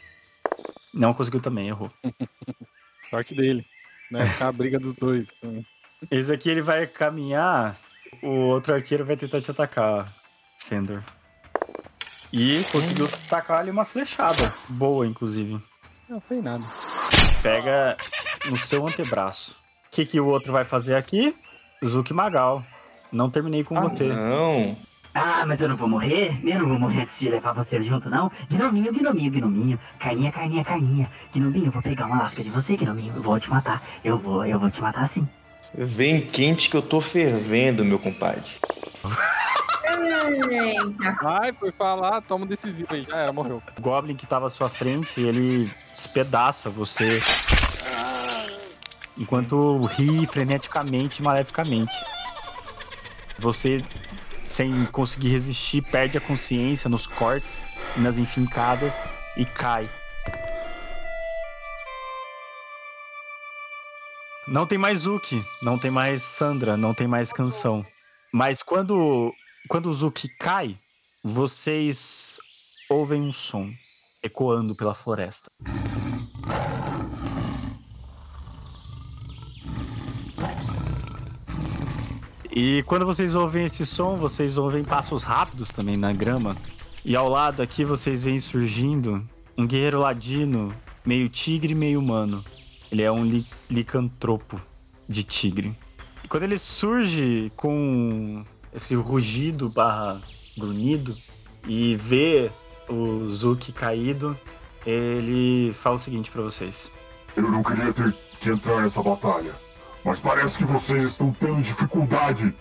Não 0.95 1.12
conseguiu 1.12 1.41
também, 1.43 1.69
errou. 1.69 1.93
Sorte 3.11 3.35
dele. 3.35 3.66
Né? 4.11 4.24
Ficar 4.24 4.49
a 4.49 4.53
briga 4.53 4.78
dos 4.78 4.95
dois. 4.95 5.28
Então, 5.37 5.62
Esse 6.10 6.32
aqui 6.32 6.48
ele 6.48 6.62
vai 6.62 6.86
caminhar, 6.86 7.77
o 8.22 8.28
outro 8.28 8.74
arqueiro 8.74 9.05
vai 9.05 9.16
tentar 9.16 9.40
te 9.40 9.51
atacar, 9.51 10.12
Sender. 10.56 11.02
E 12.32 12.64
conseguiu 12.70 13.09
tacar 13.28 13.59
ali 13.60 13.70
uma 13.70 13.85
flechada. 13.85 14.52
Boa, 14.68 15.06
inclusive. 15.06 15.60
Não 16.09 16.20
foi 16.20 16.40
nada. 16.40 16.64
Pega 17.43 17.97
no 18.48 18.56
seu 18.56 18.86
antebraço. 18.86 19.56
O 19.86 19.90
que, 19.90 20.06
que 20.06 20.20
o 20.20 20.27
outro 20.27 20.52
vai 20.52 20.64
fazer 20.64 20.94
aqui? 20.94 21.35
Zuki 21.85 22.14
Magal. 22.14 22.64
Não 23.12 23.28
terminei 23.28 23.64
com 23.64 23.77
Ah, 23.77 23.81
você. 23.82 24.05
Não. 24.05 24.77
Ah, 25.12 25.44
mas 25.44 25.60
eu 25.60 25.68
não 25.68 25.77
vou 25.77 25.89
morrer? 25.89 26.39
Eu 26.44 26.60
não 26.60 26.68
vou 26.68 26.78
morrer 26.78 27.02
antes 27.02 27.18
de 27.18 27.28
levar 27.28 27.52
você 27.52 27.82
junto, 27.82 28.09
não? 28.09 28.31
Gnominho, 28.48 28.93
gnominho, 28.93 29.32
gnominho. 29.32 29.78
Carninha, 29.98 30.31
carninha, 30.31 30.64
carninha. 30.64 31.10
Gnominho, 31.35 31.66
eu 31.66 31.72
vou 31.72 31.82
pegar 31.82 32.06
uma 32.06 32.18
lasca 32.18 32.44
de 32.44 32.51
você, 32.51 32.77
gnominho. 32.77 33.14
Eu 33.16 33.22
vou 33.22 33.39
te 33.40 33.51
matar. 33.51 33.82
Eu 34.05 34.16
vou, 34.16 34.47
eu 34.47 34.59
vou 34.60 34.70
te 34.70 34.81
matar 34.81 35.05
sim. 35.09 35.28
Vem 35.75 36.21
quente 36.21 36.69
que 36.69 36.77
eu 36.77 36.83
tô 36.83 37.01
fervendo, 37.01 37.85
meu 37.85 37.99
compadre. 37.99 38.51
Eita. 40.51 41.17
Vai, 41.23 41.53
foi 41.53 41.73
falar, 41.73 42.21
toma 42.23 42.45
um 42.45 42.49
decisivo 42.49 42.89
aí. 42.93 43.07
Já 43.09 43.17
era, 43.17 43.33
morreu. 43.33 43.63
O 43.79 43.81
Goblin 43.81 44.17
que 44.17 44.27
tava 44.27 44.47
à 44.47 44.49
sua 44.51 44.69
frente, 44.69 45.21
ele 45.21 45.73
despedaça 45.95 46.71
você. 46.71 47.21
Enquanto 49.17 49.85
ri 49.85 50.27
freneticamente 50.27 51.21
e 51.21 51.25
maleficamente. 51.25 51.95
Você, 53.39 53.83
sem 54.45 54.85
conseguir 54.87 55.29
resistir, 55.29 55.83
perde 55.83 56.19
a 56.19 56.21
consciência 56.21 56.91
nos 56.91 57.07
cortes 57.07 57.63
e 57.97 58.01
nas 58.01 58.19
enfincadas 58.19 59.05
e 59.37 59.45
cai. 59.45 59.89
Não 64.51 64.66
tem 64.66 64.77
mais 64.77 65.02
Zuki, 65.02 65.44
não 65.62 65.78
tem 65.78 65.93
mais 65.93 66.24
Sandra, 66.24 66.77
não 66.77 66.93
tem 66.93 67.06
mais 67.06 67.32
canção. 67.32 67.86
Mas 68.32 68.64
quando, 68.64 69.32
quando 69.68 69.89
o 69.89 69.94
Zuki 69.94 70.28
cai, 70.28 70.77
vocês 71.22 72.36
ouvem 72.90 73.22
um 73.22 73.31
som 73.31 73.70
ecoando 74.20 74.74
pela 74.74 74.93
floresta. 74.93 75.48
E 82.51 82.82
quando 82.89 83.06
vocês 83.06 83.36
ouvem 83.36 83.66
esse 83.66 83.86
som, 83.86 84.16
vocês 84.16 84.59
ouvem 84.59 84.82
passos 84.82 85.22
rápidos 85.22 85.70
também 85.70 85.97
na 85.97 86.12
grama. 86.12 86.56
E 87.05 87.14
ao 87.14 87.28
lado 87.28 87.62
aqui 87.62 87.85
vocês 87.85 88.24
veem 88.24 88.40
surgindo 88.40 89.24
um 89.56 89.64
guerreiro 89.64 90.01
ladino, 90.01 90.74
meio 91.06 91.28
tigre, 91.28 91.72
meio 91.72 92.01
humano. 92.01 92.44
Ele 92.91 93.03
é 93.03 93.11
um 93.11 93.25
li 93.25 93.47
licantropo 93.69 94.61
de 95.09 95.23
tigre. 95.23 95.77
E 96.25 96.29
quando 96.29 96.45
ele 96.45 96.59
surge 96.59 97.53
com 97.57 98.45
esse 98.73 98.95
rugido 98.95 99.69
barra 99.69 100.21
grunhido 100.57 101.17
e 101.67 101.97
vê 101.97 102.51
o 102.89 103.27
Zuki 103.27 103.73
caído, 103.73 104.39
ele 104.85 105.73
fala 105.73 105.97
o 105.97 105.99
seguinte 105.99 106.31
pra 106.31 106.43
vocês. 106.43 106.91
Eu 107.37 107.51
não 107.51 107.62
queria 107.62 107.93
ter 107.93 108.17
que 108.41 108.51
entrar 108.51 108.83
nessa 108.83 109.03
batalha, 109.03 109.55
mas 110.05 110.21
parece 110.21 110.59
que 110.59 110.65
vocês 110.65 111.05
estão 111.05 111.33
tendo 111.33 111.62
dificuldade. 111.62 112.55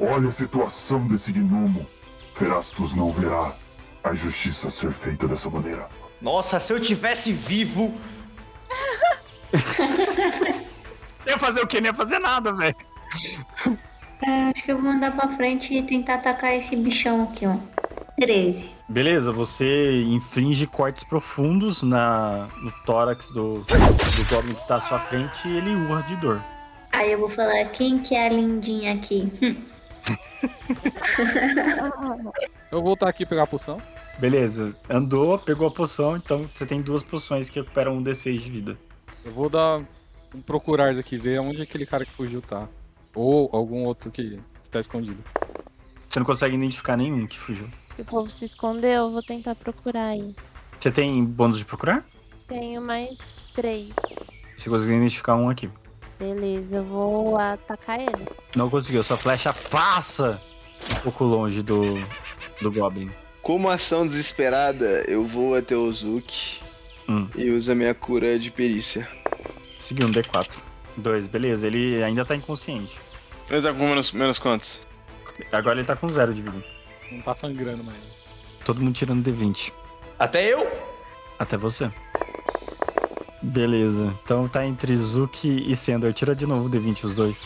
Olha 0.00 0.28
a 0.28 0.32
situação 0.32 1.06
desse 1.06 1.32
gnomo. 1.32 1.86
Ferastus 2.34 2.94
não 2.94 3.12
verá 3.12 3.54
a 4.02 4.14
justiça 4.14 4.70
ser 4.70 4.90
feita 4.90 5.28
dessa 5.28 5.50
maneira. 5.50 5.88
Nossa, 6.20 6.58
se 6.58 6.72
eu 6.72 6.80
tivesse 6.80 7.32
vivo. 7.32 7.94
Ia 11.26 11.38
fazer 11.38 11.60
o 11.60 11.66
quê? 11.66 11.80
Não 11.80 11.88
ia 11.88 11.94
fazer 11.94 12.18
nada, 12.18 12.52
velho. 12.52 12.76
É, 14.24 14.50
acho 14.50 14.62
que 14.62 14.72
eu 14.72 14.80
vou 14.80 14.90
andar 14.90 15.12
pra 15.12 15.28
frente 15.30 15.74
e 15.74 15.82
tentar 15.82 16.14
atacar 16.14 16.54
esse 16.54 16.76
bichão 16.76 17.24
aqui, 17.24 17.46
ó. 17.46 17.56
13. 18.16 18.74
Beleza, 18.88 19.32
você 19.32 20.02
infringe 20.02 20.66
cortes 20.66 21.02
profundos 21.02 21.82
na, 21.82 22.48
no 22.62 22.70
tórax 22.84 23.30
do, 23.30 23.60
do 23.60 24.24
Goblin 24.30 24.54
que 24.54 24.68
tá 24.68 24.76
à 24.76 24.80
sua 24.80 24.98
frente 24.98 25.48
e 25.48 25.56
ele 25.56 25.74
urra 25.74 26.02
de 26.02 26.14
dor. 26.16 26.40
Aí 26.92 27.10
eu 27.12 27.18
vou 27.18 27.28
falar, 27.28 27.64
quem 27.66 27.98
que 27.98 28.14
é 28.14 28.26
a 28.26 28.28
lindinha 28.28 28.92
aqui? 28.94 29.32
Hum. 29.42 29.56
Eu 32.70 32.78
vou 32.78 32.82
voltar 32.84 33.08
aqui 33.08 33.26
pegar 33.26 33.42
a 33.42 33.46
poção. 33.46 33.78
Beleza, 34.18 34.74
andou, 34.88 35.38
pegou 35.38 35.68
a 35.68 35.70
poção, 35.70 36.16
então 36.16 36.48
você 36.52 36.64
tem 36.64 36.80
duas 36.80 37.02
poções 37.02 37.50
que 37.50 37.60
recuperam 37.60 37.94
um 37.94 38.02
D6 38.02 38.38
de 38.38 38.50
vida. 38.50 38.78
Eu 39.24 39.32
vou 39.32 39.48
dar 39.48 39.82
um 40.34 40.40
procurar 40.40 40.94
daqui, 40.94 41.16
ver 41.16 41.40
onde 41.40 41.62
aquele 41.62 41.86
cara 41.86 42.04
que 42.04 42.12
fugiu 42.12 42.40
tá. 42.42 42.68
Ou 43.14 43.48
algum 43.52 43.84
outro 43.84 44.10
que, 44.10 44.40
que 44.64 44.70
tá 44.70 44.80
escondido. 44.80 45.22
Você 46.08 46.18
não 46.18 46.26
consegue 46.26 46.56
identificar 46.56 46.96
nenhum 46.96 47.26
que 47.26 47.38
fugiu. 47.38 47.68
Se 47.94 48.02
o 48.02 48.04
povo 48.04 48.30
se 48.30 48.44
escondeu, 48.44 49.04
eu 49.04 49.10
vou 49.10 49.22
tentar 49.22 49.54
procurar 49.54 50.06
aí. 50.06 50.34
Você 50.78 50.90
tem 50.90 51.24
bônus 51.24 51.58
de 51.58 51.64
procurar? 51.64 52.04
Tenho 52.48 52.82
mais 52.82 53.18
três. 53.54 53.90
Você 54.56 54.68
conseguiu 54.68 54.96
identificar 54.96 55.36
um 55.36 55.48
aqui. 55.48 55.70
Beleza, 56.18 56.76
eu 56.76 56.84
vou 56.84 57.36
atacar 57.36 58.00
ele. 58.00 58.26
Não 58.56 58.70
conseguiu, 58.70 59.02
sua 59.02 59.16
flecha 59.16 59.52
passa 59.52 60.40
um 60.90 61.00
pouco 61.00 61.24
longe 61.24 61.62
do, 61.62 61.96
do 62.60 62.70
Goblin. 62.70 63.10
Como 63.42 63.68
ação 63.68 64.06
desesperada, 64.06 65.04
eu 65.08 65.26
vou 65.26 65.56
até 65.56 65.76
o 65.76 65.90
Zuki 65.92 66.61
Hum. 67.08 67.26
e 67.36 67.50
uso 67.50 67.72
a 67.72 67.74
minha 67.74 67.94
cura 67.94 68.38
de 68.38 68.50
perícia. 68.50 69.08
Seguiu 69.78 70.06
um 70.06 70.12
D4. 70.12 70.58
Dois, 70.96 71.26
beleza, 71.26 71.66
ele 71.66 72.02
ainda 72.02 72.24
tá 72.24 72.36
inconsciente. 72.36 72.98
Ele 73.50 73.62
tá 73.62 73.72
com 73.72 73.88
menos, 73.88 74.12
menos 74.12 74.38
quantos? 74.38 74.80
Agora 75.50 75.78
ele 75.78 75.86
tá 75.86 75.96
com 75.96 76.08
zero 76.08 76.32
de 76.32 76.42
vida. 76.42 76.62
Não 77.10 77.20
tá 77.22 77.34
sangrando 77.34 77.82
mais. 77.82 77.98
Todo 78.64 78.80
mundo 78.80 78.94
tirando 78.94 79.28
D20. 79.28 79.72
Até 80.18 80.52
eu? 80.52 80.70
Até 81.38 81.56
você. 81.56 81.90
Beleza. 83.42 84.14
Então 84.22 84.46
tá 84.46 84.64
entre 84.64 84.96
Zuki 84.96 85.64
e 85.68 85.74
Sendor. 85.74 86.12
Tira 86.12 86.34
de 86.34 86.46
novo 86.46 86.68
o 86.68 86.70
D20 86.70 87.04
os 87.04 87.16
dois. 87.16 87.44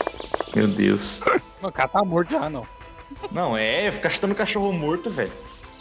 Meu 0.55 0.67
Deus. 0.67 1.19
O 1.61 1.71
cara 1.71 1.89
tá 1.89 2.03
morto 2.03 2.31
já, 2.31 2.49
não. 2.49 2.67
Não, 3.31 3.57
é, 3.57 3.91
ficar 3.91 4.09
chutando 4.09 4.35
cachorro 4.35 4.71
morto, 4.71 5.09
velho. 5.09 5.31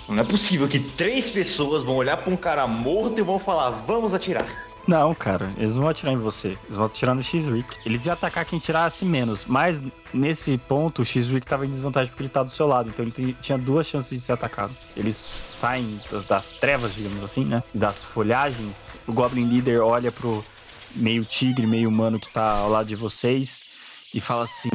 Não 0.09 0.21
é 0.21 0.25
possível 0.25 0.69
que 0.69 0.79
três 0.79 1.31
pessoas 1.31 1.85
vão 1.85 1.97
olhar 1.97 2.17
pra 2.19 2.33
um 2.33 2.37
cara 2.37 2.67
morto 2.67 3.19
e 3.19 3.23
vão 3.23 3.39
falar, 3.39 3.71
vamos 3.71 4.15
atirar. 4.15 4.47
Não, 4.87 5.13
cara, 5.15 5.53
eles 5.57 5.75
não 5.75 5.83
vão 5.83 5.91
atirar 5.91 6.13
em 6.13 6.17
você. 6.17 6.57
Eles 6.65 6.77
vão 6.77 6.87
atirar 6.87 7.13
no 7.13 7.23
X-Rick. 7.23 7.77
Eles 7.85 8.07
iam 8.07 8.13
atacar 8.13 8.45
quem 8.45 8.61
tirasse 8.61 9.05
menos. 9.05 9.45
Mas 9.45 9.83
nesse 10.15 10.57
ponto, 10.57 11.03
o 11.03 11.05
X-Rick 11.05 11.45
tava 11.45 11.67
em 11.67 11.71
desvantagem 11.71 12.11
porque 12.11 12.23
ele 12.23 12.31
tá 12.31 12.45
do 12.45 12.53
seu 12.53 12.69
lado. 12.69 12.89
Então 12.89 13.05
ele 13.05 13.37
tinha 13.41 13.59
duas 13.59 13.89
chances 13.89 14.11
de 14.11 14.21
ser 14.21 14.33
atacado. 14.33 14.77
Eles 14.97 15.17
saem 15.17 16.01
das, 16.09 16.25
das 16.25 16.53
trevas, 16.55 16.95
digamos 16.95 17.23
assim, 17.25 17.45
né? 17.45 17.65
Das 17.75 18.03
folhagens. 18.03 18.95
O 19.09 19.13
Goblin 19.13 19.49
Leader 19.49 19.83
olha 19.83 20.13
pro 20.13 20.45
meio 20.95 21.25
tigre, 21.25 21.67
meio 21.67 21.89
humano 21.89 22.21
que 22.21 22.29
tá 22.29 22.59
ao 22.59 22.71
lado 22.71 22.87
de 22.87 22.95
vocês 22.95 23.61
e 24.15 24.21
fala 24.21 24.45
assim: 24.45 24.71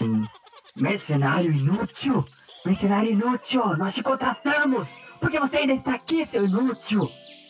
Mercenário 0.76 1.53
inútil! 1.53 2.28
Mercenário 2.66 3.12
inútil! 3.12 3.78
Nós 3.78 3.95
te 3.95 4.03
contratamos! 4.03 4.99
Por 5.22 5.30
que 5.30 5.39
você 5.39 5.60
ainda 5.60 5.73
está 5.73 5.93
aqui, 5.93 6.26
seu 6.26 6.45
inútil? 6.45 7.10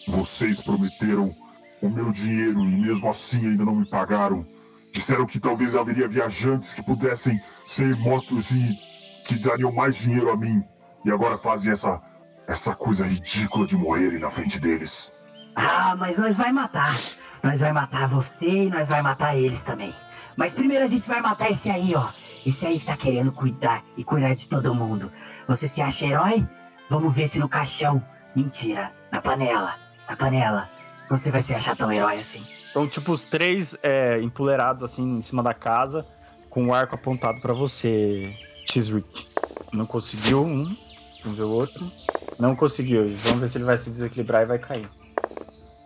Vocês 0.10 0.62
prometeram 0.62 1.34
o 1.82 1.90
meu 1.90 2.12
dinheiro 2.12 2.60
e 2.60 2.82
mesmo 2.82 3.10
assim 3.10 3.48
ainda 3.48 3.64
não 3.64 3.76
me 3.76 3.90
pagaram. 3.90 4.46
Disseram 4.92 5.26
que 5.26 5.40
talvez 5.40 5.78
haveria 5.78 6.08
viajantes 6.08 6.76
que 6.76 6.84
pudessem 6.84 7.42
ser 7.66 7.96
mortos 7.96 8.52
e 8.52 8.78
que 9.26 9.40
dariam 9.40 9.72
mais 9.72 9.96
dinheiro 9.96 10.30
a 10.30 10.36
mim. 10.36 10.62
E 11.06 11.10
agora 11.10 11.38
fazem 11.38 11.72
essa 11.72 12.02
essa 12.48 12.76
coisa 12.76 13.06
ridícula 13.06 13.66
de 13.66 13.78
morrerem 13.78 14.20
na 14.20 14.30
frente 14.30 14.60
deles. 14.60 15.10
Ah, 15.56 15.96
mas 15.98 16.18
nós 16.18 16.36
vai 16.36 16.52
matar. 16.52 16.94
Nós 17.42 17.62
vai 17.62 17.72
matar 17.72 18.08
você 18.10 18.66
e 18.66 18.70
nós 18.70 18.90
vai 18.90 19.02
matar 19.02 19.38
eles 19.38 19.64
também. 19.64 19.96
Mas 20.36 20.54
primeiro 20.54 20.84
a 20.84 20.88
gente 20.88 21.08
vai 21.08 21.22
matar 21.22 21.50
esse 21.50 21.70
aí, 21.70 21.96
ó. 21.96 22.10
Esse 22.46 22.66
aí 22.66 22.80
que 22.80 22.86
tá 22.86 22.98
querendo 22.98 23.32
cuidar 23.32 23.84
e 23.96 24.04
cuidar 24.04 24.34
de 24.34 24.50
todo 24.50 24.76
mundo. 24.76 25.12
Você 25.48 25.68
se 25.68 25.82
acha 25.82 26.06
herói? 26.06 26.46
Vamos 26.92 27.16
ver 27.16 27.26
se 27.26 27.40
no 27.40 27.48
caixão. 27.48 28.04
Mentira. 28.36 28.92
Na 29.10 29.22
panela. 29.22 29.76
Na 30.10 30.18
panela. 30.18 30.70
Você 31.10 31.32
vai 31.32 31.42
se 31.42 31.56
achar 31.56 31.74
tão 31.74 31.90
herói 31.90 32.20
assim. 32.20 32.46
Então, 32.70 32.86
tipo, 32.86 33.14
os 33.14 33.24
três 33.24 33.78
é, 33.82 34.22
empoleirados 34.22 34.84
assim 34.84 35.02
em 35.18 35.22
cima 35.22 35.42
da 35.42 35.54
casa, 35.54 36.06
com 36.50 36.68
o 36.68 36.74
arco 36.74 36.96
apontado 36.96 37.40
pra 37.40 37.54
você, 37.54 38.36
X-Rick. 38.70 39.26
Não 39.72 39.86
conseguiu 39.86 40.44
um, 40.44 40.76
vamos 41.24 41.38
ver 41.38 41.44
o 41.46 41.50
outro. 41.50 41.90
Não 42.38 42.58
conseguiu. 42.58 43.08
Vamos 43.08 43.40
ver 43.40 43.48
se 43.48 43.58
ele 43.58 43.64
vai 43.64 43.78
se 43.78 43.90
desequilibrar 43.90 44.42
e 44.42 44.46
vai 44.48 44.60
cair. 44.60 44.90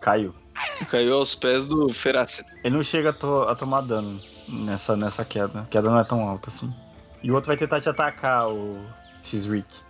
Caiu. 0.02 0.34
Caiu 0.90 1.14
aos 1.18 1.36
pés 1.36 1.66
do 1.66 1.88
Feracita. 1.94 2.52
Ele 2.64 2.76
não 2.76 2.84
chega 2.84 3.12
a, 3.12 3.14
to- 3.14 3.44
a 3.48 3.56
tomar 3.56 3.82
dano 3.82 4.20
nessa, 4.50 4.96
nessa 4.96 5.24
queda. 5.24 5.62
A 5.62 5.66
queda 5.66 5.88
não 5.92 6.00
é 6.00 6.04
tão 6.04 6.28
alta 6.28 6.50
assim. 6.50 6.74
E 7.22 7.30
o 7.30 7.36
outro 7.36 7.48
vai 7.50 7.58
tentar 7.58 7.80
te 7.80 7.90
atacar, 7.90 8.48
o 8.50 8.84
X-Rick. 9.22 9.85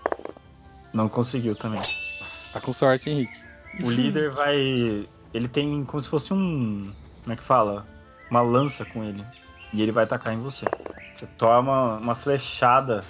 Não 0.96 1.10
conseguiu 1.10 1.58
também. 1.58 1.82
Você 1.82 2.54
tá 2.54 2.62
com 2.62 2.72
sorte, 2.72 3.10
Henrique. 3.10 3.38
O 3.84 3.92
líder 3.92 4.32
vai. 4.32 5.06
Ele 5.34 5.48
tem 5.50 5.84
como 5.84 6.00
se 6.00 6.08
fosse 6.08 6.34
um. 6.34 6.94
Como 7.22 7.34
é 7.34 7.36
que 7.36 7.44
fala? 7.44 7.86
Uma 8.32 8.42
lança 8.42 8.86
com 8.86 9.04
ele. 9.04 9.22
E 9.74 9.82
ele 9.82 9.92
vai 9.92 10.06
atacar 10.06 10.34
em 10.34 10.40
você. 10.40 10.66
Você 11.14 11.28
toma 11.28 11.98
uma 11.98 12.16
flechada, 12.16 13.02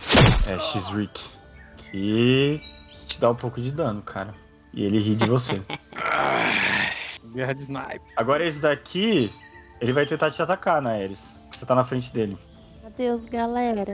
é, 0.48 0.58
X-Rick. 0.58 1.30
Que 1.92 2.60
te 3.06 3.20
dá 3.20 3.30
um 3.30 3.36
pouco 3.36 3.62
de 3.62 3.72
dano, 3.72 4.02
cara. 4.02 4.34
E 4.74 4.84
ele 4.84 4.98
ri 4.98 5.16
de 5.16 5.26
você. 5.26 5.62
Guerra 7.36 7.54
de 7.54 7.62
sniper. 7.62 8.02
Agora 8.18 8.44
esse 8.44 8.62
daqui, 8.62 9.32
ele 9.80 9.94
vai 9.94 10.08
tentar 10.08 10.32
te 10.32 10.42
atacar, 10.42 10.82
né, 10.82 11.04
Ares? 11.04 11.36
Porque 11.44 11.58
você 11.58 11.66
tá 11.68 11.76
na 11.76 11.84
frente 11.84 12.12
dele. 12.12 12.36
Adeus, 12.84 13.24
galera. 13.26 13.94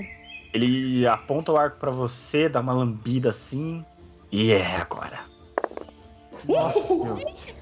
Ele 0.53 1.07
aponta 1.07 1.51
o 1.51 1.57
arco 1.57 1.79
pra 1.79 1.91
você, 1.91 2.49
dá 2.49 2.59
uma 2.59 2.73
lambida 2.73 3.29
assim. 3.29 3.85
E 4.31 4.51
é 4.51 4.77
agora. 4.77 5.19
Nossa. 6.47 6.93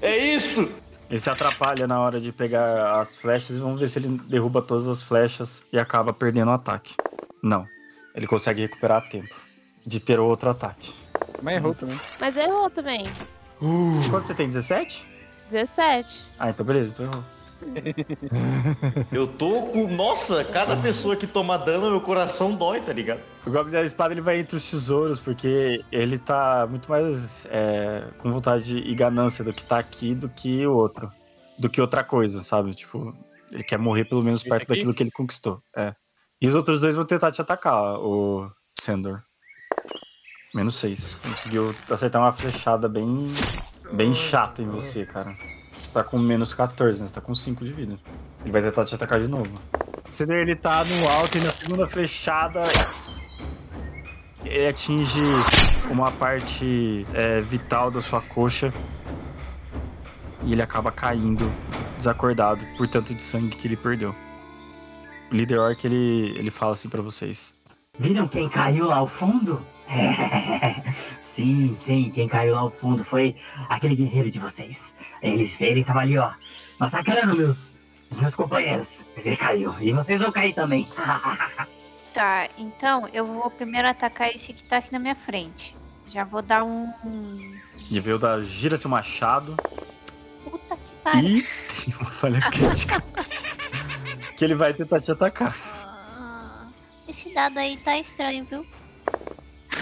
É 0.00 0.16
isso! 0.16 0.70
Ele 1.08 1.18
se 1.18 1.28
atrapalha 1.28 1.86
na 1.88 2.00
hora 2.00 2.20
de 2.20 2.30
pegar 2.32 3.00
as 3.00 3.16
flechas 3.16 3.56
e 3.56 3.60
vamos 3.60 3.80
ver 3.80 3.88
se 3.88 3.98
ele 3.98 4.20
derruba 4.28 4.62
todas 4.62 4.86
as 4.86 5.02
flechas 5.02 5.64
e 5.72 5.78
acaba 5.78 6.12
perdendo 6.12 6.48
o 6.48 6.54
ataque. 6.54 6.94
Não. 7.42 7.66
Ele 8.14 8.26
consegue 8.26 8.62
recuperar 8.62 8.98
a 8.98 9.08
tempo 9.08 9.34
de 9.84 9.98
ter 9.98 10.20
outro 10.20 10.50
ataque. 10.50 10.94
Mas 11.42 11.56
errou 11.56 11.74
também. 11.74 12.00
Mas 12.20 12.36
errou 12.36 12.70
também. 12.70 13.04
Quanto 14.10 14.26
você 14.26 14.34
tem? 14.34 14.48
17? 14.48 15.06
17. 15.50 16.26
Ah, 16.38 16.50
então 16.50 16.64
beleza, 16.64 16.92
então 16.92 17.06
errou. 17.06 17.24
Eu 19.12 19.26
tô 19.26 19.62
com. 19.68 19.86
Nossa, 19.88 20.44
cada 20.44 20.76
pessoa 20.76 21.16
que 21.16 21.26
toma 21.26 21.56
dano, 21.58 21.90
meu 21.90 22.00
coração 22.00 22.54
dói, 22.54 22.80
tá 22.80 22.92
ligado? 22.92 23.20
O 23.46 23.50
Goblin 23.50 23.72
da 23.72 23.84
Espada 23.84 24.14
ele 24.14 24.20
vai 24.20 24.38
entre 24.38 24.56
os 24.56 24.70
tesouros, 24.70 25.18
porque 25.18 25.82
ele 25.90 26.18
tá 26.18 26.66
muito 26.68 26.90
mais 26.90 27.46
é, 27.50 28.04
com 28.18 28.30
vontade 28.30 28.78
e 28.78 28.94
ganância 28.94 29.44
do 29.44 29.52
que 29.52 29.64
tá 29.64 29.78
aqui 29.78 30.14
do 30.14 30.28
que 30.28 30.66
o 30.66 30.74
outro. 30.74 31.10
Do 31.58 31.68
que 31.68 31.80
outra 31.80 32.02
coisa, 32.02 32.42
sabe? 32.42 32.74
Tipo, 32.74 33.14
ele 33.50 33.62
quer 33.62 33.78
morrer 33.78 34.04
pelo 34.04 34.22
menos 34.22 34.40
Esse 34.40 34.48
perto 34.48 34.62
aqui? 34.62 34.72
daquilo 34.72 34.94
que 34.94 35.02
ele 35.02 35.10
conquistou. 35.10 35.62
É. 35.76 35.94
E 36.40 36.48
os 36.48 36.54
outros 36.54 36.80
dois 36.80 36.96
vão 36.96 37.04
tentar 37.04 37.30
te 37.30 37.40
atacar, 37.40 37.98
o 37.98 38.50
Sandor. 38.78 39.20
Menos 40.54 40.76
seis. 40.76 41.14
Conseguiu 41.22 41.74
acertar 41.90 42.20
uma 42.20 42.32
flechada 42.32 42.88
bem, 42.88 43.28
bem 43.92 44.14
chata 44.14 44.62
em 44.62 44.66
você, 44.68 45.04
cara. 45.06 45.36
Você 45.90 45.94
tá 45.94 46.04
com 46.04 46.20
menos 46.20 46.54
14, 46.54 47.00
né? 47.00 47.08
Você 47.08 47.14
tá 47.14 47.20
com 47.20 47.34
5 47.34 47.64
de 47.64 47.72
vida. 47.72 47.98
Ele 48.42 48.52
vai 48.52 48.62
tentar 48.62 48.84
te 48.84 48.94
atacar 48.94 49.18
de 49.18 49.26
novo. 49.26 49.50
Sandor, 50.08 50.36
ele 50.36 50.54
tá 50.54 50.84
no 50.84 51.08
alto 51.08 51.36
e 51.36 51.40
na 51.40 51.50
segunda 51.50 51.84
flechada 51.84 52.62
ele 54.44 54.68
atinge 54.68 55.20
uma 55.90 56.12
parte 56.12 57.04
é, 57.12 57.40
vital 57.40 57.90
da 57.90 58.00
sua 58.00 58.20
coxa 58.20 58.72
e 60.44 60.52
ele 60.52 60.62
acaba 60.62 60.92
caindo 60.92 61.52
desacordado 61.96 62.64
por 62.76 62.86
tanto 62.86 63.12
de 63.12 63.24
sangue 63.24 63.56
que 63.56 63.66
ele 63.66 63.76
perdeu. 63.76 64.14
O 65.32 65.34
líder 65.34 65.58
orc 65.58 65.84
ele, 65.84 66.34
ele 66.38 66.52
fala 66.52 66.74
assim 66.74 66.88
pra 66.88 67.02
vocês: 67.02 67.52
Viram 67.98 68.28
quem 68.28 68.48
caiu 68.48 68.86
lá 68.86 68.98
ao 68.98 69.08
fundo? 69.08 69.60
sim, 71.20 71.76
sim, 71.80 72.10
quem 72.14 72.28
caiu 72.28 72.54
lá 72.54 72.60
ao 72.60 72.70
fundo 72.70 73.04
foi 73.04 73.34
aquele 73.68 73.96
guerreiro 73.96 74.30
de 74.30 74.38
vocês. 74.38 74.94
Ele, 75.22 75.50
ele 75.60 75.84
tava 75.84 76.00
ali, 76.00 76.16
ó, 76.16 76.30
massacrando 76.78 77.36
meus, 77.36 77.74
os 78.08 78.20
meus 78.20 78.34
companheiros. 78.36 79.04
Mas 79.14 79.26
ele 79.26 79.36
caiu. 79.36 79.74
E 79.80 79.92
vocês 79.92 80.20
vão 80.20 80.30
cair 80.32 80.52
também. 80.54 80.88
Tá, 82.12 82.48
então 82.58 83.08
eu 83.12 83.24
vou 83.24 83.48
primeiro 83.52 83.88
atacar 83.88 84.34
esse 84.34 84.52
que 84.52 84.64
tá 84.64 84.78
aqui 84.78 84.90
na 84.92 84.98
minha 84.98 85.14
frente. 85.14 85.76
Já 86.08 86.24
vou 86.24 86.42
dar 86.42 86.64
um. 86.64 86.92
E 87.88 88.00
veio 88.00 88.18
da 88.18 88.42
gira 88.42 88.76
seu 88.76 88.90
machado 88.90 89.56
Puta 90.42 90.76
que 90.76 90.92
pariu. 91.04 91.38
e 91.38 91.42
tem 91.84 91.94
uma 92.00 92.10
falha 92.10 92.40
crítica 92.50 93.00
que 94.36 94.44
ele 94.44 94.56
vai 94.56 94.74
tentar 94.74 95.00
te 95.00 95.12
atacar. 95.12 95.54
Ah, 96.18 96.66
Esse 97.06 97.32
dado 97.32 97.58
aí 97.58 97.76
tá 97.76 97.96
estranho, 97.96 98.44
viu? 98.44 98.66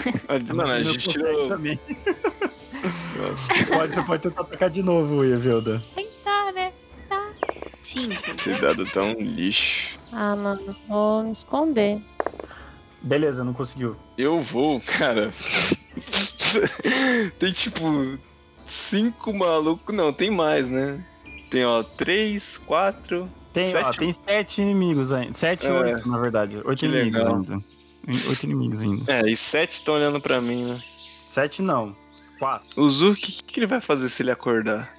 Mano, 0.54 0.72
a 0.72 0.82
gente 0.82 1.08
tirou. 1.08 1.48
também. 1.48 1.78
Pode, 3.68 3.92
você 3.92 4.02
pode 4.02 4.22
tentar 4.22 4.42
atacar 4.42 4.70
de 4.70 4.82
novo, 4.84 5.24
Evelda. 5.24 5.82
Tentar, 5.96 6.52
né? 6.52 6.72
Tá. 7.08 7.28
Cinco. 7.82 8.30
esse 8.30 8.60
dado 8.60 8.86
tá 8.86 9.02
um 9.02 9.14
lixo. 9.20 9.98
Ah, 10.12 10.36
mano, 10.36 10.76
vou 10.88 11.24
me 11.24 11.32
esconder. 11.32 12.00
Beleza, 13.02 13.42
não 13.42 13.52
conseguiu. 13.52 13.96
Eu 14.16 14.40
vou, 14.40 14.80
cara. 14.80 15.30
tem 17.38 17.52
tipo. 17.52 18.18
Cinco 18.64 19.32
malucos. 19.34 19.94
Não, 19.94 20.12
tem 20.12 20.30
mais, 20.30 20.68
né? 20.70 21.02
Tem, 21.50 21.64
ó, 21.64 21.82
três, 21.82 22.58
quatro. 22.58 23.28
Tem, 23.52 23.74
ó, 23.74 23.84
sete 23.92 23.98
tem 23.98 24.12
sete 24.12 24.62
inimigos 24.62 25.12
ainda. 25.12 25.34
Sete, 25.34 25.66
É. 25.66 25.72
oito, 25.72 26.08
na 26.08 26.18
verdade. 26.18 26.60
Oito 26.64 26.78
Que 26.78 26.86
inimigos 26.86 27.20
legal. 27.22 27.36
ainda. 27.36 27.64
Oito 28.08 28.44
inimigos 28.44 28.82
ainda. 28.82 29.12
É, 29.12 29.30
e 29.30 29.36
sete 29.36 29.72
estão 29.72 29.94
olhando 29.94 30.20
pra 30.20 30.40
mim, 30.40 30.64
né? 30.64 30.82
Sete 31.26 31.60
não. 31.62 31.94
Quatro. 32.38 32.68
O 32.80 32.88
Zuki, 32.88 33.22
o 33.22 33.26
que, 33.26 33.42
que 33.44 33.60
ele 33.60 33.66
vai 33.66 33.80
fazer 33.80 34.08
se 34.08 34.22
ele 34.22 34.30
acordar? 34.30 34.90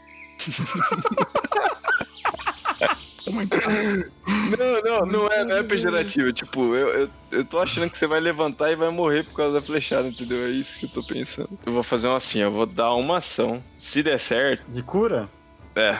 Não, 4.57 4.81
não, 4.81 5.05
não 5.05 5.27
é, 5.27 5.43
não 5.43 5.55
é 5.57 5.63
pejorativo. 5.63 6.31
Tipo, 6.33 6.75
eu, 6.75 6.89
eu, 6.89 7.09
eu 7.31 7.45
tô 7.45 7.59
achando 7.59 7.89
que 7.89 7.97
você 7.97 8.07
vai 8.07 8.19
levantar 8.19 8.71
e 8.71 8.75
vai 8.75 8.89
morrer 8.89 9.23
por 9.23 9.35
causa 9.35 9.59
da 9.59 9.65
flechada, 9.65 10.07
entendeu? 10.07 10.45
É 10.45 10.49
isso 10.49 10.79
que 10.79 10.85
eu 10.85 10.89
tô 10.89 11.03
pensando. 11.03 11.49
Eu 11.65 11.71
vou 11.73 11.83
fazer 11.83 12.07
um 12.07 12.15
assim, 12.15 12.39
eu 12.39 12.51
vou 12.51 12.65
dar 12.65 12.93
uma 12.95 13.17
ação. 13.17 13.63
Se 13.77 14.01
der 14.01 14.19
certo, 14.19 14.63
De 14.69 14.83
cura? 14.83 15.29
é. 15.75 15.99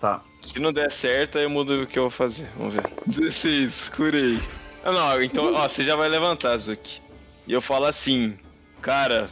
Tá. 0.00 0.22
Se 0.40 0.58
não 0.58 0.72
der 0.72 0.90
certo, 0.90 1.36
aí 1.36 1.44
eu 1.44 1.50
mudo 1.50 1.82
o 1.82 1.86
que 1.86 1.98
eu 1.98 2.04
vou 2.04 2.10
fazer. 2.10 2.48
Vamos 2.56 2.74
ver. 2.74 2.90
16, 3.06 3.90
curei. 3.94 4.40
Não, 4.84 5.22
então, 5.22 5.54
ó, 5.54 5.68
você 5.68 5.84
já 5.84 5.94
vai 5.96 6.08
levantar, 6.08 6.56
Zuki. 6.58 7.02
E 7.46 7.52
eu 7.52 7.60
falo 7.60 7.84
assim, 7.86 8.38
cara, 8.80 9.28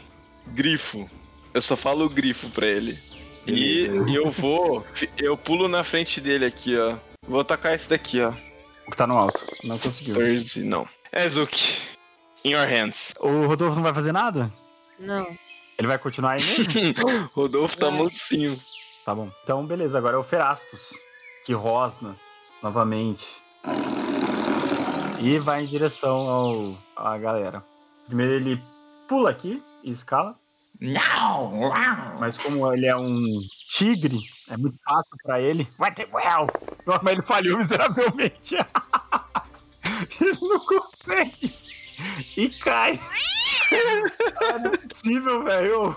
grifo. 0.48 1.08
Eu 1.54 1.62
só 1.62 1.76
falo 1.76 2.08
grifo 2.08 2.50
pra 2.50 2.66
ele. 2.66 2.98
E, 3.46 3.86
eu 4.14 4.30
vou, 4.30 4.84
eu 5.16 5.36
pulo 5.36 5.68
na 5.68 5.82
frente 5.82 6.20
dele 6.20 6.44
aqui, 6.44 6.76
ó. 6.78 6.96
Vou 7.26 7.40
atacar 7.40 7.74
esse 7.74 7.88
daqui, 7.88 8.20
ó. 8.20 8.32
O 8.86 8.90
que 8.90 8.96
tá 8.96 9.06
no 9.06 9.16
alto. 9.16 9.42
Não 9.64 9.78
conseguiu. 9.78 10.14
14, 10.14 10.64
não. 10.64 10.86
É, 11.10 11.28
Zuki. 11.28 11.78
In 12.44 12.52
your 12.52 12.68
hands. 12.68 13.14
O 13.20 13.46
Rodolfo 13.46 13.76
não 13.76 13.82
vai 13.82 13.94
fazer 13.94 14.12
nada? 14.12 14.52
Não. 14.98 15.26
Ele 15.78 15.88
vai 15.88 15.98
continuar 15.98 16.32
aí 16.32 16.40
mesmo? 16.42 17.28
Rodolfo 17.32 17.76
tá 17.76 17.88
Vai. 17.88 17.98
mansinho. 17.98 18.58
tá 19.04 19.14
bom. 19.14 19.30
Então, 19.42 19.64
beleza. 19.66 19.96
Agora 19.98 20.16
é 20.16 20.18
o 20.18 20.22
Ferastus, 20.22 20.92
que 21.44 21.52
rosna 21.52 22.16
novamente. 22.62 23.26
E 25.20 25.38
vai 25.38 25.64
em 25.64 25.66
direção 25.66 26.20
ao, 26.20 26.78
à 26.96 27.18
galera. 27.18 27.62
Primeiro 28.06 28.34
ele 28.34 28.62
pula 29.08 29.30
aqui 29.30 29.62
e 29.82 29.90
escala. 29.90 30.36
Não! 30.80 31.70
Mas 32.20 32.38
como 32.38 32.72
ele 32.72 32.86
é 32.86 32.96
um 32.96 33.24
tigre, 33.68 34.20
é 34.48 34.56
muito 34.56 34.78
fácil 34.82 35.16
pra 35.24 35.40
ele. 35.40 35.68
Vai 35.76 35.92
ter 35.92 36.08
well! 36.12 36.46
Mas 37.02 37.12
ele 37.12 37.22
falhou 37.22 37.58
miseravelmente. 37.58 38.54
ele 40.20 40.38
não 40.40 40.60
consegue. 40.60 41.54
E 42.36 42.48
cai. 42.50 42.98
Ah, 43.70 44.58
não 44.58 44.72
é 44.72 44.76
possível, 44.78 45.44
velho. 45.44 45.94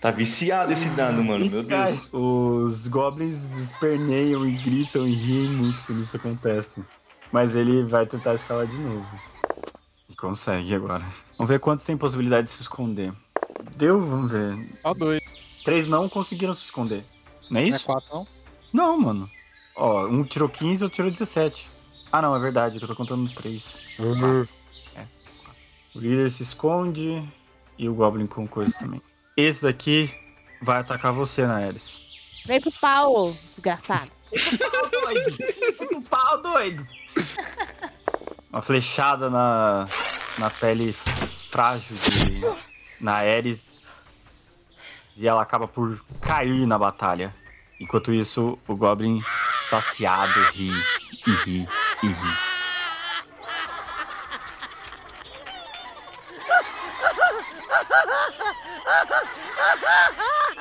Tá 0.00 0.12
viciado 0.12 0.72
esse 0.72 0.88
dano, 0.90 1.24
mano. 1.24 1.44
E 1.44 1.50
Meu 1.50 1.66
cai. 1.66 1.92
Deus. 1.92 2.08
Os 2.12 2.86
goblins 2.86 3.58
esperneiam 3.58 4.46
e 4.46 4.52
gritam 4.62 5.08
e 5.08 5.12
riem 5.12 5.56
muito 5.56 5.82
quando 5.82 6.00
isso 6.00 6.16
acontece. 6.16 6.84
Mas 7.32 7.54
ele 7.54 7.84
vai 7.84 8.06
tentar 8.06 8.34
escalar 8.34 8.66
de 8.66 8.76
novo. 8.76 9.06
E 10.08 10.14
consegue 10.16 10.74
agora. 10.74 11.04
Vamos 11.38 11.48
ver 11.48 11.60
quantos 11.60 11.86
tem 11.86 11.96
possibilidade 11.96 12.46
de 12.48 12.52
se 12.52 12.62
esconder. 12.62 13.12
Deu, 13.76 14.00
vamos 14.04 14.30
ver. 14.32 14.56
Só 14.80 14.92
dois. 14.94 15.22
Três 15.64 15.86
não 15.86 16.08
conseguiram 16.08 16.54
se 16.54 16.64
esconder. 16.64 17.04
Não 17.50 17.58
é 17.58 17.60
Não 17.62 17.66
é 17.66 17.70
isso? 17.70 17.84
quatro, 17.86 18.08
não? 18.12 18.26
Não, 18.72 18.98
mano. 19.00 19.30
Ó, 19.76 20.06
um 20.06 20.24
tirou 20.24 20.48
15 20.48 20.82
e 20.82 20.84
outro 20.84 20.96
tirou 20.96 21.10
17. 21.10 21.68
Ah, 22.12 22.20
não, 22.20 22.34
é 22.34 22.38
verdade, 22.40 22.78
que 22.78 22.84
eu 22.84 22.88
tô 22.88 22.96
contando 22.96 23.32
três. 23.34 23.78
É. 24.96 25.04
O 25.94 26.00
líder 26.00 26.30
se 26.30 26.42
esconde 26.42 27.22
e 27.78 27.88
o 27.88 27.94
Goblin 27.94 28.26
com 28.26 28.46
coisa 28.48 28.76
também. 28.78 29.00
Esse 29.36 29.62
daqui 29.62 30.10
vai 30.60 30.78
atacar 30.80 31.12
você, 31.12 31.46
Naeris. 31.46 32.00
Vem 32.46 32.60
pro 32.60 32.72
pau, 32.80 33.36
desgraçado. 33.50 34.10
doido! 34.90 35.96
Um 35.96 36.02
pau 36.02 36.42
doido! 36.42 36.86
Uma 38.50 38.62
flechada 38.62 39.30
na, 39.30 39.86
na 40.38 40.50
pele 40.50 40.92
frágil 41.50 41.96
de 41.96 42.40
Naeris. 43.00 43.68
E 45.16 45.26
ela 45.28 45.42
acaba 45.42 45.68
por 45.68 46.02
cair 46.20 46.66
na 46.66 46.78
batalha. 46.78 47.34
Enquanto 47.80 48.12
isso, 48.12 48.58
o 48.66 48.76
Goblin 48.76 49.22
saciado 49.52 50.40
ri 50.52 50.70
e 51.26 51.30
ri 51.44 51.68
e 52.02 52.06
ri. 52.06 52.38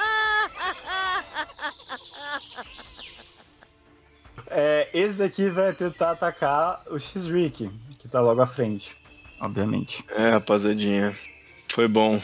É, 4.49 4.89
esse 4.93 5.15
daqui 5.17 5.49
vai 5.49 5.73
tentar 5.73 6.11
atacar 6.11 6.81
o 6.89 6.97
X-Rick, 6.97 7.69
que 7.99 8.07
tá 8.07 8.19
logo 8.21 8.41
à 8.41 8.47
frente, 8.47 8.95
obviamente. 9.39 10.03
É, 10.09 10.31
rapaziadinha. 10.31 11.15
Foi 11.71 11.87
bom. 11.87 12.19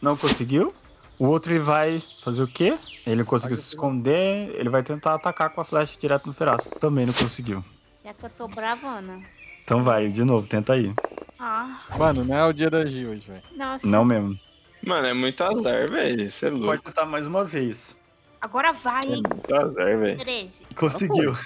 Não 0.00 0.16
conseguiu. 0.16 0.72
O 1.18 1.26
outro 1.26 1.52
ele 1.52 1.58
vai 1.58 2.02
fazer 2.22 2.42
o 2.42 2.46
quê? 2.48 2.78
Ele 3.06 3.24
conseguiu 3.24 3.56
se 3.56 3.68
esconder, 3.68 4.54
ele 4.54 4.68
vai 4.68 4.82
tentar 4.82 5.14
atacar 5.14 5.50
com 5.50 5.60
a 5.60 5.64
flecha 5.64 5.98
direto 5.98 6.26
no 6.26 6.32
Feraço. 6.32 6.70
Também 6.70 7.04
não 7.06 7.12
conseguiu. 7.12 7.62
É 8.04 8.12
que 8.14 8.24
eu 8.24 8.30
tô 8.30 8.46
bravona. 8.48 9.20
Então 9.64 9.82
vai, 9.82 10.08
de 10.08 10.22
novo, 10.24 10.46
tenta 10.46 10.74
aí. 10.74 10.92
Ah, 11.38 11.80
Mano, 11.98 12.24
não 12.24 12.34
é 12.36 12.44
o 12.46 12.52
dia 12.52 12.70
da 12.70 12.84
G 12.86 13.06
hoje, 13.06 13.26
velho. 13.28 13.42
nossa. 13.56 13.86
Não 13.86 14.04
mesmo. 14.04 14.38
Mano, 14.84 15.06
é 15.06 15.12
muito 15.14 15.42
azar, 15.42 15.90
velho. 15.90 16.30
Você 16.30 16.46
é 16.46 16.50
Pode 16.50 16.62
louco. 16.62 16.82
tentar 16.82 17.04
mais 17.04 17.26
uma 17.26 17.44
vez. 17.44 17.98
Agora 18.40 18.72
vai, 18.72 19.02
É 19.04 19.06
hein? 19.14 19.22
muito 19.28 19.54
azar, 19.54 19.98
velho. 19.98 20.18
13. 20.18 20.64
Conseguiu. 20.76 21.30
Ela 21.32 21.38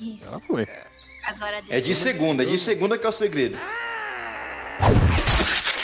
Isso. 0.00 0.40
foi. 0.46 0.66
Agora 1.24 1.62
É 1.68 1.80
de 1.80 1.94
segunda, 1.94 2.42
é 2.42 2.46
de 2.46 2.58
segunda 2.58 2.98
que 2.98 3.06
é 3.06 3.08
o 3.08 3.12
segredo. 3.12 3.58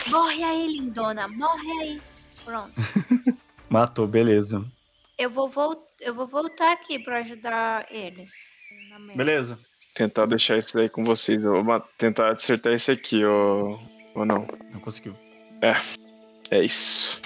Morre 0.08 0.44
aí, 0.44 0.66
lindona. 0.66 1.26
Morre 1.28 1.70
aí. 1.80 2.02
Pronto. 2.44 2.72
Matou, 3.68 4.06
beleza. 4.06 4.64
Eu 5.18 5.30
vou, 5.30 5.48
vol 5.48 5.76
eu 6.00 6.14
vou 6.14 6.26
voltar 6.26 6.72
aqui 6.72 6.98
pra 6.98 7.18
ajudar 7.18 7.86
eles. 7.90 8.52
Beleza. 9.14 9.58
Tentar 9.94 10.26
deixar 10.26 10.58
isso 10.58 10.76
daí 10.76 10.88
com 10.88 11.02
vocês. 11.04 11.42
Eu 11.44 11.62
vou 11.64 11.80
tentar 11.98 12.32
acertar 12.32 12.72
esse 12.72 12.90
aqui, 12.90 13.24
ó. 13.24 13.78
Ou 14.14 14.26
não. 14.26 14.46
Não 14.72 14.80
conseguiu. 14.80 15.16
É 16.50 16.62
isso. 16.62 17.20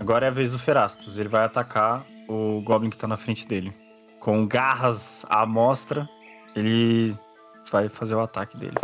Agora 0.00 0.26
é 0.26 0.28
a 0.28 0.32
vez 0.32 0.52
do 0.52 0.58
Ferastus. 0.58 1.18
Ele 1.18 1.28
vai 1.28 1.44
atacar 1.44 2.04
o 2.28 2.60
Goblin 2.62 2.90
que 2.90 2.98
tá 2.98 3.06
na 3.08 3.16
frente 3.16 3.46
dele. 3.46 3.72
Com 4.20 4.46
garras 4.46 5.24
à 5.28 5.44
mostra, 5.44 6.08
ele 6.56 7.16
vai 7.70 7.88
fazer 7.88 8.14
o 8.14 8.20
ataque 8.20 8.56
dele. 8.56 8.74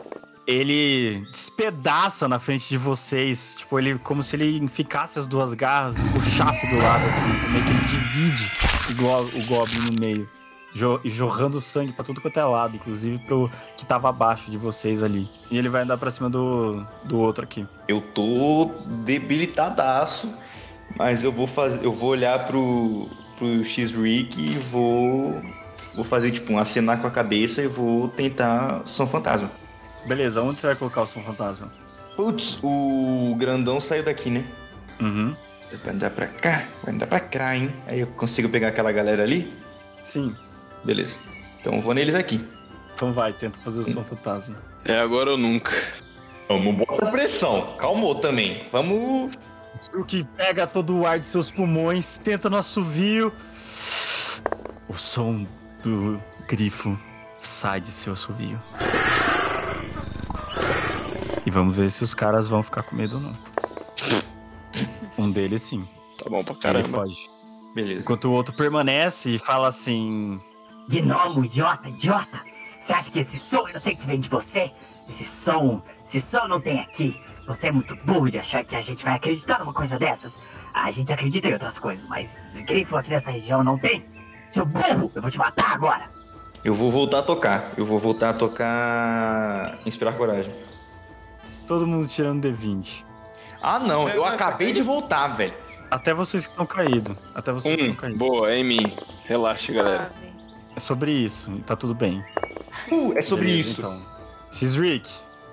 Ele 0.46 1.22
despedaça 1.30 2.26
na 2.28 2.38
frente 2.38 2.68
de 2.68 2.76
vocês. 2.76 3.54
Tipo, 3.58 3.78
ele 3.78 3.98
como 3.98 4.22
se 4.22 4.36
ele 4.36 4.66
ficasse 4.68 5.18
as 5.18 5.28
duas 5.28 5.54
garras 5.54 5.98
e 6.02 6.08
puxasse 6.08 6.66
do 6.68 6.76
lado, 6.76 7.06
assim. 7.06 7.26
Meio 7.50 7.64
que 7.64 7.70
ele 7.70 7.80
divide 7.86 8.50
o, 8.90 8.94
go- 9.02 9.38
o 9.38 9.46
Goblin 9.46 9.90
no 9.92 10.00
meio. 10.00 10.28
jo- 10.74 11.00
jorrando 11.04 11.60
sangue 11.60 11.92
pra 11.92 12.04
tudo 12.04 12.20
quanto 12.20 12.38
é 12.40 12.44
lado, 12.44 12.74
inclusive 12.76 13.18
pro 13.20 13.48
que 13.76 13.86
tava 13.86 14.08
abaixo 14.08 14.50
de 14.50 14.58
vocês 14.58 15.02
ali. 15.02 15.28
E 15.50 15.56
ele 15.58 15.68
vai 15.68 15.82
andar 15.82 15.96
pra 15.98 16.10
cima 16.10 16.28
do, 16.28 16.84
do 17.04 17.18
outro 17.18 17.44
aqui. 17.44 17.64
Eu 17.86 18.00
tô 18.00 18.72
debilitadaço, 19.04 20.32
mas 20.96 21.22
eu 21.22 21.30
vou 21.32 21.46
fazer, 21.46 21.84
eu 21.84 21.92
vou 21.92 22.10
olhar 22.10 22.46
pro 22.46 23.08
pro 23.40 23.64
X-Rick 23.64 24.38
e 24.38 24.58
vou 24.58 25.42
vou 25.94 26.04
fazer 26.04 26.30
tipo 26.30 26.52
um 26.52 26.58
acenar 26.58 27.00
com 27.00 27.06
a 27.06 27.10
cabeça 27.10 27.62
e 27.62 27.66
vou 27.66 28.08
tentar 28.08 28.82
som 28.84 29.06
fantasma. 29.06 29.50
Beleza, 30.06 30.42
onde 30.42 30.60
você 30.60 30.68
vai 30.68 30.76
colocar 30.76 31.02
o 31.02 31.06
som 31.06 31.22
fantasma? 31.22 31.72
Putz, 32.16 32.58
o 32.62 33.34
grandão 33.38 33.80
saiu 33.80 34.04
daqui, 34.04 34.30
né? 34.30 34.44
Uhum. 35.00 35.34
Vai 35.84 35.94
andar 35.94 36.10
pra 36.10 36.26
cá, 36.26 36.64
vai 36.84 36.94
andar 36.94 37.06
pra 37.06 37.20
cá, 37.20 37.56
hein? 37.56 37.72
Aí 37.86 38.00
eu 38.00 38.06
consigo 38.08 38.48
pegar 38.48 38.68
aquela 38.68 38.92
galera 38.92 39.22
ali? 39.22 39.52
Sim. 40.02 40.34
Beleza. 40.84 41.16
Então 41.60 41.74
eu 41.74 41.80
vou 41.80 41.94
neles 41.94 42.14
aqui. 42.14 42.44
Então 42.94 43.12
vai, 43.12 43.32
tenta 43.32 43.58
fazer 43.60 43.80
o 43.80 43.84
som 43.84 44.04
fantasma. 44.04 44.56
É 44.84 44.98
agora 44.98 45.30
ou 45.32 45.38
nunca. 45.38 45.72
Vamos 46.48 46.74
botar 46.74 47.10
pressão. 47.10 47.76
Calmou 47.78 48.16
também. 48.16 48.58
Vamos. 48.72 49.38
O 49.94 50.04
que 50.04 50.24
pega 50.36 50.66
todo 50.66 50.96
o 50.98 51.06
ar 51.06 51.18
de 51.18 51.26
seus 51.26 51.50
pulmões, 51.50 52.18
tenta 52.18 52.50
no 52.50 52.56
assovio. 52.56 53.32
O 54.88 54.94
som 54.94 55.46
do 55.82 56.20
grifo 56.46 56.98
sai 57.40 57.80
de 57.80 57.90
seu 57.90 58.12
assovio. 58.12 58.60
E 61.46 61.50
vamos 61.50 61.74
ver 61.74 61.90
se 61.90 62.04
os 62.04 62.12
caras 62.12 62.48
vão 62.48 62.62
ficar 62.62 62.82
com 62.82 62.94
medo 62.96 63.16
ou 63.16 63.22
não. 63.22 63.36
Um 65.18 65.30
deles 65.30 65.62
sim. 65.62 65.88
Tá 66.22 66.28
bom 66.28 66.42
pra 66.44 66.52
Ele 66.54 66.62
caramba. 66.62 66.88
foge. 66.88 67.28
Beleza. 67.74 68.00
Enquanto 68.00 68.24
o 68.26 68.32
outro 68.32 68.54
permanece 68.54 69.30
e 69.30 69.38
fala 69.38 69.68
assim: 69.68 70.40
Gnomo, 70.88 71.44
idiota, 71.44 71.88
idiota! 71.88 72.42
Você 72.78 72.92
acha 72.92 73.10
que 73.10 73.18
esse 73.20 73.38
som 73.38 73.66
eu 73.68 73.74
não 73.74 73.80
sei 73.80 73.94
que 73.94 74.06
vem 74.06 74.18
de 74.18 74.28
você? 74.28 74.72
Esse 75.08 75.24
som, 75.24 75.82
esse 76.04 76.20
som 76.20 76.46
não 76.48 76.60
tem 76.60 76.80
aqui. 76.80 77.20
Você 77.50 77.66
é 77.66 77.72
muito 77.72 77.96
burro 77.96 78.30
de 78.30 78.38
achar 78.38 78.62
que 78.62 78.76
a 78.76 78.80
gente 78.80 79.04
vai 79.04 79.14
acreditar 79.14 79.58
numa 79.58 79.72
coisa 79.72 79.98
dessas. 79.98 80.40
A 80.72 80.88
gente 80.92 81.12
acredita 81.12 81.48
em 81.48 81.52
outras 81.52 81.80
coisas, 81.80 82.06
mas 82.06 82.56
grifo 82.64 82.96
aqui 82.96 83.10
nessa 83.10 83.32
região 83.32 83.64
não 83.64 83.76
tem. 83.76 84.04
Seu 84.46 84.64
burro, 84.64 85.10
eu 85.12 85.20
vou 85.20 85.28
te 85.28 85.36
matar 85.36 85.72
agora. 85.72 86.08
Eu 86.64 86.72
vou 86.72 86.92
voltar 86.92 87.18
a 87.18 87.22
tocar. 87.24 87.72
Eu 87.76 87.84
vou 87.84 87.98
voltar 87.98 88.30
a 88.30 88.34
tocar. 88.34 89.80
Inspirar 89.84 90.12
coragem. 90.12 90.54
todo 91.66 91.88
mundo 91.88 92.06
tirando 92.06 92.46
D20. 92.46 93.04
Ah, 93.60 93.80
não. 93.80 94.08
Eu 94.08 94.24
acabei 94.24 94.72
de 94.72 94.82
voltar, 94.82 95.26
velho. 95.34 95.54
Até 95.90 96.14
vocês 96.14 96.46
que 96.46 96.52
estão 96.52 96.66
caídos. 96.66 97.16
Até 97.34 97.50
vocês 97.50 97.74
que 97.74 97.82
estão 97.82 97.96
caídos. 97.96 98.16
boa, 98.16 98.48
é 98.48 98.58
em 98.58 98.64
mim. 98.64 98.96
Relaxa, 99.24 99.72
galera. 99.72 100.12
É 100.76 100.78
sobre 100.78 101.10
isso, 101.10 101.50
tá 101.66 101.74
tudo 101.74 101.96
bem. 101.96 102.24
Uh, 102.92 103.18
é 103.18 103.22
sobre 103.22 103.46
Beleza, 103.46 103.70
isso. 103.70 103.80
Então. 103.80 104.00
X-Rick, 104.52 105.10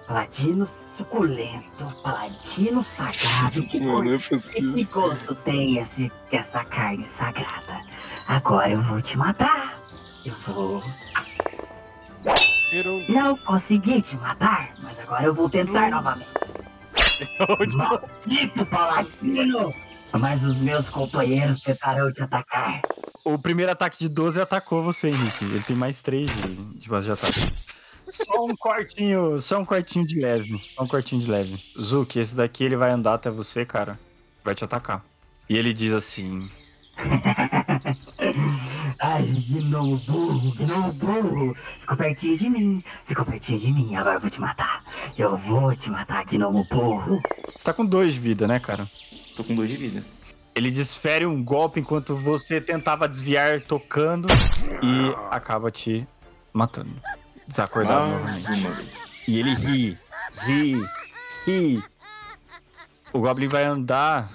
Paladino 0.08 0.66
suculento, 0.66 1.86
paladino 2.02 2.82
sagrado. 2.82 3.62
Que, 3.68 3.82
Mano, 3.82 4.16
é 4.16 4.18
que 4.18 4.84
gosto 4.86 5.36
tem 5.36 5.78
esse, 5.78 6.10
essa 6.32 6.64
carne 6.64 7.04
sagrada? 7.04 7.82
Agora 8.26 8.70
eu 8.70 8.82
vou 8.82 9.02
te 9.02 9.18
matar. 9.18 9.78
Eu 10.26 10.34
vou. 10.48 10.82
Virou. 12.72 13.04
Não 13.10 13.38
consegui 13.38 14.02
te 14.02 14.16
matar, 14.18 14.74
mas 14.82 14.98
agora 15.00 15.26
eu 15.26 15.34
vou 15.34 15.50
tentar 15.50 15.90
novamente. 15.90 16.30
Maldito 17.76 18.66
paladino! 18.66 19.74
Mas 20.14 20.46
os 20.46 20.62
meus 20.62 20.90
companheiros 20.90 21.62
tentarão 21.62 22.12
te 22.14 22.24
atacar. 22.24 22.82
o 23.26 23.38
primeiro 23.38 23.72
ataque 23.74 24.00
de 24.00 24.08
12 24.10 24.40
atacou 24.40 24.82
você, 24.82 25.10
Henrique. 25.10 25.44
Ele 25.44 25.64
tem 25.64 25.76
mais 25.76 26.02
3 26.02 26.30
de, 26.30 26.56
de 26.78 26.90
base 26.90 27.08
de 27.08 27.12
ataque. 27.12 27.54
Só 28.10 28.46
um 28.46 28.56
quartinho, 28.56 29.40
só 29.40 29.60
um 29.60 29.66
quartinho 29.66 30.06
de 30.06 30.20
leve. 30.20 30.58
Só 30.58 30.84
um 30.84 30.88
quartinho 30.88 31.22
de 31.22 31.30
leve. 31.30 31.62
Zuki, 31.80 32.20
esse 32.20 32.36
daqui 32.36 32.64
ele 32.64 32.76
vai 32.76 32.92
andar 32.92 33.16
até 33.16 33.30
você, 33.30 33.66
cara. 33.66 34.00
Vai 34.44 34.56
te 34.56 34.64
atacar. 34.64 35.04
E 35.50 35.58
ele 35.58 35.74
diz 35.74 35.94
assim: 35.94 36.50
Ai, 39.00 39.24
gnomo 39.50 39.98
burro, 40.00 40.54
gnomo 40.56 40.92
burro. 40.94 41.54
Ficou 41.56 41.98
pertinho 41.98 42.38
de 42.38 42.50
mim, 42.50 42.84
ficou 43.06 43.26
pertinho 43.26 43.60
de 43.60 43.72
mim. 43.72 43.96
Agora 43.96 44.16
eu 44.16 44.22
vou 44.22 44.30
te 44.30 44.42
matar. 44.42 44.84
Eu 45.18 45.38
vou 45.38 45.76
te 45.76 45.92
matar, 45.92 46.26
gnomo 46.26 46.66
burro. 46.70 47.22
Você 47.56 47.66
tá 47.66 47.74
com 47.74 47.86
dois 47.86 48.14
de 48.14 48.20
vida, 48.20 48.48
né, 48.48 48.60
cara? 48.60 48.90
Tô 49.36 49.44
com 49.44 49.56
dois 49.56 49.70
de 49.70 49.78
vida. 49.78 50.04
Ele 50.56 50.72
desfere 50.72 51.26
um 51.26 51.44
golpe 51.44 51.80
enquanto 51.80 52.16
você 52.16 52.60
tentava 52.60 53.08
desviar 53.08 53.62
tocando 53.62 54.28
e 54.82 55.16
acaba 55.30 55.70
te 55.70 56.08
matando. 56.52 57.00
Desacordado 57.48 58.12
novamente. 58.12 58.92
E 59.28 59.40
ele 59.40 59.54
ri, 59.54 59.98
ri, 60.46 60.90
ri. 61.46 61.84
O 63.14 63.20
Goblin 63.20 63.48
vai 63.48 63.64
andar 63.64 64.30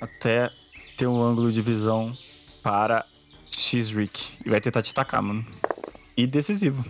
até 0.00 0.50
ter 0.96 1.06
um 1.06 1.22
ângulo 1.22 1.52
de 1.52 1.62
visão 1.62 2.16
para 2.62 3.04
Xrick 3.50 4.36
e 4.44 4.50
vai 4.50 4.60
tentar 4.60 4.82
te 4.82 4.90
atacar, 4.90 5.22
mano. 5.22 5.46
E 6.16 6.26
decisivo. 6.26 6.84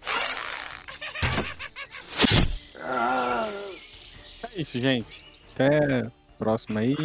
É 4.43 4.61
isso, 4.61 4.81
gente. 4.81 5.25
Até 5.55 6.07
a 6.07 6.11
próxima 6.39 6.81
aí. 6.81 6.97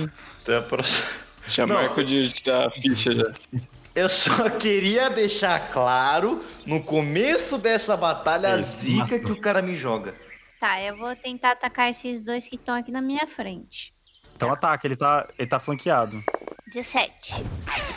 Até 0.41 0.57
a 0.57 0.61
próxima. 0.61 1.07
Já 1.47 1.67
Não. 1.67 1.75
marco 1.75 2.03
de 2.03 2.31
tirar 2.31 2.67
a 2.67 2.71
ficha 2.71 3.13
já. 3.13 3.23
Eu 3.95 4.09
só 4.09 4.49
queria 4.57 5.09
deixar 5.09 5.71
claro, 5.71 6.43
no 6.65 6.81
começo 6.81 7.57
dessa 7.57 7.95
batalha, 7.95 8.49
a 8.49 8.57
zica 8.61 9.19
que 9.19 9.31
o 9.31 9.39
cara 9.39 9.61
me 9.61 9.75
joga. 9.75 10.15
Tá, 10.59 10.81
eu 10.81 10.97
vou 10.97 11.15
tentar 11.15 11.51
atacar 11.51 11.91
esses 11.91 12.21
dois 12.21 12.47
que 12.47 12.55
estão 12.55 12.75
aqui 12.75 12.91
na 12.91 13.01
minha 13.01 13.27
frente. 13.27 13.93
Então 14.35 14.51
ataca, 14.51 14.87
ele 14.87 14.95
tá, 14.95 15.27
ele 15.37 15.47
tá 15.47 15.59
flanqueado. 15.59 16.23
17. 16.67 17.43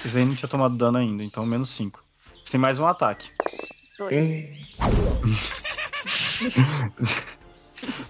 Esse 0.04 0.18
aí 0.18 0.24
não 0.24 0.34
tinha 0.34 0.48
tomado 0.48 0.76
dano 0.76 0.98
ainda, 0.98 1.22
então 1.22 1.46
menos 1.46 1.70
5. 1.70 2.04
Você 2.42 2.52
tem 2.52 2.60
mais 2.60 2.78
um 2.78 2.86
ataque. 2.86 3.30
2. 3.98 4.48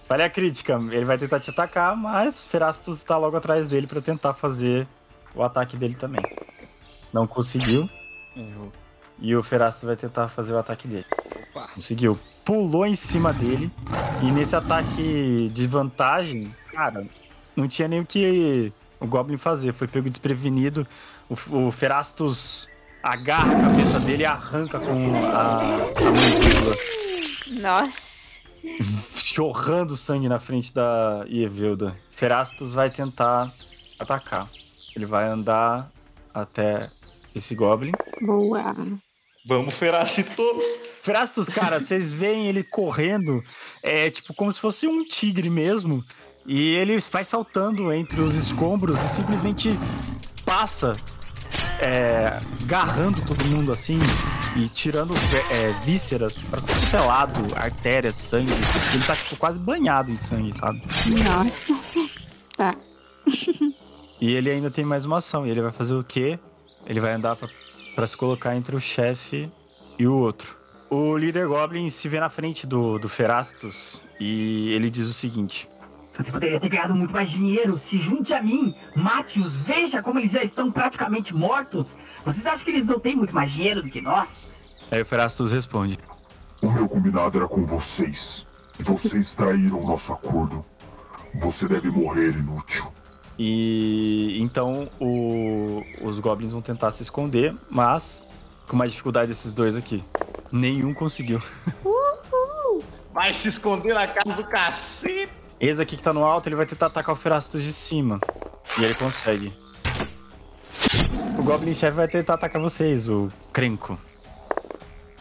Falha 0.07 0.25
a 0.27 0.31
crítica. 0.31 0.75
Ele 0.91 1.05
vai 1.05 1.17
tentar 1.17 1.39
te 1.39 1.51
atacar, 1.51 1.97
mas 1.97 2.45
Ferastus 2.45 2.97
está 2.97 3.17
logo 3.17 3.37
atrás 3.37 3.69
dele 3.69 3.87
pra 3.87 4.01
tentar 4.01 4.35
fazer 4.35 4.89
o 5.35 5.43
ataque 5.43 5.77
dele 5.77 5.95
também. 5.95 6.23
Não 7.17 7.27
conseguiu. 7.27 7.89
Errou. 8.37 8.71
E 9.19 9.35
o 9.35 9.43
Ferastus 9.43 9.85
vai 9.85 9.97
tentar 9.97 10.29
fazer 10.29 10.53
o 10.53 10.59
ataque 10.59 10.87
dele. 10.87 11.07
Conseguiu. 11.75 12.19
Pulou 12.45 12.85
em 12.85 12.95
cima 12.95 13.33
dele. 13.33 13.73
E 14.23 14.31
nesse 14.31 14.55
ataque 14.55 15.51
de 15.51 15.67
vantagem, 15.67 16.55
cara, 16.71 17.07
não 17.57 17.67
tinha 17.67 17.89
nem 17.89 18.01
o 18.01 18.05
que 18.05 18.71
o 19.01 19.07
Goblin 19.07 19.39
fazer. 19.39 19.73
Foi 19.73 19.89
pego 19.89 20.11
desprevenido. 20.11 20.87
O, 21.27 21.69
o 21.69 21.73
Ferastus 21.73 22.69
agarra 23.03 23.51
a 23.57 23.61
cabeça 23.63 23.99
dele 23.99 24.25
e 24.25 24.27
arranca 24.27 24.79
com 24.79 25.15
a, 25.25 25.57
a 25.57 26.05
mandíbula. 26.05 26.77
Nossa. 27.63 28.43
Chorrando 29.17 29.97
sangue 29.97 30.29
na 30.29 30.39
frente 30.39 30.75
da 30.75 31.25
Ievelda. 31.27 31.97
Ferastus 32.11 32.75
vai 32.75 32.91
tentar 32.91 33.55
atacar. 33.99 34.51
Ele 34.95 35.07
vai 35.07 35.27
andar 35.27 35.91
até 36.35 36.91
esse 37.37 37.55
Goblin. 37.55 37.93
Boa. 38.21 38.75
Vamos, 39.47 39.75
Feracito! 39.75 40.43
Ferastus, 41.03 41.49
cara, 41.49 41.79
vocês 41.79 42.13
veem 42.13 42.49
ele 42.49 42.65
correndo, 42.65 43.41
é 43.81 44.11
tipo 44.11 44.35
como 44.35 44.51
se 44.51 44.59
fosse 44.59 44.89
um 44.89 45.05
tigre 45.05 45.49
mesmo. 45.49 46.03
E 46.45 46.75
ele 46.75 46.99
vai 47.13 47.25
saltando 47.25 47.93
entre 47.93 48.21
os 48.21 48.35
escombros 48.35 49.01
e 49.01 49.09
simplesmente 49.09 49.71
passa, 50.45 50.97
é, 51.81 52.41
garrando 52.65 53.21
todo 53.23 53.45
mundo 53.45 53.73
assim 53.73 53.99
e 54.57 54.69
tirando 54.69 55.15
é, 55.51 55.73
vísceras 55.85 56.41
pra 56.41 56.61
todo 56.61 56.91
que 56.91 56.97
é 56.97 57.01
lado, 57.01 57.55
artérias, 57.55 58.17
sangue. 58.17 58.53
Ele 58.95 59.05
tá 59.05 59.15
tipo 59.15 59.37
quase 59.37 59.59
banhado 59.59 60.11
em 60.11 60.17
sangue, 60.17 60.53
sabe? 60.57 60.83
Nossa. 61.25 62.17
Tá. 62.57 62.75
E 64.19 64.35
ele 64.35 64.51
ainda 64.51 64.71
tem 64.71 64.83
mais 64.83 65.05
uma 65.05 65.19
ação. 65.19 65.47
E 65.47 65.51
ele 65.51 65.61
vai 65.61 65.71
fazer 65.71 65.95
o 65.95 66.03
quê? 66.03 66.39
Ele 66.87 67.01
vai 67.01 67.13
andar 67.13 67.37
pra, 67.37 67.49
pra 67.95 68.07
se 68.07 68.17
colocar 68.17 68.57
entre 68.57 68.77
o 68.77 68.81
chefe 68.81 69.51
e 69.99 70.07
o 70.07 70.15
outro. 70.15 70.57
O 70.89 71.17
líder 71.17 71.49
Goblin 71.49 71.91
se 71.91 72.09
vê 72.09 72.21
na 72.21 72.29
frente 72.29 72.67
do, 72.67 72.99
do 72.99 73.09
Ferastus 73.09 74.03
e 74.21 74.73
ele 74.73 74.89
diz 74.89 75.07
o 75.07 75.13
seguinte: 75.13 75.69
Você 76.13 76.31
poderia 76.31 76.61
ter 76.61 76.69
ganhado 76.69 76.95
muito 76.95 77.13
mais 77.13 77.31
dinheiro. 77.31 77.77
Se 77.79 77.99
junte 77.99 78.33
a 78.33 78.41
mim. 78.41 78.75
Mate-os. 78.95 79.59
Veja 79.59 80.01
como 80.01 80.21
eles 80.21 80.31
já 80.31 80.43
estão 80.43 80.71
praticamente 80.71 81.35
mortos. 81.35 81.97
Vocês 82.25 82.47
acham 82.47 82.65
que 82.65 82.71
eles 82.71 82.87
não 82.87 83.01
têm 83.01 83.17
muito 83.17 83.35
mais 83.35 83.51
dinheiro 83.51 83.83
do 83.83 83.91
que 83.91 84.01
nós? 84.01 84.47
Aí 84.91 85.03
o 85.03 85.07
Ferastus 85.07 85.51
responde: 85.51 85.99
O 86.63 86.71
meu 86.71 86.89
combinado 86.89 87.37
era 87.39 87.49
com 87.49 87.67
vocês. 87.67 88.47
E 88.79 88.83
vocês 88.85 89.35
traíram 89.35 89.81
o 89.81 89.87
nosso 89.87 90.13
acordo. 90.13 90.65
Você 91.35 91.67
deve 91.67 91.91
morrer, 91.91 92.37
inútil. 92.37 92.93
E 93.39 94.39
então 94.41 94.89
o- 95.01 95.83
os 96.03 96.19
Goblins 96.19 96.53
vão 96.53 96.63
tentar 96.63 96.91
se 96.91 97.03
esconder, 97.03 97.55
mas 97.71 98.25
com 98.67 98.77
mais 98.77 98.91
dificuldade 98.91 99.31
esses 99.33 99.53
dois 99.53 99.77
aqui. 99.77 100.03
Nenhum 100.51 100.95
conseguiu. 100.95 101.41
Vai 103.13 103.33
se 103.33 103.49
esconder 103.49 103.95
na 103.95 104.07
casa 104.07 104.37
do 104.37 104.45
cacete! 104.45 105.31
Esse 105.59 105.81
aqui 105.81 105.97
que 105.97 106.03
tá 106.03 106.13
no 106.13 106.23
alto, 106.23 106.49
ele 106.51 106.57
vai 106.57 106.67
tentar 106.67 106.87
atacar 106.87 107.15
o 107.15 107.19
Ferastus 107.19 107.65
de 107.65 107.73
cima. 107.73 108.21
E 108.79 108.85
ele 108.85 108.95
consegue. 108.95 109.51
O 111.39 111.43
Goblin 111.43 111.73
Chefe 111.73 111.97
vai 111.97 112.09
tentar 112.09 112.35
atacar 112.35 112.61
vocês, 112.61 113.09
o 113.09 113.33
Crenco. 113.55 113.99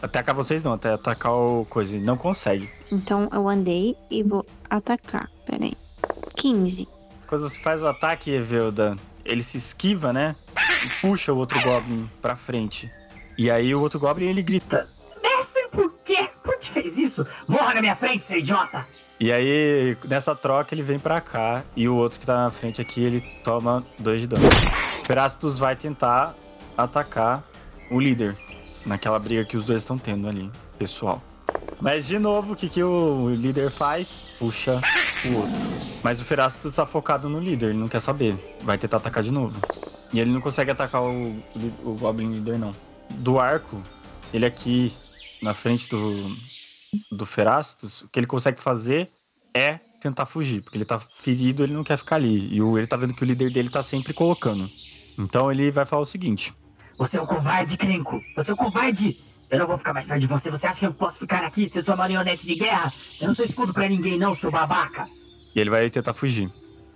Atacar 0.02 0.34
vocês 0.34 0.62
não, 0.62 0.74
até 0.74 0.92
atacar 0.92 1.32
o 1.32 1.64
coisa. 1.70 1.98
Não 1.98 2.18
consegue. 2.18 2.68
Então 2.92 3.30
eu 3.32 3.48
andei 3.48 3.96
e 4.10 4.22
vou 4.22 4.44
atacar. 4.68 5.30
Pera 5.46 5.64
aí. 5.64 5.72
15. 6.36 6.86
Quando 7.26 7.48
você 7.48 7.60
faz 7.60 7.82
o 7.82 7.86
ataque, 7.86 8.30
Evelda, 8.30 8.96
ele 9.24 9.42
se 9.42 9.56
esquiva, 9.56 10.12
né? 10.12 10.36
E 10.84 10.88
puxa 11.00 11.32
o 11.32 11.36
outro 11.36 11.60
Goblin 11.60 12.08
pra 12.22 12.36
frente. 12.36 12.90
E 13.36 13.50
aí 13.50 13.74
o 13.74 13.80
outro 13.80 13.98
Goblin, 13.98 14.28
ele 14.28 14.42
grita. 14.42 14.88
Mestre, 15.22 15.68
por 15.70 15.92
quê? 16.04 16.28
Por 16.42 16.56
que 16.58 16.70
fez 16.70 16.96
isso? 16.98 17.26
Morra 17.48 17.74
na 17.74 17.80
minha 17.80 17.96
frente, 17.96 18.24
seu 18.24 18.38
idiota! 18.38 18.86
E 19.18 19.32
aí, 19.32 19.96
nessa 20.04 20.36
troca, 20.36 20.74
ele 20.74 20.82
vem 20.82 20.98
pra 20.98 21.20
cá. 21.20 21.64
E 21.74 21.88
o 21.88 21.96
outro 21.96 22.20
que 22.20 22.26
tá 22.26 22.44
na 22.44 22.50
frente 22.50 22.80
aqui, 22.80 23.02
ele 23.02 23.20
toma 23.42 23.84
dois 23.98 24.20
de 24.20 24.26
dano. 24.28 24.46
Ferastus 25.04 25.58
vai 25.58 25.74
tentar 25.74 26.34
atacar 26.76 27.42
o 27.90 27.98
líder. 27.98 28.36
Naquela 28.84 29.18
briga 29.18 29.44
que 29.44 29.56
os 29.56 29.64
dois 29.64 29.82
estão 29.82 29.98
tendo 29.98 30.28
ali, 30.28 30.50
pessoal. 30.78 31.22
Mas, 31.80 32.06
de 32.06 32.18
novo, 32.18 32.54
o 32.54 32.56
que, 32.56 32.68
que 32.68 32.82
o 32.82 33.28
líder 33.30 33.70
faz? 33.70 34.24
Puxa 34.38 34.80
o 35.24 35.34
outro. 35.36 35.60
Mas 36.02 36.20
o 36.20 36.24
Ferastus 36.24 36.72
tá 36.74 36.86
focado 36.86 37.28
no 37.28 37.38
líder, 37.38 37.70
ele 37.70 37.78
não 37.78 37.88
quer 37.88 38.00
saber. 38.00 38.36
Vai 38.62 38.78
tentar 38.78 38.96
atacar 38.96 39.22
de 39.22 39.30
novo. 39.30 39.60
E 40.12 40.20
ele 40.20 40.30
não 40.30 40.40
consegue 40.40 40.70
atacar 40.70 41.02
o, 41.02 41.40
o 41.84 41.94
Goblin 41.94 42.32
líder, 42.32 42.58
não. 42.58 42.72
Do 43.10 43.38
arco, 43.38 43.82
ele 44.32 44.46
aqui 44.46 44.92
na 45.42 45.52
frente 45.52 45.88
do, 45.88 46.34
do 47.12 47.26
Ferastus, 47.26 48.02
o 48.02 48.08
que 48.08 48.18
ele 48.20 48.26
consegue 48.26 48.60
fazer 48.60 49.10
é 49.54 49.78
tentar 50.00 50.26
fugir, 50.26 50.62
porque 50.62 50.78
ele 50.78 50.84
tá 50.84 50.98
ferido, 50.98 51.62
ele 51.64 51.72
não 51.74 51.84
quer 51.84 51.98
ficar 51.98 52.16
ali. 52.16 52.54
E 52.54 52.62
o- 52.62 52.78
ele 52.78 52.86
tá 52.86 52.96
vendo 52.96 53.14
que 53.14 53.22
o 53.22 53.26
líder 53.26 53.50
dele 53.50 53.68
tá 53.68 53.82
sempre 53.82 54.14
colocando. 54.14 54.66
Então 55.18 55.50
ele 55.52 55.70
vai 55.70 55.84
falar 55.84 56.02
o 56.02 56.06
seguinte: 56.06 56.54
Você 56.98 57.18
é 57.18 57.22
um 57.22 57.26
covarde, 57.26 57.76
Crenco! 57.76 58.20
Você 58.36 58.50
é 58.50 58.54
um 58.54 58.56
covarde! 58.56 59.18
Eu 59.50 59.60
não 59.60 59.66
vou 59.66 59.78
ficar 59.78 59.92
mais 59.92 60.06
perto 60.06 60.20
de 60.20 60.26
você. 60.26 60.50
Você 60.50 60.66
acha 60.66 60.80
que 60.80 60.86
eu 60.86 60.92
posso 60.92 61.18
ficar 61.18 61.44
aqui, 61.44 61.68
ser 61.68 61.84
sua 61.84 61.96
marionete 61.96 62.46
de 62.46 62.54
guerra? 62.54 62.92
Eu 63.20 63.28
não 63.28 63.34
sou 63.34 63.44
escudo 63.44 63.72
pra 63.72 63.88
ninguém, 63.88 64.18
não, 64.18 64.34
seu 64.34 64.50
babaca! 64.50 65.08
E 65.54 65.60
ele 65.60 65.70
vai 65.70 65.88
tentar 65.88 66.14
fugir. 66.14 66.50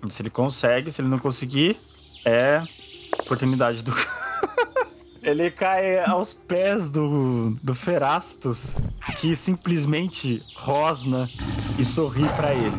Se 0.09 0.23
ele 0.23 0.31
consegue, 0.31 0.91
se 0.91 1.01
ele 1.01 1.09
não 1.09 1.19
conseguir, 1.19 1.79
é 2.25 2.63
oportunidade 3.19 3.83
do. 3.83 3.95
ele 5.23 5.51
cai 5.51 6.01
aos 6.01 6.35
pés 6.35 6.89
do, 6.89 7.57
do 7.63 7.75
Ferastus, 7.75 8.79
que 9.17 9.37
simplesmente 9.37 10.43
rosna 10.57 11.31
e 11.79 11.85
sorri 11.85 12.27
pra 12.31 12.53
ele. 12.53 12.77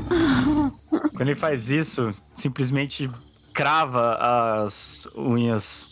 Quando 0.89 1.21
ele 1.29 1.35
faz 1.35 1.69
isso, 1.69 2.11
simplesmente 2.33 3.09
crava 3.53 4.15
as 4.63 5.07
unhas, 5.15 5.87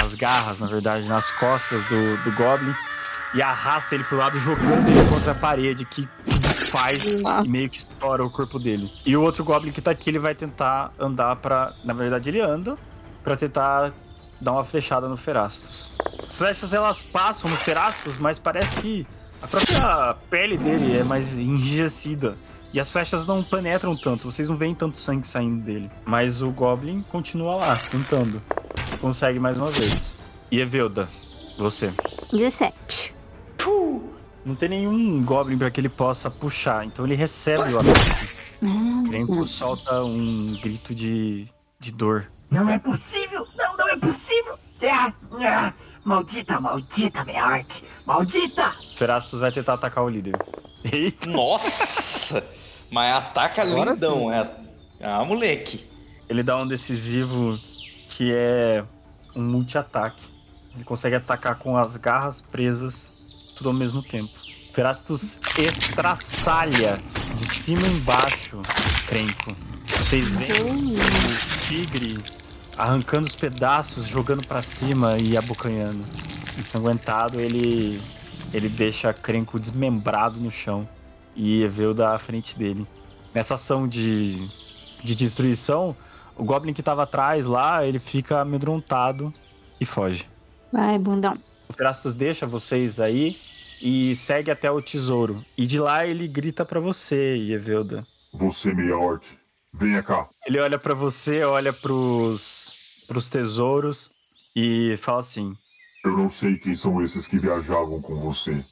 as 0.00 0.14
garras, 0.14 0.60
na 0.60 0.66
verdade, 0.66 1.08
nas 1.08 1.30
costas 1.30 1.82
do, 1.84 2.16
do 2.24 2.32
Goblin 2.32 2.74
e 3.34 3.42
arrasta 3.42 3.94
ele 3.94 4.04
pro 4.04 4.16
lado, 4.16 4.38
jogando 4.38 4.88
ele 4.88 5.08
contra 5.08 5.32
a 5.32 5.34
parede, 5.34 5.84
que 5.84 6.08
se 6.22 6.38
desfaz 6.38 7.06
e 7.06 7.48
meio 7.48 7.68
que 7.68 7.76
estoura 7.76 8.24
o 8.24 8.30
corpo 8.30 8.58
dele. 8.58 8.90
E 9.04 9.16
o 9.16 9.22
outro 9.22 9.44
Goblin 9.44 9.72
que 9.72 9.80
tá 9.80 9.90
aqui, 9.90 10.10
ele 10.10 10.18
vai 10.18 10.34
tentar 10.34 10.92
andar 10.98 11.36
pra. 11.36 11.74
Na 11.84 11.92
verdade, 11.92 12.30
ele 12.30 12.40
anda 12.40 12.76
pra 13.22 13.36
tentar 13.36 13.92
dar 14.40 14.52
uma 14.52 14.64
flechada 14.64 15.08
no 15.08 15.16
Ferastus. 15.16 15.90
As 16.26 16.36
flechas 16.36 16.72
elas 16.72 17.02
passam 17.02 17.50
no 17.50 17.56
Ferastus, 17.56 18.16
mas 18.18 18.38
parece 18.38 18.76
que 18.76 19.06
a 19.42 19.46
própria 19.46 20.16
pele 20.30 20.56
dele 20.56 20.98
é 20.98 21.04
mais 21.04 21.34
enrijecida. 21.34 22.36
E 22.72 22.80
as 22.80 22.90
flechas 22.90 23.24
não 23.24 23.42
penetram 23.42 23.96
tanto, 23.96 24.30
vocês 24.30 24.48
não 24.48 24.56
veem 24.56 24.74
tanto 24.74 24.98
sangue 24.98 25.26
saindo 25.26 25.62
dele. 25.64 25.90
Mas 26.04 26.42
o 26.42 26.50
Goblin 26.50 27.02
continua 27.10 27.56
lá, 27.56 27.76
tentando. 27.90 28.42
consegue 29.00 29.38
mais 29.38 29.56
uma 29.56 29.70
vez. 29.70 30.12
E 30.50 30.60
Evelda, 30.60 31.08
você. 31.58 31.92
17. 32.32 33.14
Não 34.46 34.54
tem 34.54 34.68
nenhum 34.68 35.24
Goblin 35.24 35.58
para 35.58 35.72
que 35.72 35.80
ele 35.80 35.88
possa 35.88 36.30
puxar, 36.30 36.86
então 36.86 37.04
ele 37.04 37.16
recebe 37.16 37.74
o 37.74 37.80
ataque. 37.80 38.32
Krempo 39.08 39.44
solta 39.44 40.04
um 40.04 40.56
grito 40.62 40.94
de, 40.94 41.48
de 41.80 41.90
dor. 41.90 42.30
Não 42.48 42.70
é 42.70 42.78
possível! 42.78 43.44
Não, 43.56 43.76
não 43.76 43.88
é 43.88 43.96
possível! 43.96 44.56
Ah, 44.82 45.12
ah, 45.32 45.74
maldita, 46.04 46.60
maldita, 46.60 47.24
Meark! 47.24 47.82
Maldita! 48.06 48.72
Ferastus 48.94 49.40
vai 49.40 49.50
tentar 49.50 49.74
atacar 49.74 50.04
o 50.04 50.08
líder. 50.08 50.36
Eita! 50.92 51.28
Nossa! 51.28 52.46
Mas 52.88 53.16
ataca 53.16 53.62
Agora 53.62 53.94
lindão, 53.94 54.28
sim. 54.28 54.32
é. 54.32 54.50
Ah, 55.00 55.24
moleque. 55.24 55.84
Ele 56.28 56.44
dá 56.44 56.56
um 56.56 56.68
decisivo 56.68 57.58
que 58.08 58.32
é 58.32 58.84
um 59.34 59.42
multi-ataque. 59.42 60.35
Ele 60.76 60.84
consegue 60.84 61.16
atacar 61.16 61.56
com 61.56 61.76
as 61.76 61.96
garras 61.96 62.40
presas, 62.40 63.10
tudo 63.56 63.70
ao 63.70 63.74
mesmo 63.74 64.02
tempo. 64.02 64.30
Ferastus 64.72 65.40
estraçalha 65.58 67.00
de 67.34 67.46
cima 67.46 67.88
embaixo, 67.88 68.60
Crempo. 69.06 69.56
Vocês 69.86 70.28
veem 70.28 70.94
o 70.94 71.58
tigre 71.66 72.18
arrancando 72.76 73.26
os 73.26 73.34
pedaços, 73.34 74.06
jogando 74.06 74.46
pra 74.46 74.60
cima 74.60 75.16
e 75.16 75.36
abocanhando. 75.36 76.04
Ensanguentado, 76.58 77.40
ele 77.40 78.00
ele 78.52 78.68
deixa 78.68 79.12
Krenko 79.12 79.58
desmembrado 79.58 80.38
no 80.38 80.50
chão 80.50 80.88
e 81.34 81.62
Evelda 81.62 82.10
à 82.10 82.18
frente 82.18 82.56
dele. 82.56 82.86
Nessa 83.34 83.54
ação 83.54 83.88
de, 83.88 84.48
de 85.02 85.14
destruição, 85.14 85.96
o 86.36 86.44
Goblin 86.44 86.72
que 86.72 86.82
tava 86.82 87.02
atrás 87.02 87.44
lá, 87.44 87.84
ele 87.84 87.98
fica 87.98 88.40
amedrontado 88.40 89.32
e 89.80 89.84
foge. 89.84 90.26
Vai, 90.76 90.98
bundão. 90.98 91.38
O 91.70 91.72
Ferastus 91.72 92.12
deixa 92.12 92.46
vocês 92.46 93.00
aí 93.00 93.38
e 93.80 94.14
segue 94.14 94.50
até 94.50 94.70
o 94.70 94.82
tesouro. 94.82 95.42
E 95.56 95.66
de 95.66 95.80
lá 95.80 96.06
ele 96.06 96.28
grita 96.28 96.66
pra 96.66 96.78
você, 96.78 97.34
Evelda. 97.50 98.06
Você, 98.34 98.74
meia 98.74 98.94
orc, 98.94 99.26
venha 99.72 100.02
cá. 100.02 100.28
Ele 100.46 100.60
olha 100.60 100.78
pra 100.78 100.92
você, 100.92 101.42
olha 101.44 101.72
pros, 101.72 102.74
pros 103.08 103.30
tesouros 103.30 104.10
e 104.54 104.98
fala 104.98 105.20
assim: 105.20 105.56
Eu 106.04 106.14
não 106.14 106.28
sei 106.28 106.58
quem 106.58 106.74
são 106.74 107.00
esses 107.00 107.26
que 107.26 107.38
viajavam 107.38 108.02
com 108.02 108.20
você, 108.20 108.62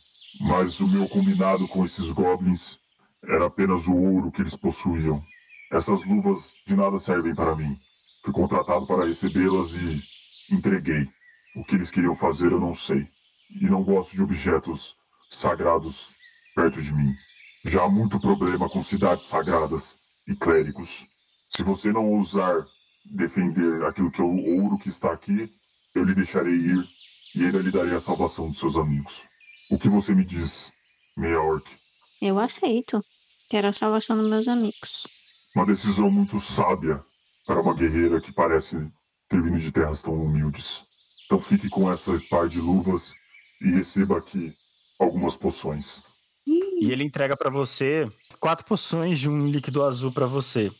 mas 0.43 0.81
o 0.81 0.87
meu 0.87 1.09
combinado 1.09 1.67
com 1.67 1.87
esses 1.87 2.13
goblins 2.13 2.79
era 3.27 3.47
apenas 3.47 3.89
o 3.89 3.97
ouro 3.97 4.31
que 4.31 4.43
eles 4.43 4.57
possuíam. 4.57 5.25
Essas 5.73 6.05
luvas 6.05 6.53
de 6.67 6.77
nada 6.77 6.99
servem 6.99 7.35
para 7.35 7.57
mim. 7.57 7.81
Fui 8.23 8.35
contratado 8.35 8.87
para 8.87 9.07
recebê-las 9.07 9.75
e 9.75 10.03
entreguei. 10.51 11.09
O 11.55 11.65
que 11.65 11.77
eles 11.77 11.91
queriam 11.91 12.17
fazer 12.17 12.53
eu 12.53 12.61
não 12.61 12.75
sei. 12.75 13.09
E 13.61 13.65
não 13.67 13.85
gosto 13.85 14.17
de 14.17 14.23
objetos 14.23 14.97
sagrados 15.31 16.13
perto 16.55 16.83
de 16.83 16.93
mim. 16.93 17.15
Já 17.65 17.85
há 17.85 17.89
muito 17.89 18.21
problema 18.21 18.69
com 18.69 18.83
cidades 18.83 19.27
sagradas 19.27 19.99
e 20.27 20.35
clérigos. 20.35 21.07
Se 21.51 21.63
você 21.63 21.93
não 21.93 22.11
ousar 22.13 22.67
defender 23.05 23.85
aquilo 23.85 24.11
que 24.11 24.21
é 24.21 24.25
o 24.25 24.63
ouro 24.63 24.79
que 24.79 24.89
está 24.89 25.13
aqui, 25.13 25.53
eu 25.95 26.05
lhe 26.05 26.15
deixarei 26.15 26.55
ir 26.55 26.89
e 27.35 27.45
ainda 27.45 27.59
lhe 27.59 27.71
darei 27.71 27.95
a 27.95 28.01
salvação 28.01 28.51
de 28.51 28.59
seus 28.59 28.77
amigos. 28.77 29.27
O 29.71 29.79
que 29.79 29.89
você 29.89 30.15
me 30.15 30.25
diz, 30.25 30.73
meia 31.17 31.41
orc? 31.41 31.65
Eu 32.21 32.39
aceito. 32.39 33.05
Quero 33.49 33.69
a 33.69 33.73
salvação 33.73 34.17
dos 34.17 34.29
meus 34.29 34.49
amigos. 34.49 35.07
Uma 35.55 35.67
decisão 35.67 36.11
muito 36.11 36.41
sábia 36.41 37.05
para 37.47 37.61
uma 37.61 37.75
guerreira 37.75 38.21
que 38.21 38.33
parece 38.33 38.91
ter 39.29 39.43
vindo 39.43 39.59
de 39.59 39.71
terras 39.71 40.03
tão 40.03 40.15
humildes. 40.15 40.85
Então 41.35 41.45
fique 41.45 41.69
com 41.69 41.91
essa 41.91 42.13
par 42.31 42.49
de 42.49 42.61
luvas 42.61 43.13
e 43.61 43.69
receba 43.69 44.19
aqui 44.19 44.55
algumas 45.01 45.35
poções. 45.37 46.01
E 46.47 46.93
ele 46.93 47.03
entrega 47.03 47.37
pra 47.37 47.51
você 47.51 48.09
quatro 48.39 48.65
poções 48.65 49.19
de 49.19 49.29
um 49.29 49.49
líquido 49.49 49.83
azul 49.83 50.13
pra 50.13 50.29
você. 50.29 50.71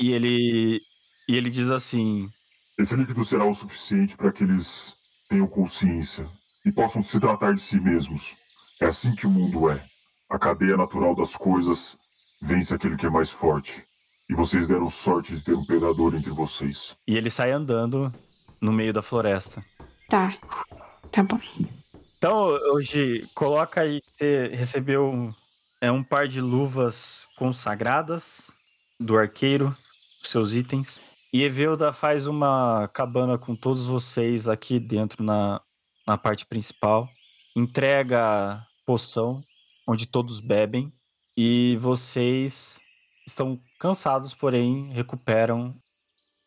E 0.00 0.12
ele 0.12 0.80
e 1.28 1.36
ele 1.36 1.50
diz 1.50 1.72
assim: 1.72 2.30
Esse 2.78 2.94
líquido 2.94 3.24
será 3.24 3.44
o 3.44 3.52
suficiente 3.52 4.16
para 4.16 4.30
que 4.30 4.44
eles 4.44 4.94
tenham 5.28 5.48
consciência 5.48 6.30
e 6.64 6.70
possam 6.70 7.02
se 7.02 7.18
tratar 7.18 7.52
de 7.52 7.60
si 7.60 7.80
mesmos. 7.80 8.36
É 8.80 8.86
assim 8.86 9.16
que 9.16 9.26
o 9.26 9.30
mundo 9.30 9.68
é. 9.68 9.84
A 10.30 10.38
cadeia 10.38 10.76
natural 10.76 11.16
das 11.16 11.34
coisas 11.34 11.98
vence 12.40 12.72
aquele 12.72 12.96
que 12.96 13.06
é 13.06 13.10
mais 13.10 13.32
forte. 13.32 13.84
E 14.30 14.34
vocês 14.36 14.68
deram 14.68 14.88
sorte 14.88 15.34
de 15.34 15.42
ter 15.42 15.54
um 15.54 15.64
predador 15.64 16.14
entre 16.14 16.30
vocês. 16.30 16.96
e 17.04 17.16
ele 17.16 17.30
sai 17.30 17.50
andando 17.50 18.14
no 18.60 18.72
meio 18.72 18.92
da 18.92 19.02
floresta. 19.02 19.60
Tá. 20.08 20.36
Tá 21.10 21.22
bom. 21.22 21.40
Então, 22.16 22.46
hoje 22.72 23.28
coloca 23.34 23.82
aí 23.82 24.00
que 24.00 24.10
você 24.10 24.48
recebeu 24.48 25.10
um, 25.10 25.34
é 25.80 25.90
um 25.90 26.02
par 26.02 26.26
de 26.26 26.40
luvas 26.40 27.26
consagradas 27.36 28.50
do 28.98 29.18
arqueiro, 29.18 29.76
seus 30.22 30.54
itens. 30.54 31.00
E 31.32 31.42
Evelda 31.42 31.92
faz 31.92 32.26
uma 32.26 32.88
cabana 32.94 33.36
com 33.36 33.54
todos 33.54 33.84
vocês 33.84 34.48
aqui 34.48 34.78
dentro 34.78 35.22
na, 35.22 35.60
na 36.06 36.16
parte 36.16 36.46
principal. 36.46 37.08
Entrega 37.56 38.64
poção, 38.86 39.42
onde 39.86 40.06
todos 40.06 40.40
bebem. 40.40 40.92
E 41.36 41.76
vocês 41.80 42.80
estão 43.26 43.60
cansados, 43.78 44.34
porém 44.34 44.92
recuperam 44.92 45.66
um 45.66 45.72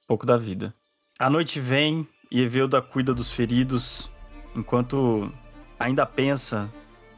pouco 0.07 0.25
da 0.25 0.37
vida. 0.37 0.73
A 1.19 1.29
noite 1.29 1.59
vem 1.59 2.07
e 2.29 2.41
Evelda 2.41 2.81
cuida 2.81 3.13
dos 3.13 3.31
feridos, 3.31 4.09
enquanto 4.55 5.31
ainda 5.79 6.05
pensa 6.05 6.69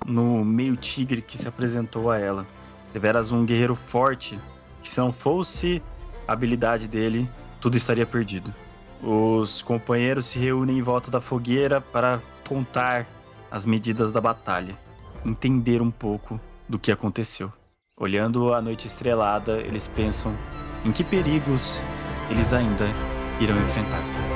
no 0.06 0.44
meio 0.46 0.76
tigre 0.76 1.22
que 1.22 1.38
se 1.38 1.48
apresentou 1.48 2.10
a 2.10 2.18
ela. 2.18 2.46
Deveras 2.94 3.32
um 3.32 3.46
guerreiro 3.46 3.76
forte, 3.76 4.40
que 4.82 4.90
se 4.90 5.00
não 5.00 5.12
fosse 5.12 5.82
a 6.28 6.34
habilidade 6.34 6.88
dele, 6.88 7.30
tudo 7.60 7.78
estaria 7.78 8.06
perdido. 8.06 8.54
Os 9.02 9.62
companheiros 9.62 10.28
se 10.28 10.40
reúnem 10.40 10.78
em 10.78 10.82
volta 10.82 11.10
da 11.10 11.22
fogueira 11.22 11.80
para 11.80 12.22
contar 12.48 13.08
as 13.52 13.66
medidas 13.66 14.12
da 14.12 14.20
batalha, 14.20 14.78
entender 15.26 15.82
um 15.82 15.92
pouco 15.92 16.40
do 16.68 16.78
que 16.78 16.92
aconteceu. 16.92 17.52
Olhando 17.98 18.54
a 18.54 18.62
noite 18.62 18.88
estrelada, 18.88 19.58
eles 19.58 19.88
pensam 19.88 20.34
em 20.86 20.92
que 20.92 21.04
perigos 21.04 21.82
eles 22.30 22.54
ainda 22.54 22.86
irão 23.40 23.58
enfrentar. 23.58 24.29